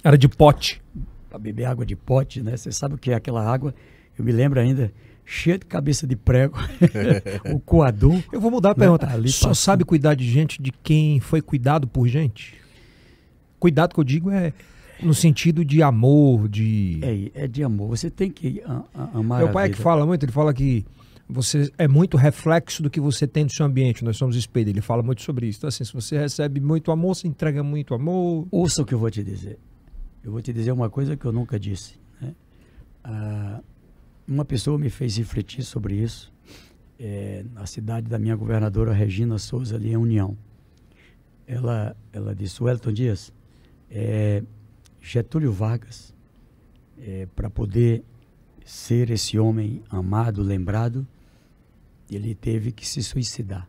Era 0.03 0.17
de 0.17 0.27
pote. 0.27 0.81
Para 1.29 1.39
beber 1.39 1.65
água 1.65 1.85
de 1.85 1.95
pote, 1.95 2.41
né? 2.41 2.57
Você 2.57 2.71
sabe 2.71 2.95
o 2.95 2.97
que 2.97 3.11
é 3.11 3.15
aquela 3.15 3.45
água? 3.45 3.73
Eu 4.17 4.25
me 4.25 4.31
lembro 4.31 4.59
ainda, 4.59 4.91
cheia 5.25 5.57
de 5.57 5.65
cabeça 5.65 6.07
de 6.07 6.15
prego, 6.15 6.57
o 7.53 7.59
coador. 7.59 8.21
Eu 8.33 8.41
vou 8.41 8.49
mudar 8.49 8.71
a 8.71 8.75
pergunta. 8.75 9.05
Né? 9.05 9.13
Ali 9.13 9.29
Só 9.29 9.49
passando. 9.49 9.63
sabe 9.63 9.85
cuidar 9.85 10.15
de 10.15 10.29
gente 10.29 10.61
de 10.61 10.71
quem 10.71 11.19
foi 11.19 11.41
cuidado 11.41 11.87
por 11.87 12.07
gente? 12.07 12.55
Cuidado 13.59 13.93
que 13.93 13.99
eu 13.99 14.03
digo 14.03 14.31
é 14.31 14.53
no 15.01 15.13
sentido 15.13 15.63
de 15.63 15.81
amor, 15.81 16.47
de. 16.47 16.99
É, 17.33 17.43
é 17.43 17.47
de 17.47 17.63
amor. 17.63 17.89
Você 17.89 18.09
tem 18.09 18.29
que 18.29 18.61
amar. 19.13 19.39
Meu 19.39 19.51
pai 19.51 19.67
é 19.67 19.69
que 19.69 19.77
fala 19.77 20.05
muito, 20.05 20.23
ele 20.25 20.31
fala 20.31 20.53
que 20.53 20.85
você 21.27 21.71
é 21.77 21.87
muito 21.87 22.17
reflexo 22.17 22.81
do 22.81 22.89
que 22.89 22.99
você 22.99 23.27
tem 23.27 23.43
no 23.43 23.49
seu 23.49 23.65
ambiente. 23.65 24.03
Nós 24.03 24.17
somos 24.17 24.35
espelho. 24.35 24.69
Ele 24.69 24.81
fala 24.81 25.03
muito 25.03 25.21
sobre 25.21 25.47
isso. 25.47 25.59
Então, 25.59 25.67
assim, 25.67 25.83
se 25.83 25.93
você 25.93 26.17
recebe 26.17 26.59
muito 26.59 26.91
amor, 26.91 27.15
você 27.15 27.27
entrega 27.27 27.61
muito 27.61 27.93
amor. 27.93 28.47
Ouça 28.49 28.81
o 28.81 28.85
que 28.85 28.93
eu 28.93 28.99
vou 28.99 29.11
te 29.11 29.23
dizer. 29.23 29.59
Eu 30.23 30.31
vou 30.31 30.41
te 30.41 30.51
dizer 30.51 30.71
uma 30.71 30.89
coisa 30.89 31.15
que 31.15 31.25
eu 31.25 31.31
nunca 31.31 31.59
disse. 31.59 31.99
Né? 32.19 32.33
Ah, 33.03 33.61
uma 34.27 34.43
pessoa 34.43 34.77
me 34.77 34.89
fez 34.89 35.17
refletir 35.17 35.63
sobre 35.63 35.95
isso 35.95 36.31
é, 36.99 37.45
na 37.53 37.65
cidade 37.65 38.09
da 38.09 38.19
minha 38.19 38.35
governadora 38.35 38.91
Regina 38.91 39.37
Souza, 39.37 39.75
ali 39.75 39.91
em 39.91 39.97
União. 39.97 40.37
Ela, 41.47 41.95
ela 42.11 42.35
disse: 42.35 42.61
Wellington 42.61 42.91
Dias, 42.91 43.33
é, 43.89 44.43
Getúlio 45.01 45.51
Vargas, 45.51 46.13
é, 46.97 47.27
para 47.35 47.49
poder 47.49 48.03
ser 48.65 49.09
esse 49.09 49.39
homem 49.39 49.81
amado, 49.89 50.43
lembrado, 50.43 51.07
ele 52.09 52.35
teve 52.35 52.71
que 52.71 52.87
se 52.87 53.01
suicidar. 53.01 53.67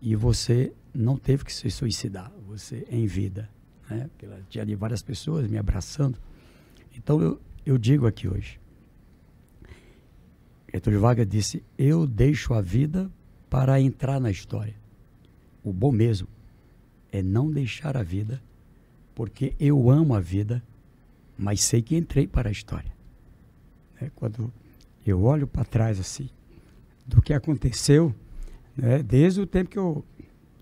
E 0.00 0.16
você 0.16 0.72
não 0.94 1.16
teve 1.16 1.44
que 1.44 1.52
se 1.52 1.70
suicidar, 1.70 2.32
você 2.46 2.86
em 2.90 3.06
vida. 3.06 3.48
Né? 3.88 4.08
Tinha 4.48 4.62
ali 4.62 4.74
várias 4.74 5.02
pessoas 5.02 5.46
me 5.46 5.58
abraçando. 5.58 6.18
Então 6.96 7.20
eu, 7.20 7.40
eu 7.64 7.76
digo 7.76 8.06
aqui 8.06 8.26
hoje. 8.26 8.58
Getúlio 10.72 11.00
Vargas 11.00 11.28
disse: 11.28 11.62
Eu 11.76 12.06
deixo 12.06 12.54
a 12.54 12.60
vida 12.60 13.10
para 13.48 13.80
entrar 13.80 14.20
na 14.20 14.30
história. 14.30 14.74
O 15.62 15.72
bom 15.72 15.92
mesmo 15.92 16.28
é 17.12 17.22
não 17.22 17.50
deixar 17.50 17.96
a 17.96 18.02
vida, 18.02 18.40
porque 19.20 19.54
eu 19.60 19.90
amo 19.90 20.14
a 20.14 20.18
vida, 20.18 20.62
mas 21.36 21.60
sei 21.60 21.82
que 21.82 21.94
entrei 21.94 22.26
para 22.26 22.48
a 22.48 22.52
história. 22.52 22.90
É, 24.00 24.08
quando 24.14 24.50
eu 25.06 25.22
olho 25.24 25.46
para 25.46 25.62
trás 25.62 26.00
assim, 26.00 26.30
do 27.06 27.20
que 27.20 27.34
aconteceu, 27.34 28.14
né, 28.74 29.02
desde 29.02 29.42
o 29.42 29.46
tempo 29.46 29.68
que 29.68 29.78
eu 29.78 30.02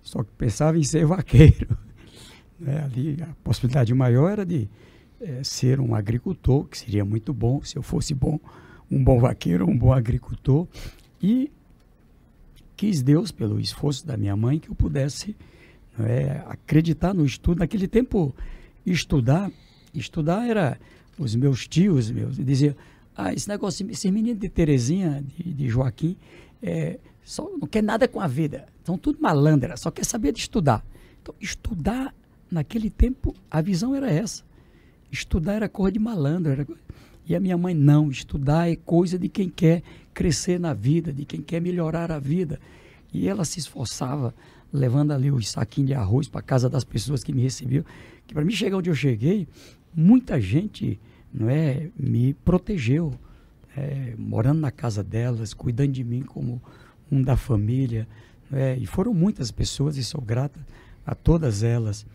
só 0.03 0.25
pensava 0.37 0.77
em 0.77 0.83
ser 0.83 1.07
vaqueiro. 1.07 1.79
Né, 2.59 2.83
ali 2.83 3.23
a 3.23 3.29
possibilidade 3.45 3.95
maior 3.95 4.29
era 4.29 4.45
de 4.45 4.69
é, 5.21 5.45
ser 5.45 5.79
um 5.79 5.95
agricultor, 5.95 6.65
que 6.65 6.79
seria 6.79 7.05
muito 7.05 7.33
bom 7.33 7.63
se 7.63 7.77
eu 7.77 7.83
fosse 7.83 8.13
bom, 8.13 8.41
um 8.91 9.05
bom 9.05 9.21
vaqueiro, 9.21 9.71
um 9.71 9.79
bom 9.79 9.93
agricultor. 9.93 10.67
E 11.23 11.49
quis 12.77 13.03
Deus, 13.03 13.31
pelo 13.31 13.61
esforço 13.61 14.05
da 14.05 14.17
minha 14.17 14.35
mãe, 14.35 14.59
que 14.59 14.69
eu 14.69 14.75
pudesse 14.75 15.37
é, 16.07 16.45
acreditar 16.47 17.15
no 17.15 17.25
estudo. 17.25 17.59
Naquele 17.59 17.89
tempo, 17.89 18.35
estudar, 18.85 19.51
estudar 19.95 20.47
era 20.49 20.79
os 21.19 21.35
meus 21.35 21.67
tios, 21.67 22.11
meus, 22.11 22.37
diziam, 22.37 22.75
ah, 23.17 23.33
esse 23.33 23.49
negócio, 23.49 23.89
esse 23.91 24.11
menino 24.11 24.39
de 24.39 24.49
Terezinha, 24.49 25.25
de, 25.37 25.53
de 25.53 25.69
Joaquim, 25.69 26.17
é, 26.63 26.99
só 27.25 27.51
não 27.51 27.67
quer 27.67 27.83
nada 27.83 28.07
com 28.07 28.21
a 28.21 28.27
vida. 28.27 28.67
São 28.85 28.97
tudo 28.97 29.21
malandra, 29.21 29.77
só 29.77 29.91
quer 29.91 30.05
saber 30.05 30.33
de 30.33 30.39
estudar. 30.39 30.85
Então, 31.21 31.35
estudar, 31.41 32.15
naquele 32.51 32.89
tempo, 32.89 33.35
a 33.51 33.61
visão 33.61 33.95
era 33.95 34.11
essa. 34.11 34.43
Estudar 35.11 35.55
era 35.55 35.69
coisa 35.69 35.93
de 35.93 35.99
malandro. 35.99 36.53
Era... 36.53 36.67
E 37.27 37.35
a 37.35 37.41
minha 37.41 37.59
mãe, 37.59 37.75
não, 37.75 38.11
estudar 38.11 38.71
é 38.71 38.77
coisa 38.77 39.19
de 39.19 39.29
quem 39.29 39.49
quer 39.51 39.83
crescer 40.15 40.59
na 40.59 40.73
vida, 40.73 41.13
de 41.13 41.25
quem 41.25 41.43
quer 41.43 41.61
melhorar 41.61 42.11
a 42.11 42.19
vida. 42.19 42.59
E 43.13 43.29
ela 43.29 43.45
se 43.45 43.59
esforçava, 43.59 44.35
levando 44.73 45.13
ali 45.13 45.31
os 45.31 45.49
saquinhos 45.49 45.89
de 45.89 45.95
arroz 45.95 46.29
para 46.29 46.43
casa 46.43 46.69
das 46.69 46.85
pessoas 46.85 47.25
que 47.25 47.33
me 47.33 47.43
recebiam. 47.43 47.85
Que 48.27 48.35
para 48.35 48.45
mim 48.45 48.53
chegar 48.53 48.77
onde 48.77 48.91
eu 48.91 48.95
cheguei, 48.95 49.49
muita 49.95 50.41
gente 50.41 51.01
não 51.33 51.49
é, 51.49 51.89
me 51.99 52.35
protegeu, 52.35 53.13
é, 53.77 54.15
morando 54.19 54.61
na 54.61 54.71
casa 54.71 55.03
delas, 55.03 55.55
cuidando 55.55 55.93
de 55.93 56.05
mim 56.05 56.23
como 56.23 56.61
um 57.11 57.23
da 57.23 57.37
família. 57.37 58.07
É, 58.53 58.77
e 58.77 58.87
foram 58.87 59.13
muitas 59.13 59.51
pessoas 59.51 59.97
e 59.97 60.05
sou 60.05 60.21
grata 60.21 60.59
a 61.07 61.15
todas 61.15 61.63
elas. 61.63 62.07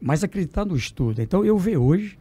Mas 0.00 0.24
acreditar 0.24 0.64
no 0.64 0.76
estudo. 0.76 1.22
Então 1.22 1.44
eu 1.44 1.58
vejo 1.58 1.80
hoje 1.80 2.18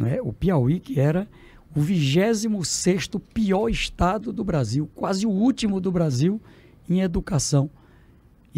é, 0.00 0.20
o 0.22 0.32
Piauí, 0.32 0.78
que 0.78 1.00
era 1.00 1.28
o 1.74 1.80
26 1.80 3.08
pior 3.32 3.68
estado 3.68 4.32
do 4.32 4.42
Brasil, 4.44 4.88
quase 4.94 5.26
o 5.26 5.30
último 5.30 5.80
do 5.80 5.90
Brasil 5.90 6.40
em 6.88 7.00
educação. 7.00 7.70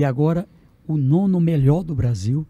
E 0.00 0.04
agora 0.04 0.48
o 0.88 0.96
nono 0.96 1.38
melhor 1.38 1.82
do 1.82 1.94
Brasil 1.94 2.46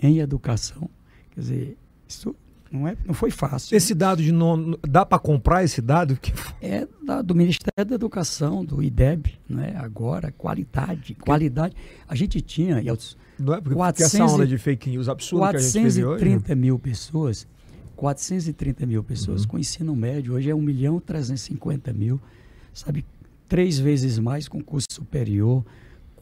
em 0.00 0.20
educação. 0.20 0.88
Quer 1.32 1.40
dizer, 1.40 1.76
isso 2.06 2.32
não, 2.70 2.86
é, 2.86 2.96
não 3.04 3.12
foi 3.12 3.32
fácil. 3.32 3.76
Esse 3.76 3.92
dado 3.92 4.22
de 4.22 4.30
nono, 4.30 4.78
dá 4.88 5.04
para 5.04 5.18
comprar 5.18 5.64
esse 5.64 5.82
dado? 5.82 6.16
É 6.64 6.86
da, 7.04 7.20
do 7.20 7.34
Ministério 7.34 7.84
da 7.84 7.96
Educação, 7.96 8.64
do 8.64 8.80
IDEB, 8.80 9.36
né? 9.48 9.74
agora, 9.76 10.30
qualidade, 10.30 11.16
qualidade. 11.16 11.74
A 12.06 12.14
gente 12.14 12.40
tinha... 12.40 12.76
Não 13.36 13.52
é 13.52 13.60
porque, 13.60 13.74
400, 13.74 14.12
porque 14.12 14.22
essa 14.22 14.24
onda 14.24 14.46
de 14.46 14.58
fake 14.58 14.88
news 14.88 15.08
absurda 15.08 15.50
que 15.50 15.56
a 15.56 15.58
gente 15.58 15.72
teve 15.72 16.04
hoje? 16.04 16.24
430 16.24 16.54
mil 16.54 16.78
pessoas, 16.78 17.48
430 17.96 18.86
mil 18.86 19.02
pessoas 19.02 19.42
uhum. 19.42 19.48
com 19.48 19.58
ensino 19.58 19.96
médio, 19.96 20.34
hoje 20.34 20.50
é 20.50 20.54
1 20.54 20.62
milhão 20.62 21.00
350 21.00 21.92
mil, 21.92 22.20
sabe? 22.72 23.04
Três 23.48 23.76
vezes 23.76 24.20
mais 24.20 24.46
com 24.46 24.62
curso 24.62 24.86
superior, 24.88 25.64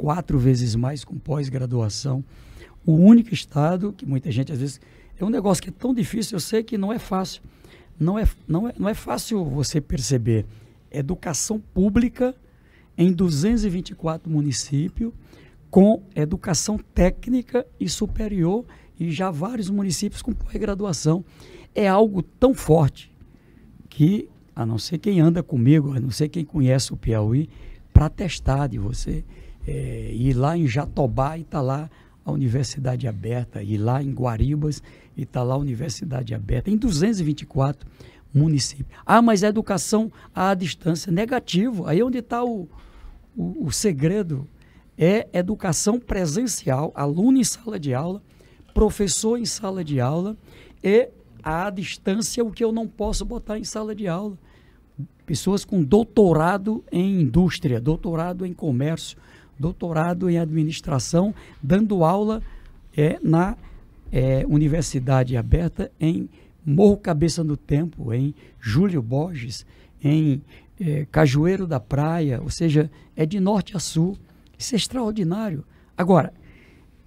quatro 0.00 0.38
vezes 0.38 0.74
mais 0.74 1.04
com 1.04 1.18
pós-graduação. 1.18 2.24
O 2.86 2.94
único 2.94 3.34
estado 3.34 3.92
que 3.92 4.06
muita 4.06 4.32
gente 4.32 4.50
às 4.50 4.58
vezes 4.58 4.80
é 5.18 5.22
um 5.22 5.28
negócio 5.28 5.62
que 5.62 5.68
é 5.68 5.72
tão 5.72 5.92
difícil, 5.92 6.36
eu 6.36 6.40
sei 6.40 6.62
que 6.62 6.78
não 6.78 6.90
é 6.90 6.98
fácil. 6.98 7.42
Não 7.98 8.18
é, 8.18 8.26
não 8.48 8.66
é, 8.66 8.72
não 8.78 8.88
é 8.88 8.94
fácil 8.94 9.44
você 9.44 9.78
perceber 9.78 10.46
educação 10.90 11.60
pública 11.74 12.34
em 12.96 13.12
224 13.12 14.32
municípios, 14.32 15.12
com 15.70 16.02
educação 16.16 16.78
técnica 16.94 17.66
e 17.78 17.86
superior, 17.86 18.64
e 18.98 19.10
já 19.10 19.30
vários 19.30 19.68
municípios 19.68 20.22
com 20.22 20.32
pós-graduação. 20.32 21.22
É 21.74 21.86
algo 21.86 22.22
tão 22.22 22.54
forte 22.54 23.12
que, 23.90 24.30
a 24.56 24.64
não 24.64 24.78
ser 24.78 24.96
quem 24.96 25.20
anda 25.20 25.42
comigo, 25.42 25.92
a 25.92 26.00
não 26.00 26.10
ser 26.10 26.30
quem 26.30 26.42
conhece 26.42 26.90
o 26.90 26.96
Piauí, 26.96 27.50
para 27.92 28.08
testar 28.08 28.66
de 28.66 28.78
você 28.78 29.22
é, 29.66 30.12
ir 30.12 30.34
lá 30.34 30.56
em 30.56 30.66
Jatobá 30.66 31.36
e 31.36 31.42
estar 31.42 31.58
tá 31.58 31.62
lá 31.62 31.90
a 32.24 32.32
universidade 32.32 33.06
aberta, 33.08 33.62
ir 33.62 33.78
lá 33.78 34.02
em 34.02 34.12
Guaribas 34.12 34.82
e 35.16 35.22
está 35.22 35.42
lá 35.42 35.54
a 35.54 35.58
universidade 35.58 36.34
aberta, 36.34 36.70
em 36.70 36.76
224 36.76 37.86
municípios. 38.32 38.98
Ah, 39.04 39.20
mas 39.20 39.42
a 39.42 39.48
educação 39.48 40.10
à 40.34 40.54
distância, 40.54 41.10
negativo. 41.10 41.86
Aí 41.86 42.02
onde 42.02 42.18
está 42.18 42.44
o, 42.44 42.68
o, 43.36 43.66
o 43.66 43.72
segredo. 43.72 44.46
É 45.02 45.26
educação 45.32 45.98
presencial, 45.98 46.92
aluno 46.94 47.38
em 47.38 47.44
sala 47.44 47.80
de 47.80 47.94
aula, 47.94 48.22
professor 48.74 49.38
em 49.38 49.46
sala 49.46 49.82
de 49.82 49.98
aula 49.98 50.36
e 50.84 51.08
à 51.42 51.70
distância 51.70 52.44
o 52.44 52.50
que 52.50 52.62
eu 52.62 52.70
não 52.70 52.86
posso 52.86 53.24
botar 53.24 53.58
em 53.58 53.64
sala 53.64 53.94
de 53.94 54.06
aula. 54.06 54.36
Pessoas 55.24 55.64
com 55.64 55.82
doutorado 55.82 56.84
em 56.92 57.22
indústria, 57.22 57.80
doutorado 57.80 58.44
em 58.44 58.52
comércio, 58.52 59.16
doutorado 59.60 60.30
em 60.30 60.38
administração, 60.38 61.34
dando 61.62 62.02
aula 62.02 62.42
é, 62.96 63.20
na 63.22 63.56
é, 64.10 64.44
universidade 64.48 65.36
aberta 65.36 65.92
em 66.00 66.30
Morro 66.64 66.96
Cabeça 66.96 67.44
no 67.44 67.56
Tempo, 67.56 68.12
em 68.12 68.34
Júlio 68.58 69.02
Borges, 69.02 69.66
em 70.02 70.42
é, 70.80 71.06
Cajueiro 71.12 71.66
da 71.66 71.78
Praia, 71.78 72.40
ou 72.42 72.48
seja, 72.48 72.90
é 73.14 73.26
de 73.26 73.38
norte 73.38 73.76
a 73.76 73.78
sul. 73.78 74.16
Isso 74.58 74.74
é 74.74 74.78
extraordinário. 74.78 75.64
Agora, 75.96 76.32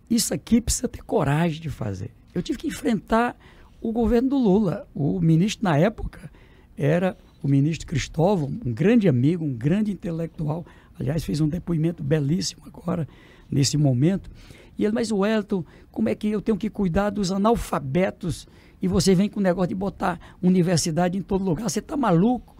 isso 0.09 0.33
aqui 0.33 0.61
precisa 0.61 0.87
ter 0.87 1.03
coragem 1.03 1.59
de 1.59 1.69
fazer. 1.69 2.11
Eu 2.35 2.43
tive 2.43 2.59
que 2.59 2.67
enfrentar 2.67 3.35
o 3.81 3.91
governo 3.91 4.29
do 4.29 4.37
Lula. 4.37 4.87
O 4.93 5.19
ministro, 5.19 5.63
na 5.63 5.77
época, 5.77 6.31
era 6.77 7.17
o 7.41 7.47
ministro 7.47 7.87
Cristóvão, 7.87 8.51
um 8.63 8.71
grande 8.71 9.09
amigo, 9.09 9.43
um 9.43 9.53
grande 9.53 9.91
intelectual. 9.91 10.65
Aliás, 10.99 11.23
fez 11.23 11.41
um 11.41 11.47
depoimento 11.47 12.03
belíssimo 12.03 12.63
agora, 12.65 13.07
nesse 13.49 13.77
momento. 13.77 14.29
E 14.77 14.83
ele, 14.83 14.93
mas 14.93 15.11
o 15.11 15.25
Elton, 15.25 15.63
como 15.91 16.09
é 16.09 16.15
que 16.15 16.27
eu 16.27 16.41
tenho 16.41 16.57
que 16.57 16.69
cuidar 16.69 17.11
dos 17.11 17.31
analfabetos 17.31 18.47
E 18.81 18.87
você 18.87 19.13
vem 19.13 19.29
com 19.29 19.39
o 19.39 19.43
negócio 19.43 19.69
de 19.69 19.75
botar 19.75 20.19
universidade 20.41 21.17
em 21.17 21.21
todo 21.21 21.43
lugar. 21.43 21.69
Você 21.69 21.79
está 21.79 21.95
maluco? 21.95 22.53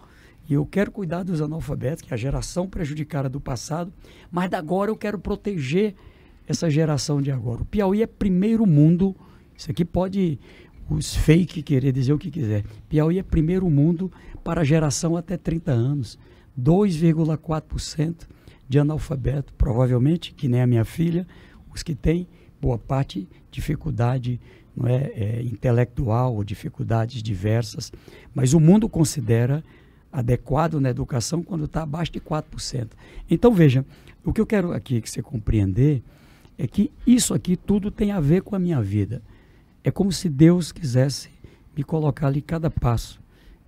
E 0.48 0.54
eu 0.54 0.66
quero 0.66 0.90
cuidar 0.90 1.22
dos 1.22 1.40
analfabetos, 1.40 2.02
que 2.02 2.12
é 2.12 2.14
a 2.14 2.18
geração 2.18 2.68
prejudicada 2.68 3.28
do 3.28 3.40
passado, 3.40 3.92
mas 4.30 4.50
da 4.50 4.58
agora 4.58 4.90
eu 4.90 4.96
quero 4.96 5.18
proteger 5.18 5.94
essa 6.46 6.68
geração 6.68 7.22
de 7.22 7.30
agora. 7.30 7.62
O 7.62 7.64
Piauí 7.64 8.02
é 8.02 8.06
primeiro 8.06 8.66
mundo. 8.66 9.16
Isso 9.56 9.70
aqui 9.70 9.84
pode 9.84 10.38
os 10.88 11.16
fake 11.16 11.62
querer 11.62 11.92
dizer 11.92 12.12
o 12.12 12.18
que 12.18 12.30
quiser. 12.30 12.64
Piauí 12.88 13.18
é 13.18 13.22
primeiro 13.22 13.68
mundo 13.70 14.12
para 14.42 14.60
a 14.60 14.64
geração 14.64 15.16
até 15.16 15.36
30 15.36 15.72
anos. 15.72 16.18
2,4% 16.60 18.26
de 18.68 18.78
analfabeto, 18.78 19.52
provavelmente, 19.54 20.32
que 20.32 20.48
nem 20.48 20.62
a 20.62 20.66
minha 20.66 20.84
filha, 20.84 21.26
os 21.72 21.82
que 21.82 21.94
têm 21.94 22.26
boa 22.60 22.78
parte 22.78 23.28
dificuldade 23.50 24.40
não 24.76 24.88
é, 24.88 25.12
é 25.14 25.42
intelectual 25.42 26.34
ou 26.34 26.42
dificuldades 26.42 27.22
diversas, 27.22 27.92
mas 28.34 28.54
o 28.54 28.60
mundo 28.60 28.88
considera 28.88 29.62
adequado 30.12 30.80
na 30.80 30.90
educação 30.90 31.42
quando 31.42 31.64
está 31.64 31.82
abaixo 31.82 32.12
de 32.12 32.20
4%. 32.20 32.88
Então 33.30 33.52
veja, 33.52 33.84
o 34.24 34.32
que 34.32 34.40
eu 34.40 34.46
quero 34.46 34.72
aqui 34.72 35.00
que 35.00 35.10
você 35.10 35.20
compreender 35.20 36.02
é 36.56 36.66
que 36.66 36.90
isso 37.06 37.34
aqui 37.34 37.56
tudo 37.56 37.90
tem 37.90 38.12
a 38.12 38.20
ver 38.20 38.42
com 38.42 38.54
a 38.54 38.58
minha 38.58 38.80
vida. 38.80 39.22
É 39.82 39.90
como 39.90 40.12
se 40.12 40.28
Deus 40.28 40.72
quisesse 40.72 41.28
me 41.76 41.82
colocar 41.82 42.28
ali 42.28 42.40
cada 42.40 42.70
passo. 42.70 43.20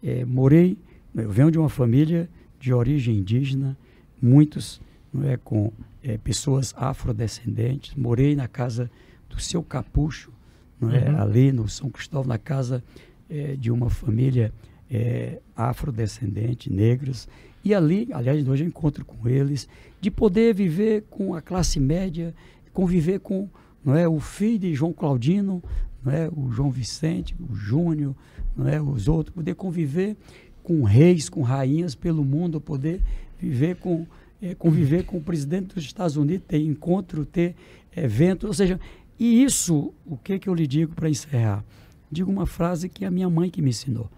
É, 0.02 0.24
morei, 0.24 0.78
eu 1.14 1.30
venho 1.30 1.50
de 1.50 1.58
uma 1.58 1.68
família 1.68 2.28
de 2.66 2.74
origem 2.74 3.18
indígena, 3.18 3.78
muitos 4.20 4.80
não 5.12 5.22
é, 5.28 5.36
com 5.36 5.72
é, 6.02 6.18
pessoas 6.18 6.74
afrodescendentes. 6.76 7.94
Morei 7.94 8.34
na 8.34 8.48
casa 8.48 8.90
do 9.30 9.38
seu 9.38 9.62
Capucho, 9.62 10.32
não 10.80 10.90
é, 10.90 11.08
uhum. 11.08 11.20
ali 11.20 11.52
no 11.52 11.68
São 11.68 11.88
Cristóvão, 11.88 12.26
na 12.26 12.38
casa 12.38 12.82
é, 13.30 13.54
de 13.54 13.70
uma 13.70 13.88
família 13.88 14.52
é, 14.90 15.38
afrodescendente, 15.54 16.72
negros. 16.72 17.28
E 17.62 17.72
ali, 17.72 18.08
aliás, 18.12 18.46
hoje 18.48 18.64
eu 18.64 18.68
encontro 18.68 19.04
com 19.04 19.28
eles, 19.28 19.68
de 20.00 20.10
poder 20.10 20.52
viver 20.52 21.04
com 21.08 21.36
a 21.36 21.40
classe 21.40 21.78
média, 21.78 22.34
conviver 22.72 23.20
com 23.20 23.48
não 23.84 23.94
é, 23.94 24.08
o 24.08 24.18
filho 24.18 24.58
de 24.58 24.74
João 24.74 24.92
Claudino, 24.92 25.62
não 26.04 26.12
é, 26.12 26.28
o 26.28 26.50
João 26.50 26.72
Vicente, 26.72 27.32
o 27.48 27.54
Júnior, 27.54 28.12
não 28.56 28.66
é, 28.66 28.82
os 28.82 29.06
outros, 29.06 29.32
poder 29.32 29.54
conviver 29.54 30.16
com 30.66 30.82
reis, 30.82 31.28
com 31.28 31.42
rainhas 31.42 31.94
pelo 31.94 32.24
mundo, 32.24 32.60
poder 32.60 33.00
viver 33.38 33.76
com 33.76 34.04
é, 34.42 34.52
conviver 34.52 35.04
com 35.04 35.16
o 35.16 35.22
presidente 35.22 35.76
dos 35.76 35.84
Estados 35.84 36.16
Unidos, 36.16 36.44
ter 36.48 36.58
encontro, 36.58 37.24
ter 37.24 37.54
evento, 37.96 38.48
ou 38.48 38.52
seja, 38.52 38.80
e 39.16 39.44
isso, 39.44 39.94
o 40.04 40.16
que 40.16 40.40
que 40.40 40.48
eu 40.48 40.54
lhe 40.54 40.66
digo 40.66 40.92
para 40.92 41.08
encerrar? 41.08 41.64
Digo 42.10 42.32
uma 42.32 42.46
frase 42.46 42.88
que 42.88 43.04
a 43.04 43.10
minha 43.12 43.30
mãe 43.30 43.48
que 43.48 43.62
me 43.62 43.70
ensinou. 43.70 44.10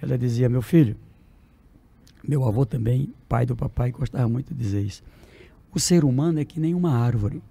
Ela 0.00 0.16
dizia, 0.16 0.48
meu 0.48 0.62
filho, 0.62 0.96
meu 2.26 2.46
avô 2.46 2.64
também, 2.64 3.12
pai 3.28 3.44
do 3.44 3.56
papai, 3.56 3.90
gostava 3.90 4.28
muito 4.28 4.54
de 4.54 4.62
dizer 4.62 4.82
isso. 4.82 5.02
O 5.74 5.80
ser 5.80 6.04
humano 6.04 6.38
é 6.38 6.44
que 6.44 6.60
nem 6.60 6.72
uma 6.72 6.92
árvore. 6.92 7.42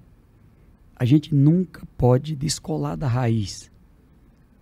A 0.96 1.04
gente 1.04 1.36
nunca 1.36 1.86
pode 1.98 2.38
descolar 2.38 2.96
da 2.96 3.08
raiz. 3.08 3.70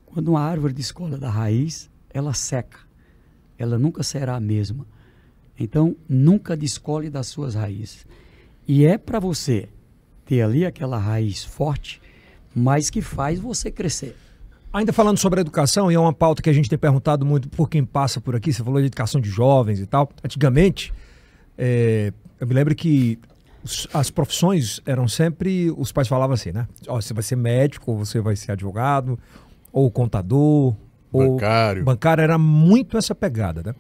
Quando 0.08 0.30
uma 0.30 0.42
árvore 0.42 0.74
descola 0.74 1.16
da 1.16 1.30
raiz, 1.30 1.90
ela 2.10 2.34
seca. 2.34 2.87
Ela 3.58 3.78
nunca 3.78 4.04
será 4.04 4.36
a 4.36 4.40
mesma. 4.40 4.86
Então, 5.60 5.96
nunca 6.08 6.56
descole 6.56 7.10
das 7.10 7.28
suas 7.28 7.56
raízes. 7.56 8.06
E 8.68 8.86
é 8.86 8.98
para 8.98 9.20
você 9.20 9.70
ter 10.26 10.42
ali 10.42 10.66
aquela 10.66 10.98
raiz 10.98 11.44
forte, 11.44 12.02
mas 12.54 12.90
que 12.90 13.02
faz 13.02 13.40
você 13.40 13.72
crescer. 13.72 14.16
Ainda 14.72 14.92
falando 14.92 15.18
sobre 15.18 15.40
a 15.40 15.42
educação, 15.42 15.92
e 15.92 15.96
é 15.96 16.00
uma 16.00 16.14
pauta 16.14 16.42
que 16.42 16.50
a 16.50 16.54
gente 16.54 16.70
tem 16.70 16.78
perguntado 16.78 17.26
muito 17.26 17.50
por 17.50 17.70
quem 17.70 17.84
passa 17.84 18.20
por 18.20 18.36
aqui, 18.36 18.52
você 18.52 18.64
falou 18.64 18.80
de 18.80 18.88
educação 18.88 19.20
de 19.20 19.30
jovens 19.30 19.80
e 19.80 19.86
tal. 19.86 20.10
Antigamente, 20.24 20.94
é, 21.58 22.12
eu 22.40 22.46
me 22.46 22.54
lembro 22.54 22.76
que 22.76 23.18
as 23.94 24.10
profissões 24.10 24.82
eram 24.86 25.08
sempre. 25.08 25.72
Os 25.76 25.92
pais 25.92 26.08
falavam 26.08 26.34
assim, 26.34 26.52
né? 26.52 26.68
Oh, 26.88 27.02
você 27.02 27.14
vai 27.14 27.24
ser 27.24 27.36
médico, 27.36 27.92
ou 27.92 27.98
você 27.98 28.20
vai 28.20 28.36
ser 28.36 28.52
advogado, 28.52 29.18
ou 29.72 29.90
contador, 29.90 30.76
bancário. 31.12 31.84
Bancário 31.84 32.22
era 32.22 32.38
muito 32.38 32.98
essa 32.98 33.16
pegada, 33.16 33.62
né? 33.64 33.76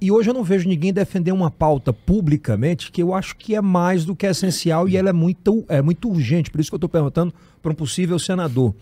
E 0.00 0.10
hoje 0.10 0.28
eu 0.28 0.34
não 0.34 0.44
vejo 0.44 0.68
ninguém 0.68 0.92
defender 0.92 1.32
uma 1.32 1.50
pauta 1.50 1.92
publicamente 1.92 2.92
que 2.92 3.02
eu 3.02 3.14
acho 3.14 3.36
que 3.36 3.54
é 3.54 3.60
mais 3.60 4.04
do 4.04 4.14
que 4.14 4.26
essencial 4.26 4.88
e 4.88 4.96
ela 4.96 5.08
é 5.08 5.12
muito, 5.12 5.64
é 5.68 5.80
muito 5.80 6.10
urgente. 6.10 6.50
Por 6.50 6.60
isso 6.60 6.70
que 6.70 6.74
eu 6.74 6.78
estou 6.78 6.88
perguntando 6.88 7.32
para 7.62 7.72
um 7.72 7.74
possível 7.74 8.18
senador. 8.18 8.74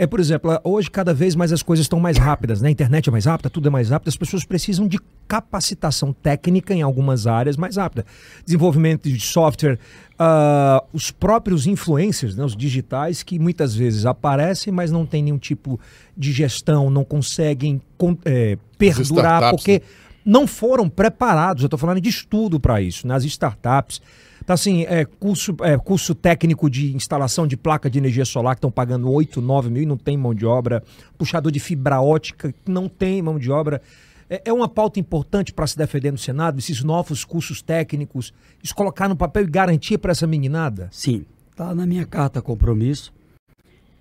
É, 0.00 0.06
por 0.06 0.20
exemplo, 0.20 0.48
hoje 0.62 0.88
cada 0.88 1.12
vez 1.12 1.34
mais 1.34 1.52
as 1.52 1.60
coisas 1.60 1.84
estão 1.84 1.98
mais 1.98 2.16
rápidas, 2.16 2.62
né? 2.62 2.68
A 2.68 2.70
internet 2.70 3.08
é 3.08 3.10
mais 3.10 3.24
rápida, 3.24 3.50
tudo 3.50 3.66
é 3.66 3.70
mais 3.70 3.90
rápido, 3.90 4.06
as 4.06 4.16
pessoas 4.16 4.44
precisam 4.44 4.86
de 4.86 5.00
capacitação 5.26 6.12
técnica 6.12 6.72
em 6.72 6.82
algumas 6.82 7.26
áreas 7.26 7.56
mais 7.56 7.76
rápida. 7.76 8.06
Desenvolvimento 8.44 9.10
de 9.10 9.18
software, 9.18 9.76
uh, 10.14 10.86
os 10.92 11.10
próprios 11.10 11.66
influencers, 11.66 12.36
né, 12.36 12.44
os 12.44 12.56
digitais, 12.56 13.24
que 13.24 13.40
muitas 13.40 13.74
vezes 13.74 14.06
aparecem, 14.06 14.72
mas 14.72 14.92
não 14.92 15.04
tem 15.04 15.20
nenhum 15.20 15.36
tipo 15.36 15.80
de 16.16 16.30
gestão, 16.30 16.88
não 16.88 17.02
conseguem 17.02 17.82
é, 18.24 18.56
perdurar, 18.78 19.50
porque. 19.50 19.72
Né? 19.72 19.80
não 20.24 20.46
foram 20.46 20.90
preparados. 20.90 21.62
Eu 21.62 21.68
estou 21.68 21.78
falando 21.78 22.02
de 22.02 22.10
estudo 22.10 22.60
para 22.60 22.82
isso, 22.82 23.06
nas 23.06 23.24
startups. 23.24 24.02
Tá 24.48 24.54
assim, 24.54 24.84
é, 24.84 25.04
curso, 25.04 25.54
é, 25.60 25.76
curso 25.76 26.14
técnico 26.14 26.70
de 26.70 26.96
instalação 26.96 27.46
de 27.46 27.54
placa 27.54 27.90
de 27.90 27.98
energia 27.98 28.24
solar 28.24 28.54
que 28.54 28.60
estão 28.60 28.70
pagando 28.70 29.12
8, 29.12 29.42
9 29.42 29.68
mil 29.68 29.82
e 29.82 29.84
não 29.84 29.98
tem 29.98 30.16
mão 30.16 30.34
de 30.34 30.46
obra. 30.46 30.82
Puxador 31.18 31.52
de 31.52 31.60
fibra 31.60 32.00
ótica 32.00 32.54
não 32.66 32.88
tem 32.88 33.20
mão 33.20 33.38
de 33.38 33.50
obra. 33.50 33.82
É, 34.26 34.40
é 34.46 34.50
uma 34.50 34.66
pauta 34.66 34.98
importante 34.98 35.52
para 35.52 35.66
se 35.66 35.76
defender 35.76 36.10
no 36.10 36.16
Senado, 36.16 36.58
esses 36.58 36.82
novos 36.82 37.26
cursos 37.26 37.60
técnicos, 37.60 38.32
isso 38.64 38.74
colocar 38.74 39.06
no 39.06 39.14
papel 39.14 39.44
e 39.44 39.48
garantir 39.48 39.98
para 39.98 40.12
essa 40.12 40.26
meninada? 40.26 40.88
Sim, 40.90 41.26
está 41.50 41.74
na 41.74 41.84
minha 41.84 42.06
carta 42.06 42.40
compromisso 42.40 43.12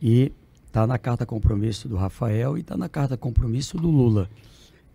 e 0.01 0.31
está 0.65 0.87
na 0.87 0.97
carta 0.97 1.25
compromisso 1.25 1.89
do 1.89 1.97
Rafael 1.97 2.57
e 2.57 2.61
está 2.61 2.77
na 2.77 2.87
carta 2.87 3.17
compromisso 3.17 3.75
do 3.75 3.89
Lula. 3.91 4.29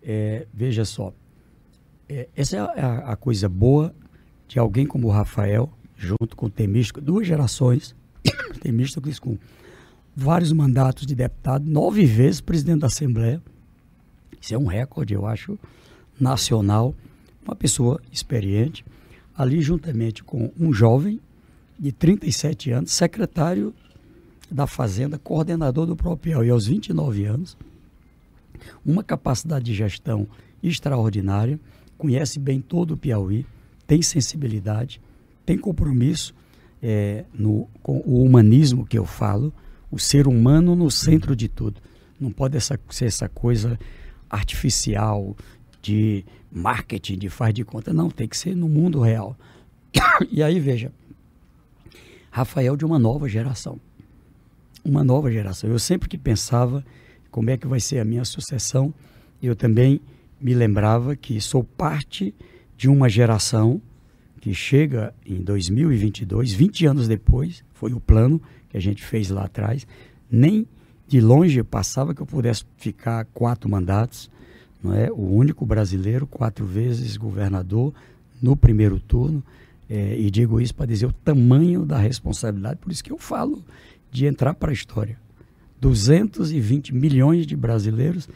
É, 0.01 0.47
veja 0.51 0.83
só, 0.83 1.13
é, 2.09 2.27
essa 2.35 2.57
é 2.57 2.59
a, 2.59 3.11
a, 3.11 3.15
coisa 3.15 3.47
boa 3.47 3.93
de 4.47 4.59
alguém 4.59 4.85
como 4.85 5.07
o 5.07 5.11
Rafael, 5.11 5.69
junto 5.97 6.35
com 6.35 6.47
o 6.47 6.49
Temístico, 6.49 7.01
duas 7.01 7.25
gerações, 7.25 7.95
Temístico 8.61 9.09
com 9.19 9.37
vários 10.15 10.51
mandatos 10.51 11.05
de 11.05 11.15
deputado, 11.15 11.65
nove 11.69 12.05
vezes 12.05 12.41
presidente 12.41 12.81
da 12.81 12.87
Assembleia. 12.87 13.41
Isso 14.39 14.53
é 14.53 14.57
um 14.57 14.65
recorde, 14.65 15.13
eu 15.13 15.25
acho, 15.25 15.57
nacional. 16.19 16.93
Uma 17.45 17.55
pessoa 17.55 17.99
experiente, 18.11 18.85
ali 19.35 19.61
juntamente 19.61 20.23
com 20.23 20.51
um 20.59 20.71
jovem 20.71 21.19
de 21.79 21.91
37 21.91 22.71
anos, 22.71 22.91
secretário 22.91 23.73
da 24.49 24.67
Fazenda, 24.67 25.17
coordenador 25.17 25.85
do 25.85 25.95
próprio 25.95 26.43
e 26.43 26.49
aos 26.49 26.67
29 26.67 27.25
anos, 27.25 27.57
uma 28.85 29.03
capacidade 29.03 29.65
de 29.65 29.73
gestão 29.73 30.27
extraordinária, 30.61 31.59
conhece 31.97 32.39
bem 32.39 32.61
todo 32.61 32.91
o 32.91 32.97
Piauí, 32.97 33.45
tem 33.93 34.01
sensibilidade, 34.01 34.99
tem 35.45 35.55
compromisso 35.55 36.33
é, 36.81 37.25
no, 37.31 37.67
com 37.83 38.01
o 38.03 38.23
humanismo 38.23 38.87
que 38.87 38.97
eu 38.97 39.05
falo, 39.05 39.53
o 39.91 39.99
ser 39.99 40.27
humano 40.27 40.75
no 40.75 40.89
centro 40.89 41.35
de 41.35 41.47
tudo. 41.47 41.79
Não 42.19 42.31
pode 42.31 42.57
essa, 42.57 42.79
ser 42.89 43.05
essa 43.05 43.29
coisa 43.29 43.79
artificial 44.27 45.37
de 45.79 46.25
marketing, 46.51 47.19
de 47.19 47.29
faz 47.29 47.53
de 47.53 47.63
conta. 47.63 47.93
Não, 47.93 48.09
tem 48.09 48.27
que 48.27 48.35
ser 48.35 48.55
no 48.55 48.67
mundo 48.67 48.99
real. 48.99 49.37
E 50.31 50.41
aí, 50.41 50.59
veja, 50.59 50.91
Rafael 52.31 52.75
de 52.75 52.83
uma 52.83 52.97
nova 52.97 53.29
geração. 53.29 53.79
Uma 54.83 55.03
nova 55.03 55.31
geração. 55.31 55.69
Eu 55.69 55.77
sempre 55.77 56.09
que 56.09 56.17
pensava 56.17 56.83
como 57.29 57.51
é 57.51 57.57
que 57.57 57.67
vai 57.67 57.79
ser 57.79 57.99
a 57.99 58.05
minha 58.05 58.25
sucessão, 58.25 58.91
eu 59.41 59.55
também 59.55 60.01
me 60.41 60.55
lembrava 60.55 61.15
que 61.15 61.39
sou 61.39 61.63
parte 61.63 62.33
de 62.77 62.89
uma 62.89 63.09
geração 63.09 63.81
que 64.41 64.53
chega 64.53 65.13
em 65.25 65.41
2022, 65.41 66.51
20 66.51 66.85
anos 66.85 67.07
depois, 67.07 67.63
foi 67.73 67.93
o 67.93 67.99
plano 67.99 68.41
que 68.69 68.77
a 68.77 68.79
gente 68.79 69.03
fez 69.03 69.29
lá 69.29 69.45
atrás, 69.45 69.87
nem 70.29 70.67
de 71.07 71.21
longe 71.21 71.61
passava 71.63 72.13
que 72.13 72.21
eu 72.21 72.25
pudesse 72.25 72.65
ficar 72.77 73.25
quatro 73.33 73.69
mandatos, 73.69 74.29
não 74.83 74.93
é? 74.93 75.11
O 75.11 75.33
único 75.33 75.65
brasileiro, 75.65 76.27
quatro 76.27 76.65
vezes 76.65 77.15
governador 77.15 77.93
no 78.41 78.57
primeiro 78.57 78.99
turno, 78.99 79.43
é, 79.89 80.17
e 80.19 80.29
digo 80.31 80.59
isso 80.59 80.75
para 80.75 80.87
dizer 80.87 81.05
o 81.05 81.13
tamanho 81.13 81.85
da 81.85 81.97
responsabilidade, 81.97 82.79
por 82.79 82.91
isso 82.91 83.03
que 83.03 83.11
eu 83.11 83.17
falo 83.17 83.63
de 84.11 84.25
entrar 84.25 84.53
para 84.53 84.71
a 84.71 84.73
história. 84.73 85.17
220 85.79 86.93
milhões 86.93 87.45
de 87.45 87.55
brasileiros 87.55 88.27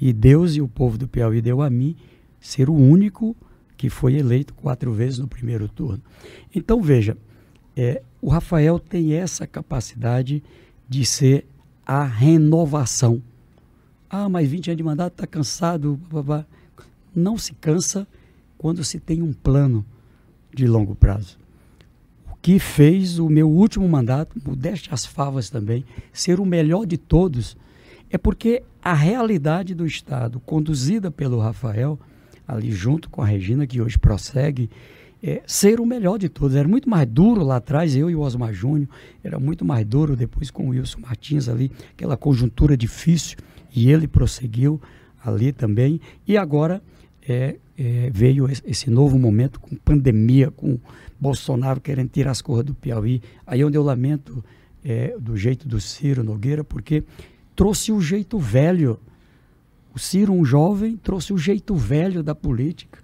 e 0.00 0.12
Deus 0.12 0.54
e 0.56 0.60
o 0.60 0.68
povo 0.68 0.96
do 0.96 1.08
Piauí 1.08 1.40
deu 1.40 1.60
a 1.60 1.68
mim 1.68 1.96
ser 2.40 2.68
o 2.68 2.74
único 2.74 3.36
que 3.82 3.90
foi 3.90 4.14
eleito 4.14 4.54
quatro 4.54 4.92
vezes 4.92 5.18
no 5.18 5.26
primeiro 5.26 5.68
turno. 5.68 6.00
Então 6.54 6.80
veja, 6.80 7.16
é, 7.76 8.00
o 8.20 8.28
Rafael 8.28 8.78
tem 8.78 9.14
essa 9.14 9.44
capacidade 9.44 10.40
de 10.88 11.04
ser 11.04 11.44
a 11.84 12.04
renovação 12.04 13.20
Ah, 14.08 14.28
mas 14.28 14.48
20 14.48 14.68
anos 14.68 14.76
de 14.76 14.84
mandato, 14.84 15.14
está 15.14 15.26
cansado. 15.26 15.98
Blá, 16.08 16.22
blá. 16.22 16.46
Não 17.12 17.36
se 17.36 17.54
cansa 17.54 18.06
quando 18.56 18.84
se 18.84 19.00
tem 19.00 19.20
um 19.20 19.32
plano 19.32 19.84
de 20.54 20.64
longo 20.64 20.94
prazo. 20.94 21.36
O 22.30 22.36
que 22.40 22.60
fez 22.60 23.18
o 23.18 23.28
meu 23.28 23.50
último 23.50 23.88
mandato, 23.88 24.40
modeste 24.46 24.94
as 24.94 25.04
favas 25.04 25.50
também, 25.50 25.84
ser 26.12 26.38
o 26.38 26.46
melhor 26.46 26.86
de 26.86 26.96
todos, 26.96 27.56
é 28.08 28.16
porque 28.16 28.62
a 28.80 28.94
realidade 28.94 29.74
do 29.74 29.84
Estado, 29.84 30.38
conduzida 30.38 31.10
pelo 31.10 31.40
Rafael, 31.40 31.98
ali 32.46 32.70
junto 32.70 33.08
com 33.08 33.22
a 33.22 33.26
Regina, 33.26 33.66
que 33.66 33.80
hoje 33.80 33.98
prossegue, 33.98 34.70
é, 35.22 35.42
ser 35.46 35.80
o 35.80 35.86
melhor 35.86 36.18
de 36.18 36.28
todos. 36.28 36.56
Era 36.56 36.66
muito 36.66 36.90
mais 36.90 37.06
duro 37.08 37.44
lá 37.44 37.56
atrás, 37.56 37.94
eu 37.94 38.10
e 38.10 38.14
o 38.14 38.20
Osmar 38.20 38.52
Júnior, 38.52 38.88
era 39.22 39.38
muito 39.38 39.64
mais 39.64 39.86
duro 39.86 40.16
depois 40.16 40.50
com 40.50 40.66
o 40.66 40.70
Wilson 40.70 41.00
Martins 41.00 41.48
ali, 41.48 41.70
aquela 41.92 42.16
conjuntura 42.16 42.76
difícil, 42.76 43.38
e 43.74 43.90
ele 43.90 44.08
prosseguiu 44.08 44.80
ali 45.24 45.52
também. 45.52 46.00
E 46.26 46.36
agora 46.36 46.82
é, 47.26 47.56
é, 47.78 48.10
veio 48.12 48.48
esse 48.64 48.90
novo 48.90 49.18
momento 49.18 49.60
com 49.60 49.76
pandemia, 49.76 50.50
com 50.50 50.78
Bolsonaro 51.18 51.80
querendo 51.80 52.10
tirar 52.10 52.32
as 52.32 52.42
cores 52.42 52.64
do 52.64 52.74
Piauí. 52.74 53.22
Aí 53.46 53.60
é 53.60 53.64
onde 53.64 53.78
eu 53.78 53.82
lamento 53.82 54.44
é, 54.84 55.16
do 55.18 55.36
jeito 55.36 55.68
do 55.68 55.80
Ciro 55.80 56.24
Nogueira, 56.24 56.64
porque 56.64 57.04
trouxe 57.54 57.92
o 57.92 58.00
jeito 58.00 58.38
velho. 58.38 58.98
O 59.94 59.98
Ciro, 59.98 60.32
um 60.32 60.44
jovem, 60.44 60.96
trouxe 60.96 61.32
o 61.32 61.38
jeito 61.38 61.74
velho 61.74 62.22
da 62.22 62.34
política. 62.34 62.98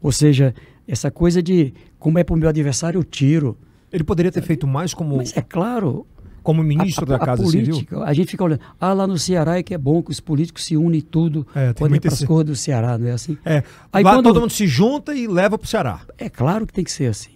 Ou 0.00 0.12
seja, 0.12 0.54
essa 0.86 1.10
coisa 1.10 1.42
de 1.42 1.72
como 1.98 2.18
é 2.18 2.24
para 2.24 2.34
o 2.34 2.38
meu 2.38 2.48
adversário, 2.48 2.98
eu 2.98 3.04
tiro. 3.04 3.56
Ele 3.90 4.04
poderia 4.04 4.30
ter 4.30 4.42
feito 4.42 4.66
mais 4.66 4.92
como. 4.92 5.16
Mas 5.16 5.36
é 5.36 5.40
claro. 5.40 6.06
Como 6.42 6.62
ministro 6.62 7.10
a, 7.10 7.14
a, 7.14 7.18
da 7.18 7.24
Casa 7.24 7.42
a 7.42 7.46
política, 7.46 7.74
Civil? 7.74 8.02
A 8.02 8.12
gente 8.12 8.30
fica 8.32 8.44
olhando. 8.44 8.60
Ah, 8.78 8.92
lá 8.92 9.06
no 9.06 9.16
Ceará 9.16 9.56
é 9.56 9.62
que 9.62 9.72
é 9.72 9.78
bom 9.78 10.02
que 10.02 10.10
os 10.10 10.20
políticos 10.20 10.66
se 10.66 10.76
unem 10.76 11.00
tudo. 11.00 11.46
É, 11.54 11.72
podem 11.72 11.96
ir 11.96 12.00
para 12.00 12.12
as 12.12 12.22
cores 12.22 12.46
do 12.50 12.54
Ceará, 12.54 12.98
não 12.98 13.06
é 13.06 13.12
assim? 13.12 13.38
É. 13.46 13.62
Aí 13.90 14.04
lá 14.04 14.16
quando... 14.16 14.24
todo 14.24 14.40
mundo 14.42 14.52
se 14.52 14.66
junta 14.66 15.14
e 15.14 15.26
leva 15.26 15.56
para 15.56 15.64
o 15.64 15.68
Ceará. 15.68 16.02
É 16.18 16.28
claro 16.28 16.66
que 16.66 16.74
tem 16.74 16.84
que 16.84 16.92
ser 16.92 17.06
assim. 17.06 17.30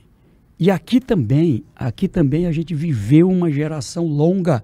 E 0.59 0.71
aqui 0.71 1.01
também, 1.01 1.65
aqui 1.75 2.07
também 2.07 2.47
a 2.47 2.53
gente 2.53 2.75
viveu 2.75 3.31
uma 3.31 3.51
geração 3.51 4.05
longa, 4.07 4.63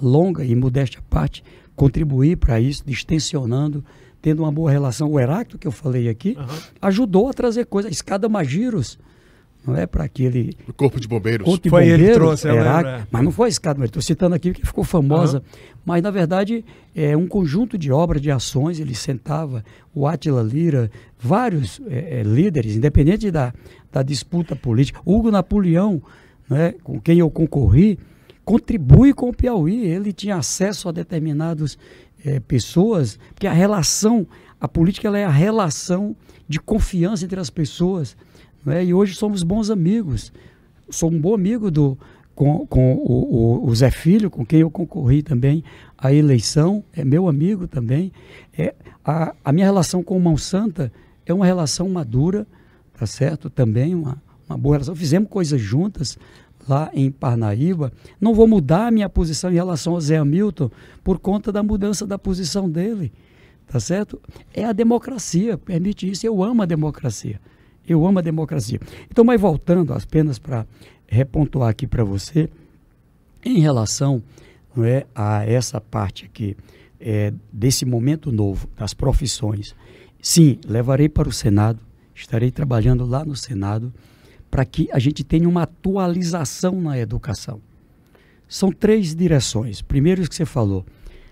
longa 0.00 0.44
e 0.44 0.54
modéstia 0.54 1.00
à 1.00 1.02
parte, 1.02 1.42
contribuir 1.74 2.36
para 2.36 2.60
isso, 2.60 2.82
distensionando, 2.86 3.84
tendo 4.20 4.42
uma 4.42 4.52
boa 4.52 4.70
relação. 4.70 5.10
O 5.10 5.18
Heráclito, 5.18 5.58
que 5.58 5.66
eu 5.66 5.72
falei 5.72 6.08
aqui, 6.08 6.36
uhum. 6.38 6.58
ajudou 6.80 7.28
a 7.28 7.32
trazer 7.32 7.66
coisas. 7.66 7.90
A 7.90 7.92
escada 7.92 8.28
Magiros, 8.28 8.98
não 9.66 9.76
é 9.76 9.86
para 9.86 10.04
aquele. 10.04 10.56
O 10.68 10.72
Corpo 10.72 11.00
de 11.00 11.06
Bombeiros. 11.06 11.44
Corpo 11.44 11.62
de 11.62 11.70
foi 11.70 11.82
bombeiros, 11.82 12.02
ele 12.02 12.12
que 12.12 12.18
trouxe, 12.18 12.48
Heráclito, 12.48 13.08
Mas 13.10 13.22
não 13.22 13.30
foi 13.30 13.46
a 13.46 13.48
escada 13.48 13.78
Magiros. 13.78 13.90
Estou 13.90 14.02
citando 14.02 14.34
aqui 14.34 14.52
que 14.52 14.66
ficou 14.66 14.84
famosa. 14.84 15.38
Uhum. 15.38 15.44
Mas, 15.84 16.02
na 16.02 16.10
verdade, 16.10 16.64
é 16.94 17.16
um 17.16 17.26
conjunto 17.26 17.78
de 17.78 17.90
obras, 17.90 18.20
de 18.20 18.30
ações. 18.30 18.78
Ele 18.78 18.94
sentava 18.94 19.64
o 19.94 20.06
Átila 20.06 20.42
Lira, 20.42 20.90
vários 21.18 21.80
é, 21.88 22.20
é, 22.20 22.22
líderes, 22.22 22.76
independente 22.76 23.30
da, 23.30 23.52
da 23.90 24.02
disputa 24.02 24.54
política. 24.54 25.00
Hugo 25.04 25.30
Napoleão, 25.30 26.02
né, 26.48 26.74
com 26.82 27.00
quem 27.00 27.18
eu 27.18 27.30
concorri, 27.30 27.98
contribui 28.44 29.12
com 29.12 29.28
o 29.28 29.34
Piauí. 29.34 29.86
Ele 29.86 30.12
tinha 30.12 30.36
acesso 30.36 30.88
a 30.88 30.92
determinadas 30.92 31.78
é, 32.24 32.40
pessoas, 32.40 33.18
porque 33.34 33.46
a 33.46 33.52
relação, 33.52 34.26
a 34.60 34.68
política 34.68 35.08
ela 35.08 35.18
é 35.18 35.24
a 35.24 35.30
relação 35.30 36.16
de 36.48 36.60
confiança 36.60 37.24
entre 37.24 37.40
as 37.40 37.50
pessoas. 37.50 38.16
Né? 38.64 38.84
E 38.84 38.94
hoje 38.94 39.14
somos 39.14 39.42
bons 39.42 39.70
amigos. 39.70 40.32
Sou 40.90 41.10
um 41.10 41.20
bom 41.20 41.34
amigo 41.34 41.70
do, 41.70 41.98
com, 42.34 42.66
com 42.66 42.94
o, 42.94 43.64
o, 43.64 43.68
o, 43.68 43.74
Zé 43.74 43.90
Filho, 43.90 44.30
com 44.30 44.44
quem 44.44 44.60
eu 44.60 44.70
concorri 44.70 45.22
também 45.22 45.62
à 45.96 46.12
eleição, 46.12 46.82
é 46.92 47.04
meu 47.04 47.28
amigo 47.28 47.66
também. 47.66 48.12
É, 48.56 48.74
a, 49.04 49.34
a 49.44 49.52
minha 49.52 49.66
relação 49.66 50.02
com 50.02 50.16
o 50.16 50.20
Mão 50.20 50.36
Santa 50.36 50.92
é 51.26 51.32
uma 51.32 51.46
relação 51.46 51.88
madura, 51.88 52.46
tá 52.98 53.06
certo? 53.06 53.48
Também 53.48 53.94
uma, 53.94 54.20
uma 54.48 54.56
boa 54.56 54.76
relação. 54.76 54.94
Fizemos 54.94 55.28
coisas 55.28 55.60
juntas, 55.60 56.18
lá 56.68 56.90
em 56.94 57.10
Parnaíba, 57.10 57.92
não 58.20 58.34
vou 58.34 58.46
mudar 58.46 58.86
a 58.86 58.90
minha 58.90 59.08
posição 59.08 59.50
em 59.50 59.54
relação 59.54 59.94
ao 59.94 60.00
Zé 60.00 60.16
Hamilton 60.16 60.70
por 61.02 61.18
conta 61.18 61.50
da 61.50 61.62
mudança 61.62 62.06
da 62.06 62.18
posição 62.18 62.70
dele. 62.70 63.12
Tá 63.66 63.80
certo? 63.80 64.20
É 64.52 64.64
a 64.64 64.72
democracia, 64.72 65.56
permite 65.56 66.10
isso. 66.10 66.26
Eu 66.26 66.42
amo 66.42 66.62
a 66.62 66.66
democracia. 66.66 67.40
Eu 67.88 68.06
amo 68.06 68.18
a 68.18 68.22
democracia. 68.22 68.80
Então, 69.10 69.24
mas 69.24 69.40
voltando 69.40 69.92
apenas 69.92 70.38
para 70.38 70.66
repontuar 71.06 71.70
aqui 71.70 71.86
para 71.86 72.04
você, 72.04 72.48
em 73.44 73.60
relação 73.60 74.22
não 74.74 74.84
é, 74.84 75.06
a 75.14 75.44
essa 75.44 75.80
parte 75.80 76.24
aqui, 76.24 76.56
é, 77.00 77.32
desse 77.52 77.84
momento 77.84 78.30
novo 78.30 78.68
das 78.76 78.94
profissões, 78.94 79.74
sim, 80.20 80.58
levarei 80.66 81.08
para 81.08 81.28
o 81.28 81.32
Senado, 81.32 81.80
estarei 82.14 82.50
trabalhando 82.50 83.04
lá 83.04 83.24
no 83.24 83.34
Senado 83.34 83.92
para 84.52 84.66
que 84.66 84.86
a 84.92 84.98
gente 84.98 85.24
tenha 85.24 85.48
uma 85.48 85.62
atualização 85.62 86.78
na 86.78 86.98
educação. 86.98 87.58
São 88.46 88.70
três 88.70 89.14
direções. 89.14 89.80
Primeiro, 89.80 90.28
que 90.28 90.34
você 90.34 90.44
falou, 90.44 90.84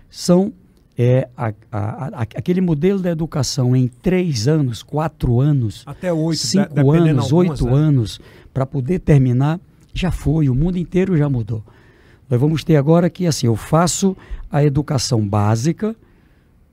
são 0.09 0.51
é, 0.97 1.29
a, 1.37 1.53
a, 1.71 2.07
a, 2.07 2.21
aquele 2.23 2.61
modelo 2.61 2.99
da 2.99 3.11
educação 3.11 3.75
em 3.75 3.87
três 3.87 4.47
anos, 4.47 4.81
quatro 4.81 5.39
anos, 5.39 5.83
até 5.85 6.11
oito, 6.11 6.39
cinco 6.39 6.91
anos, 6.91 7.31
oito 7.31 7.65
né? 7.67 7.73
anos, 7.73 8.19
para 8.51 8.65
poder 8.65 8.97
terminar, 8.97 9.59
já 9.93 10.11
foi. 10.11 10.49
O 10.49 10.55
mundo 10.55 10.79
inteiro 10.79 11.15
já 11.15 11.29
mudou. 11.29 11.63
Nós 12.27 12.41
vamos 12.41 12.63
ter 12.63 12.75
agora 12.75 13.07
que 13.07 13.27
assim, 13.27 13.45
eu 13.45 13.55
faço 13.55 14.17
a 14.49 14.63
educação 14.63 15.27
básica, 15.27 15.95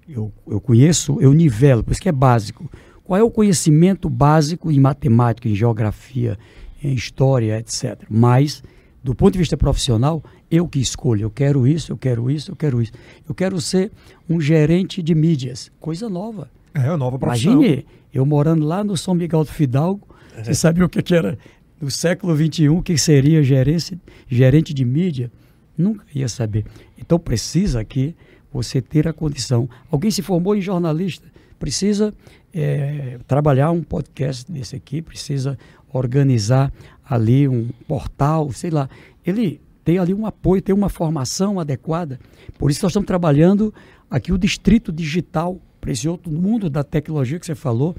eu, 0.09 0.33
eu 0.47 0.63
conheço, 0.63 1.19
eu 1.21 1.35
nivelo, 1.35 1.85
por 1.85 1.93
isso 1.93 2.01
que 2.01 2.09
é 2.09 2.13
básico. 2.13 2.71
Qual 3.09 3.19
é 3.19 3.23
o 3.23 3.31
conhecimento 3.31 4.11
básico 4.11 4.71
em 4.71 4.79
matemática, 4.79 5.49
em 5.49 5.55
geografia, 5.55 6.39
em 6.85 6.93
história, 6.93 7.59
etc. 7.59 8.03
Mas, 8.07 8.63
do 9.03 9.15
ponto 9.15 9.33
de 9.33 9.39
vista 9.39 9.57
profissional, 9.57 10.23
eu 10.51 10.69
que 10.69 10.79
escolho. 10.79 11.23
Eu 11.23 11.31
quero 11.31 11.67
isso, 11.67 11.91
eu 11.91 11.97
quero 11.97 12.31
isso, 12.31 12.51
eu 12.51 12.57
quero 12.57 12.83
isso. 12.83 12.93
Eu 13.27 13.35
quero 13.35 13.59
ser 13.63 13.91
um 14.29 14.39
gerente 14.39 15.03
de 15.03 15.15
mídias. 15.15 15.73
Coisa 15.81 16.07
nova. 16.11 16.51
É, 16.75 16.95
nova 16.97 17.19
profissão. 17.19 17.55
Imagine 17.55 17.87
eu 18.13 18.27
morando 18.27 18.67
lá 18.67 18.85
no 18.85 18.95
São 18.95 19.15
Miguel 19.15 19.43
do 19.43 19.51
Fidalgo. 19.51 20.07
É. 20.37 20.45
Você 20.45 20.53
sabia 20.53 20.85
o 20.85 20.89
que, 20.89 21.01
que 21.01 21.15
era 21.15 21.39
no 21.81 21.91
século 21.91 22.37
XXI, 22.37 22.69
o 22.69 22.83
que 22.83 22.99
seria 22.99 23.43
gerente, 23.43 23.99
gerente 24.29 24.75
de 24.75 24.85
mídia? 24.85 25.33
Nunca 25.79 26.05
ia 26.15 26.29
saber. 26.29 26.67
Então 26.99 27.19
precisa 27.19 27.81
aqui 27.81 28.15
você 28.53 28.83
ter 28.83 29.09
a 29.09 29.15
condição. 29.15 29.67
Alguém 29.91 30.11
se 30.11 30.21
formou 30.21 30.55
em 30.55 30.61
jornalista, 30.61 31.27
precisa 31.59 32.15
é, 32.53 33.19
trabalhar 33.27 33.71
um 33.71 33.83
podcast 33.83 34.51
desse 34.51 34.77
aqui, 34.77 35.03
precisa 35.03 35.59
organizar 35.93 36.73
ali 37.09 37.49
um 37.49 37.69
portal, 37.87 38.53
sei 38.53 38.71
lá. 38.71 38.89
Ele 39.25 39.61
tem 39.85 39.99
ali 39.99 40.13
um 40.13 40.27
apoio, 40.27 40.61
tem 40.61 40.75
uma 40.75 40.89
formação 40.89 41.59
adequada. 41.59 42.19
Por 42.59 42.71
isso 42.71 42.85
nós 42.85 42.91
estamos 42.91 43.07
trabalhando 43.07 43.73
aqui 44.11 44.33
o 44.33 44.39
distrito 44.39 44.93
digital, 44.93 45.59
para 45.81 45.93
esse 45.93 46.09
outro 46.09 46.31
mundo 46.31 46.69
da 46.69 46.83
tecnologia 46.83 47.39
que 47.39 47.47
você 47.47 47.55
falou. 47.55 47.97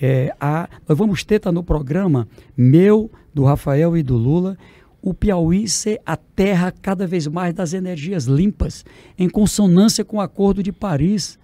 É, 0.00 0.34
a, 0.40 0.68
nós 0.88 0.98
vamos 0.98 1.24
ter 1.24 1.38
tá, 1.38 1.50
no 1.50 1.62
programa 1.62 2.28
meu, 2.56 3.10
do 3.32 3.44
Rafael 3.44 3.96
e 3.96 4.02
do 4.02 4.16
Lula, 4.16 4.56
o 5.00 5.12
Piauí 5.12 5.68
ser 5.68 6.00
a 6.04 6.16
terra 6.16 6.72
cada 6.72 7.06
vez 7.06 7.26
mais 7.26 7.52
das 7.52 7.72
energias 7.74 8.24
limpas, 8.24 8.84
em 9.18 9.28
consonância 9.28 10.04
com 10.04 10.16
o 10.16 10.20
Acordo 10.20 10.62
de 10.62 10.72
Paris. 10.72 11.38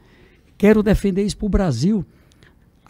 Quero 0.61 0.83
defender 0.83 1.23
isso 1.23 1.39
para 1.39 1.47
o 1.47 1.49
Brasil 1.49 2.07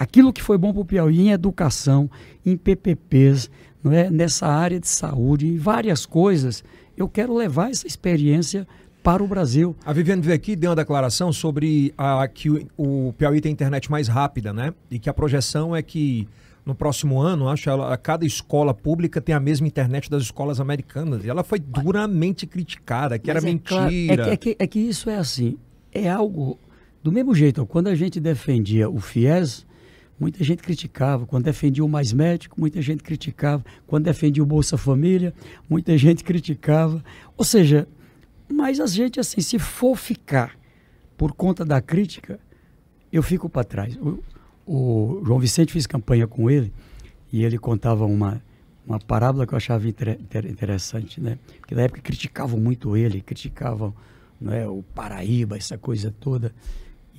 aquilo 0.01 0.33
que 0.33 0.43
foi 0.43 0.57
bom 0.57 0.73
para 0.73 0.81
o 0.81 0.85
Piauí 0.85 1.21
em 1.21 1.31
educação, 1.31 2.11
em 2.45 2.57
PPPs, 2.57 3.51
não 3.85 3.93
é? 3.93 4.11
nessa 4.11 4.47
área 4.49 4.81
de 4.81 4.89
saúde, 4.89 5.47
em 5.47 5.59
várias 5.59 6.07
coisas, 6.07 6.65
eu 6.97 7.07
quero 7.07 7.37
levar 7.37 7.71
essa 7.71 7.87
experiência 7.87 8.67
para 9.03 9.23
o 9.23 9.29
Brasil. 9.29 9.77
A 9.85 9.93
Viviane 9.93 10.23
veio 10.23 10.35
aqui 10.35 10.57
deu 10.57 10.71
uma 10.71 10.77
declaração 10.77 11.31
sobre 11.33 11.93
a, 11.99 12.27
que 12.27 12.49
o, 12.49 12.67
o 12.77 13.13
Piauí 13.13 13.43
tem 13.43 13.53
internet 13.53 13.91
mais 13.91 14.09
rápida, 14.09 14.55
né? 14.55 14.73
E 14.91 14.99
que 14.99 15.09
a 15.11 15.15
projeção 15.15 15.77
é 15.77 15.83
que 15.83 16.27
no 16.65 16.75
próximo 16.75 17.21
ano, 17.21 17.49
acho, 17.49 17.69
ela, 17.69 17.95
cada 17.99 18.25
escola 18.25 18.73
pública 18.73 19.21
tem 19.21 19.35
a 19.35 19.41
mesma 19.41 19.67
internet 19.67 20.11
das 20.11 20.23
escolas 20.23 20.61
americanas. 20.61 21.25
E 21.25 21.29
ela 21.29 21.45
foi 21.45 21.59
duramente 21.59 22.47
criticada, 22.47 23.19
que 23.19 23.29
Mas 23.33 23.37
era 23.37 23.47
é 23.47 23.53
mentira. 23.53 24.17
Claro, 24.17 24.31
é, 24.33 24.37
que, 24.37 24.51
é, 24.51 24.55
que, 24.55 24.65
é 24.65 24.67
que 24.67 24.79
isso 24.81 25.11
é 25.11 25.17
assim, 25.17 25.59
é 25.93 26.09
algo... 26.09 26.59
Do 27.03 27.11
mesmo 27.11 27.35
jeito, 27.35 27.65
quando 27.65 27.89
a 27.89 27.95
gente 27.95 28.21
defendia 28.21 28.89
o 28.89 29.01
FIES, 29.01 29.67
muita 30.19 30.45
gente 30.45 30.63
criticava. 30.63 31.27
Quando 31.27 31.45
defendia 31.45 31.85
o 31.85 31.89
Mais 31.89 32.13
Médico, 32.13 32.61
muita 32.61 32.83
gente 32.83 33.03
criticava. 33.03 33.65
Quando 33.87 34.05
defendia 34.05 34.43
o 34.43 34.47
Bolsa 34.47 34.77
Família, 34.77 35.33
muita 35.69 35.97
gente 35.97 36.23
criticava. 36.23 37.03
Ou 37.39 37.45
seja, 37.45 37.89
mas 38.47 38.81
a 38.81 38.87
gente, 38.87 39.19
assim, 39.19 39.41
se 39.41 39.59
for 39.59 39.97
ficar 39.97 40.59
por 41.17 41.33
conta 41.33 41.65
da 41.65 41.81
crítica, 41.81 42.39
eu 43.13 43.23
fico 43.23 43.49
para 43.49 43.65
trás. 43.65 43.97
O, 43.97 44.23
o, 44.67 45.23
João 45.25 45.39
Vicente 45.39 45.73
fez 45.73 45.87
campanha 45.87 46.27
com 46.27 46.51
ele 46.51 46.73
e 47.33 47.45
ele 47.45 47.59
contava 47.59 48.05
uma, 48.05 48.43
uma 48.87 48.99
parábola 48.99 49.47
que 49.47 49.55
eu 49.55 49.57
achava 49.57 49.89
inter, 49.89 50.19
inter, 50.21 50.47
interessante, 50.47 51.21
né? 51.21 51.39
Porque 51.61 51.75
na 51.75 51.83
época 51.83 52.03
criticavam 52.03 52.61
muito 52.61 52.97
ele, 52.97 53.23
criticavam 53.23 53.95
né, 54.41 54.67
o 54.67 54.83
Paraíba, 54.95 55.57
essa 55.57 55.79
coisa 55.79 56.15
toda. 56.21 56.55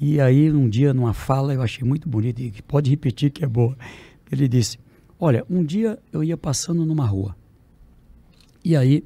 E 0.03 0.19
aí, 0.19 0.51
um 0.51 0.67
dia, 0.67 0.95
numa 0.95 1.13
fala, 1.13 1.53
eu 1.53 1.61
achei 1.61 1.87
muito 1.87 2.09
bonito, 2.09 2.41
e 2.41 2.51
pode 2.63 2.89
repetir 2.89 3.29
que 3.29 3.45
é 3.45 3.47
boa. 3.47 3.77
Ele 4.31 4.47
disse: 4.47 4.79
Olha, 5.19 5.45
um 5.47 5.63
dia 5.63 5.99
eu 6.11 6.23
ia 6.23 6.35
passando 6.35 6.83
numa 6.83 7.05
rua. 7.05 7.35
E 8.65 8.75
aí, 8.75 9.05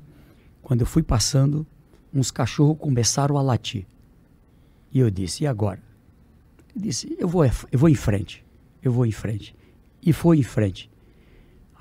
quando 0.62 0.82
eu 0.82 0.88
fui 0.88 1.04
passando, 1.04 1.68
uns 2.14 2.32
cachorros 2.32 2.78
começaram 2.78 3.38
a 3.38 3.42
latir. 3.42 3.86
E 4.90 5.00
eu 5.00 5.12
disse: 5.12 5.44
E 5.44 5.48
agora? 5.48 5.84
Ele 6.74 6.86
disse: 6.86 7.14
Eu 7.20 7.28
vou, 7.28 7.44
eu 7.44 7.78
vou 7.78 7.90
em 7.90 7.96
frente. 7.96 8.46
Eu 8.82 8.94
vou 8.94 9.06
em 9.06 9.12
frente. 9.12 9.54
E 10.02 10.14
foi 10.14 10.38
em 10.38 10.44
frente. 10.44 10.90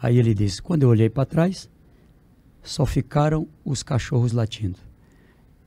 Aí 0.03 0.19
ele 0.19 0.35
disse: 0.35 0.61
Quando 0.61 0.83
eu 0.83 0.89
olhei 0.89 1.09
para 1.09 1.25
trás, 1.25 1.71
só 2.65 2.85
ficaram 2.85 3.47
os 3.65 3.81
cachorros 3.85 4.33
latindo. 4.33 4.81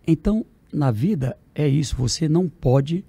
Então, 0.06 0.46
na 0.74 0.92
vida, 0.92 1.38
é 1.56 1.66
isso. 1.66 1.96
Você 1.96 2.28
não 2.28 2.50
pode 2.50 3.06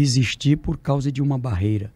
desistir 0.00 0.56
por 0.56 0.78
causa 0.78 1.12
de 1.12 1.20
uma 1.20 1.36
barreira, 1.36 1.92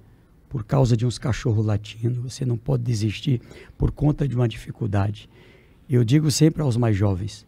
por 0.47 0.63
causa 0.63 0.95
de 0.95 1.07
uns 1.07 1.17
cachorros 1.17 1.65
latindo, 1.65 2.21
você 2.21 2.45
não 2.45 2.59
pode 2.59 2.83
desistir 2.83 3.41
por 3.79 3.91
conta 3.91 4.29
de 4.29 4.37
uma 4.37 4.47
dificuldade. 4.47 5.27
Eu 5.89 6.05
digo 6.05 6.31
sempre 6.31 6.61
aos 6.61 6.77
mais 6.77 6.95
jovens: 6.95 7.47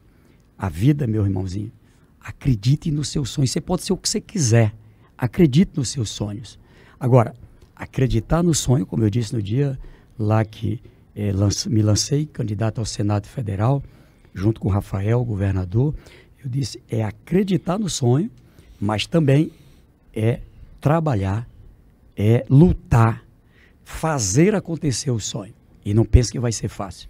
a 0.56 0.70
vida, 0.70 1.06
meu 1.06 1.24
irmãozinho, 1.24 1.70
acredite 2.18 2.90
nos 2.90 3.08
seus 3.08 3.28
sonhos. 3.28 3.50
Você 3.50 3.60
pode 3.60 3.82
ser 3.82 3.92
o 3.92 3.98
que 3.98 4.08
você 4.08 4.18
quiser, 4.18 4.74
acredite 5.16 5.72
nos 5.76 5.90
seus 5.90 6.08
sonhos. 6.08 6.58
Agora, 6.98 7.34
acreditar 7.74 8.42
no 8.42 8.54
sonho, 8.54 8.86
como 8.86 9.04
eu 9.04 9.10
disse 9.10 9.34
no 9.34 9.42
dia 9.42 9.78
lá 10.18 10.42
que 10.42 10.80
eh, 11.14 11.32
lance, 11.32 11.68
me 11.68 11.82
lancei 11.82 12.24
candidato 12.24 12.78
ao 12.78 12.86
Senado 12.86 13.26
Federal, 13.26 13.82
junto 14.34 14.58
com 14.58 14.68
o 14.68 14.72
Rafael, 14.72 15.22
governador, 15.22 15.94
eu 16.42 16.48
disse: 16.48 16.82
é 16.88 17.04
acreditar 17.04 17.78
no 17.78 17.90
sonho, 17.90 18.30
mas 18.80 19.06
também 19.06 19.52
é 20.16 20.40
trabalhar, 20.80 21.46
é 22.16 22.44
lutar, 22.48 23.22
fazer 23.84 24.54
acontecer 24.54 25.10
o 25.10 25.20
sonho. 25.20 25.52
E 25.84 25.92
não 25.92 26.04
pense 26.04 26.32
que 26.32 26.40
vai 26.40 26.50
ser 26.50 26.68
fácil. 26.68 27.08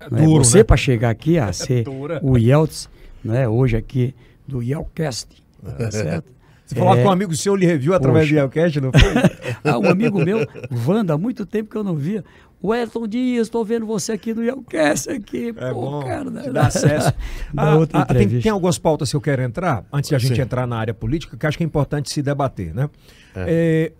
É 0.00 0.06
é? 0.06 0.08
duro, 0.24 0.44
Você, 0.44 0.58
né? 0.58 0.64
para 0.64 0.76
chegar 0.76 1.10
aqui 1.10 1.38
a 1.38 1.46
é 1.48 1.52
ser 1.52 1.86
é 1.86 2.20
o 2.20 2.36
Yeltsin, 2.36 2.88
não 3.22 3.34
é? 3.34 3.48
hoje 3.48 3.76
aqui 3.76 4.14
do 4.46 4.62
Yelcast, 4.62 5.42
tá 5.78 5.90
certo? 5.90 6.32
Você 6.66 6.74
falou 6.74 6.94
é... 6.94 7.00
que 7.00 7.08
um 7.08 7.10
amigo 7.10 7.34
seu 7.34 7.56
lhe 7.56 7.64
reviu 7.64 7.94
através 7.94 8.26
Poxa. 8.26 8.34
do 8.34 8.38
Yelcast, 8.38 8.80
não 8.80 8.92
foi? 8.92 9.00
ah, 9.64 9.78
um 9.78 9.88
amigo 9.88 10.22
meu, 10.22 10.46
Wanda, 10.86 11.14
há 11.14 11.18
muito 11.18 11.46
tempo 11.46 11.70
que 11.70 11.76
eu 11.76 11.84
não 11.84 11.94
via. 11.94 12.22
Wellington 12.62 13.06
Dias, 13.06 13.46
estou 13.46 13.64
vendo 13.64 13.86
você 13.86 14.12
aqui 14.12 14.34
no 14.34 14.42
Yelcast 14.42 15.10
aqui. 15.10 15.54
É 15.56 15.72
Pô, 15.72 15.80
bom, 15.80 16.02
cara, 16.02 16.30
né? 16.30 16.50
dá 16.52 16.66
acesso. 16.66 17.12
ah, 17.56 17.76
outra 17.76 18.00
ah, 18.00 18.06
tem, 18.06 18.40
tem, 18.40 18.50
algumas 18.50 18.78
pautas 18.78 19.10
que 19.10 19.16
eu 19.16 19.20
quero 19.20 19.42
entrar, 19.42 19.84
antes 19.92 20.08
de 20.08 20.16
a 20.16 20.18
gente 20.18 20.34
Sim. 20.34 20.42
entrar 20.42 20.66
na 20.66 20.76
área 20.76 20.92
política, 20.92 21.36
que 21.36 21.46
acho 21.46 21.56
que 21.56 21.64
é 21.64 21.66
importante 21.66 22.10
se 22.10 22.20
debater, 22.20 22.74
né? 22.74 22.90
É. 23.34 23.92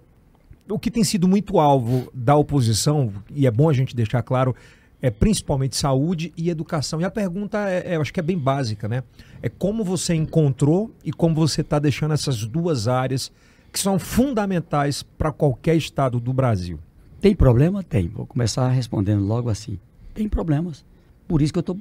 É, 0.69 0.73
o 0.73 0.79
que 0.79 0.91
tem 0.91 1.05
sido 1.05 1.29
muito 1.29 1.59
alvo 1.59 2.11
da 2.13 2.35
oposição, 2.35 3.13
e 3.31 3.47
é 3.47 3.51
bom 3.51 3.71
a 3.71 3.73
gente 3.73 3.95
deixar 3.95 4.23
claro, 4.23 4.55
é 5.01 5.11
principalmente 5.11 5.77
saúde 5.77 6.33
e 6.37 6.51
educação. 6.51 7.01
E 7.01 7.05
a 7.05 7.11
pergunta, 7.11 7.71
é, 7.71 7.93
é, 7.93 7.97
eu 7.97 8.01
acho 8.01 8.13
que 8.13 8.21
é 8.21 8.23
bem 8.23 8.37
básica, 8.37 8.89
né? 8.89 9.05
É 9.41 9.49
como 9.49 9.85
você 9.85 10.15
encontrou 10.15 10.91
e 11.05 11.13
como 11.13 11.35
você 11.35 11.61
está 11.61 11.79
deixando 11.79 12.13
essas 12.15 12.45
duas 12.45 12.89
áreas 12.89 13.31
que 13.73 13.79
são 13.79 13.99
fundamentais 13.99 15.03
para 15.03 15.31
qualquer 15.31 15.77
estado 15.77 16.19
do 16.19 16.33
Brasil. 16.33 16.81
Tem 17.21 17.35
problema? 17.35 17.83
Tem. 17.83 18.09
Vou 18.09 18.27
começar 18.27 18.69
respondendo 18.69 19.25
logo 19.25 19.49
assim. 19.49 19.79
Tem 20.14 20.29
problemas. 20.29 20.85
Por 21.27 21.43
isso 21.43 21.53
que 21.53 21.59
eu 21.59 21.61
estou 21.61 21.79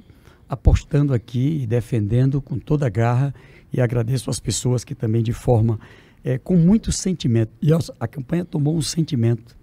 apostando 0.48 1.12
aqui 1.12 1.62
e 1.62 1.66
defendendo 1.66 2.40
com 2.40 2.58
toda 2.58 2.86
a 2.86 2.88
garra 2.88 3.34
e 3.72 3.80
agradeço 3.80 4.30
às 4.30 4.40
pessoas 4.40 4.82
que 4.82 4.94
também 4.94 5.22
de 5.22 5.32
forma 5.32 5.78
é, 6.24 6.38
com 6.38 6.56
muito 6.56 6.90
sentimento. 6.90 7.52
E 7.62 7.70
a, 7.72 8.08
campanha 8.08 8.44
tomou 8.44 8.76
um 8.76 8.82
sentimento. 8.82 9.56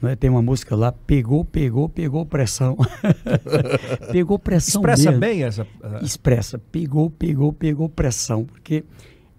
Não 0.00 0.08
é? 0.08 0.16
Tem 0.16 0.30
uma 0.30 0.40
música 0.40 0.74
lá, 0.74 0.92
pegou, 0.92 1.44
pegou, 1.44 1.88
pegou 1.88 2.24
pressão. 2.24 2.76
pegou 4.10 4.38
pressão 4.38 4.80
Expressa 4.80 5.10
mesmo. 5.10 5.20
bem 5.20 5.42
essa... 5.42 5.62
Uh... 5.62 6.02
Expressa. 6.02 6.58
Pegou, 6.58 7.10
pegou, 7.10 7.52
pegou 7.52 7.88
pressão. 7.88 8.44
Porque 8.44 8.82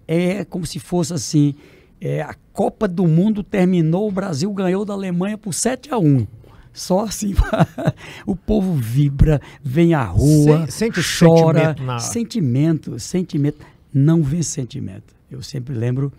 é 0.06 0.44
como 0.44 0.64
se 0.64 0.78
fosse 0.78 1.12
assim 1.12 1.54
é, 2.02 2.20
a 2.20 2.34
Copa 2.52 2.88
do 2.88 3.06
Mundo 3.06 3.44
terminou, 3.44 4.08
o 4.08 4.12
Brasil 4.12 4.52
ganhou 4.52 4.84
da 4.84 4.92
Alemanha 4.92 5.38
por 5.38 5.54
7 5.54 5.94
a 5.94 5.98
1 5.98 6.26
só 6.72 7.00
assim 7.00 7.34
o 8.26 8.34
povo 8.34 8.74
vibra, 8.74 9.40
vem 9.62 9.92
à 9.92 10.02
rua, 10.02 10.66
Sente 10.70 11.00
chora, 11.02 11.58
sentimento, 11.58 11.82
na... 11.84 11.98
sentimento, 11.98 12.98
sentimento, 12.98 13.66
não 13.92 14.22
vê 14.22 14.42
sentimento. 14.42 15.14
Eu 15.30 15.42
sempre 15.42 15.74
lembro 15.74 16.10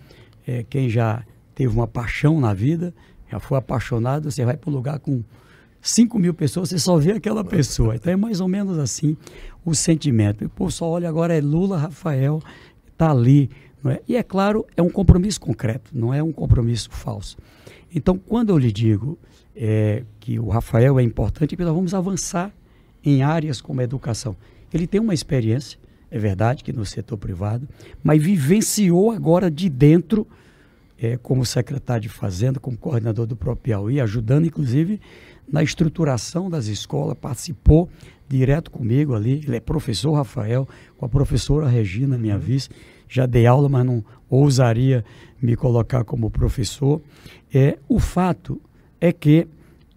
é, 0.48 0.64
quem 0.70 0.90
já 0.90 1.24
teve 1.56 1.74
uma 1.74 1.88
paixão 1.88 2.40
na 2.40 2.54
vida, 2.54 2.94
já 3.32 3.40
foi 3.40 3.58
apaixonado, 3.58 4.30
você 4.30 4.46
vai 4.46 4.56
para 4.56 4.70
um 4.70 4.74
lugar 4.74 5.00
com 5.00 5.24
5 5.82 6.20
mil 6.20 6.36
pessoas, 6.36 6.70
você 6.70 6.78
só 6.78 6.98
vê 6.98 7.14
aquela 7.14 7.44
pessoa. 7.44 7.96
Então 7.96 8.14
é 8.14 8.16
mais 8.16 8.40
ou 8.40 8.48
menos 8.48 8.78
assim 8.78 9.18
o 9.66 9.74
sentimento. 9.74 10.46
O 10.46 10.50
povo 10.50 10.72
só 10.72 10.88
olha 10.88 11.10
agora, 11.10 11.36
é 11.36 11.42
Lula, 11.42 11.78
Rafael, 11.78 12.40
está 12.92 13.10
ali 13.10 13.50
é? 13.92 14.02
E 14.08 14.16
é 14.16 14.24
claro, 14.24 14.66
é 14.78 14.82
um 14.82 14.90
compromisso 14.90 15.40
concreto, 15.40 15.92
não 15.94 16.14
é 16.14 16.24
um 16.24 16.32
compromisso 16.32 16.90
falso. 16.92 17.38
Então, 17.94 18.18
quando 18.18 18.50
eu 18.50 18.58
lhe 18.58 18.72
digo 18.72 19.18
é, 19.56 20.04
que 20.20 20.40
o 20.40 20.48
Rafael 20.48 21.00
é 21.00 21.04
importante, 21.04 21.56
nós 21.58 21.74
vamos 21.74 21.94
avançar 21.94 22.52
em 23.04 23.22
áreas 23.22 23.62
como 23.62 23.82
a 23.82 23.84
educação. 23.84 24.36
Ele 24.74 24.88
tem 24.88 25.00
uma 25.00 25.14
experiência, 25.14 25.78
é 26.10 26.18
verdade 26.18 26.64
que 26.64 26.72
no 26.72 26.86
setor 26.86 27.18
privado, 27.18 27.68
mas 28.04 28.24
vivenciou 28.24 29.12
agora 29.12 29.52
de 29.52 29.70
dentro, 29.70 30.26
é, 30.98 31.18
como 31.18 31.46
secretário 31.46 32.04
de 32.04 32.10
Fazenda, 32.10 32.60
como 32.60 32.78
coordenador 32.78 33.28
do 33.28 33.36
próprio 33.36 33.64
Piauí, 33.64 34.00
ajudando 34.00 34.46
inclusive 34.46 35.02
na 35.52 35.62
estruturação 35.62 36.50
das 36.50 36.68
escolas, 36.68 37.18
participou 37.20 37.90
direto 38.28 38.72
comigo 38.72 39.14
ali. 39.14 39.44
Ele 39.46 39.58
é 39.58 39.60
professor 39.60 40.14
Rafael, 40.14 40.68
com 40.98 41.06
a 41.06 41.10
professora 41.10 41.68
Regina, 41.68 42.18
minha 42.18 42.36
uhum. 42.36 42.42
vice 42.42 42.70
já 43.08 43.26
dei 43.26 43.46
aula, 43.46 43.70
mas 43.70 43.86
não 43.86 44.04
ousaria 44.30 45.04
me 45.42 45.56
colocar 45.56 46.04
como 46.04 46.30
professor. 46.30 47.02
É, 47.54 47.78
o 47.88 48.00
fato 48.00 48.62
é 49.00 49.12
que 49.12 49.48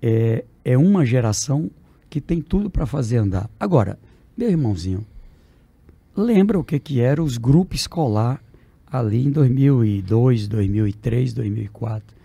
é, 0.02 0.44
é 0.64 0.76
uma 0.76 1.04
geração 1.04 1.70
que 2.10 2.20
tem 2.20 2.40
tudo 2.40 2.68
para 2.68 2.86
fazer 2.86 3.18
andar. 3.18 3.48
Agora, 3.58 3.98
meu 4.36 4.50
irmãozinho, 4.50 5.06
lembra 6.16 6.58
o 6.58 6.64
que, 6.64 6.78
que 6.78 7.00
era 7.00 7.22
os 7.22 7.38
grupos 7.38 7.80
escolar 7.80 8.42
ali 8.86 9.26
em 9.26 9.30
2002, 9.30 10.48
2003, 10.48 11.32
2004? 11.32 12.16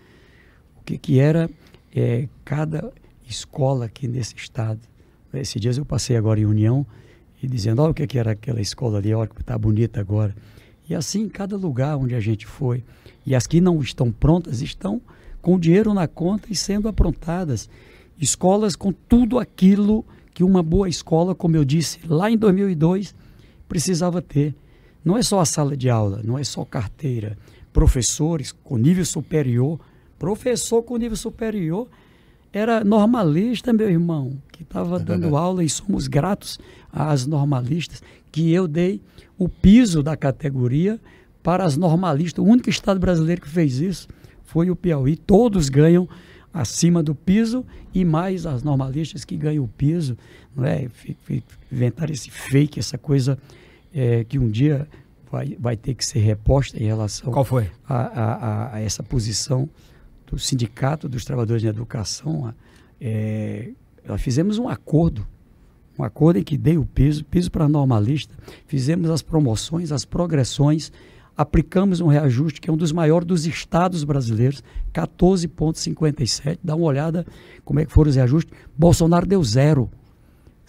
O 0.80 0.84
que, 0.84 0.98
que 0.98 1.18
era 1.18 1.48
é, 1.94 2.28
cada 2.44 2.92
escola 3.28 3.86
aqui 3.86 4.08
nesse 4.08 4.34
estado? 4.36 4.80
Esses 5.32 5.60
dias 5.60 5.78
eu 5.78 5.84
passei 5.84 6.16
agora 6.16 6.40
em 6.40 6.44
União 6.44 6.86
e 7.42 7.46
dizendo, 7.46 7.82
olha 7.82 7.90
o 7.90 7.94
que, 7.94 8.06
que 8.06 8.18
era 8.18 8.32
aquela 8.32 8.60
escola 8.60 8.98
ali, 8.98 9.14
olha 9.14 9.28
que 9.28 9.40
está 9.40 9.56
bonita 9.56 10.00
agora. 10.00 10.34
E 10.92 10.94
assim, 10.94 11.22
em 11.22 11.28
cada 11.30 11.56
lugar 11.56 11.96
onde 11.96 12.14
a 12.14 12.20
gente 12.20 12.46
foi. 12.46 12.84
E 13.24 13.34
as 13.34 13.46
que 13.46 13.62
não 13.62 13.80
estão 13.80 14.12
prontas 14.12 14.60
estão 14.60 15.00
com 15.40 15.58
dinheiro 15.58 15.94
na 15.94 16.06
conta 16.06 16.48
e 16.50 16.54
sendo 16.54 16.86
aprontadas. 16.86 17.66
Escolas 18.20 18.76
com 18.76 18.92
tudo 18.92 19.38
aquilo 19.38 20.04
que 20.34 20.44
uma 20.44 20.62
boa 20.62 20.90
escola, 20.90 21.34
como 21.34 21.56
eu 21.56 21.64
disse 21.64 21.98
lá 22.06 22.30
em 22.30 22.36
2002, 22.36 23.14
precisava 23.66 24.20
ter. 24.20 24.54
Não 25.02 25.16
é 25.16 25.22
só 25.22 25.40
a 25.40 25.46
sala 25.46 25.74
de 25.74 25.88
aula, 25.88 26.20
não 26.22 26.38
é 26.38 26.44
só 26.44 26.62
carteira. 26.62 27.38
Professores 27.72 28.52
com 28.52 28.76
nível 28.76 29.06
superior, 29.06 29.80
professor 30.18 30.82
com 30.82 30.98
nível 30.98 31.16
superior, 31.16 31.88
era 32.52 32.84
normalista, 32.84 33.72
meu 33.72 33.88
irmão, 33.88 34.36
que 34.52 34.62
estava 34.62 34.98
dando 34.98 35.38
aula 35.38 35.64
e 35.64 35.70
somos 35.70 36.06
gratos 36.06 36.60
às 36.92 37.26
normalistas 37.26 38.02
que 38.32 38.50
eu 38.52 38.66
dei 38.66 39.00
o 39.38 39.48
piso 39.48 40.02
da 40.02 40.16
categoria 40.16 40.98
para 41.42 41.64
as 41.64 41.76
normalistas. 41.76 42.42
O 42.42 42.48
único 42.48 42.70
estado 42.70 42.98
brasileiro 42.98 43.42
que 43.42 43.48
fez 43.48 43.78
isso 43.78 44.08
foi 44.42 44.70
o 44.70 44.76
Piauí. 44.76 45.16
Todos 45.16 45.68
ganham 45.68 46.08
acima 46.52 47.02
do 47.02 47.14
piso 47.14 47.64
e 47.94 48.04
mais 48.04 48.46
as 48.46 48.62
normalistas 48.62 49.24
que 49.24 49.36
ganham 49.36 49.64
o 49.64 49.68
piso. 49.68 50.16
Não 50.56 50.64
é? 50.64 50.88
Inventar 51.70 52.10
esse 52.10 52.30
fake, 52.30 52.80
essa 52.80 52.96
coisa 52.96 53.38
é, 53.94 54.24
que 54.24 54.38
um 54.38 54.48
dia 54.48 54.88
vai, 55.30 55.56
vai 55.58 55.76
ter 55.76 55.94
que 55.94 56.04
ser 56.04 56.20
reposta 56.20 56.78
em 56.78 56.86
relação 56.86 57.32
Qual 57.32 57.44
foi? 57.44 57.70
A, 57.88 57.96
a, 57.96 58.74
a 58.76 58.80
essa 58.80 59.02
posição 59.02 59.68
do 60.26 60.38
Sindicato 60.38 61.08
dos 61.08 61.24
Trabalhadores 61.24 61.62
de 61.62 61.68
Educação. 61.68 62.54
É, 63.00 63.70
nós 64.06 64.20
fizemos 64.20 64.58
um 64.58 64.68
acordo 64.68 65.26
um 65.98 66.04
acordo 66.04 66.38
em 66.38 66.42
que 66.42 66.56
dei 66.56 66.78
o 66.78 66.86
piso, 66.86 67.24
piso 67.24 67.50
para 67.50 67.68
normalista, 67.68 68.34
fizemos 68.66 69.10
as 69.10 69.22
promoções, 69.22 69.92
as 69.92 70.04
progressões, 70.04 70.90
aplicamos 71.36 72.00
um 72.00 72.06
reajuste 72.06 72.60
que 72.60 72.70
é 72.70 72.72
um 72.72 72.76
dos 72.76 72.92
maiores 72.92 73.26
dos 73.26 73.46
estados 73.46 74.04
brasileiros, 74.04 74.62
14,57. 74.92 76.58
Dá 76.62 76.74
uma 76.74 76.86
olhada 76.86 77.26
como 77.64 77.80
é 77.80 77.84
que 77.84 77.92
foram 77.92 78.10
os 78.10 78.16
reajustes. 78.16 78.52
Bolsonaro 78.76 79.26
deu 79.26 79.42
zero, 79.42 79.90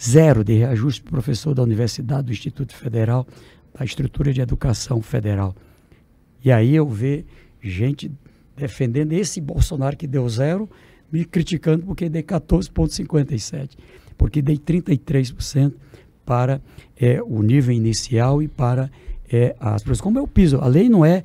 zero 0.02 0.44
de 0.44 0.54
reajuste 0.54 1.02
para 1.02 1.12
professor 1.12 1.54
da 1.54 1.64
Universidade, 1.64 2.28
do 2.28 2.34
Instituto 2.34 2.76
Federal, 2.76 3.28
da 3.78 3.86
estrutura 3.86 4.34
de 4.34 4.42
educação 4.42 5.02
federal. 5.02 5.56
E 6.44 6.52
aí 6.52 6.76
eu 6.76 6.88
ver 6.88 7.26
gente 7.62 8.12
defendendo 8.56 9.14
esse 9.14 9.40
Bolsonaro 9.42 9.96
que 9.98 10.06
deu 10.06 10.28
zero, 10.28 10.70
me 11.12 11.26
criticando 11.26 11.86
porque 11.86 12.10
dei 12.10 12.24
14,57%, 12.24 13.72
porque 14.18 14.42
dei 14.42 14.58
33% 14.58 15.74
para 16.26 16.62
é, 17.00 17.22
o 17.22 17.42
nível 17.42 17.74
inicial 17.74 18.42
e 18.42 18.48
para 18.48 18.90
é, 19.32 19.56
as 19.60 19.82
pessoas. 19.82 20.02
Como 20.02 20.20
é 20.20 20.22
o 20.22 20.28
piso? 20.28 20.60
A 20.60 20.68
lei 20.68 20.88
não 20.88 21.06
é, 21.06 21.24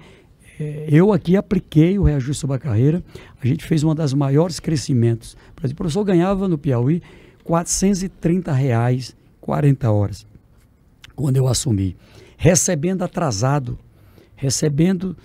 é. 0.58 0.86
Eu 0.88 1.12
aqui 1.12 1.36
apliquei 1.36 1.98
o 1.98 2.02
reajuste 2.02 2.40
sobre 2.40 2.56
a 2.56 2.58
carreira, 2.58 3.02
a 3.40 3.46
gente 3.46 3.64
fez 3.64 3.84
uma 3.84 3.94
das 3.94 4.12
maiores 4.12 4.58
crescimentos. 4.58 5.36
Por 5.54 5.64
exemplo, 5.64 5.74
o 5.74 5.84
professor 5.84 6.04
ganhava 6.04 6.48
no 6.48 6.58
Piauí 6.58 7.02
430 7.44 8.52
reais 8.52 9.16
40 9.40 9.90
horas, 9.90 10.26
quando 11.16 11.36
eu 11.36 11.48
assumi. 11.48 11.96
Recebendo 12.36 13.02
atrasado, 13.02 13.78
recebendo 14.36 15.16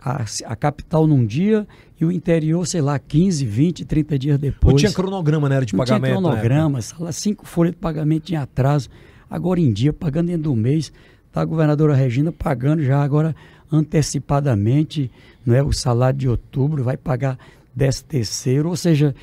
a, 0.00 0.24
a, 0.46 0.56
capital 0.56 1.06
num 1.06 1.26
dia 1.26 1.66
e 1.98 2.04
o 2.04 2.12
interior, 2.12 2.66
sei 2.66 2.80
lá, 2.80 2.98
15, 2.98 3.44
20, 3.44 3.84
30 3.84 4.18
dias 4.18 4.38
depois. 4.38 4.74
Não 4.74 4.78
tinha 4.78 4.92
cronograma, 4.92 5.48
né? 5.48 5.56
Era 5.56 5.66
de 5.66 5.74
não 5.74 5.78
pagamento. 5.78 6.18
Tinha 6.18 6.20
cronograma, 6.20 6.82
sala, 6.82 7.12
cinco 7.12 7.46
folhas 7.46 7.72
de 7.72 7.78
pagamento 7.78 8.30
em 8.30 8.36
atraso. 8.36 8.88
Agora 9.30 9.60
em 9.60 9.72
dia, 9.72 9.92
pagando 9.92 10.26
dentro 10.26 10.44
do 10.44 10.56
mês. 10.56 10.92
Está 11.28 11.42
a 11.42 11.44
governadora 11.44 11.94
Regina 11.94 12.32
pagando 12.32 12.82
já 12.82 13.02
agora 13.02 13.36
antecipadamente 13.70 15.10
não 15.44 15.54
é, 15.54 15.62
o 15.62 15.72
salário 15.72 16.18
de 16.18 16.28
outubro, 16.28 16.82
vai 16.82 16.96
pagar 16.96 17.38
décimo 17.74 18.08
terceiro. 18.08 18.68
Ou 18.68 18.76
seja, 18.76 19.14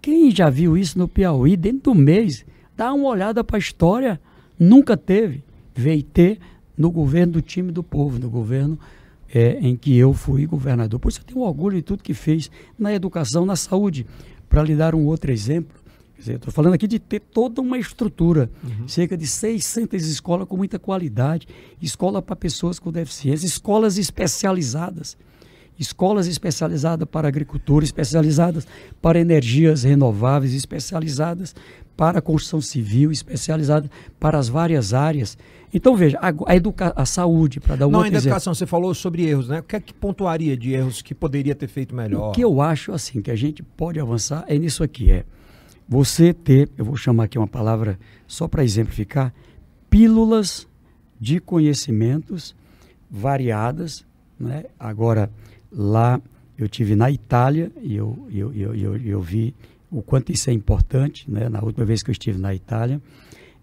quem 0.00 0.30
já 0.30 0.50
viu 0.50 0.76
isso 0.76 0.98
no 0.98 1.08
Piauí 1.08 1.56
dentro 1.56 1.92
do 1.92 1.94
mês, 1.94 2.44
dá 2.76 2.92
uma 2.92 3.08
olhada 3.08 3.42
para 3.42 3.56
a 3.56 3.58
história, 3.58 4.20
nunca 4.58 4.96
teve. 4.96 5.42
Veio 5.74 6.02
ter 6.02 6.38
no 6.76 6.90
governo 6.90 7.34
do 7.34 7.42
time 7.42 7.72
do 7.72 7.82
povo, 7.82 8.18
no 8.18 8.28
governo 8.28 8.78
é, 9.32 9.58
em 9.60 9.74
que 9.74 9.96
eu 9.96 10.12
fui 10.12 10.44
governador. 10.46 11.00
Por 11.00 11.08
isso 11.08 11.20
eu 11.20 11.24
tenho 11.24 11.40
orgulho 11.40 11.76
de 11.76 11.82
tudo 11.82 12.02
que 12.02 12.12
fez 12.12 12.50
na 12.78 12.92
educação, 12.92 13.46
na 13.46 13.56
saúde. 13.56 14.06
Para 14.48 14.62
lhe 14.62 14.76
dar 14.76 14.94
um 14.94 15.06
outro 15.06 15.32
exemplo, 15.32 15.74
estou 16.18 16.52
falando 16.52 16.74
aqui 16.74 16.86
de 16.86 16.98
ter 16.98 17.20
toda 17.20 17.62
uma 17.62 17.78
estrutura, 17.78 18.50
uhum. 18.62 18.86
cerca 18.86 19.16
de 19.16 19.26
600 19.26 20.06
escolas 20.06 20.46
com 20.46 20.56
muita 20.56 20.78
qualidade, 20.78 21.48
escola 21.80 22.20
para 22.20 22.36
pessoas 22.36 22.78
com 22.78 22.92
deficiência, 22.92 23.46
escolas 23.46 23.96
especializadas, 23.96 25.16
escolas 25.78 26.26
especializadas 26.26 27.08
para 27.08 27.26
agricultura, 27.26 27.82
especializadas 27.82 28.66
para 29.00 29.18
energias 29.18 29.82
renováveis, 29.84 30.52
especializadas 30.52 31.54
para 31.96 32.18
a 32.18 32.22
construção 32.22 32.60
civil, 32.60 33.10
especializadas 33.12 33.90
para 34.18 34.38
as 34.38 34.48
várias 34.48 34.94
áreas. 34.94 35.36
Então, 35.72 35.96
veja, 35.96 36.18
a, 36.20 36.32
a, 36.46 36.56
educa 36.56 36.92
a 36.94 37.06
saúde, 37.06 37.60
para 37.60 37.76
dar 37.76 37.86
um 37.86 37.90
Não, 37.90 38.00
outro 38.00 38.14
ainda 38.14 38.18
educação, 38.18 38.54
você 38.54 38.66
falou 38.66 38.94
sobre 38.94 39.26
erros, 39.26 39.48
né? 39.48 39.60
O 39.60 39.62
que 39.62 39.76
é 39.76 39.80
que 39.80 39.94
pontuaria 39.94 40.56
de 40.56 40.72
erros 40.72 41.00
que 41.00 41.14
poderia 41.14 41.54
ter 41.54 41.68
feito 41.68 41.94
melhor? 41.94 42.30
O 42.30 42.32
que 42.32 42.42
eu 42.42 42.60
acho, 42.60 42.92
assim, 42.92 43.22
que 43.22 43.30
a 43.30 43.36
gente 43.36 43.62
pode 43.62 43.98
avançar 43.98 44.44
é 44.48 44.58
nisso 44.58 44.82
aqui, 44.82 45.10
é 45.10 45.24
você 45.88 46.32
ter, 46.32 46.68
eu 46.76 46.84
vou 46.84 46.96
chamar 46.96 47.24
aqui 47.24 47.38
uma 47.38 47.46
palavra 47.46 47.98
só 48.26 48.46
para 48.46 48.64
exemplificar, 48.64 49.32
pílulas 49.88 50.66
de 51.20 51.38
conhecimentos 51.38 52.54
variadas, 53.10 54.04
né? 54.38 54.64
Agora, 54.78 55.30
lá 55.70 56.20
eu 56.58 56.68
tive 56.68 56.96
na 56.96 57.10
Itália 57.10 57.70
e 57.80 57.94
eu, 57.96 58.26
eu, 58.30 58.52
eu, 58.54 58.74
eu, 58.74 58.96
eu 58.96 59.20
vi 59.20 59.54
o 59.92 60.02
quanto 60.02 60.32
isso 60.32 60.48
é 60.48 60.52
importante, 60.52 61.30
né? 61.30 61.48
Na 61.48 61.62
última 61.62 61.84
vez 61.84 62.02
que 62.02 62.10
eu 62.10 62.12
estive 62.12 62.38
na 62.38 62.54
Itália, 62.54 63.00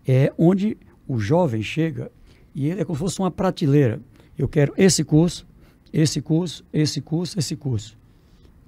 é 0.07 0.31
onde 0.37 0.77
o 1.07 1.19
jovem 1.19 1.63
chega 1.63 2.11
e 2.53 2.67
ele 2.67 2.81
é 2.81 2.85
como 2.85 2.95
se 2.95 2.99
fosse 2.99 3.19
uma 3.19 3.31
prateleira. 3.31 3.99
Eu 4.37 4.47
quero 4.47 4.73
esse 4.77 5.03
curso, 5.03 5.45
esse 5.91 6.21
curso, 6.21 6.63
esse 6.71 7.01
curso, 7.01 7.37
esse 7.39 7.55
curso. 7.55 7.97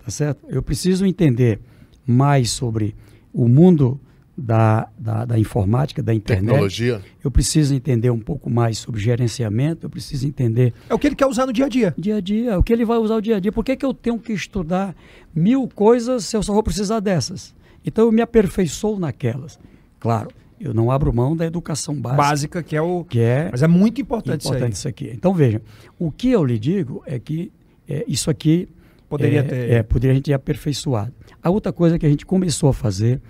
Tá 0.04 0.10
certo? 0.10 0.44
Eu 0.50 0.64
preciso 0.64 1.06
entender 1.06 1.60
mais 2.06 2.50
sobre 2.50 2.96
o 3.32 3.48
mundo 3.48 4.00
da, 4.42 4.90
da, 4.98 5.26
da, 5.26 5.40
informática, 5.40 6.02
da 6.02 6.14
internet. 6.14 6.48
Tecnologia. 6.48 7.02
Eu 7.24 7.30
preciso 7.30 7.76
entender 7.76 8.10
um 8.10 8.20
pouco 8.20 8.50
mais 8.50 8.80
sobre 8.80 9.00
gerenciamento, 9.00 9.86
eu 9.86 9.90
preciso 9.90 10.28
entender. 10.28 10.74
É 10.90 10.94
o 10.94 11.00
que 11.00 11.08
ele 11.08 11.16
quer 11.16 11.28
usar 11.28 11.46
no 11.46 11.54
dia 11.54 11.66
a 11.66 11.70
dia. 11.70 11.94
Dia 11.98 12.18
a 12.18 12.22
dia, 12.22 12.52
é 12.52 12.58
o 12.58 12.64
que 12.64 12.74
ele 12.74 12.84
vai 12.84 12.98
usar 12.98 13.16
no 13.16 13.22
dia 13.22 13.38
a 13.38 13.40
dia. 13.40 13.52
Por 13.52 13.64
que, 13.64 13.76
que 13.76 13.86
eu 13.86 13.94
tenho 13.94 14.18
que 14.18 14.34
estudar 14.34 14.96
mil 15.34 15.68
coisas 15.68 16.26
se 16.26 16.36
eu 16.36 16.42
só 16.42 16.54
vou 16.54 16.64
precisar 16.64 17.00
dessas? 17.00 17.54
Então 17.86 18.06
eu 18.06 18.12
me 18.12 18.22
aperfeiçoo 18.22 19.00
naquelas. 19.00 19.60
Claro, 20.00 20.30
eu 20.60 20.74
não 20.74 20.92
abro 20.92 21.14
mão 21.14 21.36
da 21.36 21.46
educação 21.46 21.96
básica. 21.96 22.22
Básica, 22.22 22.64
que 22.64 22.76
é 22.76 22.82
o. 22.82 23.04
Que 23.04 23.20
é 23.20 23.50
Mas 23.52 23.64
é 23.64 23.68
muito 23.68 24.02
importante, 24.02 24.46
importante 24.46 24.74
isso, 24.74 24.82
isso 24.82 24.88
aqui. 24.88 25.12
Então, 25.14 25.34
veja, 25.34 25.62
o 25.98 26.12
que 26.12 26.30
eu 26.30 26.44
lhe 26.44 26.58
digo 26.58 27.04
é 27.06 27.20
que 27.20 27.52
é, 27.88 28.04
isso 28.08 28.30
aqui. 28.30 28.68
Poderia 29.10 29.42
é, 29.42 29.44
ter. 29.44 29.72
É, 29.72 29.84
poderia 29.84 30.14
a 30.14 30.16
gente 30.16 30.30
ir 30.30 30.34
aperfeiçoado. 30.34 31.14
A 31.44 31.50
outra 31.50 31.74
coisa 31.74 32.00
que 32.00 32.06
a 32.06 32.10
gente 32.10 32.26
começou 32.26 32.70
a 32.70 32.74
fazer, 32.74 33.22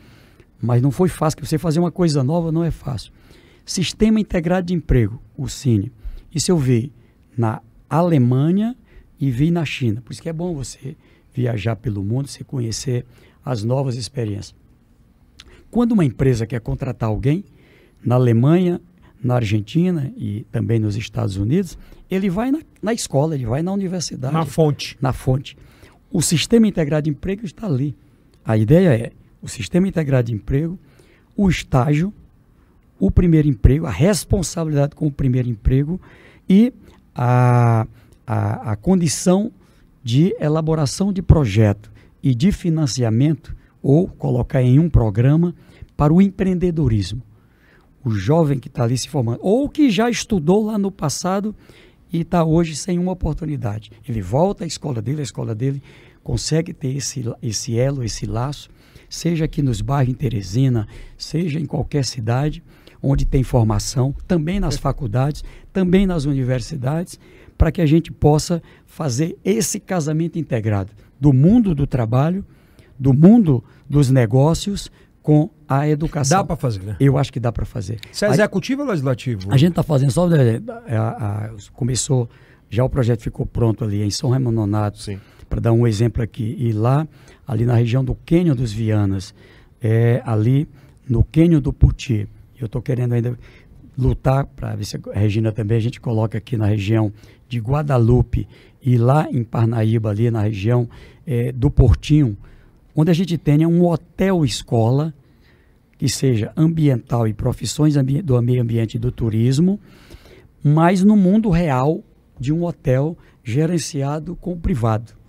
mas 0.61 0.81
não 0.81 0.91
foi 0.91 1.09
fácil, 1.09 1.37
que 1.39 1.45
você 1.47 1.57
fazer 1.57 1.79
uma 1.79 1.91
coisa 1.91 2.23
nova 2.23 2.51
não 2.51 2.63
é 2.63 2.71
fácil. 2.71 3.11
Sistema 3.65 4.19
Integrado 4.19 4.67
de 4.67 4.73
Emprego, 4.73 5.21
o 5.37 5.47
Cine. 5.47 5.91
Isso 6.33 6.51
eu 6.51 6.57
vi 6.57 6.91
na 7.37 7.61
Alemanha 7.89 8.75
e 9.19 9.31
vi 9.31 9.51
na 9.51 9.65
China. 9.65 10.01
Por 10.01 10.11
isso 10.13 10.21
que 10.21 10.29
é 10.29 10.33
bom 10.33 10.53
você 10.53 10.95
viajar 11.33 11.75
pelo 11.75 12.03
mundo, 12.03 12.27
você 12.27 12.43
conhecer 12.43 13.05
as 13.43 13.63
novas 13.63 13.95
experiências. 13.95 14.55
Quando 15.69 15.93
uma 15.93 16.05
empresa 16.05 16.45
quer 16.45 16.59
contratar 16.59 17.09
alguém, 17.09 17.45
na 18.03 18.15
Alemanha, 18.15 18.81
na 19.23 19.35
Argentina 19.35 20.11
e 20.17 20.45
também 20.51 20.79
nos 20.79 20.95
Estados 20.95 21.37
Unidos, 21.37 21.77
ele 22.09 22.29
vai 22.29 22.51
na, 22.51 22.59
na 22.81 22.93
escola, 22.93 23.35
ele 23.35 23.45
vai 23.45 23.61
na 23.61 23.71
universidade. 23.71 24.33
Na 24.33 24.45
fonte. 24.45 24.97
Na 24.99 25.13
fonte. 25.13 25.55
O 26.11 26.21
sistema 26.21 26.67
integrado 26.67 27.05
de 27.05 27.09
emprego 27.09 27.45
está 27.45 27.67
ali. 27.67 27.95
A 28.43 28.57
ideia 28.57 28.93
é 28.93 29.11
o 29.41 29.47
sistema 29.47 29.87
integrado 29.87 30.27
de 30.27 30.33
emprego, 30.33 30.77
o 31.35 31.49
estágio, 31.49 32.13
o 32.99 33.09
primeiro 33.09 33.47
emprego, 33.47 33.85
a 33.85 33.91
responsabilidade 33.91 34.95
com 34.95 35.07
o 35.07 35.11
primeiro 35.11 35.49
emprego 35.49 35.99
e 36.47 36.73
a, 37.15 37.87
a, 38.25 38.71
a 38.71 38.75
condição 38.75 39.51
de 40.03 40.35
elaboração 40.39 41.11
de 41.11 41.21
projeto 41.21 41.91
e 42.21 42.35
de 42.35 42.51
financiamento 42.51 43.55
ou 43.81 44.07
colocar 44.07 44.61
em 44.61 44.77
um 44.77 44.89
programa 44.89 45.55
para 45.97 46.13
o 46.13 46.21
empreendedorismo. 46.21 47.21
O 48.03 48.11
jovem 48.11 48.59
que 48.59 48.67
está 48.67 48.83
ali 48.83 48.97
se 48.97 49.09
formando, 49.09 49.39
ou 49.41 49.69
que 49.69 49.89
já 49.89 50.09
estudou 50.09 50.65
lá 50.65 50.77
no 50.77 50.91
passado 50.91 51.55
e 52.11 52.21
está 52.21 52.43
hoje 52.43 52.75
sem 52.75 52.97
uma 52.99 53.11
oportunidade. 53.11 53.91
Ele 54.07 54.21
volta 54.21 54.63
à 54.63 54.67
escola 54.67 55.01
dele, 55.01 55.21
a 55.21 55.23
escola 55.23 55.55
dele 55.55 55.81
consegue 56.23 56.73
ter 56.73 56.95
esse, 56.95 57.23
esse 57.41 57.77
elo, 57.77 58.03
esse 58.03 58.25
laço, 58.25 58.69
seja 59.11 59.45
aqui 59.45 59.61
nos 59.61 59.79
bairros 59.81 60.13
em 60.13 60.17
Teresina, 60.17 60.87
seja 61.15 61.59
em 61.59 61.65
qualquer 61.67 62.03
cidade 62.03 62.63
onde 63.03 63.25
tem 63.25 63.43
formação, 63.43 64.15
também 64.27 64.59
nas 64.59 64.77
faculdades, 64.77 65.43
também 65.73 66.07
nas 66.07 66.25
universidades, 66.25 67.19
para 67.57 67.71
que 67.71 67.81
a 67.81 67.85
gente 67.85 68.11
possa 68.11 68.61
fazer 68.85 69.37
esse 69.43 69.79
casamento 69.79 70.39
integrado 70.39 70.91
do 71.19 71.33
mundo 71.33 71.75
do 71.75 71.85
trabalho 71.85 72.45
do 73.01 73.15
mundo 73.15 73.63
dos 73.89 74.11
negócios 74.11 74.91
com 75.23 75.49
a 75.67 75.89
educação. 75.89 76.37
Dá 76.37 76.43
para 76.43 76.55
fazer, 76.55 76.83
né? 76.83 76.95
Eu 76.99 77.17
acho 77.17 77.33
que 77.33 77.39
dá 77.39 77.51
para 77.51 77.65
fazer. 77.65 77.99
Você 78.11 78.25
é 78.25 78.29
executivo 78.29 78.83
ou 78.83 78.87
legislativo? 78.87 79.51
A 79.51 79.57
gente 79.57 79.71
está 79.71 79.81
fazendo 79.81 80.11
só. 80.11 80.29
É, 80.31 80.95
a, 80.95 81.09
a, 81.09 81.49
começou, 81.73 82.29
já 82.69 82.83
o 82.83 82.89
projeto 82.89 83.21
ficou 83.21 83.43
pronto 83.43 83.83
ali 83.83 84.03
em 84.03 84.11
São 84.11 84.29
Raimundo 84.29 84.55
Nonato. 84.55 84.99
Para 85.49 85.59
dar 85.59 85.73
um 85.73 85.87
exemplo 85.87 86.21
aqui. 86.21 86.55
E 86.59 86.71
lá, 86.71 87.07
ali 87.51 87.65
na 87.65 87.75
região 87.75 88.01
do 88.01 88.15
Quênio 88.15 88.55
dos 88.55 88.71
Vianas, 88.71 89.35
é, 89.81 90.21
ali 90.25 90.69
no 91.07 91.21
Quênio 91.21 91.59
do 91.59 91.73
Puti, 91.73 92.25
eu 92.57 92.67
estou 92.67 92.81
querendo 92.81 93.11
ainda 93.11 93.37
lutar 93.97 94.45
para 94.45 94.73
ver 94.73 94.85
se 94.85 94.95
a 95.13 95.19
Regina 95.19 95.51
também 95.51 95.75
a 95.75 95.81
gente 95.81 95.99
coloca 95.99 96.37
aqui 96.37 96.55
na 96.55 96.65
região 96.65 97.11
de 97.49 97.59
Guadalupe 97.59 98.47
e 98.81 98.97
lá 98.97 99.27
em 99.29 99.43
Parnaíba, 99.43 100.11
ali 100.11 100.31
na 100.31 100.43
região 100.43 100.87
é, 101.27 101.51
do 101.51 101.69
Portinho, 101.69 102.37
onde 102.95 103.11
a 103.11 103.13
gente 103.13 103.37
tenha 103.37 103.67
um 103.67 103.85
hotel 103.85 104.45
escola 104.45 105.13
que 105.97 106.07
seja 106.07 106.53
ambiental 106.55 107.27
e 107.27 107.33
profissões 107.33 107.95
do 108.23 108.41
meio 108.41 108.61
ambiente 108.61 108.95
e 108.95 108.99
do 108.99 109.11
turismo, 109.11 109.77
mas 110.63 111.03
no 111.03 111.17
mundo 111.17 111.49
real 111.49 112.01
de 112.39 112.53
um 112.53 112.63
hotel 112.63 113.17
gerenciado 113.43 114.37
com 114.37 114.53
o 114.53 114.57
privado. 114.57 115.19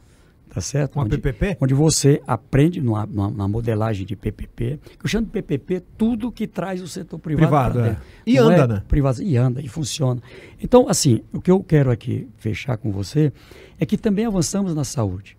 Tá 0.52 0.60
certo? 0.60 0.96
Uma 0.96 1.06
onde, 1.06 1.16
PPP? 1.16 1.56
Onde 1.62 1.72
você 1.72 2.20
aprende 2.26 2.78
numa, 2.78 3.06
numa, 3.06 3.48
modelagem 3.48 4.04
de 4.04 4.14
PPP. 4.14 4.78
Eu 5.02 5.08
chamo 5.08 5.24
de 5.24 5.32
PPP 5.32 5.82
tudo 5.96 6.30
que 6.30 6.46
traz 6.46 6.82
o 6.82 6.86
setor 6.86 7.18
privado. 7.18 7.72
Privado, 7.72 7.80
é. 7.80 7.96
E 8.26 8.34
Não 8.34 8.48
anda, 8.48 8.64
é 8.64 8.66
né? 8.66 8.82
Privado, 8.86 9.22
e 9.22 9.34
anda, 9.38 9.62
e 9.62 9.68
funciona. 9.68 10.20
Então, 10.62 10.90
assim, 10.90 11.22
o 11.32 11.40
que 11.40 11.50
eu 11.50 11.62
quero 11.62 11.90
aqui 11.90 12.28
fechar 12.36 12.76
com 12.76 12.92
você 12.92 13.32
é 13.80 13.86
que 13.86 13.96
também 13.96 14.26
avançamos 14.26 14.74
na 14.74 14.84
saúde. 14.84 15.38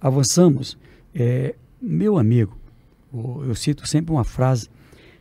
Avançamos 0.00 0.78
é, 1.14 1.54
meu 1.78 2.16
amigo, 2.16 2.56
eu 3.12 3.54
cito 3.54 3.86
sempre 3.86 4.10
uma 4.10 4.24
frase, 4.24 4.70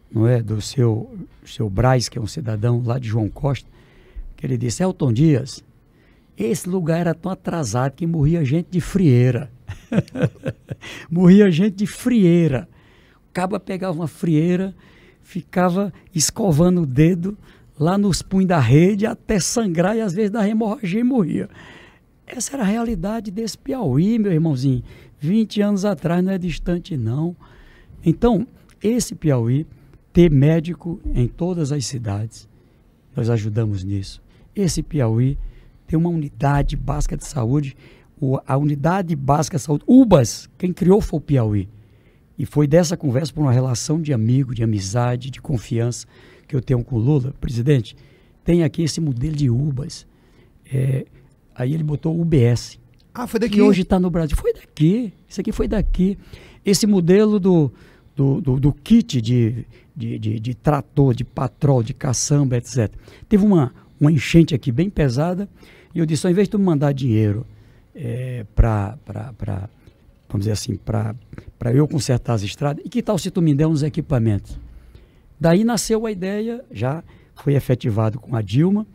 não 0.10 0.26
é, 0.26 0.42
do 0.42 0.62
seu, 0.62 1.14
seu 1.46 1.70
Braz, 1.70 2.08
que 2.08 2.18
é 2.18 2.22
um 2.22 2.28
cidadão 2.28 2.82
lá 2.86 2.98
de 2.98 3.10
João 3.10 3.28
Costa, 3.28 3.70
que 4.38 4.46
ele 4.46 4.58
disse, 4.58 4.82
Elton 4.82 5.12
Dias, 5.12 5.62
esse 6.38 6.68
lugar 6.68 7.00
era 7.00 7.14
tão 7.14 7.32
atrasado 7.32 7.94
que 7.94 8.06
morria 8.06 8.44
gente 8.44 8.68
de 8.70 8.82
frieira. 8.82 9.52
morria 11.10 11.50
gente 11.50 11.76
de 11.76 11.88
frieira. 11.88 12.68
O 13.30 13.34
caba 13.34 13.60
pegava 13.60 13.98
uma 13.98 14.08
frieira, 14.08 14.76
ficava 15.22 15.94
escovando 16.14 16.82
o 16.82 16.86
dedo 16.86 17.38
lá 17.80 17.98
nos 17.98 18.22
punhos 18.22 18.48
da 18.48 18.60
rede 18.60 19.06
até 19.06 19.40
sangrar 19.40 19.96
e 19.96 20.02
às 20.02 20.14
vezes 20.14 20.32
da 20.32 20.48
hemorragia 20.48 21.00
e 21.00 21.04
morria. 21.04 21.50
Essa 22.28 22.56
era 22.56 22.64
a 22.64 22.66
realidade 22.66 23.32
desse 23.32 23.58
Piauí, 23.58 24.18
meu 24.18 24.32
irmãozinho. 24.32 24.84
20 25.20 25.62
anos 25.62 25.86
atrás 25.86 26.24
não 26.24 26.32
é 26.32 26.38
distante, 26.38 26.98
não. 26.98 27.36
Então, 28.04 28.48
esse 28.82 29.16
Piauí, 29.16 29.66
ter 30.12 30.32
médico 30.32 31.00
em 31.14 31.28
todas 31.28 31.72
as 31.72 31.86
cidades, 31.86 32.48
nós 33.16 33.30
ajudamos 33.30 33.84
nisso. 33.84 34.22
Esse 34.56 34.82
Piauí 34.82 35.38
tem 35.88 35.98
uma 35.98 36.10
unidade 36.10 36.76
básica 36.76 37.16
de 37.16 37.26
saúde, 37.26 37.76
a 38.46 38.58
unidade 38.58 39.16
básica 39.16 39.58
de 39.58 39.64
saúde, 39.64 39.84
UBAS, 39.88 40.50
quem 40.58 40.74
criou 40.74 41.02
foi 41.02 41.18
o 41.18 41.22
Piauí. 41.22 41.70
E 42.38 42.46
foi 42.46 42.68
dessa 42.68 42.98
conversa, 42.98 43.34
por 43.34 43.42
uma 43.42 43.52
relação 43.52 44.02
de 44.02 44.12
amigo, 44.14 44.54
de 44.54 44.64
amizade, 44.64 45.30
de 45.30 45.42
confiança 45.42 46.06
que 46.48 46.56
eu 46.56 46.62
tenho 46.62 46.84
com 46.84 46.96
o 46.96 47.00
Lula, 47.00 47.34
presidente, 47.40 47.96
tem 48.44 48.64
aqui 48.64 48.84
esse 48.84 49.02
modelo 49.02 49.36
de 49.36 49.50
UBAS. 49.50 50.06
É, 50.72 51.06
aí 51.56 51.74
ele 51.74 51.84
botou 51.84 52.20
UBS. 52.20 52.80
Ah, 53.14 53.28
foi 53.28 53.40
daqui? 53.40 53.56
Que 53.56 53.62
hoje 53.62 53.82
está 53.82 54.00
no 54.00 54.10
Brasil. 54.10 54.36
Foi 54.36 54.54
daqui. 54.54 55.14
Isso 55.28 55.42
aqui 55.42 55.52
foi 55.52 55.68
daqui. 55.68 56.18
Esse 56.66 56.86
modelo 56.86 57.40
do, 57.40 57.72
do, 58.16 58.42
do, 58.42 58.60
do 58.60 58.74
kit 58.74 59.22
de, 59.22 59.66
de, 59.96 60.20
de, 60.20 60.40
de, 60.40 60.54
trator, 60.54 61.16
de 61.16 61.24
patrol, 61.24 61.82
de 61.82 61.94
caçamba, 61.94 62.58
etc. 62.58 62.92
Teve 63.30 63.46
uma, 63.46 63.74
uma 64.00 64.12
enchente 64.12 64.54
aqui 64.54 64.72
bem 64.72 64.89
pesada 64.89 65.48
e 65.93 66.00
eu 66.00 66.06
disse, 66.06 66.26
ao 66.28 66.32
invés 66.32 66.48
de 66.48 66.52
tu 66.52 66.60
mandar 66.60 66.93
dinheiro 66.93 67.46
é, 67.96 68.46
para, 68.54 68.98
vamos 70.28 70.46
dizer 70.46 70.52
assim, 70.52 70.76
para 70.76 71.16
eu 71.74 71.88
consertar 71.88 72.34
as 72.34 72.43
estradas, 72.43 72.84
e 72.86 72.89
que 72.89 73.02
tal 73.02 73.18
se 73.18 73.32
tu 73.32 73.41
me 73.41 73.56
der 73.56 73.68
uns 73.68 73.82
equipamentos? 73.82 74.60
Daí 75.39 75.64
nasceu 75.64 76.06
a 76.06 76.12
ideia, 76.12 76.64
já 76.72 77.02
foi 77.36 77.56
efetivado 77.56 78.20
com 78.20 78.36
a 78.36 78.41
Dilma, 78.41 78.86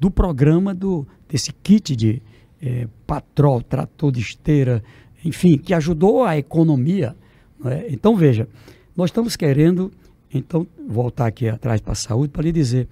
do 0.00 0.10
programa 0.10 0.74
do, 0.74 1.06
desse 1.28 1.52
kit 1.52 1.94
de 1.94 2.22
é, 2.60 2.88
patrol, 3.06 3.62
trator 3.62 4.10
de 4.10 4.20
esteira, 4.20 4.82
enfim, 5.24 5.58
que 5.58 5.74
ajudou 5.74 6.24
a 6.24 6.36
economia. 6.36 7.16
É? 7.64 7.86
Então, 7.90 8.16
veja, 8.16 8.48
nós 8.96 9.10
estamos 9.10 9.36
querendo, 9.36 9.92
então, 10.32 10.66
voltar 10.88 11.26
aqui 11.26 11.48
atrás 11.48 11.80
para 11.80 11.92
a 11.92 11.96
saúde, 11.96 12.32
para 12.32 12.42
lhe 12.42 12.52
dizer, 12.52 12.88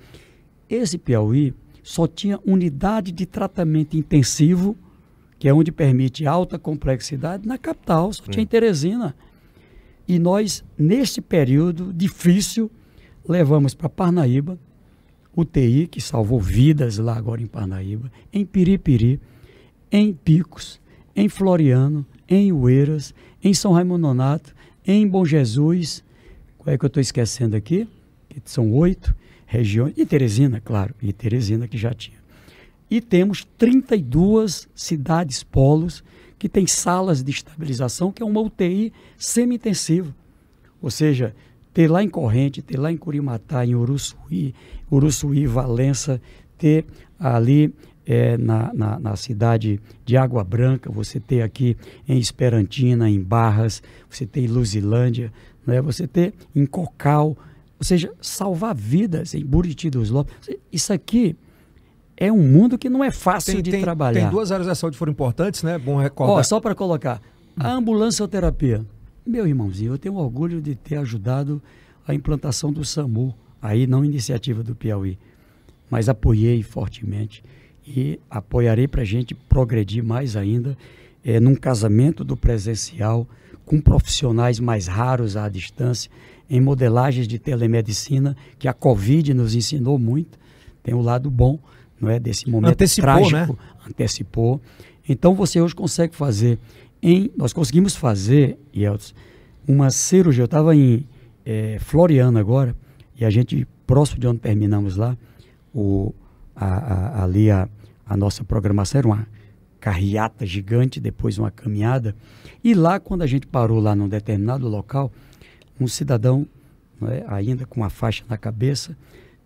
esse 0.69 0.99
Piauí 0.99 1.55
só 1.83 2.07
tinha 2.07 2.41
unidade 2.45 3.12
de 3.12 3.25
tratamento 3.27 3.97
intensivo, 3.97 4.77
que 5.39 5.49
é 5.49 5.55
onde 5.55 5.71
permite 5.71 6.27
alta 6.27 6.59
complexidade, 6.59 7.47
na 7.47 7.57
capital, 7.59 8.12
só 8.12 8.25
tinha 8.25 8.43
em 8.43 8.47
Teresina. 8.47 9.14
E 10.09 10.19
nós, 10.19 10.64
neste 10.77 11.21
período 11.21 11.93
difícil, 11.93 12.71
levamos 13.29 13.75
para 13.75 13.89
Parnaíba, 13.89 14.59
UTI, 15.37 15.87
que 15.87 16.01
salvou 16.01 16.41
vidas 16.41 16.99
lá 16.99 17.17
agora 17.17 17.43
em 17.43 17.47
Parnaíba, 17.47 18.11
em 18.33 18.45
Piripiri, 18.45 19.21
em 19.93 20.12
Picos, 20.12 20.81
em 21.14 21.29
Floriano, 21.29 22.05
em 22.29 22.53
Ueiras, 22.53 23.14
em 23.43 23.55
São 23.55 23.73
Raimundo 23.73 24.03
Nonato, 24.03 24.55
em 24.85 25.07
Bom 25.07 25.25
Jesus, 25.25 26.03
qual 26.59 26.75
é 26.75 26.79
que 26.79 26.85
eu 26.85 26.89
estou 26.89 27.01
esquecendo 27.01 27.55
aqui? 27.55 27.89
São 28.45 28.73
oito 28.73 29.14
regiões, 29.47 29.95
e 29.97 30.05
Teresina, 30.05 30.61
claro, 30.61 30.95
e 31.01 31.13
Teresina 31.13 31.69
que 31.69 31.79
já 31.79 31.95
tinha. 31.95 32.19
E 32.91 33.01
temos 33.01 33.47
32 33.57 34.69
cidades 34.75 35.43
polos 35.43 36.05
que 36.39 36.49
têm 36.49 36.67
salas 36.67 37.23
de 37.23 37.31
estabilização, 37.31 38.13
que 38.13 38.23
é 38.23 38.27
uma 38.27 38.41
UTI 38.41 38.93
semi-intensiva. 39.17 40.15
Ou 40.81 40.91
seja, 40.91 41.35
ter 41.73 41.91
lá 41.91 42.03
em 42.03 42.09
Corrente, 42.09 42.63
ter 42.63 42.79
lá 42.79 42.93
em 42.93 42.97
Curimatá, 42.97 43.65
em 43.65 43.75
Uruçuí, 43.75 44.55
Uruçuí, 44.91 45.47
Valença, 45.47 46.21
ter 46.59 46.85
ali 47.19 47.73
é, 48.07 48.37
na, 48.37 48.73
na, 48.73 49.01
na, 49.01 49.17
cidade 49.17 49.81
de 50.05 50.17
Água 50.17 50.45
Branca, 50.45 50.91
você 50.91 51.19
ter 51.19 51.43
aqui 51.43 51.77
em 52.09 52.19
Esperantina, 52.19 53.11
em 53.11 53.21
Barras, 53.21 53.83
você 54.09 54.25
tem 54.25 54.45
em 54.45 54.49
Luzilândia, 54.49 55.33
né? 55.67 55.83
você 55.83 56.07
ter 56.07 56.33
em 56.55 56.65
Cocal, 56.65 57.37
ou 57.79 57.85
seja, 57.85 58.12
salvar 58.20 58.74
vidas 58.74 59.35
em 59.35 59.45
Buriti 59.45 59.91
dos 59.91 60.11
Lopes. 60.11 60.35
Isso 60.72 60.93
aqui 60.93 61.37
é 62.16 62.33
um 62.33 62.43
mundo 62.43 62.79
que 62.79 62.89
não 62.89 63.05
é 63.05 63.11
fácil 63.11 63.55
tem, 63.55 63.62
de 63.62 63.70
tem, 63.70 63.83
trabalhar. 63.83 64.20
Tem 64.20 64.31
duas 64.31 64.51
áreas 64.51 64.66
da 64.66 64.74
saúde 64.74 64.95
que 64.95 64.99
foram 64.99 65.12
importantes, 65.12 65.62
né? 65.62 65.79
Bom 65.79 66.01
recordar. 66.01 66.37
Ó, 66.37 66.43
só 66.43 66.59
para 66.59 66.74
colocar, 66.74 67.20
a 67.57 67.72
ambulância 67.72 68.27
terapia. 68.27 68.85
Meu 69.27 69.47
irmãozinho, 69.47 69.93
eu 69.93 69.99
tenho 69.99 70.14
orgulho 70.14 70.62
de 70.62 70.74
ter 70.74 70.97
ajudado 70.97 71.61
a 72.07 72.14
implantação 72.14 72.72
do 72.72 72.85
SAMU, 72.85 73.35
aí 73.61 73.87
não 73.87 74.05
iniciativa 74.05 74.62
do 74.62 74.74
Piauí, 74.74 75.18
mas 75.91 76.09
apoiei 76.09 76.62
fortemente 76.62 77.43
e 77.87 78.18
apoiarei 78.31 78.89
para 78.89 79.03
a 79.03 79.05
gente 79.05 79.35
progredir 79.35 80.03
mais 80.03 80.37
ainda 80.37 80.77
é, 81.24 81.41
num 81.41 81.55
casamento 81.55 82.24
do 82.24 82.37
presencial 82.37 83.27
com 83.64 83.81
profissionais 83.81 84.61
mais 84.61 84.87
raros 84.87 85.37
à 85.37 85.49
distância, 85.49 86.11
em 86.49 86.61
modelagens 86.61 87.27
de 87.27 87.39
telemedicina, 87.39 88.37
que 88.59 88.69
a 88.69 88.73
Covid 88.73 89.35
nos 89.35 89.55
ensinou 89.55 89.99
muito, 89.99 90.39
tem 90.83 90.95
o 90.95 90.99
um 90.99 91.03
lado 91.03 91.31
bom, 91.31 91.59
não 92.01 92.09
é 92.11 92.21
desse 92.21 92.49
momento 92.49 92.73
antecipou, 92.73 93.05
trágico, 93.05 93.53
né? 93.53 93.59
antecipou. 93.89 94.61
Então 95.09 95.35
você 95.35 95.61
hoje 95.61 95.75
consegue 95.75 96.15
fazer 96.15 96.59
em, 97.03 97.31
nós 97.37 97.53
conseguimos 97.53 97.95
fazer, 97.95 98.59
Yeltsin, 98.75 99.15
uma 99.67 99.91
cirurgia. 99.91 100.43
Eu 100.43 100.47
estava 100.47 100.75
em 100.75 101.07
é, 101.45 101.79
Floriano 101.79 102.39
agora, 102.39 102.75
e 103.19 103.25
a 103.25 103.31
gente, 103.31 103.67
próximo 103.87 104.21
de 104.21 104.27
onde 104.27 104.41
terminamos 104.41 104.97
lá, 104.97 105.17
o, 105.75 106.13
a, 106.55 106.67
a, 106.67 107.25
ali 107.25 107.51
a, 107.51 107.69
a 108.05 108.17
nossa 108.17 108.45
programação 108.45 108.99
era 108.99 109.09
uma 109.09 109.27
carreata 109.79 110.45
gigante, 110.45 110.99
depois 110.99 111.39
uma 111.39 111.51
caminhada. 111.51 112.15
E 112.65 112.75
lá, 112.75 112.99
quando 112.99 113.23
a 113.23 113.27
gente 113.27 113.47
parou 113.47 113.79
lá 113.79 113.95
num 113.95 114.09
determinado 114.09 114.69
local, 114.69 115.13
um 115.79 115.89
cidadão, 115.89 116.47
é, 117.03 117.24
ainda 117.29 117.66
com 117.66 117.81
uma 117.81 117.91
faixa 117.91 118.24
na 118.29 118.37
cabeça, 118.37 118.97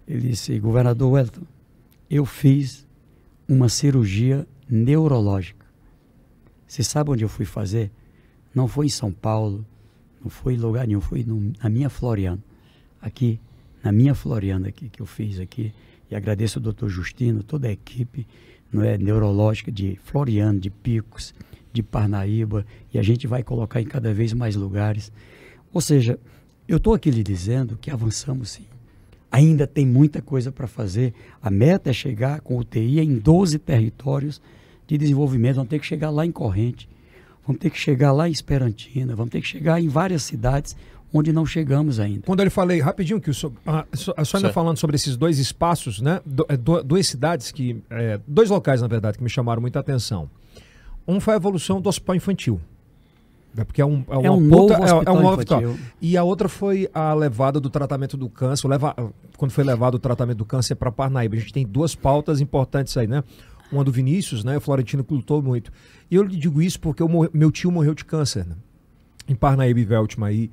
ele 0.07 0.29
disse, 0.29 0.59
governador 0.59 1.13
Wellington, 1.13 1.43
eu 2.11 2.25
fiz 2.25 2.87
uma 3.49 3.69
cirurgia 3.69 4.47
neurológica. 4.69 5.67
Você 6.67 6.83
sabe 6.83 7.11
onde 7.11 7.25
eu 7.25 7.29
fui 7.29 7.45
fazer? 7.45 7.91
Não 8.55 8.69
foi 8.69 8.87
em 8.87 8.91
São 8.91 9.13
Paulo, 9.13 9.65
não 10.23 10.31
foi 10.31 10.55
em 10.55 10.59
lugar 10.59 10.87
nenhum, 10.87 11.01
foi 11.01 11.25
no, 11.25 11.53
na 11.63 11.69
minha 11.69 11.89
Floriana. 11.89 12.39
Aqui, 13.01 13.41
na 13.83 13.91
minha 13.91 14.15
Floriana 14.15 14.69
aqui, 14.69 14.89
que 14.89 15.01
eu 15.01 15.07
fiz 15.07 15.41
aqui. 15.41 15.73
E 16.11 16.15
agradeço 16.15 16.59
ao 16.59 16.63
doutor 16.63 16.89
Justino, 16.89 17.43
toda 17.43 17.69
a 17.69 17.73
equipe 17.73 18.27
não 18.73 18.83
é, 18.83 18.97
neurológica 18.99 19.73
de 19.73 19.99
Floriano, 20.05 20.61
de 20.61 20.71
Picos, 20.71 21.35
de 21.73 21.83
Parnaíba. 21.83 22.65
E 22.93 22.99
a 22.99 23.03
gente 23.03 23.27
vai 23.27 23.43
colocar 23.43 23.81
em 23.81 23.87
cada 23.87 24.13
vez 24.13 24.33
mais 24.33 24.55
lugares. 24.55 25.13
Ou 25.73 25.81
seja, 25.81 26.19
eu 26.67 26.77
estou 26.77 26.95
aqui 26.95 27.11
lhe 27.11 27.23
dizendo 27.23 27.79
que 27.81 27.91
avançamos 27.91 28.51
sim. 28.51 28.65
Ainda 29.31 29.67
tem 29.67 29.87
muita 29.87 30.21
coisa 30.21 30.51
para 30.51 30.67
fazer. 30.67 31.15
A 31.41 31.51
meta 31.51 31.91
é 31.91 31.93
chegar 31.93 32.41
com 32.41 32.57
UTI 32.59 33.01
em 33.01 33.17
12 33.17 33.59
territórios 33.59 34.41
de 34.87 34.99
desenvolvimento, 34.99 35.57
vamos 35.57 35.71
ter 35.71 35.79
que 35.79 35.87
chegar 35.87 36.11
lá 36.11 36.27
em 36.27 36.33
Corrente, 36.33 36.89
vamos 37.47 37.61
ter 37.61 37.71
que 37.71 37.79
chegar 37.79 38.11
lá 38.11 38.29
em 38.29 38.33
Esperantina, 38.33 39.15
vamos 39.15 39.31
ter 39.31 39.41
que 39.41 39.47
chegar 39.47 39.81
em 39.81 39.89
várias 39.89 40.25
cidades 40.25 40.77
onde 41.13 41.33
não 41.33 41.47
chegamos 41.47 42.01
ainda. 42.01 42.23
Quando 42.27 42.41
ele 42.41 42.51
falei 42.51 42.81
rapidinho 42.81 43.21
que 43.21 43.31
o 43.31 43.35
senhor, 43.35 43.53
a, 43.67 43.85
a 43.93 43.97
senhora 43.97 44.25
ainda 44.35 44.53
falando 44.53 44.79
sobre 44.79 44.97
esses 44.97 45.17
dois 45.17 45.39
espaços, 45.39 46.01
né? 46.01 46.21
Do, 46.25 46.47
é, 46.49 46.57
do, 46.57 46.83
duas 46.83 47.07
cidades 47.07 47.51
que, 47.53 47.83
é, 47.91 48.21
dois 48.27 48.51
locais 48.51 48.81
na 48.81 48.89
verdade 48.89 49.19
que 49.19 49.25
me 49.25 49.31
chamaram 49.31 49.61
muita 49.61 49.81
atenção. 49.81 50.29
Um 51.07 51.19
foi 51.21 51.35
a 51.35 51.37
evolução 51.37 51.81
do 51.81 51.89
hospital 51.89 52.15
infantil. 52.17 52.61
É 53.57 53.65
porque 53.65 53.83
é 53.83 53.87
um, 53.87 54.05
é, 54.09 54.27
é 54.27 54.31
um 54.31 54.41
novo 54.41 54.69
puta, 54.69 54.83
hospital, 54.83 55.03
é, 55.05 55.19
um 55.19 55.27
hospital. 55.27 55.75
E 56.01 56.17
a 56.17 56.23
outra 56.23 56.49
foi 56.49 56.89
a 56.95 57.13
levada 57.15 57.59
do 57.59 57.69
tratamento 57.69 58.17
do 58.17 58.29
câncer. 58.29 58.69
Leva, 58.69 58.95
quando 59.37 59.51
foi 59.51 59.65
levado 59.65 59.95
o 59.97 59.99
tratamento 59.99 60.39
do 60.39 60.45
câncer 60.45 60.77
para 60.77 60.93
Parnaíba. 60.93 61.35
A 61.35 61.39
gente 61.39 61.53
tem 61.53 61.67
duas 61.67 61.95
pautas 61.95 62.41
importantes 62.41 62.97
aí, 62.97 63.07
né? 63.07 63.25
uma 63.73 63.85
do 63.85 63.93
Vinícius, 63.93 64.45
né? 64.45 64.57
O 64.57 64.61
Florentino 64.61 65.05
que 65.05 65.15
lutou 65.15 65.43
muito. 65.43 65.73
E 66.11 66.15
eu 66.15 66.23
lhe 66.23 66.37
digo 66.37 66.61
isso 66.61 66.81
porque 66.81 67.03
morre, 67.05 67.31
meu 67.33 67.51
tio 67.51 67.71
morreu 67.71 67.95
de 67.95 68.05
câncer, 68.05 68.45
né? 68.47 68.57
Em 69.29 69.35
Parnaíba 69.35 69.81
e 69.81 69.85
Veltma 69.85 70.27
aí. 70.27 70.51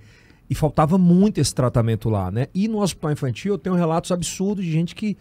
E 0.50 0.56
faltava 0.56 0.98
muito 0.98 1.40
esse 1.40 1.54
tratamento 1.54 2.10
lá, 2.10 2.32
né? 2.32 2.48
E 2.54 2.68
no 2.68 2.82
hospital 2.82 3.12
infantil 3.12 3.54
eu 3.54 3.58
tenho 3.58 3.76
relatos 3.76 4.12
absurdos 4.12 4.64
de 4.64 4.72
gente 4.72 4.96
que 4.96 5.18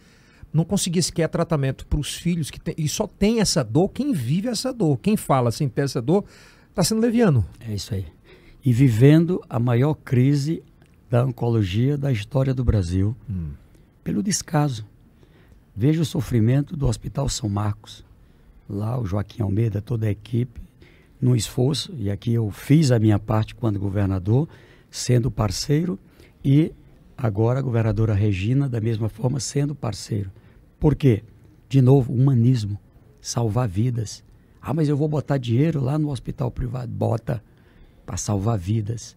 não 0.52 0.64
conseguia 0.64 1.02
sequer 1.02 1.28
tratamento 1.28 1.86
para 1.86 1.98
os 1.98 2.14
filhos 2.14 2.50
que 2.50 2.60
tem, 2.60 2.74
e 2.78 2.88
só 2.88 3.06
tem 3.06 3.40
essa 3.40 3.64
dor 3.64 3.88
quem 3.88 4.12
vive 4.12 4.48
essa 4.48 4.72
dor. 4.72 4.98
Quem 4.98 5.16
fala 5.16 5.50
sem 5.50 5.68
ter 5.68 5.82
essa 5.82 6.00
dor 6.00 6.24
está 6.76 6.84
sendo 6.84 7.00
leviano. 7.00 7.44
É 7.60 7.74
isso 7.74 7.94
aí. 7.94 8.06
E 8.64 8.72
vivendo 8.72 9.42
a 9.48 9.58
maior 9.58 9.94
crise 9.94 10.62
da 11.08 11.24
oncologia 11.24 11.96
da 11.96 12.12
história 12.12 12.52
do 12.52 12.64
Brasil 12.64 13.16
hum. 13.30 13.50
pelo 14.04 14.22
descaso 14.22 14.84
Veja 15.78 16.00
o 16.00 16.06
sofrimento 16.06 16.74
do 16.74 16.86
Hospital 16.86 17.28
São 17.28 17.50
Marcos. 17.50 18.02
Lá 18.66 18.98
o 18.98 19.04
Joaquim 19.04 19.42
Almeida, 19.42 19.82
toda 19.82 20.06
a 20.06 20.10
equipe, 20.10 20.58
no 21.20 21.36
esforço, 21.36 21.94
e 21.98 22.10
aqui 22.10 22.32
eu 22.32 22.50
fiz 22.50 22.90
a 22.90 22.98
minha 22.98 23.18
parte 23.18 23.54
quando 23.54 23.78
governador, 23.78 24.48
sendo 24.90 25.30
parceiro, 25.30 25.98
e 26.42 26.72
agora 27.14 27.58
a 27.58 27.62
governadora 27.62 28.14
Regina, 28.14 28.70
da 28.70 28.80
mesma 28.80 29.10
forma, 29.10 29.38
sendo 29.38 29.74
parceiro. 29.74 30.32
Por 30.80 30.94
quê? 30.94 31.22
De 31.68 31.82
novo, 31.82 32.10
humanismo, 32.10 32.80
salvar 33.20 33.68
vidas. 33.68 34.24
Ah, 34.68 34.74
mas 34.74 34.88
eu 34.88 34.96
vou 34.96 35.06
botar 35.06 35.38
dinheiro 35.38 35.80
lá 35.80 35.96
no 35.96 36.10
hospital 36.10 36.50
privado. 36.50 36.90
Bota 36.90 37.40
para 38.04 38.16
salvar 38.16 38.58
vidas. 38.58 39.16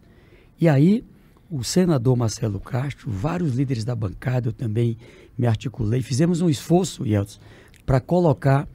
E 0.61 0.69
aí, 0.69 1.03
o 1.49 1.63
senador 1.63 2.15
Marcelo 2.15 2.59
Castro, 2.59 3.09
vários 3.09 3.55
líderes 3.55 3.83
da 3.83 3.95
bancada, 3.95 4.49
eu 4.49 4.53
também 4.53 4.95
me 5.35 5.47
articulei, 5.47 6.03
fizemos 6.03 6.41
um 6.41 6.51
esforço, 6.51 7.03
Yeltsin, 7.03 7.39
para 7.83 7.99
colocar 7.99 8.67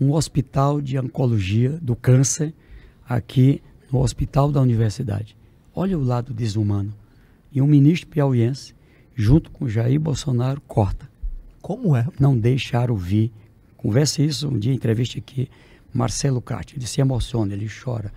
um 0.00 0.12
hospital 0.12 0.80
de 0.80 0.96
oncologia 0.96 1.70
do 1.82 1.96
câncer 1.96 2.54
aqui 3.08 3.60
no 3.90 3.98
hospital 3.98 4.52
da 4.52 4.60
universidade. 4.60 5.36
Olha 5.74 5.98
o 5.98 6.04
lado 6.04 6.32
desumano. 6.32 6.94
E 7.50 7.60
um 7.60 7.66
ministro 7.66 8.08
piauiense, 8.08 8.76
junto 9.12 9.50
com 9.50 9.68
Jair 9.68 9.98
Bolsonaro, 9.98 10.60
corta. 10.68 11.10
Como 11.60 11.96
é? 11.96 12.06
Não 12.20 12.38
deixaram 12.38 12.94
vir. 12.94 13.32
Conversa 13.76 14.22
isso 14.22 14.48
um 14.48 14.56
dia, 14.56 14.72
entrevista 14.72 15.18
aqui, 15.18 15.50
Marcelo 15.92 16.40
Castro. 16.40 16.76
Ele 16.76 16.86
se 16.86 17.00
emociona, 17.00 17.52
ele 17.52 17.68
chora 17.68 18.12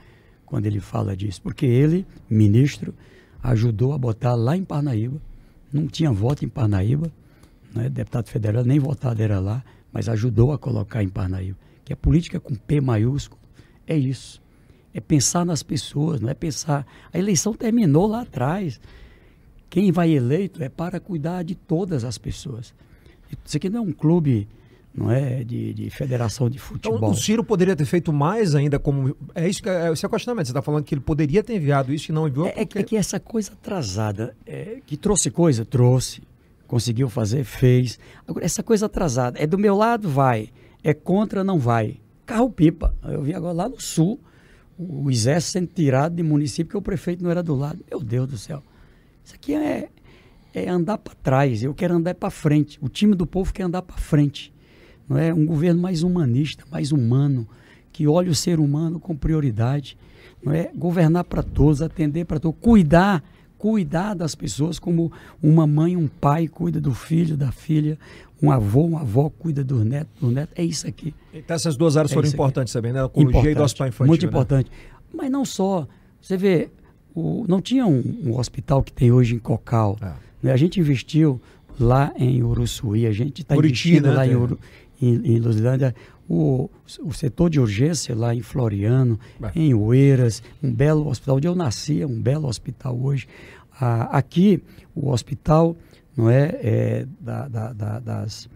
quando 0.46 0.66
ele 0.66 0.80
fala 0.80 1.16
disso. 1.16 1.42
Porque 1.42 1.66
ele, 1.66 2.06
ministro, 2.30 2.94
ajudou 3.44 3.94
a 3.94 3.98
botar 3.98 4.36
lá 4.36 4.56
em 4.56 4.64
Parnaíba. 4.64 5.22
Não 5.72 5.88
tinha 5.88 6.12
voto 6.12 6.46
em 6.46 6.50
Parnaíba, 6.50 7.12
né? 7.74 7.90
deputado 7.90 8.30
federal 8.30 8.64
nem 8.64 8.80
votado 8.80 9.22
era 9.22 9.40
lá, 9.40 9.64
mas 9.92 10.08
ajudou 10.08 10.54
a 10.54 10.58
colocar 10.58 11.04
em 11.04 11.10
Parnaíba. 11.10 11.58
Que 11.84 11.94
a 11.94 11.98
política 11.98 12.40
com 12.40 12.56
P 12.56 12.80
maiúsculo 12.80 13.42
é 13.86 13.98
isso. 13.98 14.42
É 14.94 15.02
pensar 15.02 15.46
nas 15.46 15.62
pessoas, 15.62 16.22
não 16.22 16.30
é 16.30 16.34
pensar. 16.34 16.88
A 17.12 17.20
eleição 17.20 17.54
terminou 17.54 18.08
lá 18.08 18.22
atrás. 18.22 18.80
Quem 19.70 19.92
vai 19.92 20.12
eleito 20.12 20.64
é 20.64 20.70
para 20.70 21.00
cuidar 21.00 21.44
de 21.44 21.54
todas 21.54 22.06
as 22.06 22.18
pessoas. 22.18 22.74
Isso 23.44 23.58
aqui 23.58 23.70
não 23.70 23.80
é 23.80 23.82
um 23.82 23.92
clube 23.92 24.48
não 24.96 25.12
é 25.12 25.44
de, 25.44 25.74
de 25.74 25.90
federação 25.90 26.50
de 26.50 26.58
futebol. 26.58 26.98
Então, 26.98 27.10
o 27.10 27.16
Ciro 27.16 27.44
poderia 27.44 27.76
ter 27.76 27.86
feito 27.86 28.14
mais 28.14 28.56
ainda 28.56 28.80
como 28.80 29.16
é 29.36 29.48
isso 29.48 29.62
que 29.62 29.70
é, 29.70 29.92
esse 29.92 30.06
é 30.06 30.08
o 30.08 30.12
questionamento. 30.12 30.46
Você 30.46 30.52
está 30.52 30.62
falando 30.62 30.84
que 30.84 30.96
ele 30.96 31.02
poderia 31.02 31.44
ter 31.44 31.56
enviado 31.56 31.94
isso 31.94 32.12
e 32.12 32.14
não 32.14 32.28
enviou? 32.28 32.48
É, 32.48 32.62
é 32.62 32.66
porque... 32.66 32.80
é 32.80 32.84
que 32.84 32.98
essa 32.98 33.20
coisa 33.20 33.52
atrasada 33.52 34.36
é, 34.46 34.80
que 34.86 34.96
trouxe 34.96 35.30
coisa 35.30 35.66
trouxe, 35.66 36.22
conseguiu 36.66 37.10
fazer 37.10 37.44
fez. 37.44 38.00
Agora 38.26 38.46
essa 38.46 38.64
coisa 38.64 38.86
atrasada 38.86 39.38
é 39.38 39.46
do 39.46 39.58
meu 39.58 39.76
lado 39.76 40.08
vai, 40.08 40.50
é 40.82 40.94
contra 40.94 41.44
não 41.44 41.60
vai. 41.60 41.98
Carro 42.26 42.50
pipa. 42.50 42.96
Eu 43.04 43.22
vi 43.22 43.34
agora 43.34 43.54
lá 43.54 43.70
no 43.70 43.80
sul 43.80 44.20
o 44.78 45.12
exército 45.12 45.54
sendo 45.54 45.68
tirado 45.68 46.16
de 46.16 46.24
município 46.24 46.72
que 46.72 46.78
o 46.78 46.82
prefeito 46.82 47.24
não 47.24 47.30
era 47.30 47.44
do 47.44 47.54
lado. 47.54 47.84
Meu 47.90 48.00
Deus 48.00 48.28
do 48.28 48.38
céu. 48.38 48.64
Isso 49.24 49.36
aqui 49.36 49.54
é, 49.54 49.90
é 50.54 50.70
andar 50.70 50.98
para 50.98 51.14
trás. 51.16 51.64
Eu 51.64 51.74
quero 51.74 51.96
andar 51.96 52.16
para 52.16 52.30
frente. 52.30 52.80
O 52.82 52.88
time 52.88 53.14
do 53.14 53.28
povo 53.28 53.54
quer 53.54 53.64
andar 53.64 53.82
para 53.82 53.98
frente. 53.98 54.55
Não 55.08 55.18
é 55.18 55.34
um 55.34 55.46
governo 55.46 55.82
mais 55.82 56.04
humanista, 56.04 56.64
mais 56.72 56.92
humano, 56.92 57.48
que 57.92 58.08
olha 58.08 58.32
o 58.32 58.36
ser 58.36 58.60
humano 58.60 59.00
com 59.00 59.16
prioridade. 59.16 59.98
Não 60.44 60.54
é 60.54 60.70
governar 60.76 61.24
para 61.24 61.42
todos, 61.42 61.82
atender 61.82 62.26
para 62.26 62.40
todos, 62.40 62.60
cuidar, 62.60 63.24
cuidar 63.58 64.14
das 64.14 64.36
pessoas 64.36 64.78
como 64.80 65.12
uma 65.42 65.66
mãe, 65.66 65.96
um 65.96 66.08
pai 66.08 66.48
cuida 66.48 66.80
do 66.80 66.94
filho, 66.94 67.38
da 67.38 67.52
filha, 67.52 67.98
um 68.42 68.52
avô, 68.52 68.82
uma 68.82 69.02
avó 69.02 69.30
cuida 69.30 69.64
do 69.64 69.84
neto, 69.84 70.10
do 70.20 70.32
neto. 70.32 70.52
É 70.56 70.64
isso 70.64 70.88
aqui. 70.88 71.14
Então 71.34 71.56
essas 71.56 71.76
duas 71.78 71.98
áreas 71.98 72.12
é 72.12 72.14
foram 72.16 72.28
importantes 72.28 72.74
também, 72.74 72.92
né? 72.92 73.04
Oncologia 73.04 73.52
e 73.52 73.56
do 73.56 73.64
hospital 73.64 73.88
infantil. 73.88 74.08
Muito 74.08 74.26
né? 74.26 74.30
importante. 74.30 74.72
Mas 75.14 75.32
não 75.32 75.46
só. 75.46 75.88
Você 76.22 76.38
vê, 76.38 76.70
o, 77.14 77.46
não 77.48 77.62
tinha 77.62 77.86
um, 77.86 78.04
um, 78.26 78.38
hospital 78.38 78.84
que 78.84 78.92
tem 78.92 79.12
hoje 79.12 79.36
em 79.36 79.40
Cocal. 79.40 79.98
É. 80.02 80.12
Né? 80.44 80.52
A 80.52 80.58
gente 80.58 80.80
investiu 80.80 81.40
lá 81.80 82.14
em 82.18 82.44
Uruçuí, 82.44 83.06
a 83.06 83.12
gente 83.12 83.42
está 83.42 83.56
investindo 83.56 84.08
né, 84.08 84.14
lá 84.14 84.28
em, 84.28 84.36
Uru, 84.36 84.60
em, 85.02 85.36
em 85.36 85.40
Lusilândia, 85.40 85.96
o, 86.28 86.70
o 87.02 87.14
setor 87.14 87.50
de 87.50 87.60
urgência 87.60 88.16
lá 88.16 88.34
em 88.34 88.42
Floriano, 88.42 89.20
é. 89.42 89.52
em 89.60 89.74
Oeiras, 89.74 90.42
um 90.62 90.74
belo 90.74 91.08
hospital, 91.08 91.38
onde 91.38 91.48
eu 91.48 91.56
nasci, 91.56 92.02
é 92.02 92.08
um 92.08 92.22
belo 92.22 92.48
hospital 92.48 92.98
hoje. 93.00 93.28
Ah, 93.80 94.18
aqui, 94.18 94.62
o 94.96 95.10
hospital 95.10 95.76
não 96.16 96.30
é, 96.30 96.60
é 96.62 97.08
da, 97.20 97.48
da, 97.48 97.74
da, 97.74 98.00
das 98.00 98.50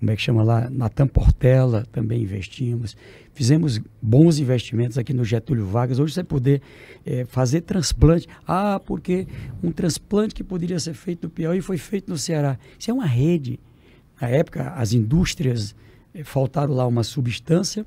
como 0.00 0.10
é 0.10 0.16
que 0.16 0.22
chama 0.22 0.42
lá, 0.42 0.70
Natan 0.70 1.06
Portela 1.06 1.86
também 1.92 2.22
investimos. 2.22 2.96
Fizemos 3.34 3.78
bons 4.00 4.38
investimentos 4.38 4.96
aqui 4.96 5.12
no 5.12 5.26
Getúlio 5.26 5.66
Vargas. 5.66 5.98
Hoje 5.98 6.14
você 6.14 6.24
poder 6.24 6.62
é, 7.04 7.26
fazer 7.26 7.60
transplante. 7.60 8.26
Ah, 8.46 8.80
porque 8.80 9.26
um 9.62 9.70
transplante 9.70 10.34
que 10.34 10.42
poderia 10.42 10.80
ser 10.80 10.94
feito 10.94 11.24
no 11.24 11.30
Piauí 11.30 11.60
foi 11.60 11.76
feito 11.76 12.10
no 12.10 12.16
Ceará. 12.16 12.58
Isso 12.78 12.90
é 12.90 12.94
uma 12.94 13.04
rede. 13.04 13.60
Na 14.20 14.28
época, 14.28 14.72
as 14.76 14.92
indústrias 14.92 15.74
é, 16.14 16.22
faltaram 16.24 16.74
lá 16.74 16.86
uma 16.86 17.02
substância 17.02 17.86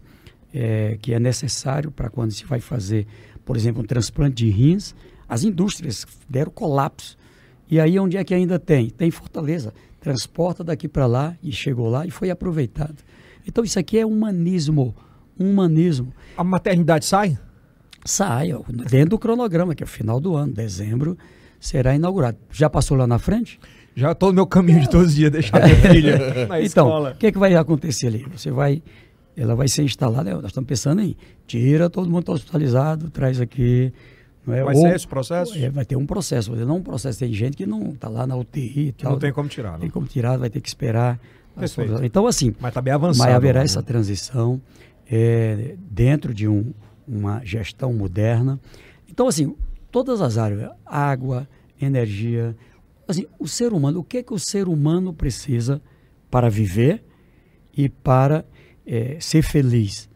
é, 0.54 0.98
que 1.02 1.14
é 1.14 1.20
necessário 1.20 1.92
para 1.92 2.10
quando 2.10 2.32
se 2.32 2.46
vai 2.46 2.60
fazer, 2.60 3.08
por 3.44 3.58
exemplo, 3.58 3.82
um 3.82 3.86
transplante 3.86 4.44
de 4.44 4.50
rins. 4.50 4.96
As 5.28 5.44
indústrias 5.44 6.06
deram 6.30 6.52
colapso. 6.52 7.18
E 7.70 7.80
aí 7.80 7.98
onde 8.00 8.18
é 8.18 8.24
que 8.24 8.34
ainda 8.34 8.60
tem? 8.60 8.90
Tem 8.90 9.10
Fortaleza 9.10 9.74
transporta 10.04 10.66
daqui 10.66 10.88
para 10.88 11.06
lá 11.06 11.36
e 11.42 11.52
chegou 11.52 11.90
lá 11.90 12.06
e 12.06 12.12
foi 12.12 12.30
aproveitado. 12.30 12.98
Então 13.48 13.64
isso 13.64 13.80
aqui 13.80 13.98
é 13.98 14.06
humanismo, 14.06 14.94
humanismo. 15.40 16.14
A 16.36 16.44
maternidade 16.44 17.06
sai? 17.06 17.38
Sai, 18.04 18.50
dentro 18.90 19.12
do 19.12 19.20
cronograma, 19.20 19.74
que 19.74 19.82
é 19.82 19.86
o 19.86 19.88
final 19.88 20.20
do 20.20 20.36
ano, 20.36 20.54
dezembro, 20.54 21.18
será 21.58 21.96
inaugurado. 21.96 22.38
Já 22.52 22.70
passou 22.70 22.98
lá 22.98 23.08
na 23.08 23.18
frente? 23.18 23.58
Já 23.96 24.12
estou 24.12 24.30
no 24.30 24.36
meu 24.36 24.48
caminho 24.48 24.82
de 24.82 24.90
todos 24.90 25.08
os 25.08 25.16
dias, 25.16 25.32
deixar 25.32 25.62
minha 25.62 25.76
filha 25.94 26.48
na 26.48 26.62
então, 26.62 27.12
o 27.12 27.16
que, 27.16 27.28
é 27.28 27.32
que 27.32 27.38
vai 27.38 27.56
acontecer 27.56 28.08
ali? 28.08 28.26
Você 28.32 28.50
vai, 28.50 28.82
ela 29.38 29.56
vai 29.56 29.68
ser 29.68 29.84
instalada, 29.84 30.34
nós 30.36 30.46
estamos 30.46 30.68
pensando 30.68 31.02
em 31.02 31.16
tira 31.46 31.90
todo 31.90 32.10
mundo 32.10 32.24
tá 32.24 32.32
hospitalizado, 32.32 33.10
traz 33.10 33.40
aqui 33.40 33.94
é? 34.48 34.64
Vai 34.64 34.76
Ou, 34.76 34.82
ser 34.82 34.96
esse 34.96 35.08
processo? 35.08 35.58
É, 35.58 35.70
vai 35.70 35.86
ter 35.86 35.96
um 35.96 36.06
processo, 36.06 36.54
não 36.56 36.78
um 36.78 36.84
processo. 36.84 37.20
Tem 37.20 37.32
gente 37.32 37.56
que 37.56 37.66
não 37.66 37.92
está 37.92 38.10
lá 38.10 38.28
na 38.28 38.36
UTI. 38.36 38.94
Que 38.98 39.06
não 39.06 39.18
tem 39.18 39.32
como 39.32 39.48
tirar. 39.48 39.74
Não. 39.74 39.80
Tem 39.80 39.90
como 39.90 40.06
tirar, 40.06 40.38
vai 40.38 40.50
ter 40.50 40.60
que 40.60 40.68
esperar. 40.68 41.20
Então, 42.04 42.28
assim. 42.28 42.54
Mas 42.60 42.72
está 42.72 42.82
bem 42.82 42.94
avançado. 42.94 43.30
Mas 43.30 43.36
haverá 43.36 43.60
né? 43.60 43.66
essa 43.66 43.82
transição 43.82 44.62
é, 45.10 45.76
dentro 45.90 46.34
de 46.34 46.48
um, 46.48 46.74
uma 47.08 47.44
gestão 47.46 47.94
moderna. 47.94 48.60
Então, 49.10 49.28
assim, 49.28 49.56
todas 49.92 50.20
as 50.20 50.38
áreas, 50.38 50.72
água, 50.86 51.48
energia. 51.82 52.56
Assim, 53.08 53.26
o 53.40 53.48
ser 53.48 53.74
humano, 53.74 54.00
o 54.00 54.04
que 54.04 54.18
é 54.18 54.24
que 54.24 54.34
o 54.34 54.40
ser 54.40 54.68
humano 54.68 55.14
precisa 55.14 55.82
para 56.32 56.50
viver 56.50 57.04
e 57.76 57.90
para 57.90 58.46
é, 58.86 59.18
ser 59.20 59.42
feliz? 59.42 60.10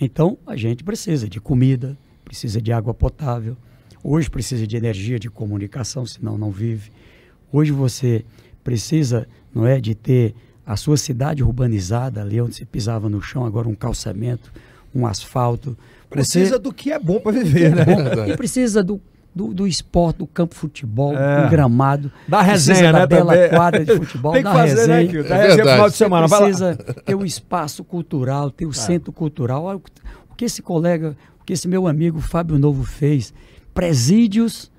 Então, 0.00 0.38
a 0.46 0.56
gente 0.56 0.82
precisa 0.82 1.28
de 1.28 1.40
comida, 1.40 1.96
precisa 2.24 2.60
de 2.60 2.72
água 2.72 2.94
potável, 2.94 3.56
hoje 4.02 4.28
precisa 4.28 4.66
de 4.66 4.76
energia, 4.76 5.18
de 5.18 5.30
comunicação, 5.30 6.04
senão 6.06 6.36
não 6.36 6.50
vive. 6.50 6.90
Hoje 7.52 7.70
você 7.70 8.24
precisa, 8.62 9.28
não 9.54 9.66
é, 9.66 9.80
de 9.80 9.94
ter 9.94 10.34
a 10.66 10.76
sua 10.76 10.96
cidade 10.96 11.42
urbanizada, 11.42 12.22
ali 12.22 12.40
onde 12.40 12.54
você 12.54 12.64
pisava 12.64 13.08
no 13.08 13.20
chão, 13.20 13.44
agora 13.44 13.68
um 13.68 13.74
calçamento, 13.74 14.50
um 14.94 15.06
asfalto. 15.06 15.76
Precisa 16.08 16.56
você... 16.56 16.58
do 16.58 16.72
que 16.72 16.90
é 16.90 16.98
bom 16.98 17.20
para 17.20 17.32
viver, 17.32 17.74
né? 17.74 17.84
É 18.26 18.32
e 18.32 18.36
precisa 18.36 18.82
do, 18.82 19.00
do, 19.34 19.52
do, 19.52 19.66
esporte, 19.66 20.18
do 20.18 20.26
campo 20.26 20.54
de 20.54 20.60
futebol, 20.60 21.16
é. 21.16 21.42
do 21.42 21.50
gramado. 21.50 22.12
Da 22.28 22.40
resenha, 22.40 22.92
da 22.92 23.00
né? 23.00 23.06
bela 23.06 23.34
também. 23.34 23.50
quadra 23.50 23.84
de 23.84 23.96
futebol, 23.96 24.32
Tem 24.34 24.42
que 24.42 24.48
da 24.48 24.54
fazer, 24.54 24.74
resenha. 24.74 25.22
Né, 25.22 25.28
da 25.28 25.36
é 25.36 25.42
resenha 25.42 25.64
final 25.64 25.90
de 25.90 25.96
semana. 25.96 26.28
precisa 26.28 26.76
ter 26.76 27.14
um 27.14 27.24
espaço 27.24 27.82
cultural, 27.82 28.50
ter 28.50 28.64
o 28.64 28.68
um 28.68 28.70
é. 28.70 28.74
centro 28.74 29.12
cultural. 29.12 29.82
O 30.30 30.34
que 30.36 30.44
esse 30.44 30.62
colega, 30.62 31.16
que 31.44 31.52
esse 31.52 31.66
meu 31.66 31.86
amigo 31.88 32.20
Fábio 32.20 32.58
Novo 32.58 32.84
fez. 32.84 33.34
Presídios, 33.72 34.70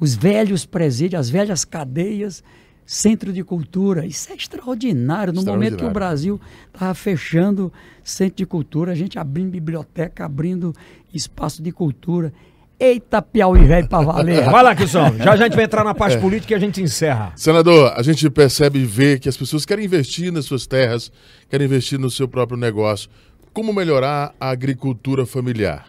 os 0.00 0.14
velhos 0.14 0.64
presídios, 0.64 1.20
as 1.20 1.28
velhas 1.28 1.64
cadeias, 1.64 2.42
centro 2.86 3.32
de 3.34 3.44
cultura. 3.44 4.06
Isso 4.06 4.32
é 4.32 4.34
extraordinário. 4.34 5.34
No 5.34 5.40
extraordinário. 5.40 5.52
momento 5.52 5.76
que 5.76 5.84
o 5.84 5.92
Brasil 5.92 6.40
estava 6.72 6.94
fechando 6.94 7.70
centro 8.02 8.36
de 8.36 8.46
cultura, 8.46 8.92
a 8.92 8.94
gente 8.94 9.18
abrindo 9.18 9.50
biblioteca, 9.50 10.24
abrindo 10.24 10.74
espaço 11.12 11.62
de 11.62 11.70
cultura. 11.70 12.32
Eita, 12.80 13.20
Piauí 13.20 13.64
velho 13.64 13.88
para 13.88 14.04
valer. 14.04 14.44
Vai 14.44 14.62
lá, 14.62 14.74
Kilson. 14.74 15.16
Já 15.16 15.32
a 15.32 15.36
gente 15.36 15.56
vai 15.56 15.64
entrar 15.64 15.82
na 15.82 15.94
parte 15.96 16.16
é. 16.16 16.20
política 16.20 16.52
e 16.52 16.56
a 16.56 16.60
gente 16.60 16.80
encerra. 16.80 17.32
Senador, 17.34 17.92
a 17.96 18.02
gente 18.02 18.30
percebe 18.30 18.78
e 18.78 18.84
vê 18.84 19.18
que 19.18 19.28
as 19.28 19.36
pessoas 19.36 19.66
querem 19.66 19.84
investir 19.84 20.32
nas 20.32 20.44
suas 20.44 20.66
terras, 20.66 21.10
querem 21.48 21.66
investir 21.66 21.98
no 21.98 22.08
seu 22.08 22.28
próprio 22.28 22.56
negócio. 22.56 23.10
Como 23.52 23.72
melhorar 23.72 24.32
a 24.38 24.50
agricultura 24.50 25.26
familiar? 25.26 25.88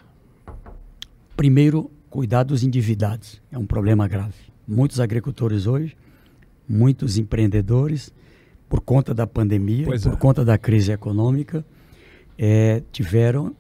Primeiro, 1.38 1.92
cuidar 2.10 2.42
dos 2.42 2.64
endividados. 2.64 3.40
É 3.52 3.58
um 3.58 3.66
problema 3.66 4.08
grave. 4.08 4.34
Muitos 4.68 5.00
agricultores 5.00 5.68
hoje, 5.68 5.96
muitos 6.68 7.20
empreendedores, 7.20 8.12
por 8.68 8.82
conta 8.82 9.14
da 9.14 9.28
pandemia, 9.28 9.86
pois 9.86 10.04
por 10.04 10.14
é. 10.14 10.16
conta 10.16 10.44
da 10.44 10.58
crise 10.58 10.92
econômica, 10.92 11.64
é, 12.38 12.82
tiveram 12.92 13.56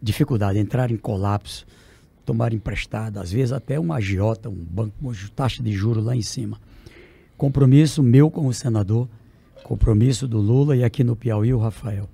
dificuldade, 0.00 0.58
entrar 0.58 0.90
em 0.90 0.96
colapso, 0.96 1.64
tomar 2.24 2.52
emprestado, 2.52 3.18
às 3.18 3.32
vezes 3.32 3.52
até 3.52 3.78
uma 3.78 3.96
agiota, 3.96 4.48
um 4.48 4.54
banco 4.54 4.94
com 5.00 5.12
taxa 5.34 5.62
de 5.62 5.72
juros 5.72 6.04
lá 6.04 6.14
em 6.14 6.22
cima. 6.22 6.58
Compromisso 7.36 8.02
meu 8.02 8.30
como 8.30 8.52
senador, 8.52 9.08
compromisso 9.64 10.28
do 10.28 10.38
Lula 10.38 10.76
e 10.76 10.84
aqui 10.84 11.02
no 11.02 11.16
Piauí 11.16 11.52
o 11.52 11.58
Rafael, 11.58 12.08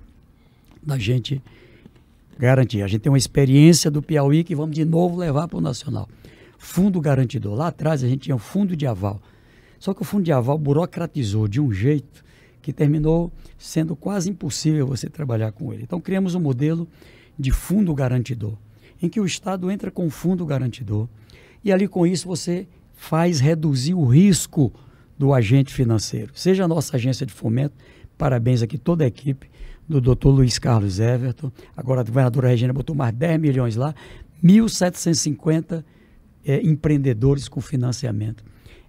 da 0.81 0.97
gente 0.97 1.41
garantir. 2.37 2.81
A 2.81 2.87
gente 2.87 3.01
tem 3.01 3.11
uma 3.11 3.17
experiência 3.17 3.91
do 3.91 4.01
Piauí 4.01 4.43
que 4.43 4.55
vamos 4.55 4.75
de 4.75 4.85
novo 4.85 5.17
levar 5.17 5.47
para 5.47 5.57
o 5.57 5.61
Nacional. 5.61 6.07
Fundo 6.57 6.99
garantidor. 6.99 7.55
Lá 7.55 7.67
atrás 7.67 8.03
a 8.03 8.07
gente 8.07 8.21
tinha 8.21 8.35
o 8.35 8.39
fundo 8.39 8.75
de 8.75 8.87
aval. 8.87 9.21
Só 9.79 9.93
que 9.93 10.01
o 10.01 10.05
fundo 10.05 10.23
de 10.23 10.31
aval 10.31 10.57
burocratizou 10.57 11.47
de 11.47 11.61
um 11.61 11.71
jeito 11.71 12.23
que 12.61 12.73
terminou 12.73 13.31
sendo 13.57 13.95
quase 13.95 14.29
impossível 14.29 14.85
você 14.85 15.09
trabalhar 15.09 15.51
com 15.51 15.73
ele. 15.73 15.83
Então 15.83 15.99
criamos 16.01 16.35
um 16.35 16.39
modelo 16.39 16.87
de 17.37 17.51
fundo 17.51 17.93
garantidor, 17.93 18.53
em 19.01 19.09
que 19.09 19.19
o 19.19 19.25
Estado 19.25 19.69
entra 19.71 19.89
com 19.89 20.09
fundo 20.09 20.45
garantidor 20.45 21.07
e 21.63 21.71
ali 21.71 21.87
com 21.87 22.05
isso 22.05 22.27
você 22.27 22.67
faz 22.93 23.39
reduzir 23.39 23.93
o 23.93 24.05
risco 24.05 24.73
do 25.17 25.33
agente 25.33 25.73
financeiro. 25.73 26.31
Seja 26.33 26.65
a 26.65 26.67
nossa 26.67 26.95
agência 26.95 27.25
de 27.25 27.33
fomento, 27.33 27.75
parabéns 28.17 28.61
aqui 28.61 28.77
toda 28.77 29.03
a 29.03 29.07
equipe 29.07 29.49
do 29.87 29.99
doutor 29.99 30.31
Luiz 30.31 30.59
Carlos 30.59 30.99
Everton, 30.99 31.51
agora 31.75 32.01
a 32.01 32.03
governadora 32.03 32.49
Regina 32.49 32.71
botou 32.71 32.95
mais 32.95 33.13
10 33.13 33.39
milhões 33.39 33.75
lá, 33.75 33.93
1.750 34.43 35.83
é, 36.45 36.61
empreendedores 36.61 37.47
com 37.47 37.59
financiamento. 37.59 38.43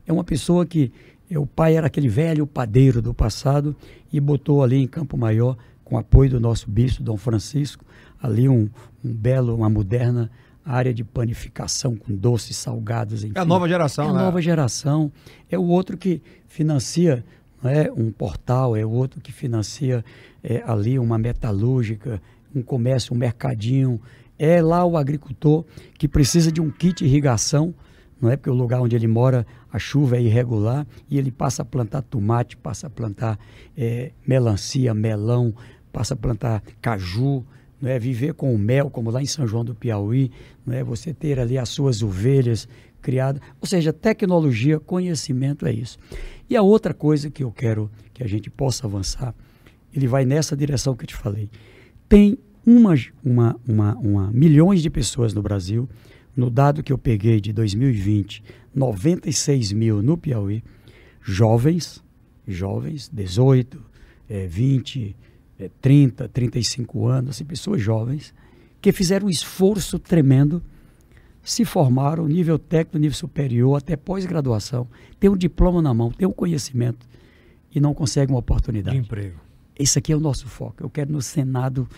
É 0.07 0.13
uma 0.13 0.25
pessoa 0.25 0.67
que 0.67 0.93
é, 1.31 1.39
o 1.39 1.47
pai 1.47 1.77
era 1.77 1.87
aquele 1.87 2.09
velho 2.09 2.47
padeiro 2.47 3.01
do 3.01 3.15
passado 3.15 3.75
e 4.13 4.21
botou 4.21 4.63
ali 4.63 4.77
em 4.77 4.87
Campo 4.87 5.17
Maior, 5.17 5.57
com 5.85 5.97
apoio 5.97 6.31
do 6.31 6.41
nosso 6.41 6.71
bispo, 6.71 7.03
Dom 7.03 7.17
Francisco, 7.17 7.85
ali 8.23 8.49
um, 8.49 8.69
um 9.05 9.13
belo, 9.13 9.55
uma 9.55 9.71
moderna 9.71 10.31
área 10.65 10.93
de 10.93 11.03
panificação 11.03 11.97
com 11.97 12.15
doces, 12.15 12.57
salgados, 12.57 13.25
enfim. 13.25 13.35
É 13.37 13.41
a 13.41 13.45
nova 13.45 13.69
geração, 13.69 14.07
é 14.07 14.11
a 14.11 14.13
né? 14.13 14.23
nova 14.23 14.41
geração. 14.41 15.11
É 15.51 15.59
o 15.59 15.65
outro 15.65 15.97
que 15.97 16.23
financia 16.47 17.25
não 17.63 17.71
é, 17.71 17.91
um 17.93 18.11
portal, 18.11 18.77
é 18.77 18.85
o 18.85 18.91
outro 18.91 19.21
que 19.21 19.33
financia 19.33 20.05
é, 20.43 20.63
ali 20.67 20.99
uma 20.99 21.19
metalúrgica, 21.19 22.21
um 22.55 22.63
comércio, 22.63 23.15
um 23.15 23.19
mercadinho. 23.19 24.01
É 24.39 24.63
lá 24.63 24.85
o 24.85 24.97
agricultor 24.97 25.65
que 25.99 26.09
precisa 26.09 26.51
de 26.51 26.61
um 26.61 26.71
kit 26.71 27.05
irrigação, 27.05 27.75
não 28.21 28.31
é 28.31 28.37
porque 28.37 28.51
o 28.51 28.55
lugar 28.55 28.81
onde 28.81 28.95
ele 28.95 29.07
mora 29.07 29.47
a 29.73 29.79
chuva 29.79 30.17
é 30.17 30.23
irregular 30.23 30.87
e 31.09 31.19
ele 31.19 31.31
passa 31.31 31.63
a 31.63 31.65
plantar 31.65 32.03
tomate, 32.03 32.57
passa 32.57 32.87
a 32.87 32.91
plantar 32.91 33.39
é, 33.77 34.13
melancia, 34.27 34.93
melão, 34.93 35.55
passa 35.93 36.15
a 36.15 36.17
plantar 36.17 36.63
caju, 36.81 37.45
não 37.81 37.91
é? 37.91 37.99
Viver 37.99 38.35
com 38.35 38.55
o 38.55 38.59
mel, 38.59 38.91
como 38.91 39.11
lá 39.11 39.23
em 39.23 39.27
São 39.27 39.47
João 39.47 39.65
do 39.65 39.75
Piauí, 39.75 40.31
não 40.67 40.75
é? 40.75 40.85
Você 40.85 41.15
ter 41.15 41.39
ali 41.39 41.57
as 41.57 41.69
suas 41.69 42.03
ovelhas 42.03 42.69
criadas, 43.01 43.41
ou 43.61 43.67
seja, 43.67 43.93
tecnologia, 43.93 44.79
conhecimento 44.79 45.67
é 45.67 45.73
isso. 45.73 45.99
E 46.49 46.57
a 46.57 46.63
outra 46.63 46.93
coisa 46.93 47.31
que 47.31 47.43
eu 47.43 47.51
quero 47.51 47.91
que 48.13 48.23
a 48.23 48.27
gente 48.27 48.51
possa 48.51 48.87
avançar, 48.87 49.35
ele 49.95 50.07
vai 50.07 50.25
nessa 50.25 50.57
direção 50.57 50.95
que 50.95 51.05
eu 51.05 51.09
te 51.09 51.17
falei. 51.17 51.49
Tem 52.09 52.37
uma, 52.67 52.95
uma, 53.25 53.57
uma, 53.67 53.95
uma 53.97 54.33
milhões 54.33 54.83
de 54.83 54.91
pessoas 54.91 55.33
no 55.33 55.43
Brasil, 55.43 55.89
no 56.37 56.51
dado 56.51 56.83
que 56.83 56.93
eu 56.93 56.99
peguei 56.99 57.41
de 57.41 57.53
2020, 57.53 58.43
96 58.75 59.73
mil 59.73 60.03
no 60.03 60.17
Piauí, 60.17 60.63
jovens, 61.23 62.03
jovens, 62.47 63.09
18, 63.13 63.83
é, 64.29 64.47
20, 64.47 65.17
é, 65.61 65.71
30, 65.81 66.29
35 66.29 67.07
anos, 67.07 67.31
assim, 67.31 67.45
pessoas 67.45 67.81
jovens, 67.83 68.35
que 68.81 68.93
fizeram 68.93 69.27
um 69.27 69.31
esforço 69.31 69.99
tremendo, 69.99 70.63
se 71.43 71.65
formaram, 71.65 72.27
nível 72.27 72.59
técnico, 72.59 72.99
nível 72.99 73.17
superior, 73.17 73.77
até 73.77 73.97
pós-graduação, 73.97 74.89
tem 75.19 75.29
um 75.29 75.37
diploma 75.37 75.83
na 75.83 75.93
mão, 75.93 76.11
tem 76.11 76.27
um 76.27 76.33
conhecimento 76.33 77.07
e 77.75 77.81
não 77.81 77.95
conseguem 77.95 78.35
uma 78.35 78.41
oportunidade. 78.41 78.97
De 78.97 79.05
emprego. 79.05 79.39
Esse 79.79 79.99
aqui 79.99 80.13
é 80.13 80.17
o 80.17 80.21
nosso 80.21 80.47
foco. 80.47 80.83
Eu 80.83 80.91
quero 80.91 81.13
no 81.13 81.23
Senado, 81.23 81.89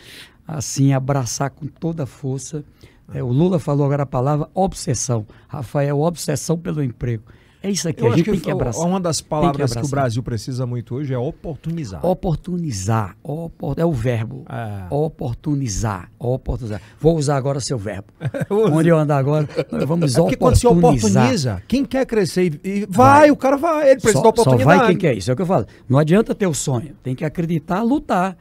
assim, 0.46 0.92
abraçar 0.92 1.50
com 1.50 1.66
toda 1.66 2.04
a 2.04 2.06
força. 2.06 2.64
É, 3.12 3.22
o 3.22 3.28
Lula 3.28 3.58
falou 3.58 3.84
agora 3.86 4.04
a 4.04 4.06
palavra 4.06 4.48
obsessão. 4.54 5.26
Rafael, 5.48 6.00
obsessão 6.00 6.56
pelo 6.56 6.82
emprego. 6.82 7.24
É 7.62 7.70
isso 7.70 7.88
aqui, 7.88 8.02
Eu 8.02 8.08
a 8.12 8.16
gente 8.16 8.24
que, 8.24 8.30
tem 8.32 8.40
que 8.40 8.50
abraçar. 8.50 8.84
uma 8.86 8.98
das 9.00 9.20
palavras 9.20 9.70
que, 9.72 9.78
o 9.78 9.80
abraçar. 9.80 9.90
Brasil 9.90 10.22
precisa 10.22 10.66
muito 10.66 10.96
hoje 10.96 11.14
é 11.14 11.18
oportunizar. 11.18 12.04
Oportunizar. 12.04 13.16
opor- 13.22 13.74
é 13.78 13.84
o 13.84 13.92
verbo. 13.92 14.44
É. 14.50 14.86
Oportunizar. 14.92 16.10
Oportunizar. 16.18 16.80
Vou 17.00 17.16
usar 17.16 17.36
agora 17.36 17.60
seu 17.60 17.78
verbo. 17.78 18.08
Onde 18.50 18.88
eu 18.88 18.98
andar 18.98 19.18
agora, 19.18 19.48
vamos 19.86 20.14
É 20.16 20.20
porque 20.20 20.36
quando 20.36 20.56
se 20.56 20.66
oportunizar. 20.66 21.10
oportuniza, 21.22 21.62
quem 21.68 21.84
quer 21.84 22.04
crescer 22.06 22.58
e, 22.64 22.68
e 22.68 22.86
vai, 22.88 23.20
Vai. 23.20 23.30
o 23.30 23.36
cara 23.36 23.56
vai, 23.56 23.90
ele 23.90 24.00
precisa 24.00 24.14
só, 24.14 24.22
da 24.22 24.28
oportunidade. 24.30 24.62
Só 24.70 24.78
vai 24.78 24.86
quem 24.88 24.96
quer 24.96 25.14
isso, 25.16 25.30
é 25.30 25.34
o 25.34 25.36
que 25.36 25.42
eu 25.42 25.46
falo. 25.46 25.66
Não 25.88 25.98
adianta 25.98 26.34
ter 26.34 26.46
o 26.46 26.54
sonho, 26.54 26.94
tem 27.02 27.14
que 27.14 27.24
acreditar, 27.24 27.82
lutar. 27.82 28.36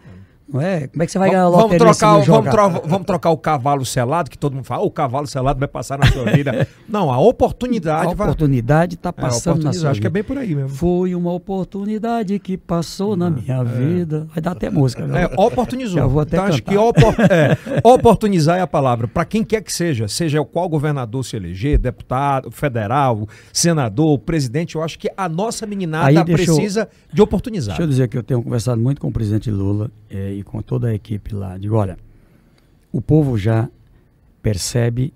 Não 0.51 0.59
é? 0.61 0.87
Como 0.87 1.01
é 1.01 1.05
que 1.05 1.11
você 1.11 1.19
vai 1.19 1.29
ganhar 1.29 1.43
a 1.43 1.49
Vamos, 1.49 1.57
vamos 1.61 1.71
loteria 1.73 1.93
se 1.93 1.99
trocar, 1.99 2.17
o- 2.17 2.23
vamos, 2.25 2.51
tro- 2.51 2.89
vamos 2.89 3.05
trocar 3.05 3.29
o 3.29 3.37
cavalo 3.37 3.85
selado, 3.85 4.29
que 4.29 4.37
todo 4.37 4.53
mundo 4.53 4.65
fala, 4.65 4.83
"Oh, 4.83 4.87
o 4.87 4.91
cavalo 4.91 5.25
selado 5.27 5.59
vai 5.59 5.67
passar 5.67 5.97
na 5.97 6.05
sua 6.11 6.25
vida. 6.25 6.67
Não, 6.89 7.11
a 7.11 7.19
oportunidade 7.19 8.11
A 8.11 8.13
vai. 8.13 8.27
oportunidade 8.27 8.95
está 8.95 9.09
É, 9.09 9.11
passando 9.11 9.45
na 9.45 9.51
oportunizar, 9.69 9.81
sua 9.81 9.91
acho 9.91 10.01
que 10.01 10.07
é 10.07 10.09
vida. 10.09 10.13
bem 10.13 10.23
por 10.23 10.37
aí 10.37 10.53
mesmo. 10.55 10.69
Foi 10.69 11.15
uma 11.15 11.31
oportunidade 11.31 12.37
que 12.39 12.57
passou 12.57 13.15
na 13.15 13.29
minha 13.29 13.63
vida. 13.63 14.27
Vai 14.33 14.41
dar 14.41 14.51
até 14.51 14.69
música. 14.69 15.03
É, 15.17 15.25
oportunizou. 15.39 15.95
Já 15.99 16.05
vou 16.07 16.21
até 16.21 16.35
então, 16.37 16.47
acho 16.49 16.63
que 16.63 16.75
opor- 16.77 17.15
é, 17.31 17.57
oportunizar 17.83 18.57
é 18.57 18.61
a 18.61 18.67
palavra. 18.67 19.07
Para 19.07 19.25
quem 19.25 19.43
quer 19.43 19.61
que 19.61 19.71
seja, 19.71 20.07
seja 20.07 20.43
qual 20.43 20.67
governador 20.67 21.23
se 21.23 21.35
eleger, 21.35 21.77
deputado, 21.77 22.51
federal, 22.51 23.27
senador, 23.53 24.17
presidente, 24.19 24.75
eu 24.75 24.83
acho 24.83 24.97
que 24.99 25.09
a 25.15 25.29
nossa 25.29 25.65
meninada 25.65 26.07
Aí 26.07 26.15
deixa 26.23 26.43
eu- 26.51 26.55
precisa 26.55 26.89
de 27.13 27.21
oportunizar. 27.21 27.75
Deixa 27.75 27.83
eu 27.83 27.87
dizer 27.87 28.07
que 28.07 28.17
eu 28.17 28.23
tenho 28.23 28.41
conversado 28.41 28.81
muito 28.81 28.99
com 28.99 29.07
o 29.07 29.11
presidente 29.11 29.49
Lula 29.51 29.89
eh, 30.09 30.33
com 30.43 30.61
toda 30.61 30.87
a 30.89 30.93
equipe 30.93 31.33
lá. 31.33 31.57
Digo, 31.57 31.75
olha, 31.75 31.97
o 32.91 33.01
povo 33.01 33.37
já 33.37 33.69
percebe 34.41 35.13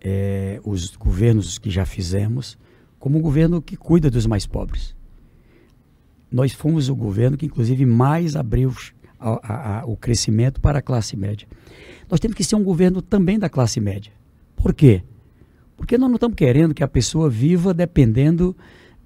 eh, 0.00 0.60
os 0.64 0.94
governos 0.96 1.58
que 1.58 1.70
já 1.70 1.84
fizemos 1.84 2.58
como 2.98 3.18
um 3.18 3.20
governo 3.20 3.60
que 3.60 3.76
cuida 3.76 4.10
dos 4.10 4.26
mais 4.26 4.46
pobres. 4.46 4.94
Nós 6.30 6.52
fomos 6.52 6.88
o 6.88 6.94
governo 6.94 7.36
que, 7.36 7.46
inclusive, 7.46 7.84
mais 7.84 8.36
abriu 8.36 8.74
a- 9.20 9.40
a- 9.42 9.80
a- 9.80 9.84
o 9.86 9.96
crescimento 9.96 10.60
para 10.60 10.78
a 10.78 10.82
classe 10.82 11.16
média. 11.16 11.46
Nós 12.10 12.18
temos 12.20 12.36
que 12.36 12.44
ser 12.44 12.56
um 12.56 12.64
governo 12.64 13.02
também 13.02 13.38
da 13.38 13.48
classe 13.48 13.80
média. 13.80 14.12
Por 14.56 14.72
quê? 14.74 15.02
Porque 15.76 15.98
nós 15.98 16.08
não 16.08 16.14
estamos 16.16 16.36
querendo 16.36 16.72
que 16.74 16.82
a 16.82 16.88
pessoa 16.88 17.28
viva 17.28 17.74
dependendo 17.74 18.56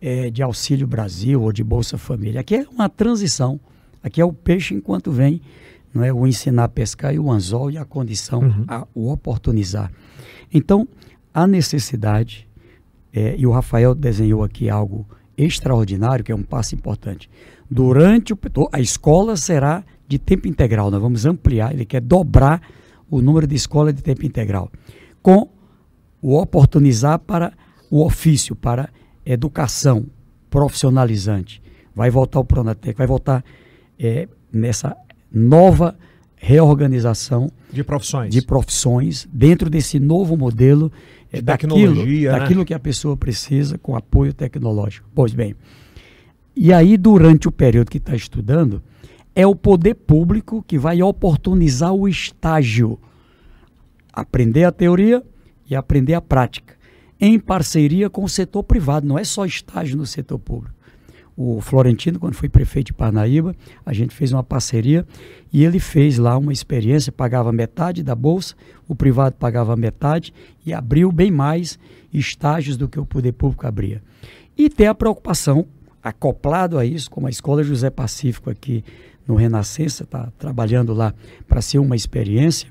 eh, 0.00 0.30
de 0.30 0.42
Auxílio 0.42 0.86
Brasil 0.86 1.42
ou 1.42 1.50
de 1.50 1.64
Bolsa 1.64 1.96
Família. 1.96 2.40
Aqui 2.42 2.54
é 2.56 2.66
uma 2.70 2.88
transição. 2.88 3.58
Aqui 4.06 4.20
é 4.20 4.24
o 4.24 4.32
peixe 4.32 4.72
enquanto 4.72 5.10
vem, 5.10 5.40
não 5.92 6.04
é 6.04 6.12
o 6.12 6.28
ensinar 6.28 6.62
a 6.62 6.68
pescar 6.68 7.12
e 7.12 7.18
o 7.18 7.28
anzol 7.28 7.72
e 7.72 7.76
a 7.76 7.84
condição, 7.84 8.64
a, 8.68 8.86
o 8.94 9.10
oportunizar. 9.10 9.90
Então, 10.54 10.86
a 11.34 11.44
necessidade, 11.44 12.48
eh, 13.12 13.34
e 13.36 13.44
o 13.44 13.50
Rafael 13.50 13.96
desenhou 13.96 14.44
aqui 14.44 14.70
algo 14.70 15.04
extraordinário, 15.36 16.24
que 16.24 16.30
é 16.30 16.36
um 16.36 16.44
passo 16.44 16.76
importante. 16.76 17.28
Durante 17.68 18.32
o 18.32 18.38
a 18.70 18.80
escola 18.80 19.36
será 19.36 19.82
de 20.06 20.20
tempo 20.20 20.46
integral. 20.46 20.88
Nós 20.88 21.02
vamos 21.02 21.26
ampliar, 21.26 21.74
ele 21.74 21.84
quer 21.84 22.00
dobrar 22.00 22.62
o 23.10 23.20
número 23.20 23.44
de 23.44 23.56
escolas 23.56 23.92
de 23.92 24.04
tempo 24.04 24.24
integral. 24.24 24.70
Com 25.20 25.48
o 26.22 26.40
oportunizar 26.40 27.18
para 27.18 27.52
o 27.90 28.04
ofício, 28.04 28.54
para 28.54 28.88
educação 29.24 30.06
profissionalizante. 30.48 31.60
Vai 31.92 32.08
voltar 32.08 32.38
o 32.38 32.44
Pronatec, 32.44 32.96
vai 32.96 33.06
voltar 33.08 33.44
eh, 33.98 34.28
nessa 34.52 34.96
nova 35.32 35.96
reorganização 36.36 37.50
De 37.72 37.82
profissões. 37.82 38.32
de 38.32 38.42
profissões 38.42 39.28
dentro 39.32 39.68
desse 39.68 39.98
novo 39.98 40.36
modelo 40.36 40.92
eh, 41.32 41.38
De 41.38 41.42
daquilo, 41.42 41.74
tecnologia, 41.74 42.32
né? 42.32 42.38
daquilo 42.38 42.64
que 42.64 42.74
a 42.74 42.78
pessoa 42.78 43.16
precisa 43.16 43.78
com 43.78 43.96
apoio 43.96 44.32
tecnológico. 44.32 45.08
Pois 45.14 45.32
bem, 45.32 45.56
e 46.54 46.72
aí 46.72 46.96
durante 46.96 47.48
o 47.48 47.52
período 47.52 47.90
que 47.90 47.98
está 47.98 48.14
estudando, 48.14 48.82
é 49.34 49.46
o 49.46 49.54
poder 49.54 49.94
público 49.94 50.64
que 50.66 50.78
vai 50.78 51.02
oportunizar 51.02 51.92
o 51.92 52.08
estágio, 52.08 52.98
aprender 54.12 54.64
a 54.64 54.72
teoria 54.72 55.22
e 55.68 55.74
aprender 55.74 56.14
a 56.14 56.20
prática, 56.20 56.74
em 57.20 57.38
parceria 57.38 58.08
com 58.08 58.24
o 58.24 58.28
setor 58.28 58.62
privado, 58.62 59.06
não 59.06 59.18
é 59.18 59.24
só 59.24 59.44
estágio 59.44 59.96
no 59.96 60.06
setor 60.06 60.38
público 60.38 60.75
o 61.36 61.60
Florentino, 61.60 62.18
quando 62.18 62.34
foi 62.34 62.48
prefeito 62.48 62.86
de 62.86 62.92
Parnaíba, 62.94 63.54
a 63.84 63.92
gente 63.92 64.14
fez 64.14 64.32
uma 64.32 64.42
parceria 64.42 65.06
e 65.52 65.64
ele 65.64 65.78
fez 65.78 66.16
lá 66.16 66.38
uma 66.38 66.52
experiência, 66.52 67.12
pagava 67.12 67.52
metade 67.52 68.02
da 68.02 68.14
bolsa, 68.14 68.54
o 68.88 68.94
privado 68.94 69.36
pagava 69.36 69.76
metade 69.76 70.32
e 70.64 70.72
abriu 70.72 71.12
bem 71.12 71.30
mais 71.30 71.78
estágios 72.12 72.78
do 72.78 72.88
que 72.88 72.98
o 72.98 73.04
poder 73.04 73.32
público 73.32 73.66
abria. 73.66 74.02
E 74.56 74.70
tem 74.70 74.86
a 74.86 74.94
preocupação, 74.94 75.66
acoplado 76.02 76.78
a 76.78 76.86
isso, 76.86 77.10
como 77.10 77.26
a 77.26 77.30
Escola 77.30 77.62
José 77.62 77.90
Pacífico 77.90 78.48
aqui 78.48 78.82
no 79.26 79.34
Renascença, 79.34 80.04
está 80.04 80.32
trabalhando 80.38 80.94
lá 80.94 81.12
para 81.46 81.60
ser 81.60 81.78
uma 81.80 81.96
experiência, 81.96 82.70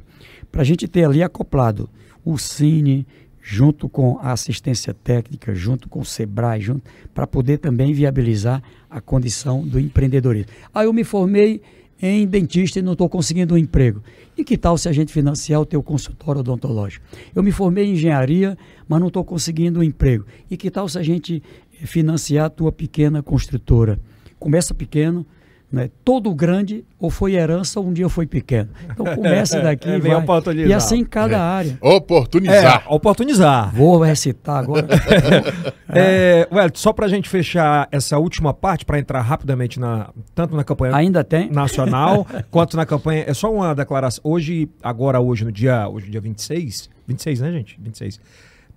para 0.52 0.62
a 0.62 0.66
gente 0.66 0.88
ter 0.88 1.04
ali 1.04 1.22
acoplado 1.22 1.90
o 2.24 2.38
Cine, 2.40 3.06
junto 3.48 3.88
com 3.88 4.18
a 4.24 4.32
assistência 4.32 4.92
técnica, 4.92 5.54
junto 5.54 5.88
com 5.88 6.00
o 6.00 6.06
Sebrae, 6.06 6.60
junto 6.60 6.82
para 7.14 7.28
poder 7.28 7.60
também 7.60 7.94
viabilizar 7.94 8.64
a 8.90 9.00
condição 9.00 9.62
do 9.62 9.80
empreendedorismo. 9.80 10.52
Aí 10.74 10.88
eu 10.88 10.92
me 10.92 11.04
formei 11.04 11.62
em 12.02 12.26
dentista 12.26 12.80
e 12.80 12.82
não 12.82 12.94
estou 12.94 13.08
conseguindo 13.08 13.54
um 13.54 13.58
emprego. 13.58 14.02
E 14.36 14.44
que 14.44 14.58
tal 14.58 14.80
se 14.80 14.90
a 14.90 14.92
gente 14.92 15.14
financiar 15.14 15.62
o 15.62 15.66
teu 15.66 15.84
consultório 15.84 16.40
odontológico? 16.40 17.06
Eu 17.36 17.44
me 17.44 17.52
formei 17.52 17.86
em 17.86 17.94
engenharia, 17.94 18.58
mas 18.90 19.00
não 19.00 19.10
estou 19.10 19.24
conseguindo 19.24 19.80
um 19.80 19.84
emprego. 19.84 20.26
E 20.50 20.58
que 20.58 20.72
tal 20.72 20.90
se 20.90 20.98
a 20.98 21.04
gente 21.04 21.44
financiar 21.84 22.48
a 22.48 22.50
tua 22.50 22.72
pequena 22.72 23.22
construtora? 23.22 24.00
Começa 24.40 24.74
pequeno, 24.74 25.24
né? 25.76 25.90
Todo 26.06 26.34
grande 26.34 26.86
ou 26.98 27.10
foi 27.10 27.34
herança 27.34 27.82
ou 27.82 27.88
um 27.88 27.92
dia 27.92 28.08
foi 28.08 28.26
pequeno. 28.26 28.70
Então 28.90 29.06
começa 29.14 29.60
daqui 29.62 29.90
é, 29.90 30.00
vai, 30.00 30.12
e 30.66 30.74
assim 30.74 31.00
em 31.00 31.04
cada 31.04 31.36
é. 31.36 31.40
área. 31.40 31.78
Oportunizar. 31.82 32.84
É, 32.86 32.94
oportunizar. 32.94 33.76
Vou 33.76 34.00
recitar 34.00 34.56
agora. 34.56 34.88
é, 35.90 36.48
well, 36.50 36.70
só 36.74 36.94
para 36.94 37.08
a 37.08 37.10
gente 37.10 37.28
fechar 37.28 37.90
essa 37.92 38.18
última 38.18 38.54
parte, 38.54 38.86
para 38.86 38.98
entrar 38.98 39.20
rapidamente 39.20 39.78
na 39.78 40.12
tanto 40.34 40.56
na 40.56 40.64
campanha 40.64 40.96
Ainda 40.96 41.26
tem? 41.26 41.52
nacional 41.52 42.26
quanto 42.50 42.78
na 42.78 42.86
campanha. 42.86 43.26
É 43.28 43.34
só 43.34 43.54
uma 43.54 43.76
declaração. 43.76 44.22
Hoje, 44.24 44.70
agora, 44.82 45.20
hoje, 45.20 45.44
no 45.44 45.52
dia, 45.52 45.90
hoje, 45.90 46.10
dia 46.10 46.22
26, 46.22 46.90
26, 47.06 47.42
né, 47.42 47.52
gente? 47.52 47.78
26. 47.82 48.22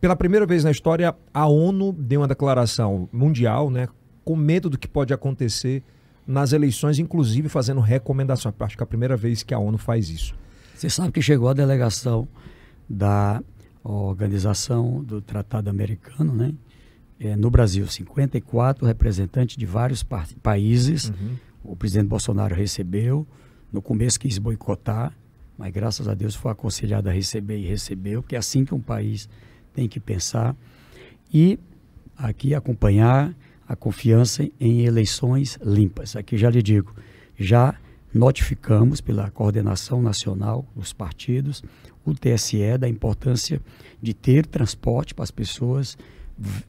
Pela 0.00 0.16
primeira 0.16 0.44
vez 0.44 0.64
na 0.64 0.72
história, 0.72 1.14
a 1.32 1.46
ONU 1.46 1.92
deu 1.92 2.22
uma 2.22 2.28
declaração 2.28 3.08
mundial, 3.12 3.70
né, 3.70 3.86
com 4.24 4.34
medo 4.34 4.68
do 4.68 4.76
que 4.76 4.88
pode 4.88 5.14
acontecer 5.14 5.82
nas 6.28 6.52
eleições, 6.52 6.98
inclusive 6.98 7.48
fazendo 7.48 7.80
recomendações. 7.80 8.54
Acho 8.60 8.76
que 8.76 8.82
é 8.82 8.84
a 8.84 8.86
primeira 8.86 9.16
vez 9.16 9.42
que 9.42 9.54
a 9.54 9.58
ONU 9.58 9.78
faz 9.78 10.10
isso. 10.10 10.34
Você 10.74 10.90
sabe 10.90 11.10
que 11.10 11.22
chegou 11.22 11.48
a 11.48 11.54
delegação 11.54 12.28
da 12.86 13.42
organização 13.82 15.02
do 15.02 15.22
Tratado 15.22 15.70
Americano, 15.70 16.34
né? 16.34 16.52
É, 17.18 17.34
no 17.34 17.50
Brasil, 17.50 17.86
54 17.86 18.86
representantes 18.86 19.56
de 19.56 19.64
vários 19.64 20.02
pa 20.02 20.26
países. 20.42 21.08
Uhum. 21.08 21.36
O 21.64 21.74
presidente 21.74 22.08
Bolsonaro 22.08 22.54
recebeu. 22.54 23.26
No 23.72 23.80
começo 23.80 24.20
quis 24.20 24.38
boicotar, 24.38 25.12
mas 25.56 25.72
graças 25.72 26.06
a 26.06 26.14
Deus 26.14 26.34
foi 26.34 26.52
aconselhado 26.52 27.08
a 27.08 27.12
receber 27.12 27.58
e 27.58 27.66
recebeu, 27.66 28.22
porque 28.22 28.36
é 28.36 28.38
assim 28.38 28.64
que 28.64 28.74
um 28.74 28.80
país 28.80 29.28
tem 29.74 29.88
que 29.88 29.98
pensar. 29.98 30.54
E 31.32 31.58
aqui 32.16 32.54
acompanhar 32.54 33.34
a 33.68 33.76
confiança 33.76 34.48
em 34.58 34.86
eleições 34.86 35.58
limpas. 35.62 36.16
Aqui 36.16 36.38
já 36.38 36.48
lhe 36.48 36.62
digo, 36.62 36.94
já 37.38 37.74
notificamos 38.12 39.00
pela 39.02 39.30
coordenação 39.30 40.00
nacional 40.00 40.64
dos 40.74 40.94
partidos, 40.94 41.62
o 42.04 42.14
TSE, 42.14 42.78
da 42.78 42.88
importância 42.88 43.60
de 44.00 44.14
ter 44.14 44.46
transporte 44.46 45.14
para 45.14 45.24
as 45.24 45.30
pessoas 45.30 45.98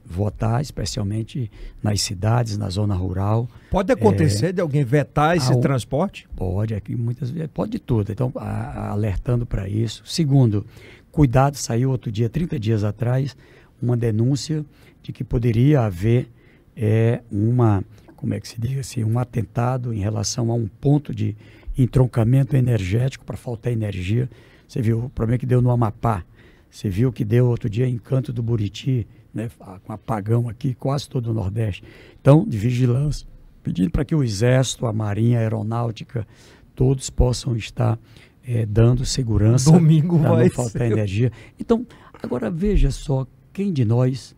votar, 0.04 0.62
especialmente 0.62 1.50
nas 1.82 2.02
cidades, 2.02 2.58
na 2.58 2.70
zona 2.70 2.96
rural. 2.96 3.48
Pode 3.70 3.94
acontecer 3.94 4.48
é, 4.48 4.52
de 4.52 4.62
alguém 4.62 4.84
vetar 4.84 5.38
esse 5.38 5.54
ao, 5.54 5.62
transporte? 5.62 6.28
Pode, 6.36 6.74
aqui 6.74 6.96
muitas 6.96 7.30
vezes, 7.30 7.50
pode 7.54 7.72
de 7.72 7.80
tudo. 7.80 8.12
Então, 8.12 8.32
a, 8.36 8.50
a, 8.50 8.90
alertando 8.90 9.46
para 9.46 9.70
isso. 9.70 10.02
Segundo, 10.06 10.66
cuidado, 11.12 11.56
saiu 11.56 11.92
outro 11.92 12.12
dia, 12.12 12.28
30 12.28 12.60
dias 12.60 12.84
atrás, 12.84 13.38
uma 13.82 13.96
denúncia 13.96 14.66
de 15.04 15.14
que 15.14 15.24
poderia 15.24 15.82
haver 15.82 16.28
é 16.76 17.22
uma, 17.32 17.84
como 18.16 18.34
é 18.34 18.40
que 18.40 18.48
se 18.48 18.60
diz 18.60 18.78
assim, 18.80 19.04
um 19.04 19.20
atentado 19.20 19.94
em 19.94 20.00
relação 20.00 20.52
a 20.52 20.56
um 20.56 20.68
ponto 20.68 21.14
de 21.14 21.36
entroncamento 21.78 22.56
energético 22.56 23.26
para 23.26 23.38
faltar 23.38 23.72
energia. 23.72 24.30
Você 24.68 24.82
viu 24.82 25.06
o 25.06 25.10
problema 25.10 25.38
que 25.38 25.46
deu 25.46 25.62
no 25.62 25.72
Amapá. 25.72 26.24
Você 26.70 26.90
viu 26.90 27.12
que 27.12 27.26
deu 27.26 27.48
outro 27.48 27.70
dia 27.70 27.88
em 27.88 27.98
Canto 27.98 28.32
do 28.32 28.44
Buriti, 28.44 29.08
né, 29.34 29.50
com 29.84 29.92
apagão 29.92 30.48
aqui, 30.48 30.74
quase 30.74 31.10
todo 31.10 31.32
o 31.32 31.34
Nordeste. 31.34 31.84
Então, 32.22 32.46
de 32.48 32.58
vigilância, 32.58 33.28
pedindo 33.64 33.90
para 33.90 34.06
que 34.06 34.14
o 34.14 34.24
Exército, 34.24 34.86
a 34.86 34.94
Marinha, 34.94 35.40
a 35.40 35.42
Aeronáutica, 35.42 36.28
todos 36.76 37.10
possam 37.10 37.56
estar 37.56 37.98
é, 38.46 38.66
dando 38.66 39.06
segurança 39.06 39.72
para 39.72 39.80
não 39.80 40.50
faltar 40.50 40.88
ser. 40.88 40.92
energia. 40.92 41.32
Então, 41.60 41.86
agora 42.22 42.50
veja 42.50 42.92
só, 42.92 43.26
quem 43.52 43.74
de 43.74 43.84
nós 43.84 44.36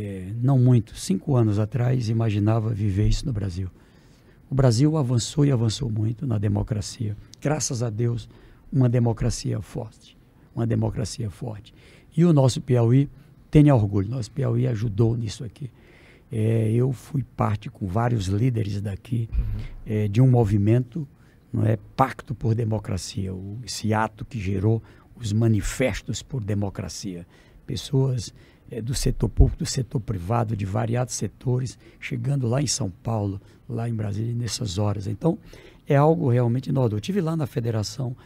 é, 0.00 0.32
não 0.40 0.58
muito, 0.58 0.96
cinco 0.96 1.36
anos 1.36 1.58
atrás, 1.58 2.08
imaginava 2.08 2.70
viver 2.70 3.08
isso 3.08 3.26
no 3.26 3.32
Brasil. 3.32 3.68
O 4.50 4.54
Brasil 4.54 4.96
avançou 4.96 5.44
e 5.44 5.52
avançou 5.52 5.90
muito 5.90 6.26
na 6.26 6.38
democracia. 6.38 7.16
Graças 7.40 7.82
a 7.82 7.90
Deus, 7.90 8.28
uma 8.72 8.88
democracia 8.88 9.60
forte. 9.60 10.16
Uma 10.54 10.66
democracia 10.66 11.30
forte. 11.30 11.72
E 12.16 12.24
o 12.24 12.32
nosso 12.32 12.60
Piauí 12.60 13.08
tem 13.50 13.70
orgulho. 13.70 14.08
Nosso 14.08 14.30
Piauí 14.32 14.66
ajudou 14.66 15.16
nisso 15.16 15.44
aqui. 15.44 15.70
É, 16.32 16.70
eu 16.72 16.92
fui 16.92 17.22
parte 17.36 17.68
com 17.68 17.86
vários 17.86 18.26
líderes 18.26 18.80
daqui 18.80 19.28
uhum. 19.32 19.62
é, 19.86 20.08
de 20.08 20.20
um 20.20 20.28
movimento, 20.28 21.06
não 21.52 21.64
é, 21.64 21.76
Pacto 21.96 22.34
por 22.34 22.54
Democracia, 22.54 23.34
o, 23.34 23.58
esse 23.64 23.92
ato 23.92 24.24
que 24.24 24.40
gerou 24.40 24.82
os 25.16 25.32
manifestos 25.32 26.22
por 26.22 26.42
democracia. 26.42 27.26
Pessoas 27.66 28.32
é, 28.70 28.80
do 28.80 28.94
setor 28.94 29.28
público, 29.28 29.58
do 29.58 29.66
setor 29.66 30.00
privado, 30.00 30.56
de 30.56 30.64
variados 30.64 31.14
setores, 31.14 31.78
chegando 31.98 32.46
lá 32.46 32.62
em 32.62 32.66
São 32.66 32.90
Paulo, 32.90 33.40
lá 33.68 33.88
em 33.88 33.94
Brasília, 33.94 34.34
nessas 34.34 34.78
horas. 34.78 35.06
Então, 35.06 35.38
é 35.88 35.96
algo 35.96 36.30
realmente 36.30 36.68
inovador. 36.68 36.98
Eu 36.98 37.00
tive 37.00 37.20
lá 37.20 37.36
na 37.36 37.46
Federação 37.46 38.16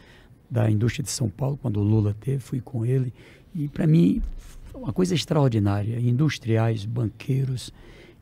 da 0.49 0.69
Indústria 0.69 1.03
de 1.03 1.09
São 1.09 1.29
Paulo, 1.29 1.57
quando 1.57 1.77
o 1.77 1.83
Lula 1.83 2.15
teve, 2.19 2.39
fui 2.39 2.61
com 2.61 2.85
ele, 2.85 3.11
e 3.53 3.67
para 3.67 3.87
mim, 3.87 4.21
uma 4.73 4.93
coisa 4.93 5.15
extraordinária. 5.15 5.99
Industriais, 5.99 6.85
banqueiros, 6.85 7.73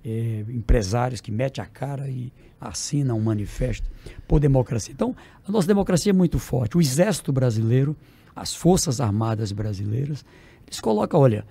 é, 0.06 0.46
empresários 0.50 1.20
que 1.20 1.32
metem 1.32 1.64
a 1.64 1.68
cara 1.68 2.08
e 2.08 2.32
assinam 2.60 3.18
um 3.18 3.22
manifesto 3.22 3.90
por 4.28 4.40
democracia. 4.40 4.94
Então, 4.94 5.16
a 5.46 5.52
nossa 5.52 5.68
democracia 5.68 6.12
é 6.12 6.14
muito 6.14 6.40
forte. 6.40 6.78
O 6.78 6.82
Exército 6.82 7.34
Brasileiro, 7.34 7.96
as 8.36 8.56
Forças 8.56 9.02
Armadas 9.02 9.52
Brasileiras, 9.52 10.24
eles 10.66 10.80
colocam, 10.80 11.20
olha, 11.20 11.46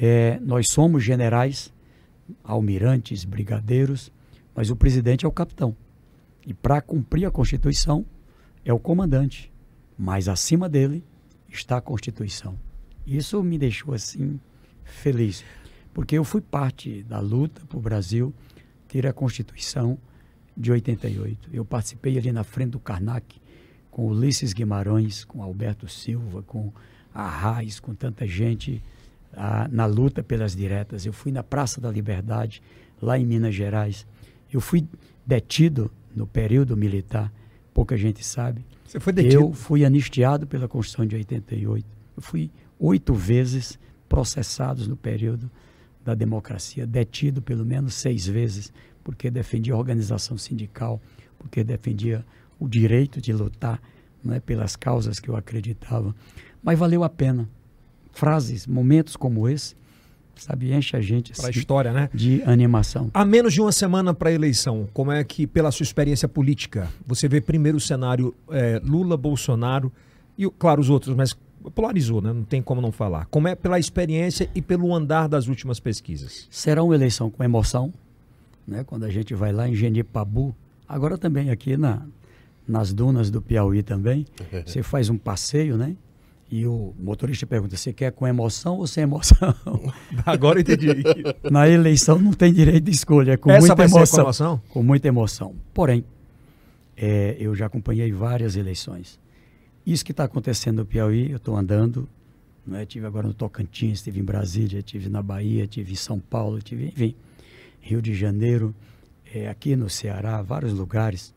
é, 0.00 0.38
nós 0.40 0.68
somos 0.68 1.02
generais, 1.02 1.72
almirantes, 2.44 3.24
brigadeiros, 3.24 4.12
mas 4.54 4.70
o 4.70 4.76
presidente 4.76 5.24
é 5.24 5.28
o 5.28 5.32
capitão. 5.32 5.76
E 6.46 6.54
para 6.54 6.80
cumprir 6.80 7.26
a 7.26 7.30
Constituição, 7.30 8.06
é 8.64 8.72
o 8.72 8.78
comandante. 8.78 9.52
Mas 9.98 10.28
acima 10.28 10.68
dele 10.68 11.04
está 11.48 11.78
a 11.78 11.80
Constituição. 11.80 12.56
Isso 13.04 13.42
me 13.42 13.58
deixou 13.58 13.92
assim 13.92 14.38
feliz, 14.84 15.44
porque 15.92 16.16
eu 16.16 16.24
fui 16.24 16.40
parte 16.40 17.02
da 17.02 17.18
luta 17.18 17.62
para 17.66 17.78
o 17.78 17.80
Brasil 17.80 18.32
ter 18.86 19.06
a 19.06 19.12
Constituição 19.12 19.98
de 20.56 20.70
88. 20.70 21.50
Eu 21.52 21.64
participei 21.64 22.16
ali 22.16 22.30
na 22.30 22.44
frente 22.44 22.70
do 22.70 22.78
Karnak 22.78 23.40
com 23.90 24.06
Ulisses 24.06 24.52
Guimarães, 24.52 25.24
com 25.24 25.42
Alberto 25.42 25.88
Silva, 25.88 26.42
com 26.42 26.72
a 27.12 27.28
Raiz, 27.28 27.80
com 27.80 27.94
tanta 27.94 28.26
gente 28.26 28.82
a, 29.38 29.68
na 29.70 29.86
luta 29.86 30.22
pelas 30.22 30.54
diretas. 30.54 31.06
Eu 31.06 31.12
fui 31.12 31.30
na 31.30 31.44
Praça 31.44 31.80
da 31.80 31.90
Liberdade, 31.90 32.60
lá 33.00 33.16
em 33.16 33.24
Minas 33.24 33.54
Gerais. 33.54 34.04
Eu 34.52 34.60
fui 34.60 34.86
detido 35.24 35.90
no 36.14 36.26
período 36.26 36.76
militar, 36.76 37.32
pouca 37.72 37.96
gente 37.96 38.24
sabe. 38.24 38.66
Você 38.84 38.98
foi 38.98 39.12
detido? 39.12 39.42
Eu 39.42 39.52
fui 39.52 39.84
anistiado 39.84 40.46
pela 40.46 40.66
Constituição 40.66 41.06
de 41.06 41.14
88. 41.14 41.86
Eu 42.16 42.22
fui 42.22 42.50
oito 42.80 43.14
vezes 43.14 43.78
processados 44.08 44.88
no 44.88 44.96
período 44.96 45.48
da 46.04 46.14
democracia, 46.14 46.86
detido 46.86 47.40
pelo 47.40 47.64
menos 47.64 47.94
seis 47.94 48.26
vezes, 48.26 48.72
porque 49.04 49.30
defendia 49.30 49.74
a 49.74 49.76
organização 49.76 50.36
sindical, 50.36 51.00
porque 51.38 51.62
defendia 51.62 52.24
o 52.58 52.66
direito 52.66 53.20
de 53.20 53.32
lutar 53.32 53.80
não 54.24 54.34
é, 54.34 54.40
pelas 54.40 54.74
causas 54.74 55.20
que 55.20 55.28
eu 55.28 55.36
acreditava. 55.36 56.14
Mas 56.62 56.78
valeu 56.78 57.04
a 57.04 57.08
pena 57.08 57.48
frases, 58.18 58.66
momentos 58.66 59.14
como 59.14 59.48
esse, 59.48 59.76
sabe, 60.34 60.74
enche 60.74 60.96
a 60.96 61.00
gente 61.00 61.32
assim, 61.32 61.50
história, 61.50 61.92
né? 61.92 62.10
de 62.12 62.42
animação. 62.42 63.10
Há 63.14 63.24
menos 63.24 63.54
de 63.54 63.60
uma 63.60 63.70
semana 63.70 64.12
para 64.12 64.28
a 64.28 64.32
eleição, 64.32 64.88
como 64.92 65.12
é 65.12 65.22
que, 65.22 65.46
pela 65.46 65.70
sua 65.70 65.84
experiência 65.84 66.28
política, 66.28 66.88
você 67.06 67.28
vê 67.28 67.40
primeiro 67.40 67.78
o 67.78 67.80
cenário 67.80 68.34
é, 68.50 68.80
Lula, 68.84 69.16
Bolsonaro 69.16 69.92
e, 70.36 70.50
claro, 70.50 70.80
os 70.80 70.90
outros, 70.90 71.14
mas 71.14 71.36
polarizou, 71.74 72.20
né? 72.20 72.32
não 72.32 72.42
tem 72.42 72.60
como 72.60 72.80
não 72.80 72.90
falar. 72.90 73.26
Como 73.26 73.46
é 73.46 73.54
pela 73.54 73.78
experiência 73.78 74.50
e 74.52 74.60
pelo 74.60 74.92
andar 74.92 75.28
das 75.28 75.46
últimas 75.46 75.78
pesquisas? 75.78 76.48
Será 76.50 76.82
uma 76.82 76.94
eleição 76.96 77.30
com 77.30 77.44
emoção, 77.44 77.94
né? 78.66 78.82
quando 78.82 79.04
a 79.04 79.10
gente 79.10 79.32
vai 79.32 79.52
lá 79.52 79.68
em 79.68 79.76
Genipabu, 79.76 80.54
agora 80.88 81.16
também 81.16 81.50
aqui 81.50 81.76
na, 81.76 82.02
nas 82.66 82.92
dunas 82.92 83.30
do 83.30 83.40
Piauí 83.40 83.82
também, 83.82 84.26
você 84.66 84.82
faz 84.82 85.08
um 85.08 85.16
passeio, 85.16 85.76
né? 85.76 85.94
E 86.50 86.66
o 86.66 86.94
motorista 86.98 87.46
pergunta: 87.46 87.76
você 87.76 87.92
quer 87.92 88.10
com 88.12 88.26
emoção 88.26 88.76
ou 88.76 88.86
sem 88.86 89.02
emoção? 89.02 89.54
Agora 90.24 90.58
eu 90.58 90.62
entendi. 90.62 90.88
Na 91.50 91.68
eleição 91.68 92.18
não 92.18 92.32
tem 92.32 92.52
direito 92.52 92.84
de 92.84 92.90
escolha, 92.90 93.32
é 93.32 93.36
com 93.36 93.50
Essa 93.50 93.66
muita 93.66 93.84
emoção, 93.84 94.16
com 94.16 94.22
emoção. 94.22 94.62
Com 94.70 94.82
muita 94.82 95.08
emoção. 95.08 95.54
Porém, 95.74 96.04
é, 96.96 97.36
eu 97.38 97.54
já 97.54 97.66
acompanhei 97.66 98.10
várias 98.12 98.56
eleições. 98.56 99.20
isso 99.86 100.04
que 100.04 100.12
está 100.12 100.24
acontecendo 100.24 100.78
no 100.78 100.86
Piauí, 100.86 101.30
eu 101.30 101.36
estou 101.36 101.56
andando, 101.56 102.08
né? 102.66 102.86
Tive 102.86 103.06
agora 103.06 103.26
no 103.26 103.34
Tocantins, 103.34 103.98
estive 103.98 104.18
em 104.18 104.24
Brasília, 104.24 104.78
estive 104.78 105.08
na 105.10 105.22
Bahia, 105.22 105.64
estive 105.64 105.92
em 105.92 105.96
São 105.96 106.18
Paulo, 106.18 106.58
estive, 106.58 106.86
enfim, 106.86 107.14
Rio 107.80 108.00
de 108.00 108.14
Janeiro, 108.14 108.74
é, 109.34 109.48
aqui 109.48 109.76
no 109.76 109.90
Ceará, 109.90 110.40
vários 110.40 110.72
lugares. 110.72 111.34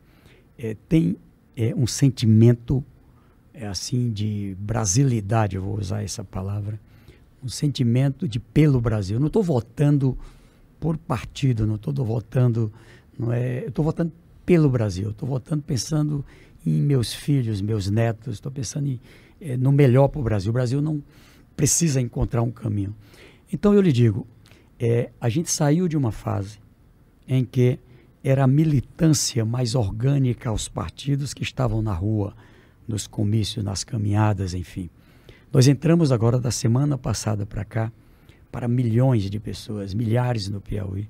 É, 0.58 0.74
tem 0.88 1.16
é, 1.56 1.74
um 1.74 1.86
sentimento 1.86 2.84
é, 3.54 3.66
assim 3.66 4.10
de 4.10 4.56
brasilidade, 4.58 5.58
vou 5.58 5.78
usar 5.78 6.02
essa 6.02 6.24
palavra, 6.24 6.80
um 7.42 7.48
sentimento 7.48 8.26
de 8.28 8.38
pelo 8.38 8.80
Brasil. 8.80 9.16
Eu 9.16 9.20
não 9.20 9.26
estou 9.26 9.42
votando 9.42 10.16
por 10.78 10.96
partido, 10.96 11.66
não 11.66 11.76
estou 11.76 11.92
votando, 12.04 12.72
não 13.18 13.32
é, 13.32 13.64
eu 13.64 13.68
estou 13.68 13.84
votando 13.84 14.12
pelo 14.44 14.68
Brasil. 14.68 15.10
Estou 15.10 15.28
votando 15.28 15.62
pensando 15.62 16.24
em 16.64 16.80
meus 16.80 17.12
filhos, 17.12 17.60
meus 17.60 17.88
netos. 17.88 18.34
Estou 18.34 18.50
pensando 18.50 18.88
em, 18.88 19.00
é, 19.40 19.56
no 19.56 19.72
melhor 19.72 20.08
para 20.08 20.20
o 20.20 20.24
Brasil. 20.24 20.50
O 20.50 20.52
Brasil 20.52 20.80
não 20.80 21.02
precisa 21.56 22.00
encontrar 22.00 22.42
um 22.42 22.50
caminho. 22.50 22.94
Então 23.52 23.74
eu 23.74 23.80
lhe 23.80 23.92
digo, 23.92 24.26
é, 24.78 25.10
a 25.20 25.28
gente 25.28 25.50
saiu 25.50 25.86
de 25.86 25.96
uma 25.96 26.10
fase 26.10 26.58
em 27.28 27.44
que 27.44 27.78
era 28.24 28.44
a 28.44 28.46
militância 28.46 29.44
mais 29.44 29.74
orgânica 29.74 30.48
aos 30.48 30.68
partidos 30.68 31.34
que 31.34 31.42
estavam 31.42 31.82
na 31.82 31.92
rua, 31.92 32.34
nos 32.86 33.06
comícios, 33.06 33.64
nas 33.64 33.84
caminhadas, 33.84 34.54
enfim. 34.54 34.90
Nós 35.52 35.68
entramos 35.68 36.10
agora 36.10 36.38
da 36.38 36.50
semana 36.50 36.96
passada 36.96 37.44
para 37.44 37.64
cá 37.64 37.92
para 38.50 38.68
milhões 38.68 39.30
de 39.30 39.40
pessoas, 39.40 39.94
milhares 39.94 40.48
no 40.48 40.60
Piauí. 40.60 41.08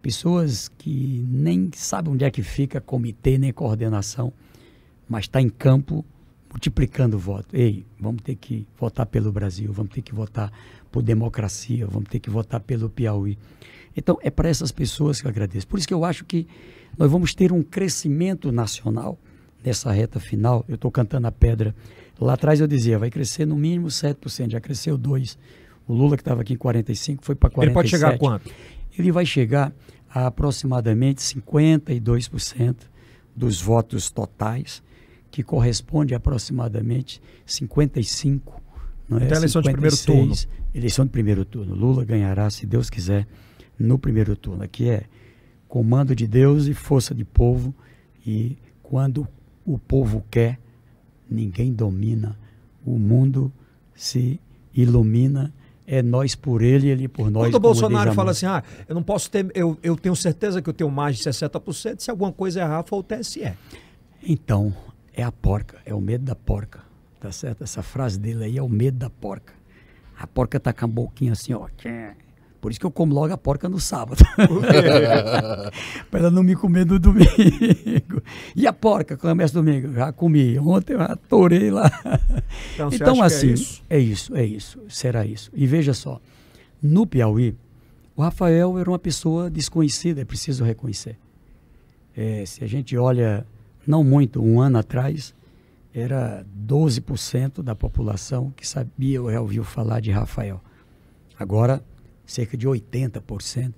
Pessoas 0.00 0.68
que 0.68 1.24
nem 1.28 1.70
sabem 1.74 2.14
onde 2.14 2.24
é 2.24 2.30
que 2.30 2.42
fica 2.42 2.80
comitê 2.80 3.36
nem 3.36 3.52
coordenação, 3.52 4.32
mas 5.08 5.24
está 5.24 5.40
em 5.40 5.50
campo 5.50 6.04
multiplicando 6.50 7.16
o 7.16 7.20
voto. 7.20 7.54
Ei, 7.54 7.84
vamos 7.98 8.22
ter 8.22 8.34
que 8.34 8.66
votar 8.78 9.06
pelo 9.06 9.30
Brasil, 9.30 9.72
vamos 9.72 9.92
ter 9.92 10.02
que 10.02 10.14
votar 10.14 10.50
por 10.90 11.02
democracia, 11.02 11.86
vamos 11.86 12.08
ter 12.08 12.18
que 12.18 12.30
votar 12.30 12.60
pelo 12.60 12.88
Piauí. 12.88 13.38
Então, 13.96 14.18
é 14.22 14.30
para 14.30 14.48
essas 14.48 14.72
pessoas 14.72 15.20
que 15.20 15.26
eu 15.26 15.30
agradeço. 15.30 15.66
Por 15.66 15.78
isso 15.78 15.86
que 15.86 15.94
eu 15.94 16.04
acho 16.04 16.24
que 16.24 16.46
nós 16.98 17.10
vamos 17.10 17.34
ter 17.34 17.52
um 17.52 17.62
crescimento 17.62 18.50
nacional 18.50 19.18
nessa 19.64 19.90
reta 19.92 20.18
final. 20.20 20.64
Eu 20.68 20.74
estou 20.74 20.90
cantando 20.90 21.26
a 21.26 21.32
pedra. 21.32 21.74
Lá 22.20 22.34
atrás 22.34 22.60
eu 22.60 22.66
dizia, 22.66 22.98
vai 22.98 23.10
crescer 23.10 23.46
no 23.46 23.56
mínimo 23.56 23.88
7%, 23.88 24.50
já 24.50 24.60
cresceu 24.60 24.98
2%. 24.98 25.36
O 25.88 25.94
Lula, 25.94 26.16
que 26.16 26.22
estava 26.22 26.42
aqui 26.42 26.54
em 26.54 26.58
45%, 26.58 27.18
foi 27.22 27.34
para 27.34 27.50
47%. 27.50 27.62
Ele 27.62 27.72
pode 27.72 27.88
chegar 27.88 28.14
a 28.14 28.18
quanto? 28.18 28.50
Ele 28.96 29.10
vai 29.10 29.26
chegar 29.26 29.72
a 30.08 30.26
aproximadamente 30.26 31.20
52% 31.20 32.76
dos 33.34 33.60
votos 33.60 34.10
totais 34.10 34.82
que 35.30 35.42
corresponde 35.42 36.14
a 36.14 36.16
aproximadamente 36.16 37.22
55. 37.46 38.60
Não 39.08 39.18
é? 39.18 39.24
Eleição 39.24 39.62
56, 39.62 39.64
de 39.64 39.72
primeiro 39.72 39.96
turno. 39.96 40.34
Eleição 40.74 41.04
de 41.04 41.10
primeiro 41.10 41.44
turno. 41.44 41.74
Lula 41.74 42.04
ganhará, 42.04 42.50
se 42.50 42.66
Deus 42.66 42.90
quiser, 42.90 43.26
no 43.78 43.98
primeiro 43.98 44.36
turno. 44.36 44.62
Aqui 44.62 44.88
é 44.88 45.04
comando 45.68 46.14
de 46.14 46.26
Deus 46.26 46.66
e 46.66 46.74
força 46.74 47.14
de 47.14 47.24
povo. 47.24 47.74
E 48.26 48.58
quando 48.82 49.26
o 49.72 49.78
povo 49.78 50.24
quer, 50.30 50.58
ninguém 51.28 51.72
domina. 51.72 52.38
O 52.84 52.98
mundo 52.98 53.52
se 53.94 54.40
ilumina 54.74 55.52
é 55.86 56.02
nós 56.02 56.34
por 56.34 56.62
ele 56.62 56.86
e 56.86 56.90
ele 56.90 57.08
por 57.08 57.30
nós. 57.30 57.46
Quando 57.46 57.56
o 57.56 57.60
Bolsonaro 57.60 58.12
fala 58.12 58.30
assim, 58.30 58.46
ah, 58.46 58.62
eu 58.88 58.94
não 58.94 59.02
posso 59.02 59.30
ter, 59.30 59.50
eu, 59.54 59.76
eu 59.82 59.96
tenho 59.96 60.14
certeza 60.14 60.62
que 60.62 60.68
eu 60.68 60.72
tenho 60.72 60.90
mais 60.90 61.16
de 61.16 61.24
60%, 61.24 62.00
se 62.00 62.10
alguma 62.10 62.32
coisa 62.32 62.60
errar, 62.60 62.84
foi 62.84 62.98
o 63.00 63.02
TSE. 63.02 63.52
Então, 64.22 64.74
é 65.12 65.22
a 65.22 65.32
porca, 65.32 65.78
é 65.84 65.94
o 65.94 66.00
medo 66.00 66.24
da 66.24 66.34
porca. 66.34 66.80
Tá 67.18 67.30
certo? 67.30 67.62
Essa 67.62 67.82
frase 67.82 68.18
dele 68.18 68.44
aí 68.44 68.56
é 68.56 68.62
o 68.62 68.68
medo 68.68 68.98
da 68.98 69.10
porca. 69.10 69.52
A 70.18 70.26
porca 70.26 70.58
tá 70.58 70.72
com 70.72 70.84
a 70.84 70.88
boquinha 70.88 71.32
assim, 71.32 71.52
ó. 71.52 71.68
Por 72.60 72.70
isso 72.70 72.78
que 72.78 72.84
eu 72.84 72.90
como 72.90 73.14
logo 73.14 73.32
a 73.32 73.38
porca 73.38 73.68
no 73.68 73.80
sábado. 73.80 74.22
Para 76.10 76.20
ela 76.20 76.30
não 76.30 76.42
me 76.42 76.54
comer 76.54 76.84
no 76.84 76.98
domingo. 76.98 78.22
E 78.54 78.66
a 78.66 78.72
porca, 78.72 79.16
começa 79.16 79.54
domingo? 79.54 79.92
Já 79.94 80.12
comi. 80.12 80.58
Ontem 80.58 80.92
eu 80.92 81.00
atorei 81.00 81.70
lá. 81.70 81.90
Então, 82.74 82.90
então 82.92 83.22
assim, 83.22 83.48
é 83.48 83.52
isso? 83.52 83.82
é 83.88 83.98
isso, 83.98 84.36
é 84.36 84.44
isso. 84.44 84.80
Será 84.88 85.24
isso. 85.24 85.50
E 85.54 85.66
veja 85.66 85.94
só, 85.94 86.20
no 86.82 87.06
Piauí, 87.06 87.56
o 88.14 88.22
Rafael 88.22 88.78
era 88.78 88.90
uma 88.90 88.98
pessoa 88.98 89.48
desconhecida, 89.48 90.20
é 90.20 90.24
preciso 90.24 90.62
reconhecer. 90.62 91.16
É, 92.14 92.44
se 92.44 92.62
a 92.62 92.66
gente 92.66 92.96
olha 92.96 93.46
não 93.86 94.04
muito, 94.04 94.42
um 94.42 94.60
ano 94.60 94.78
atrás, 94.78 95.34
era 95.94 96.44
12% 96.68 97.62
da 97.62 97.74
população 97.74 98.52
que 98.54 98.66
sabia 98.66 99.22
ou 99.22 99.32
ouviu 99.40 99.64
falar 99.64 100.00
de 100.00 100.10
Rafael. 100.10 100.60
Agora, 101.38 101.82
cerca 102.30 102.56
de 102.56 102.68
80% 102.68 103.72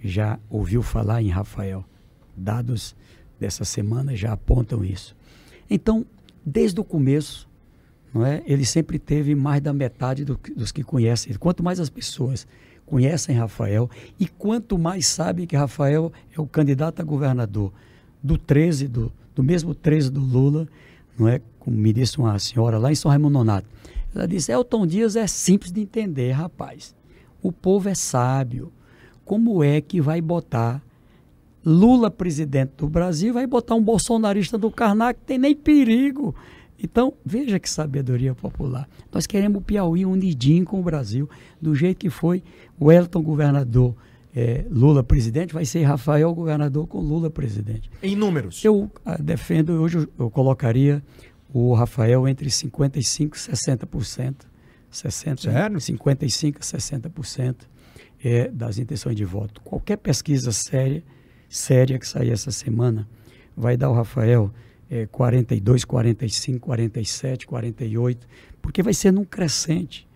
já 0.00 0.38
ouviu 0.48 0.80
falar 0.80 1.20
em 1.22 1.28
Rafael. 1.28 1.84
Dados 2.36 2.94
dessa 3.38 3.64
semana 3.64 4.14
já 4.14 4.32
apontam 4.32 4.84
isso. 4.84 5.16
Então, 5.68 6.06
desde 6.46 6.80
o 6.80 6.84
começo, 6.84 7.48
não 8.12 8.24
é? 8.24 8.44
ele 8.46 8.64
sempre 8.64 8.96
teve 8.96 9.34
mais 9.34 9.60
da 9.60 9.72
metade 9.72 10.24
do, 10.24 10.38
dos 10.54 10.70
que 10.70 10.84
conhecem. 10.84 11.34
Quanto 11.34 11.64
mais 11.64 11.80
as 11.80 11.90
pessoas 11.90 12.46
conhecem 12.86 13.34
Rafael 13.34 13.90
e 14.20 14.28
quanto 14.28 14.78
mais 14.78 15.06
sabem 15.06 15.44
que 15.44 15.56
Rafael 15.56 16.12
é 16.36 16.40
o 16.40 16.46
candidato 16.46 17.00
a 17.00 17.04
governador 17.04 17.72
do 18.22 18.38
13, 18.38 18.86
do, 18.86 19.12
do 19.34 19.42
mesmo 19.42 19.74
13 19.74 20.12
do 20.12 20.20
Lula, 20.20 20.68
não 21.18 21.26
é? 21.26 21.40
Como 21.58 21.76
me 21.76 21.92
disse 21.92 22.18
uma 22.18 22.38
senhora 22.38 22.78
lá 22.78 22.92
em 22.92 22.94
São 22.94 23.10
Raimundo 23.10 23.32
Nonato. 23.32 23.66
Ela 24.14 24.28
disse: 24.28 24.52
Elton 24.52 24.86
Dias 24.86 25.16
é 25.16 25.26
simples 25.26 25.72
de 25.72 25.80
entender, 25.80 26.30
rapaz. 26.30 26.94
O 27.44 27.52
povo 27.52 27.90
é 27.90 27.94
sábio. 27.94 28.72
Como 29.22 29.62
é 29.62 29.80
que 29.80 30.00
vai 30.00 30.20
botar 30.20 30.82
Lula 31.64 32.10
presidente 32.10 32.72
do 32.78 32.88
Brasil, 32.88 33.32
vai 33.32 33.46
botar 33.46 33.74
um 33.74 33.82
bolsonarista 33.82 34.58
do 34.58 34.70
Karnak, 34.70 35.20
tem 35.26 35.38
nem 35.38 35.54
perigo. 35.54 36.34
Então, 36.82 37.14
veja 37.24 37.58
que 37.58 37.68
sabedoria 37.68 38.34
popular. 38.34 38.88
Nós 39.12 39.26
queremos 39.26 39.58
o 39.58 39.60
Piauí 39.62 40.04
unidinho 40.04 40.64
com 40.64 40.80
o 40.80 40.82
Brasil, 40.82 41.28
do 41.60 41.74
jeito 41.74 41.98
que 41.98 42.10
foi 42.10 42.42
o 42.78 42.90
Elton 42.90 43.22
governador 43.22 43.94
é, 44.34 44.64
Lula 44.70 45.04
presidente, 45.04 45.54
vai 45.54 45.64
ser 45.64 45.82
Rafael 45.84 46.34
governador 46.34 46.86
com 46.86 46.98
Lula 46.98 47.30
presidente. 47.30 47.90
Em 48.02 48.16
números? 48.16 48.64
Eu 48.64 48.90
ah, 49.04 49.16
defendo, 49.16 49.70
hoje 49.80 49.98
eu, 49.98 50.08
eu, 50.18 50.30
colocaria 50.30 51.02
o 51.52 51.72
Rafael 51.72 52.26
entre 52.26 52.48
55% 52.48 52.96
e 52.96 53.52
60%. 53.52 54.34
60, 54.96 55.42
Sério? 55.42 55.78
55% 55.78 56.56
a 56.56 56.60
60% 56.60 57.56
é, 58.22 58.48
das 58.48 58.78
intenções 58.78 59.16
de 59.16 59.24
voto. 59.24 59.60
Qualquer 59.62 59.96
pesquisa 59.96 60.52
séria, 60.52 61.02
séria 61.48 61.98
que 61.98 62.06
sair 62.06 62.30
essa 62.30 62.50
semana 62.50 63.08
vai 63.56 63.76
dar 63.76 63.90
o 63.90 63.94
Rafael 63.94 64.52
é, 64.90 65.06
42, 65.06 65.84
45, 65.84 66.66
47, 66.66 67.46
48, 67.46 68.26
porque 68.62 68.82
vai 68.82 68.94
ser 68.94 69.12
num 69.12 69.24
crescente. 69.24 70.06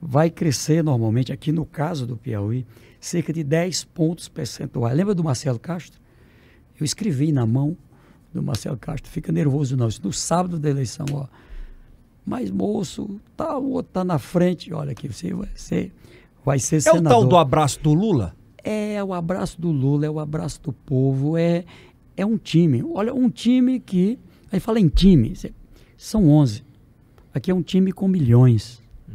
Vai 0.00 0.30
crescer 0.30 0.82
normalmente, 0.82 1.32
aqui 1.32 1.52
no 1.52 1.66
caso 1.66 2.06
do 2.06 2.16
Piauí, 2.16 2.66
cerca 3.00 3.32
de 3.32 3.44
10 3.44 3.84
pontos 3.84 4.28
percentuais. 4.28 4.96
Lembra 4.96 5.14
do 5.14 5.22
Marcelo 5.24 5.58
Castro? 5.58 6.00
Eu 6.78 6.84
escrevi 6.84 7.32
na 7.32 7.44
mão 7.44 7.76
do 8.32 8.42
Marcelo 8.42 8.76
Castro, 8.76 9.10
fica 9.10 9.32
nervoso 9.32 9.76
não, 9.76 9.88
no 10.02 10.12
sábado 10.12 10.58
da 10.58 10.70
eleição, 10.70 11.04
ó. 11.12 11.26
Mas, 12.24 12.50
moço, 12.50 13.20
tá, 13.36 13.56
o 13.58 13.70
outro 13.70 13.92
tá 13.92 14.04
na 14.04 14.18
frente, 14.18 14.72
olha 14.72 14.92
aqui, 14.92 15.08
você 15.08 15.32
vai 15.32 15.48
ser, 15.54 15.92
vai 16.44 16.58
ser 16.58 16.76
é 16.76 16.80
senador. 16.80 17.04
É 17.04 17.08
o 17.08 17.10
tal 17.10 17.24
do 17.26 17.36
abraço 17.36 17.80
do 17.82 17.92
Lula? 17.92 18.36
É 18.62 19.02
o 19.02 19.14
abraço 19.14 19.60
do 19.60 19.70
Lula, 19.70 20.06
é 20.06 20.10
o 20.10 20.20
abraço 20.20 20.60
do 20.62 20.72
povo, 20.72 21.36
é, 21.36 21.64
é 22.16 22.24
um 22.24 22.36
time. 22.36 22.82
Olha, 22.82 23.14
um 23.14 23.30
time 23.30 23.80
que, 23.80 24.18
aí 24.52 24.60
fala 24.60 24.78
em 24.78 24.88
time, 24.88 25.32
são 25.96 26.28
11. 26.28 26.62
Aqui 27.32 27.50
é 27.50 27.54
um 27.54 27.62
time 27.62 27.92
com 27.92 28.06
milhões. 28.06 28.82
Uhum. 29.08 29.14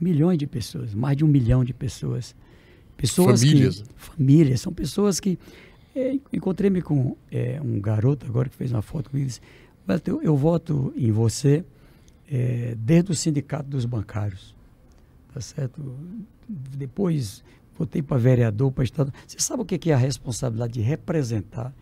Milhões 0.00 0.38
de 0.38 0.46
pessoas, 0.46 0.94
mais 0.94 1.16
de 1.16 1.24
um 1.24 1.28
milhão 1.28 1.64
de 1.64 1.74
pessoas. 1.74 2.34
Pessoas 2.96 3.40
famílias. 3.40 3.82
Que, 3.82 3.88
famílias, 3.96 4.60
são 4.60 4.72
pessoas 4.72 5.20
que. 5.20 5.38
É, 5.94 6.18
Encontrei-me 6.32 6.80
com 6.80 7.16
é, 7.30 7.60
um 7.62 7.80
garoto 7.80 8.24
agora 8.26 8.48
que 8.48 8.56
fez 8.56 8.70
uma 8.72 8.82
foto 8.82 9.10
comigo 9.10 9.26
e 9.26 9.28
disse: 9.28 9.40
eu, 10.06 10.22
eu 10.22 10.36
voto 10.36 10.92
em 10.96 11.10
você 11.10 11.64
é, 12.30 12.76
desde 12.78 13.10
o 13.10 13.14
sindicato 13.14 13.68
dos 13.68 13.84
bancários. 13.84 14.54
Tá 15.34 15.40
certo? 15.40 15.94
Depois 16.48 17.42
votei 17.76 18.02
para 18.02 18.18
vereador, 18.18 18.70
para 18.70 18.84
estado. 18.84 19.12
Você 19.26 19.40
sabe 19.40 19.62
o 19.62 19.64
que 19.64 19.90
é 19.90 19.94
a 19.94 19.98
responsabilidade 19.98 20.74
de 20.74 20.80
representar 20.80 21.72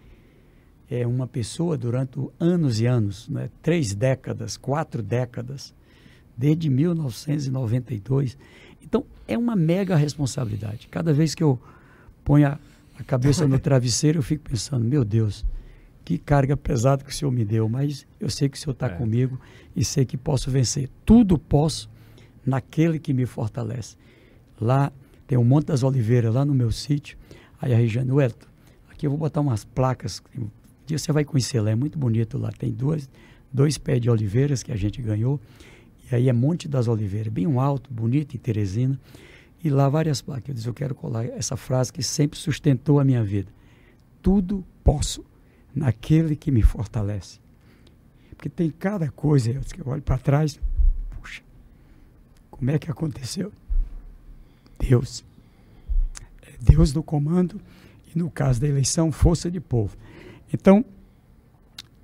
é, 0.91 1.07
uma 1.07 1.27
pessoa 1.27 1.77
durante 1.77 2.19
anos 2.39 2.81
e 2.81 2.87
anos, 2.87 3.29
né? 3.29 3.51
três 3.63 3.95
décadas, 3.95 4.57
quatro 4.57 5.03
décadas, 5.03 5.75
desde 6.37 6.71
1992. 6.71 8.39
Então, 8.83 9.05
é 9.27 9.37
uma 9.37 9.57
mega 9.57 9.97
responsabilidade. 9.97 10.89
Cada 10.89 11.13
vez 11.13 11.35
que 11.35 11.43
eu 11.43 11.61
ponho 12.25 12.47
a, 12.47 12.59
a 12.99 13.05
cabeça 13.05 13.47
no 13.47 13.59
travesseiro, 13.61 14.19
eu 14.19 14.23
fico 14.23 14.49
pensando, 14.49 14.85
meu 14.85 15.05
Deus, 15.05 15.45
que 16.09 16.17
carga 16.17 16.57
pesada 16.57 17.05
que 17.05 17.11
o 17.11 17.13
Senhor 17.13 17.31
me 17.31 17.45
deu, 17.45 17.69
mas 17.69 18.07
eu 18.19 18.31
sei 18.31 18.49
que 18.49 18.57
o 18.57 18.59
Senhor 18.59 18.73
está 18.73 18.87
É. 18.87 18.89
comigo 18.89 19.39
e 19.77 19.85
sei 19.85 20.07
que 20.07 20.17
posso 20.17 20.51
vencer. 20.51 20.89
Tudo 21.05 21.39
posso 21.39 21.91
naquele 22.47 22.99
que 22.99 23.13
me 23.13 23.27
fortalece. 23.27 23.95
Lá 24.59 24.91
tem 25.27 25.37
um 25.37 25.45
Monte 25.45 25.67
das 25.67 25.83
Oliveiras, 25.83 26.33
lá 26.33 26.47
no 26.47 26.55
meu 26.55 26.73
sítio. 26.73 27.19
Aí 27.61 27.75
a 27.75 27.77
Regiane, 27.77 28.11
Wellington, 28.11 28.47
aqui 28.91 29.07
eu 29.07 29.11
vou 29.11 29.19
botar 29.19 29.43
umas 29.43 29.67
placas. 29.67 30.23
Um 30.35 30.49
dia 30.87 30.97
você 30.97 31.13
vai 31.13 31.27
conhecer 31.27 31.61
lá, 31.61 31.73
é 31.73 31.75
muito 31.75 31.99
bonito 31.99 32.39
lá. 32.39 32.51
Tem 32.53 32.73
duas, 32.73 33.07
dois 33.53 33.77
pés 33.77 34.01
de 34.01 34.09
oliveiras 34.09 34.63
que 34.63 34.73
a 34.73 34.77
gente 34.77 35.03
ganhou. 35.03 35.39
E 36.11 36.15
aí 36.15 36.31
é 36.31 36.33
Monte 36.33 36.67
das 36.69 36.89
Oliveiras, 36.89 37.31
bem 37.31 37.47
um 37.47 37.61
alto, 37.61 37.93
bonito, 37.93 38.35
em 38.35 38.39
Teresina. 38.39 38.99
E 39.63 39.69
lá 39.69 39.91
várias 39.91 40.23
placas. 40.23 40.49
Eu 40.49 40.55
disse, 40.55 40.69
eu 40.69 40.73
quero 40.73 40.95
colar 40.95 41.27
essa 41.27 41.55
frase 41.55 41.93
que 41.93 42.03
sempre 42.03 42.39
sustentou 42.39 42.99
a 42.99 43.05
minha 43.05 43.23
vida. 43.23 43.53
Tudo 44.23 44.65
posso 44.83 45.23
naquele 45.75 46.37
que 46.37 46.51
me 46.51 46.63
fortalece. 46.63 47.39
Porque 48.31 48.49
tem 48.49 48.71
cada 48.71 49.11
coisa, 49.11 49.51
eu, 49.51 49.63
olho 49.87 50.03
para 50.03 50.17
trás, 50.17 50.61
puxa, 51.11 51.43
como 52.51 52.71
é 52.71 52.79
que 52.79 52.91
aconteceu? 52.91 53.53
Deus. 54.79 55.25
É 56.43 56.53
Deus 56.61 56.93
no 56.93 57.03
comando 57.03 57.61
e 58.15 58.19
no 58.19 58.31
caso 58.31 58.61
da 58.61 58.69
eleição, 58.69 59.11
força 59.11 59.51
de 59.51 59.61
povo. 59.61 59.97
Então, 60.53 60.85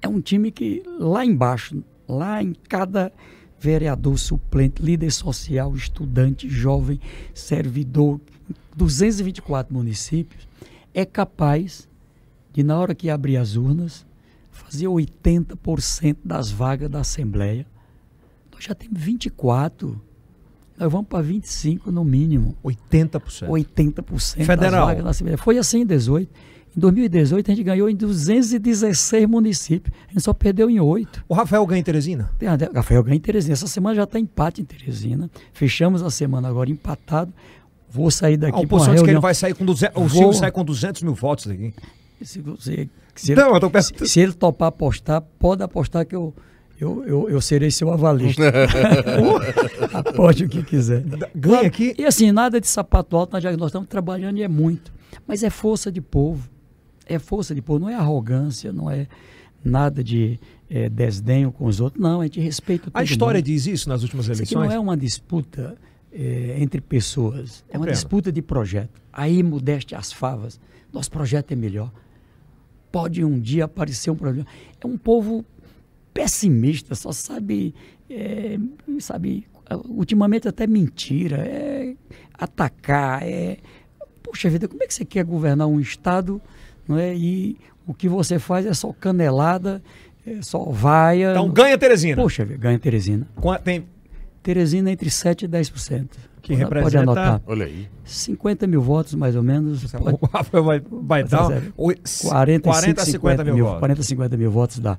é 0.03 0.09
um 0.09 0.21
time 0.21 0.51
que 0.51 0.83
lá 0.99 1.25
embaixo, 1.25 1.83
lá 2.07 2.43
em 2.43 2.53
cada 2.53 3.13
vereador 3.59 4.19
suplente, 4.19 4.83
líder 4.83 5.11
social, 5.11 5.75
estudante, 5.75 6.49
jovem, 6.49 7.01
servidor, 7.33 8.21
224 8.77 9.73
municípios, 9.73 10.47
é 10.93 11.05
capaz 11.05 11.89
de, 12.55 12.63
na 12.63 12.79
hora 12.79 12.95
que 12.95 13.11
abrir 13.11 13.37
as 13.37 13.57
urnas, 13.57 14.07
fazer 14.51 14.87
80% 14.87 16.17
das 16.25 16.51
vagas 16.51 16.89
da 16.89 17.01
Assembleia. 17.01 17.67
Nós 18.53 18.65
já 18.65 18.75
temos 18.75 18.99
24. 19.01 20.01
Nós 20.79 20.91
vamos 20.91 21.09
para 21.09 21.21
25 21.23 21.91
no 21.93 22.05
mínimo. 22.05 22.57
80%. 22.65 23.49
80% 23.49 24.45
Federal. 24.45 24.59
das 24.59 24.87
vagas 24.87 25.05
na 25.05 25.11
Assembleia. 25.11 25.37
Foi 25.37 25.59
assim 25.59 25.81
em 25.83 25.87
18. 25.87 26.31
Em 26.77 26.81
2018 26.81 27.51
a 27.51 27.55
gente 27.55 27.65
ganhou 27.65 27.89
em 27.89 27.95
216 27.95 29.27
municípios. 29.29 29.97
A 30.09 30.13
gente 30.13 30.23
só 30.23 30.33
perdeu 30.33 30.69
em 30.71 30.81
8. 30.81 31.25
O 31.29 31.35
Rafael 31.35 31.65
ganha 31.67 31.81
em 31.81 31.85
Teresina? 31.85 32.31
Tem 32.39 32.49
a 32.49 32.57
Rafael 32.75 33.03
ganha 33.03 33.17
em 33.17 33.21
Teresina. 33.21 33.53
Essa 33.53 33.69
semana 33.69 33.95
já 33.95 34.05
está 34.05 34.19
empate 34.19 34.61
em 34.61 34.65
Teresina. 34.65 35.31
Fechamos 35.53 36.03
a 36.03 36.11
semana 36.11 36.49
agora 36.49 36.71
empatado. 36.71 37.33
Vou 37.89 38.11
sair 38.11 38.35
A 38.35 38.39
daqui 38.39 38.53
para 38.53 38.59
uma 38.61 38.65
oposição 38.65 38.95
diz 38.95 39.03
que 39.05 39.11
ele 39.11 39.21
vai 39.21 39.35
sair 39.35 39.55
com 39.55 39.65
200, 39.65 39.97
o 39.97 40.01
Vou- 40.01 40.09
Silvio 40.11 40.33
sai 40.33 40.51
com 40.51 40.65
200 40.65 41.03
mil 41.03 41.15
votos 41.15 41.47
daqui. 41.47 41.73
Se, 42.23 42.41
você- 42.41 42.89
se 43.15 43.33
ele, 43.33 43.41
Não, 43.41 43.59
tô 43.61 43.71
se, 43.83 44.07
se 44.09 44.21
ele 44.21 44.33
topar 44.33 44.69
apostar, 44.69 45.21
pode 45.39 45.63
apostar 45.63 46.07
que 46.07 46.15
eu, 46.17 46.35
eu, 46.81 47.05
eu, 47.05 47.29
eu 47.31 47.41
serei 47.41 47.71
seu 47.71 47.91
avalista. 47.93 48.43
Aposte 49.93 50.45
o 50.45 50.49
que 50.49 50.63
quiser. 50.63 51.05
Ganha 51.35 51.67
aqui. 51.67 51.95
E 51.99 52.05
assim, 52.05 52.33
nada 52.33 52.61
de 52.61 52.67
sapato 52.67 53.17
alto, 53.17 53.33
nós, 53.33 53.43
nós 53.57 53.67
estamos 53.69 53.89
trabalhando 53.89 54.39
e 54.39 54.43
é 54.43 54.49
muito. 54.49 54.93
Mas 55.27 55.43
é 55.43 55.51
força 55.51 55.91
de 55.93 56.01
povo. 56.01 56.49
É 57.07 57.19
força 57.19 57.55
de 57.55 57.61
povo, 57.61 57.79
não 57.81 57.89
é 57.89 57.95
arrogância, 57.95 58.73
não 58.73 58.91
é 58.91 59.07
nada 59.63 60.03
de 60.03 60.39
eh, 60.71 60.89
desdenho 60.89 61.53
com 61.53 61.67
os 61.67 61.79
outros. 61.81 62.03
Não, 62.03 62.21
a 62.21 62.25
gente 62.25 62.41
respeita 62.41 62.91
todo 62.91 62.97
A 62.99 63.05
história 63.05 63.39
mundo. 63.39 63.45
diz 63.47 63.67
isso 63.67 63.89
nas 63.89 64.03
últimas 64.03 64.25
Isso 64.27 64.33
eleições? 64.33 64.69
não 64.69 64.73
é 64.73 64.79
uma 64.79 64.97
disputa 64.97 65.77
eh, 66.13 66.57
entre 66.59 66.81
pessoas, 66.81 67.63
é 67.69 67.73
uma 67.73 67.81
Compreendo. 67.81 67.95
disputa 67.95 68.33
de 68.33 68.41
projeto. 68.41 69.01
Aí, 69.13 69.43
modeste 69.43 69.95
as 69.95 70.13
favas, 70.13 70.59
nosso 70.95 71.11
projeto 71.11 71.53
é 71.53 71.57
melhor. 71.57 71.93
Pode 72.91 73.25
um 73.25 73.39
dia 73.39 73.65
aparecer 73.65 74.11
um 74.11 74.17
problema. 74.17 74.47
É 74.81 74.87
um 74.87 74.97
povo 74.97 75.45
pessimista, 76.13 76.95
só 76.95 77.11
sabe, 77.11 77.75
eh, 78.09 78.57
sabe, 79.01 79.47
ultimamente 79.89 80.47
até 80.47 80.67
mentira, 80.67 81.39
é 81.39 81.95
atacar, 82.33 83.23
é... 83.23 83.59
Poxa 84.23 84.49
vida, 84.49 84.69
como 84.69 84.83
é 84.83 84.87
que 84.87 84.95
você 84.95 85.05
quer 85.05 85.25
governar 85.25 85.67
um 85.67 85.79
estado 85.79 86.41
não 86.89 86.99
é? 86.99 87.15
e 87.15 87.57
o 87.87 87.93
que 87.93 88.09
você 88.09 88.39
faz 88.39 88.65
é 88.65 88.73
só 88.73 88.93
canelada, 88.93 89.83
é 90.27 90.41
só 90.41 90.65
vaia. 90.71 91.33
Então 91.33 91.51
ganha 91.51 91.77
Teresina. 91.77 92.17
Poxa, 92.21 92.45
vida, 92.45 92.59
ganha 92.59 92.79
Teresina. 92.79 93.29
Tem, 93.63 93.87
Teresina 94.45 94.91
entre 94.93 95.09
7% 95.09 95.43
e 95.43 95.49
10%. 95.49 96.07
Que 96.43 96.49
Pode- 96.53 96.61
representa- 96.63 96.83
Pode 96.83 96.97
anotar. 96.99 97.43
Olha 97.47 97.65
aí. 97.65 97.89
50 98.05 98.67
mil 98.67 98.83
votos, 98.83 99.15
mais 99.15 99.35
ou 99.35 99.43
menos. 99.43 99.91
Pode, 99.91 100.19
o 100.21 100.27
Rafael 100.27 100.63
vai, 100.63 100.83
vai 100.91 101.25
dar 101.25 101.47
Zero. 101.47 101.73
oi- 101.77 101.97
40, 102.23 102.69
40 102.69 103.01
a 103.01 103.05
50 103.07 103.43
mil 103.45 103.65
votos. 103.65 103.79
40, 103.81 104.03
50 104.03 104.37
mil 104.37 104.51
votos 104.51 104.79
dá. 104.79 104.99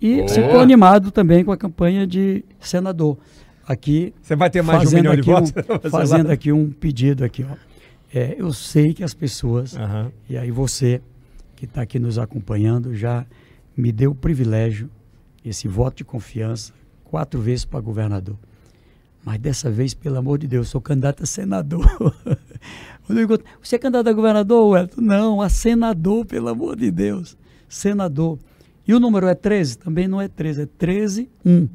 E 0.00 0.16
Boa. 0.16 0.26
estou 0.26 0.60
animado 0.60 1.10
também 1.10 1.42
com 1.42 1.50
a 1.52 1.56
campanha 1.56 2.06
de 2.06 2.44
senador. 2.60 3.16
Aqui, 3.66 4.12
Você 4.20 4.36
vai 4.36 4.50
ter 4.50 4.60
mais 4.60 4.80
de 4.80 4.86
um 4.86 4.90
fazendo, 4.90 5.00
milhão 5.10 5.14
de 5.14 5.20
aqui, 5.22 5.30
votos? 5.64 5.86
um, 5.86 5.88
fazendo 5.90 6.30
aqui 6.30 6.52
um 6.52 6.70
pedido 6.70 7.24
aqui. 7.24 7.46
Ó. 7.50 7.56
É, 8.14 8.36
eu 8.38 8.52
sei 8.52 8.92
que 8.92 9.02
as 9.02 9.14
pessoas, 9.14 9.74
Aham. 9.74 10.12
e 10.28 10.36
aí 10.36 10.50
você 10.50 11.00
que 11.56 11.64
está 11.64 11.80
aqui 11.80 11.98
nos 11.98 12.18
acompanhando, 12.18 12.94
já 12.94 13.24
me 13.74 13.90
deu 13.90 14.10
o 14.10 14.14
privilégio, 14.14 14.90
esse 15.42 15.66
voto 15.66 15.96
de 15.96 16.04
confiança, 16.04 16.74
quatro 17.04 17.40
vezes 17.40 17.64
para 17.64 17.80
governador. 17.80 18.36
Mas 19.24 19.38
dessa 19.38 19.70
vez, 19.70 19.94
pelo 19.94 20.18
amor 20.18 20.38
de 20.38 20.46
Deus, 20.46 20.68
sou 20.68 20.80
candidato 20.80 21.22
a 21.22 21.26
senador. 21.26 21.84
Você 23.62 23.76
é 23.76 23.78
candidato 23.78 24.08
a 24.08 24.12
governador, 24.12 24.70
Wellington? 24.70 25.00
Não, 25.00 25.40
a 25.40 25.48
senador, 25.48 26.26
pelo 26.26 26.48
amor 26.48 26.76
de 26.76 26.90
Deus. 26.90 27.36
Senador. 27.68 28.38
E 28.86 28.92
o 28.92 29.00
número 29.00 29.26
é 29.26 29.34
13? 29.34 29.78
Também 29.78 30.06
não 30.06 30.20
é 30.20 30.28
13, 30.28 30.62
é 30.62 30.66
13 30.66 31.28
1. 31.44 31.68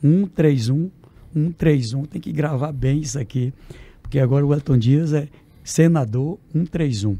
131 0.00 0.90
131. 1.34 2.04
Tem 2.04 2.20
que 2.20 2.32
gravar 2.32 2.72
bem 2.72 3.00
isso 3.00 3.18
aqui, 3.18 3.52
porque 4.00 4.18
agora 4.18 4.44
o 4.44 4.48
Wellington 4.48 4.78
Dias 4.78 5.12
é 5.12 5.28
senador 5.62 6.38
131. 6.52 7.18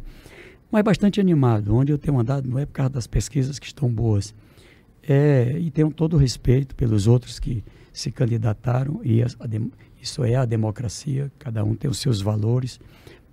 Mas 0.70 0.82
bastante 0.82 1.20
animado. 1.20 1.74
Onde 1.74 1.92
eu 1.92 1.98
tenho 1.98 2.18
andado 2.18 2.48
não 2.48 2.58
é 2.58 2.64
por 2.64 2.72
causa 2.72 2.90
das 2.90 3.06
pesquisas 3.06 3.58
que 3.58 3.66
estão 3.66 3.88
boas. 3.88 4.34
É, 5.06 5.56
e 5.58 5.70
tenho 5.70 5.90
todo 5.90 6.14
o 6.14 6.18
respeito 6.18 6.74
pelos 6.74 7.06
outros 7.06 7.38
que 7.38 7.62
se 7.94 8.10
candidataram, 8.10 9.00
e 9.04 9.22
isso 10.02 10.24
é 10.24 10.34
a 10.34 10.44
democracia, 10.44 11.30
cada 11.38 11.64
um 11.64 11.76
tem 11.76 11.88
os 11.88 11.98
seus 11.98 12.20
valores. 12.20 12.80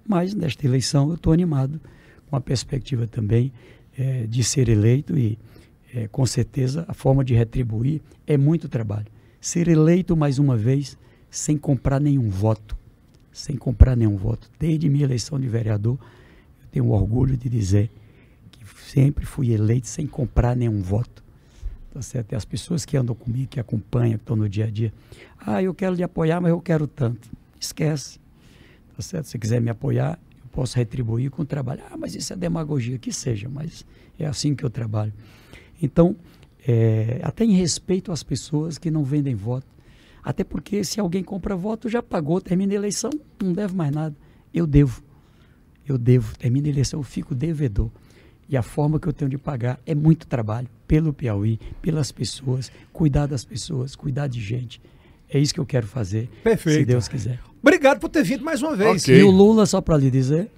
Mas 0.08 0.36
nesta 0.36 0.66
eleição 0.66 1.10
eu 1.10 1.16
estou 1.16 1.34
animado, 1.34 1.82
com 2.30 2.36
a 2.36 2.42
perspectiva 2.42 3.08
também 3.08 3.52
eh, 3.98 4.28
de 4.30 4.44
ser 4.44 4.70
eleito 4.70 5.18
e, 5.18 5.38
eh, 5.94 6.08
com 6.10 6.26
certeza, 6.28 6.86
a 6.88 6.94
forma 6.94 7.26
de 7.26 7.34
retribuir 7.34 8.02
é 8.28 8.38
muito 8.38 8.70
trabalho. 8.70 9.08
Ser 9.42 9.68
eleito 9.68 10.16
mais 10.16 10.38
uma 10.38 10.56
vez 10.56 10.96
sem 11.30 11.58
comprar 11.58 12.00
nenhum 12.00 12.30
voto. 12.30 12.78
Sem 13.34 13.58
comprar 13.58 13.98
nenhum 13.98 14.16
voto. 14.16 14.48
Desde 14.60 14.88
minha 14.88 15.06
eleição 15.06 15.40
de 15.40 15.48
vereador, 15.48 15.98
eu 16.62 16.68
tenho 16.72 16.90
orgulho 16.90 17.36
de 17.36 17.50
dizer 17.50 17.90
que 18.52 18.64
sempre 18.92 19.26
fui 19.26 19.52
eleito 19.52 19.88
sem 19.88 20.06
comprar 20.06 20.56
nenhum 20.56 20.82
voto. 20.82 21.21
Tá 21.94 22.02
certo? 22.02 22.32
E 22.32 22.36
as 22.36 22.46
pessoas 22.46 22.86
que 22.86 22.96
andam 22.96 23.14
comigo, 23.14 23.50
que 23.50 23.60
acompanham, 23.60 24.18
que 24.18 24.24
estão 24.24 24.36
no 24.36 24.48
dia 24.48 24.66
a 24.66 24.70
dia, 24.70 24.94
ah, 25.46 25.62
eu 25.62 25.74
quero 25.74 25.94
lhe 25.94 26.04
apoiar, 26.04 26.40
mas 26.40 26.52
eu 26.52 26.62
quero 26.62 26.88
tanto. 26.88 27.30
Esquece. 27.60 28.20
Tá 28.96 29.02
certo? 29.02 29.26
Se 29.26 29.38
quiser 29.38 29.60
me 29.60 29.70
apoiar, 29.70 30.18
eu 30.42 30.50
posso 30.52 30.78
retribuir 30.78 31.30
com 31.30 31.42
o 31.42 31.46
trabalho. 31.46 31.84
Ah, 31.92 31.98
mas 31.98 32.16
isso 32.16 32.32
é 32.32 32.36
demagogia, 32.36 32.98
que 32.98 33.12
seja, 33.12 33.50
mas 33.50 33.86
é 34.18 34.26
assim 34.26 34.56
que 34.56 34.64
eu 34.64 34.70
trabalho. 34.70 35.12
Então, 35.82 36.16
é, 36.66 37.20
até 37.24 37.44
em 37.44 37.54
respeito 37.54 38.12
às 38.12 38.24
pessoas 38.24 38.78
que 38.78 38.90
não 38.90 39.04
vendem 39.04 39.36
voto. 39.36 39.68
Até 40.24 40.44
porque 40.44 40.84
se 40.84 41.00
alguém 41.00 41.24
compra 41.24 41.56
voto, 41.56 41.90
já 41.90 42.02
pagou, 42.02 42.40
termina 42.40 42.74
a 42.74 42.76
eleição, 42.76 43.10
não 43.42 43.52
deve 43.52 43.76
mais 43.76 43.92
nada. 43.92 44.16
Eu 44.54 44.68
devo. 44.68 45.04
Eu 45.88 45.98
devo. 45.98 46.38
Termina 46.38 46.68
a 46.68 46.70
eleição, 46.70 47.00
eu 47.00 47.04
fico 47.04 47.34
devedor. 47.34 47.90
E 48.52 48.58
a 48.58 48.62
forma 48.62 49.00
que 49.00 49.08
eu 49.08 49.14
tenho 49.14 49.32
de 49.32 49.38
pagar 49.38 49.80
é 49.86 49.96
muito 49.96 50.28
trabalho 50.28 50.68
pelo 50.86 51.14
Piauí, 51.14 51.58
pelas 51.82 52.12
pessoas, 52.12 52.70
cuidar 52.92 53.26
das 53.26 53.46
pessoas, 53.46 53.96
cuidar 53.96 54.28
de 54.28 54.42
gente. 54.42 54.82
É 55.30 55.40
isso 55.40 55.54
que 55.54 55.60
eu 55.62 55.66
quero 55.66 55.88
fazer, 55.88 56.30
Perfeito. 56.44 56.80
se 56.80 56.86
Deus 56.86 57.08
quiser. 57.08 57.40
Obrigado 57.62 58.02
por 58.02 58.10
ter 58.10 58.26
vindo 58.26 58.44
mais 58.44 58.62
uma 58.62 58.76
vez. 58.76 59.04
Ok. 59.04 59.18
E 59.18 59.24
o 59.24 59.32
Lula, 59.32 59.66
só 59.66 59.80
para 59.80 59.96
lhe 59.96 60.12
dizer, 60.12 60.52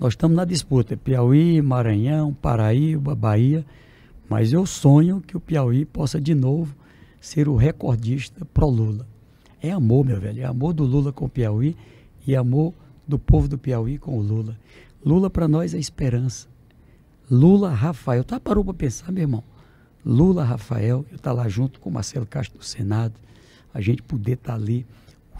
nós 0.00 0.14
estamos 0.14 0.34
na 0.34 0.46
disputa. 0.46 0.96
Piauí, 0.96 1.60
Maranhão, 1.60 2.32
Paraíba, 2.32 3.14
Bahia. 3.14 3.66
Mas 4.30 4.54
eu 4.54 4.64
sonho 4.64 5.20
que 5.20 5.36
o 5.36 5.40
Piauí 5.40 5.84
possa 5.84 6.18
de 6.18 6.34
novo 6.34 6.74
ser 7.20 7.48
o 7.48 7.54
recordista 7.54 8.46
pró-Lula. 8.46 9.06
É 9.62 9.72
amor, 9.72 10.06
meu 10.06 10.18
velho. 10.18 10.40
É 10.40 10.46
amor 10.46 10.72
do 10.72 10.84
Lula 10.84 11.12
com 11.12 11.26
o 11.26 11.28
Piauí 11.28 11.76
e 12.26 12.34
amor 12.34 12.72
do 13.06 13.18
povo 13.18 13.46
do 13.46 13.58
Piauí 13.58 13.98
com 13.98 14.18
o 14.18 14.22
Lula. 14.22 14.56
Lula 15.04 15.28
para 15.28 15.46
nós 15.46 15.74
é 15.74 15.78
esperança. 15.78 16.48
Lula, 17.30 17.70
Rafael. 17.70 18.22
Tá 18.22 18.38
parou 18.38 18.64
para 18.64 18.74
pensar, 18.74 19.10
meu 19.10 19.22
irmão? 19.22 19.44
Lula, 20.04 20.44
Rafael, 20.44 21.04
eu 21.10 21.16
estar 21.16 21.32
lá 21.32 21.48
junto 21.48 21.80
com 21.80 21.90
Marcelo 21.90 22.24
Castro 22.24 22.58
no 22.58 22.64
Senado, 22.64 23.14
a 23.74 23.80
gente 23.80 24.02
poder 24.02 24.34
estar 24.34 24.54
ali 24.54 24.86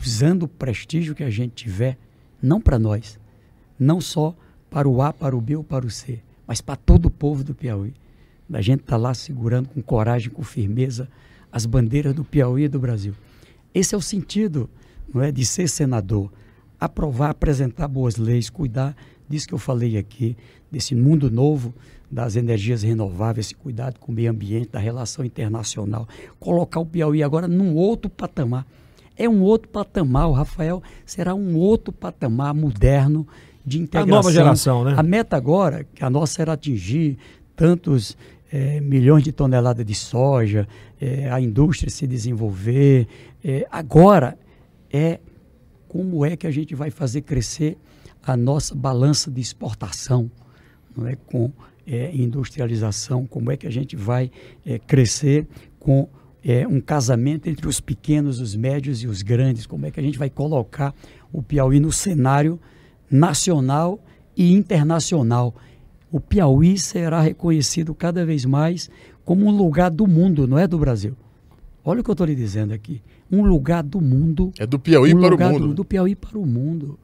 usando 0.01 0.43
o 0.43 0.49
prestígio 0.49 1.15
que 1.15 1.23
a 1.23 1.31
gente 1.31 1.53
tiver, 1.53 1.97
não 2.43 2.61
para 2.61 2.79
nós, 2.79 3.19
não 3.79 4.01
só 4.01 4.35
para 4.69 4.89
o 4.89 5.01
A, 5.01 5.13
para 5.13 5.37
o 5.37 5.41
B 5.41 5.55
ou 5.55 5.63
para 5.63 5.87
o 5.87 5.91
C, 5.91 6.21
mas 6.47 6.61
para 6.61 6.75
todo 6.75 7.07
o 7.07 7.11
povo 7.11 7.45
do 7.45 7.55
Piauí. 7.55 7.95
da 8.49 8.61
gente 8.61 8.81
estar 8.81 8.93
tá 8.93 8.97
lá 8.97 9.15
segurando 9.15 9.69
com 9.69 9.81
coragem, 9.81 10.31
com 10.31 10.43
firmeza, 10.43 11.09
as 11.51 11.65
bandeiras 11.65 12.15
do 12.15 12.25
Piauí 12.25 12.65
e 12.65 12.69
do 12.69 12.81
Brasil. 12.81 13.15
Esse 13.73 13.95
é 13.95 13.99
o 13.99 14.03
sentido 14.03 14.69
não 15.13 15.23
é, 15.23 15.31
de 15.31 15.45
ser 15.45 15.69
senador. 15.69 16.33
Aprovar, 16.79 17.31
apresentar 17.31 17.89
boas 17.89 18.17
leis, 18.17 18.51
cuidar 18.51 18.97
disso 19.29 19.49
que 19.49 19.55
eu 19.55 19.59
falei 19.59 19.97
aqui, 19.97 20.37
desse 20.71 20.95
mundo 20.95 21.31
novo 21.31 21.75
das 22.11 22.37
energias 22.37 22.83
renováveis, 22.83 23.47
esse 23.47 23.55
cuidado 23.55 23.99
com 23.99 24.13
o 24.13 24.15
meio 24.15 24.31
ambiente, 24.31 24.71
da 24.71 24.79
relação 24.79 25.25
internacional, 25.25 26.07
colocar 26.39 26.81
o 26.81 26.87
Piauí 26.87 27.23
agora 27.23 27.49
num 27.49 27.75
outro 27.75 28.09
patamar. 28.09 28.67
É 29.17 29.29
um 29.29 29.43
outro 29.43 29.69
patamar, 29.69 30.29
o 30.29 30.33
Rafael 30.33 30.83
será 31.05 31.35
um 31.35 31.57
outro 31.57 31.93
patamar 31.93 32.55
moderno 32.55 33.27
de 33.65 33.79
integração. 33.79 34.13
A 34.13 34.17
nova 34.17 34.33
geração, 34.33 34.85
né? 34.85 34.95
A 34.97 35.03
meta 35.03 35.37
agora, 35.37 35.85
que 35.95 36.05
a 36.05 36.11
nossa 36.11 36.43
era 36.43 36.53
atingir 36.53 37.19
tantos 37.57 38.17
é, 38.53 38.81
milhões 38.81 39.25
de 39.25 39.33
toneladas 39.33 39.85
de 39.85 39.95
soja, 39.95 40.69
é, 41.01 41.29
a 41.31 41.41
indústria 41.41 41.91
se 41.91 42.07
desenvolver. 42.07 43.09
É, 43.45 43.67
agora 43.71 44.39
é 44.93 45.19
como 45.89 46.25
é 46.25 46.37
que 46.37 46.47
a 46.47 46.51
gente 46.51 46.75
vai 46.75 46.91
fazer 46.91 47.23
crescer 47.23 47.77
a 48.33 48.37
nossa 48.37 48.75
balança 48.75 49.31
de 49.31 49.41
exportação, 49.41 50.31
não 50.97 51.07
é? 51.07 51.17
com 51.17 51.53
é, 51.87 52.15
industrialização, 52.15 53.27
como 53.27 53.51
é 53.51 53.57
que 53.57 53.67
a 53.67 53.71
gente 53.71 53.95
vai 53.95 54.31
é, 54.65 54.79
crescer 54.79 55.47
com 55.79 56.09
é, 56.45 56.67
um 56.67 56.81
casamento 56.81 57.49
entre 57.49 57.67
os 57.69 57.81
pequenos, 57.81 58.41
os 58.41 58.55
médios 58.55 59.03
e 59.03 59.07
os 59.07 59.23
grandes, 59.23 59.67
como 59.67 59.87
é 59.87 59.91
que 59.91 60.01
a 60.01 60.03
gente 60.03 60.19
vai 60.19 60.31
colocar 60.31 60.95
o 61.33 61.43
Piauí 61.43 61.81
no 61.81 61.93
cenário 61.93 62.59
nacional 63.11 64.01
e 64.37 64.53
internacional. 64.53 65.55
O 66.11 66.21
Piauí 66.21 66.79
será 66.79 67.21
reconhecido 67.21 67.95
cada 67.95 68.25
vez 68.25 68.45
mais 68.45 68.91
como 69.25 69.47
um 69.47 69.51
lugar 69.51 69.91
do 69.91 70.07
mundo, 70.07 70.47
não 70.47 70.59
é 70.59 70.67
do 70.67 70.79
Brasil. 70.79 71.17
Olha 71.85 72.01
o 72.01 72.05
que 72.05 72.11
eu 72.11 72.13
estou 72.13 72.27
lhe 72.27 72.35
dizendo 72.35 72.73
aqui. 72.73 73.01
Um 73.31 73.43
lugar 73.43 73.83
do 73.83 74.01
mundo. 74.01 74.53
É 74.59 74.67
do 74.67 74.79
Piauí 74.79 75.15
um 75.15 75.21
para 75.21 75.35
o 75.35 75.39
mundo. 75.39 75.69
Do, 75.69 75.75
do, 75.75 75.85
Piauí 75.85 76.15
para 76.15 76.39
o 76.39 76.47
mundo. 76.47 76.99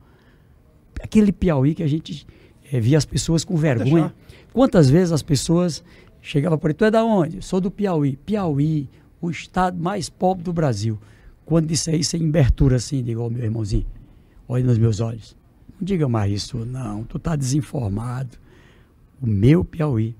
Aquele 1.02 1.32
Piauí 1.32 1.74
que 1.74 1.82
a 1.82 1.86
gente 1.86 2.26
é, 2.70 2.80
via 2.80 2.96
as 2.96 3.04
pessoas 3.04 3.44
com 3.44 3.56
vergonha. 3.56 4.14
Quantas 4.52 4.88
vezes 4.88 5.12
as 5.12 5.22
pessoas 5.22 5.82
chegavam 6.20 6.58
por 6.58 6.70
aí, 6.70 6.74
tu 6.74 6.84
é 6.84 6.90
da 6.90 7.04
onde? 7.04 7.42
Sou 7.42 7.60
do 7.60 7.70
Piauí. 7.70 8.16
Piauí, 8.16 8.88
o 9.20 9.30
estado 9.30 9.78
mais 9.78 10.08
pobre 10.08 10.42
do 10.44 10.52
Brasil. 10.52 10.98
Quando 11.44 11.66
disse 11.66 11.90
aí, 11.90 12.04
sem 12.04 12.26
abertura 12.26 12.76
assim, 12.76 13.02
digo, 13.02 13.22
oh, 13.22 13.30
meu 13.30 13.44
irmãozinho, 13.44 13.86
olhe 14.48 14.64
nos 14.64 14.78
meus 14.78 15.00
olhos. 15.00 15.36
Não 15.78 15.84
diga 15.84 16.08
mais 16.08 16.32
isso, 16.32 16.64
não. 16.64 17.04
Tu 17.04 17.16
está 17.16 17.34
desinformado. 17.34 18.38
O 19.20 19.26
meu 19.26 19.64
Piauí 19.64 20.16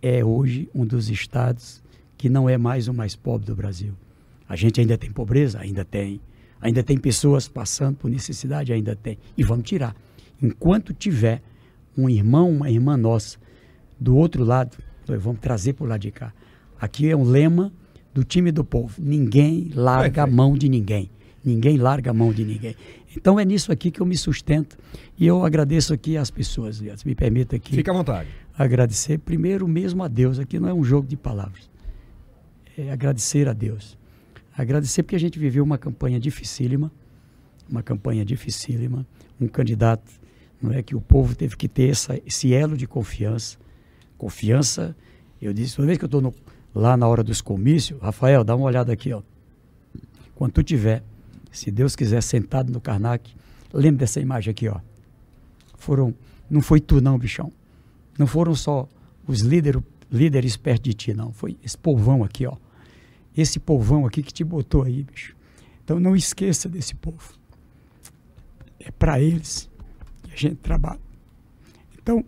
é 0.00 0.24
hoje 0.24 0.68
um 0.74 0.86
dos 0.86 1.10
estados 1.10 1.82
que 2.16 2.28
não 2.28 2.48
é 2.48 2.56
mais 2.56 2.88
o 2.88 2.94
mais 2.94 3.14
pobre 3.14 3.46
do 3.46 3.54
Brasil. 3.54 3.92
A 4.48 4.56
gente 4.56 4.80
ainda 4.80 4.96
tem 4.96 5.10
pobreza? 5.10 5.60
Ainda 5.60 5.84
tem. 5.84 6.20
Ainda 6.60 6.82
tem 6.82 6.98
pessoas 6.98 7.48
passando 7.48 7.96
por 7.96 8.10
necessidade? 8.10 8.72
Ainda 8.72 8.96
tem. 8.96 9.18
E 9.36 9.42
vamos 9.42 9.64
tirar. 9.64 9.94
Enquanto 10.42 10.92
tiver 10.92 11.42
um 11.96 12.08
irmão, 12.08 12.50
uma 12.50 12.70
irmã 12.70 12.96
nossa 12.96 13.38
do 13.98 14.16
outro 14.16 14.44
lado, 14.44 14.76
nós 15.08 15.22
vamos 15.22 15.40
trazer 15.40 15.72
para 15.72 15.84
o 15.84 15.88
lado 15.88 16.00
de 16.00 16.10
cá. 16.10 16.32
Aqui 16.80 17.10
é 17.10 17.16
um 17.16 17.24
lema 17.24 17.72
do 18.14 18.24
time 18.24 18.52
do 18.52 18.64
povo: 18.64 18.94
ninguém 18.98 19.70
larga 19.74 20.22
a 20.24 20.26
mão 20.26 20.54
de 20.54 20.68
ninguém. 20.68 21.10
Ninguém 21.44 21.76
larga 21.76 22.10
a 22.10 22.14
mão 22.14 22.32
de 22.32 22.44
ninguém. 22.44 22.76
Então 23.16 23.38
é 23.38 23.44
nisso 23.44 23.72
aqui 23.72 23.90
que 23.90 24.00
eu 24.00 24.06
me 24.06 24.16
sustento. 24.16 24.76
E 25.16 25.26
eu 25.26 25.44
agradeço 25.44 25.92
aqui 25.92 26.16
às 26.16 26.30
pessoas, 26.30 26.80
me 27.04 27.14
permita 27.14 27.56
aqui. 27.56 27.74
Fique 27.74 27.90
à 27.90 27.92
vontade. 27.92 28.28
Agradecer 28.56 29.18
primeiro 29.18 29.66
mesmo 29.66 30.02
a 30.02 30.08
Deus. 30.08 30.38
Aqui 30.38 30.58
não 30.58 30.68
é 30.68 30.74
um 30.74 30.84
jogo 30.84 31.08
de 31.08 31.16
palavras. 31.16 31.70
É 32.76 32.92
agradecer 32.92 33.48
a 33.48 33.52
Deus. 33.52 33.97
Agradecer 34.58 35.02
porque 35.02 35.16
a 35.16 35.20
gente 35.20 35.38
viveu 35.38 35.64
uma 35.64 35.78
campanha 35.78 36.20
dificílima, 36.20 36.92
uma 37.70 37.82
campanha 37.82 38.24
dificílima, 38.24 39.06
um 39.40 39.46
candidato, 39.46 40.10
não 40.60 40.72
é 40.72 40.82
que 40.82 40.94
o 40.94 41.00
povo 41.00 41.34
teve 41.34 41.56
que 41.56 41.68
ter 41.68 41.88
essa, 41.88 42.20
esse 42.26 42.52
elo 42.52 42.76
de 42.76 42.86
confiança. 42.86 43.56
Confiança, 44.18 44.96
eu 45.40 45.52
disse, 45.52 45.76
toda 45.76 45.86
vez 45.86 45.96
que 45.96 46.04
eu 46.04 46.06
estou 46.06 46.34
lá 46.74 46.96
na 46.96 47.06
hora 47.06 47.22
dos 47.22 47.40
comícios, 47.40 48.00
Rafael, 48.02 48.42
dá 48.42 48.56
uma 48.56 48.66
olhada 48.66 48.92
aqui, 48.92 49.12
ó. 49.12 49.22
Quando 50.34 50.52
tu 50.52 50.62
tiver 50.62 51.02
se 51.50 51.70
Deus 51.70 51.96
quiser, 51.96 52.22
sentado 52.22 52.72
no 52.72 52.80
Karnak. 52.80 53.34
Lembra 53.72 54.00
dessa 54.00 54.20
imagem 54.20 54.50
aqui, 54.50 54.68
ó. 54.68 54.80
Foram, 55.76 56.14
não 56.48 56.60
foi 56.60 56.80
tu 56.80 57.00
não, 57.00 57.18
bichão. 57.18 57.52
Não 58.18 58.26
foram 58.26 58.54
só 58.54 58.88
os 59.26 59.40
líderes, 59.40 59.82
líderes 60.10 60.56
perto 60.56 60.84
de 60.84 60.94
ti, 60.94 61.14
não. 61.14 61.32
Foi 61.32 61.56
esse 61.62 61.76
povão 61.76 62.24
aqui, 62.24 62.46
ó. 62.46 62.56
Esse 63.40 63.60
povão 63.60 64.04
aqui 64.04 64.20
que 64.20 64.32
te 64.32 64.42
botou 64.42 64.82
aí, 64.82 65.04
bicho. 65.04 65.36
Então 65.84 66.00
não 66.00 66.16
esqueça 66.16 66.68
desse 66.68 66.92
povo. 66.96 67.34
É 68.80 68.90
para 68.90 69.20
eles 69.20 69.70
que 70.24 70.32
a 70.32 70.36
gente 70.36 70.56
trabalha. 70.56 70.98
Então, 72.02 72.24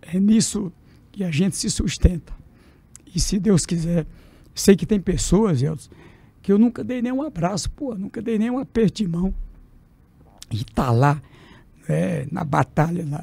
é 0.00 0.18
nisso 0.18 0.72
que 1.12 1.22
a 1.22 1.30
gente 1.30 1.54
se 1.54 1.68
sustenta. 1.68 2.32
E 3.14 3.20
se 3.20 3.38
Deus 3.38 3.66
quiser, 3.66 4.06
sei 4.54 4.74
que 4.74 4.86
tem 4.86 4.98
pessoas, 4.98 5.60
Elton, 5.60 5.94
que 6.40 6.50
eu 6.50 6.56
nunca 6.56 6.82
dei 6.82 7.02
nenhum 7.02 7.20
abraço, 7.20 7.70
pô, 7.72 7.94
nunca 7.94 8.22
dei 8.22 8.38
nenhum 8.38 8.58
aperto 8.58 9.02
de 9.02 9.06
mão. 9.06 9.34
E 10.50 10.64
tá 10.64 10.90
lá, 10.90 11.20
é, 11.86 12.26
na 12.32 12.42
batalha 12.42 13.06
lá. 13.06 13.22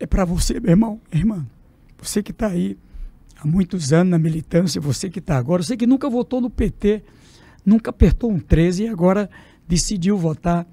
É 0.00 0.06
para 0.06 0.24
você, 0.24 0.58
meu 0.58 0.70
irmão, 0.70 1.00
irmã, 1.12 1.46
você 1.96 2.24
que 2.24 2.32
está 2.32 2.48
aí 2.48 2.76
há 3.38 3.46
muitos 3.46 3.92
anos 3.92 4.10
na 4.10 4.18
militância, 4.18 4.80
você 4.80 5.08
que 5.08 5.20
está 5.20 5.36
agora, 5.36 5.62
você 5.62 5.76
que 5.76 5.86
nunca 5.86 6.10
votou 6.10 6.40
no 6.40 6.50
PT, 6.50 7.02
nunca 7.64 7.90
apertou 7.90 8.30
um 8.30 8.38
13 8.38 8.84
e 8.84 8.88
agora 8.88 9.30
decidiu 9.66 10.16
votar. 10.16 10.66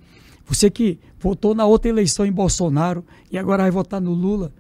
Você 0.45 0.69
que 0.69 0.99
votou 1.19 1.55
na 1.55 1.65
outra 1.65 1.89
eleição 1.89 2.25
em 2.25 2.31
Bolsonaro 2.31 3.03
e 3.31 3.37
agora 3.37 3.63
vai 3.63 3.71
votar 3.71 4.01
no 4.01 4.13
Lula. 4.13 4.51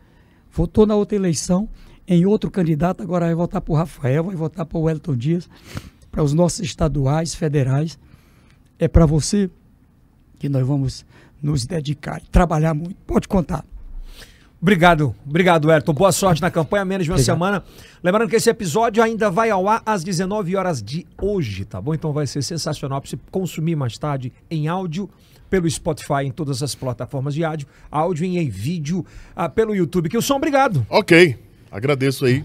Votou 0.51 0.85
na 0.85 0.95
outra 0.95 1.15
eleição 1.15 1.67
em 2.07 2.25
outro 2.25 2.51
candidato, 2.51 3.01
agora 3.01 3.25
vai 3.25 3.35
votar 3.35 3.61
para 3.61 3.71
o 3.71 3.75
Rafael, 3.75 4.23
vai 4.25 4.35
votar 4.35 4.65
para 4.65 4.77
o 4.77 4.81
Wellington 4.81 5.15
Dias 5.15 5.49
para 6.15 6.23
os 6.23 6.33
nossos 6.33 6.61
estaduais, 6.61 7.35
federais. 7.35 7.99
É 8.79 8.87
para 8.87 9.05
você 9.05 9.49
que 10.39 10.47
nós 10.47 10.65
vamos 10.65 11.05
nos 11.43 11.65
dedicar 11.65 12.21
e 12.23 12.29
trabalhar 12.29 12.73
muito. 12.73 12.95
Pode 13.05 13.27
contar. 13.27 13.65
Obrigado, 14.65 15.15
obrigado, 15.23 15.69
Ayrton. 15.69 15.93
Boa 15.93 16.11
sorte 16.11 16.41
na 16.41 16.49
campanha, 16.49 16.83
menos 16.83 17.05
de 17.05 17.11
uma 17.11 17.17
obrigado. 17.17 17.35
semana. 17.35 17.63
Lembrando 18.03 18.27
que 18.27 18.35
esse 18.35 18.49
episódio 18.49 19.03
ainda 19.03 19.29
vai 19.29 19.51
ao 19.51 19.69
ar 19.69 19.83
às 19.85 20.03
19 20.03 20.55
horas 20.55 20.81
de 20.81 21.05
hoje, 21.21 21.65
tá 21.65 21.79
bom? 21.79 21.93
Então 21.93 22.11
vai 22.11 22.25
ser 22.25 22.41
sensacional 22.41 22.99
para 22.99 23.07
você 23.07 23.19
consumir 23.29 23.75
mais 23.75 23.95
tarde 23.95 24.33
em 24.49 24.67
áudio 24.67 25.07
pelo 25.51 25.69
Spotify, 25.69 26.23
em 26.23 26.31
todas 26.31 26.63
as 26.63 26.73
plataformas 26.73 27.35
de 27.35 27.43
áudio, 27.43 27.67
áudio 27.91 28.25
e 28.25 28.39
em 28.39 28.49
vídeo 28.49 29.05
ah, 29.35 29.47
pelo 29.47 29.75
YouTube. 29.75 30.09
Que 30.09 30.17
o 30.17 30.21
som, 30.21 30.37
obrigado. 30.37 30.83
Ok, 30.89 31.37
agradeço 31.69 32.25
aí 32.25 32.43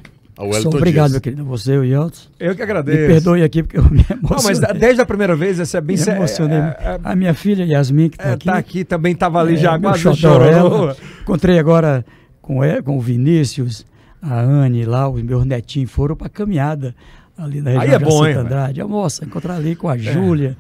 Sou 0.63 0.75
obrigado, 0.75 1.07
Dias. 1.07 1.13
meu 1.13 1.21
querido, 1.21 1.45
você 1.45 1.75
e 1.75 1.79
o 1.79 1.85
Yeltsin. 1.85 2.29
Eu 2.39 2.55
que 2.55 2.63
agradeço. 2.63 2.99
Me 2.99 3.07
perdoe 3.07 3.43
aqui 3.43 3.63
porque 3.63 3.79
eu 3.79 3.85
me 3.85 4.05
emocionei. 4.11 4.21
Não, 4.21 4.43
mas 4.43 4.81
desde 4.81 5.01
a 5.01 5.07
primeira 5.07 5.37
vez, 5.37 5.61
essa 5.61 5.79
é 5.79 5.81
bem 5.81 5.97
sério. 5.97 6.21
Me 6.21 6.27
emocionei. 6.27 6.59
É, 6.59 6.77
é, 6.81 7.01
a 7.03 7.17
minha 7.17 7.35
filha 7.35 7.65
Yasmin, 7.65 8.09
que 8.09 8.17
está 8.17 8.29
é, 8.29 8.33
aqui. 8.33 8.49
Está 8.49 8.59
aqui, 8.59 8.85
também 8.85 9.13
estava 9.13 9.41
ali 9.41 9.55
é, 9.55 9.57
já, 9.59 9.79
quase 9.79 10.17
chorou. 10.17 10.97
Encontrei 11.23 11.59
agora 11.59 12.05
com, 12.41 12.61
com 12.85 12.97
o 12.97 13.01
Vinícius, 13.01 13.85
a 14.23 14.41
Anne 14.41 14.85
lá, 14.85 15.09
os 15.09 15.23
meus 15.23 15.45
netinhos 15.45 15.91
foram 15.91 16.17
para 16.17 16.29
caminhada 16.29 16.95
ali 17.37 17.61
na 17.61 17.71
região 17.71 17.89
Aí 17.89 17.95
é 17.95 17.99
bom, 17.99 18.27
hein, 18.27 18.35
Andrade. 18.35 18.83
Moça, 18.85 19.25
encontrar 19.25 19.57
ali 19.57 19.77
com 19.77 19.89
a 19.89 19.97
é. 19.97 19.99
Júlia 19.99 20.57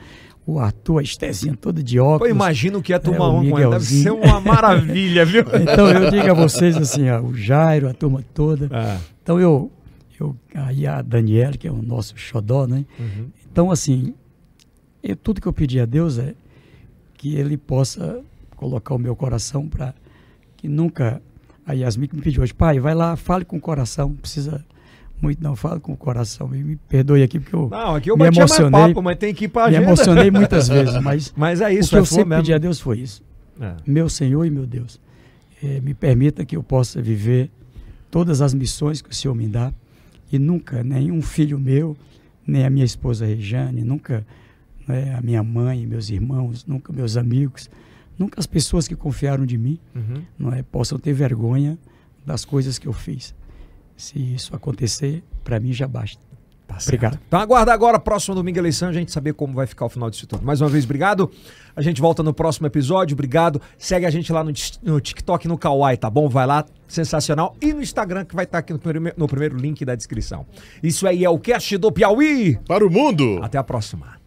o 0.46 0.58
Arthur, 0.58 0.98
a 0.98 1.02
Estezinha 1.02 1.56
toda 1.58 1.82
de 1.82 2.00
óculos. 2.00 2.28
Eu 2.28 2.34
imagino 2.34 2.82
que 2.82 2.92
é 2.92 2.98
tomar 2.98 3.26
é, 3.26 3.28
um 3.28 3.50
com 3.50 3.58
ela. 3.58 3.78
Deve 3.78 3.84
ser 3.84 4.10
uma 4.10 4.40
maravilha, 4.40 5.24
viu? 5.24 5.44
então 5.62 5.88
eu 5.88 6.10
digo 6.10 6.30
a 6.30 6.34
vocês 6.34 6.76
assim, 6.76 7.08
ó, 7.08 7.20
o 7.20 7.34
Jairo, 7.34 7.88
a 7.88 7.94
turma 7.94 8.24
toda. 8.34 8.68
Ah. 8.72 8.98
Então 9.30 9.40
eu 9.40 9.70
eu, 10.18 10.36
aí 10.54 10.86
a 10.88 11.00
Daniela, 11.00 11.56
que 11.56 11.68
é 11.68 11.70
o 11.70 11.80
nosso 11.80 12.18
xodó, 12.18 12.66
né? 12.66 12.84
Uhum. 12.98 13.30
Então, 13.50 13.70
assim, 13.70 14.12
eu, 15.02 15.14
tudo 15.14 15.40
que 15.40 15.46
eu 15.46 15.52
pedi 15.52 15.80
a 15.80 15.86
Deus 15.86 16.18
é 16.18 16.34
que 17.14 17.36
Ele 17.36 17.56
possa 17.56 18.20
colocar 18.56 18.92
o 18.92 18.98
meu 18.98 19.14
coração 19.14 19.68
para 19.68 19.94
que 20.56 20.68
nunca. 20.68 21.22
A 21.64 21.74
Yasmin 21.74 22.08
me 22.12 22.20
pediu 22.20 22.42
hoje, 22.42 22.52
pai, 22.52 22.80
vai 22.80 22.92
lá, 22.92 23.14
fale 23.14 23.44
com 23.44 23.56
o 23.56 23.60
coração, 23.60 24.08
não 24.08 24.16
precisa 24.16 24.64
muito 25.22 25.40
não, 25.40 25.54
fale 25.54 25.78
com 25.78 25.92
o 25.92 25.96
coração. 25.96 26.48
Me, 26.48 26.74
perdoe 26.88 27.22
aqui 27.22 27.38
porque 27.38 27.54
eu 27.54 27.68
Não, 27.70 27.94
aqui 27.94 28.10
eu 28.10 28.16
me 28.16 28.26
emocionei, 28.26 28.70
mais 28.70 28.88
papo, 28.88 29.02
mas 29.02 29.16
tem 29.16 29.32
que 29.32 29.44
ir 29.44 29.48
para 29.48 29.70
Me 29.70 29.76
emocionei 29.76 30.28
muitas 30.32 30.68
vezes, 30.68 31.00
mas, 31.00 31.32
mas 31.36 31.60
é 31.60 31.72
isso, 31.72 31.88
o 31.88 31.90
que 31.90 31.96
é 31.96 31.98
eu 32.00 32.04
sempre 32.04 32.24
mesmo. 32.24 32.42
pedi 32.42 32.52
a 32.52 32.58
Deus 32.58 32.80
foi 32.80 32.98
isso. 32.98 33.22
É. 33.60 33.74
Meu 33.86 34.08
Senhor 34.08 34.44
e 34.44 34.50
meu 34.50 34.66
Deus, 34.66 35.00
é, 35.62 35.80
me 35.80 35.94
permita 35.94 36.44
que 36.44 36.56
eu 36.56 36.62
possa 36.62 37.00
viver 37.00 37.50
todas 38.10 38.40
as 38.40 38.52
missões 38.52 39.00
que 39.00 39.10
o 39.10 39.14
Senhor 39.14 39.34
me 39.34 39.48
dá 39.48 39.72
e 40.32 40.38
nunca 40.38 40.82
nenhum 40.82 41.22
filho 41.22 41.58
meu, 41.58 41.96
nem 42.46 42.64
a 42.64 42.70
minha 42.70 42.84
esposa 42.84 43.26
Rejane, 43.26 43.82
nunca 43.82 44.26
né, 44.86 45.14
a 45.14 45.20
minha 45.20 45.42
mãe, 45.42 45.86
meus 45.86 46.10
irmãos, 46.10 46.66
nunca 46.66 46.92
meus 46.92 47.16
amigos, 47.16 47.70
nunca 48.18 48.40
as 48.40 48.46
pessoas 48.46 48.88
que 48.88 48.96
confiaram 48.96 49.46
de 49.46 49.56
mim, 49.56 49.78
uhum. 49.94 50.22
não 50.38 50.52
é, 50.52 50.62
possam 50.62 50.98
ter 50.98 51.12
vergonha 51.12 51.78
das 52.24 52.44
coisas 52.44 52.78
que 52.78 52.86
eu 52.86 52.92
fiz. 52.92 53.34
Se 53.96 54.18
isso 54.18 54.54
acontecer, 54.54 55.22
para 55.44 55.60
mim 55.60 55.72
já 55.72 55.86
basta. 55.86 56.29
Tá 56.70 56.78
certo. 56.78 56.88
Obrigado. 56.88 57.18
Então 57.26 57.40
aguarda 57.40 57.72
agora, 57.72 57.98
próximo 57.98 58.36
domingo 58.36 58.56
eleição, 58.56 58.88
a 58.88 58.92
gente 58.92 59.10
saber 59.10 59.34
como 59.34 59.52
vai 59.52 59.66
ficar 59.66 59.86
o 59.86 59.88
final 59.88 60.08
disso 60.08 60.24
tudo. 60.24 60.44
Mais 60.44 60.60
uma 60.60 60.68
vez, 60.68 60.84
obrigado. 60.84 61.28
A 61.74 61.82
gente 61.82 62.00
volta 62.00 62.22
no 62.22 62.32
próximo 62.32 62.68
episódio. 62.68 63.14
Obrigado. 63.14 63.60
Segue 63.76 64.06
a 64.06 64.10
gente 64.10 64.32
lá 64.32 64.44
no, 64.44 64.52
no 64.82 65.00
TikTok, 65.00 65.48
no 65.48 65.58
Kawaii, 65.58 65.96
tá 65.96 66.08
bom? 66.08 66.28
Vai 66.28 66.46
lá, 66.46 66.64
sensacional. 66.86 67.56
E 67.60 67.72
no 67.72 67.82
Instagram, 67.82 68.24
que 68.24 68.36
vai 68.36 68.44
estar 68.44 68.58
aqui 68.58 68.72
no 68.72 68.78
primeiro, 68.78 69.18
no 69.18 69.26
primeiro 69.26 69.56
link 69.56 69.84
da 69.84 69.96
descrição. 69.96 70.46
Isso 70.80 71.08
aí 71.08 71.24
é 71.24 71.30
o 71.30 71.38
Cast 71.40 71.76
do 71.76 71.90
Piauí. 71.90 72.56
Para 72.68 72.86
o 72.86 72.90
mundo! 72.90 73.40
Até 73.42 73.58
a 73.58 73.64
próxima. 73.64 74.19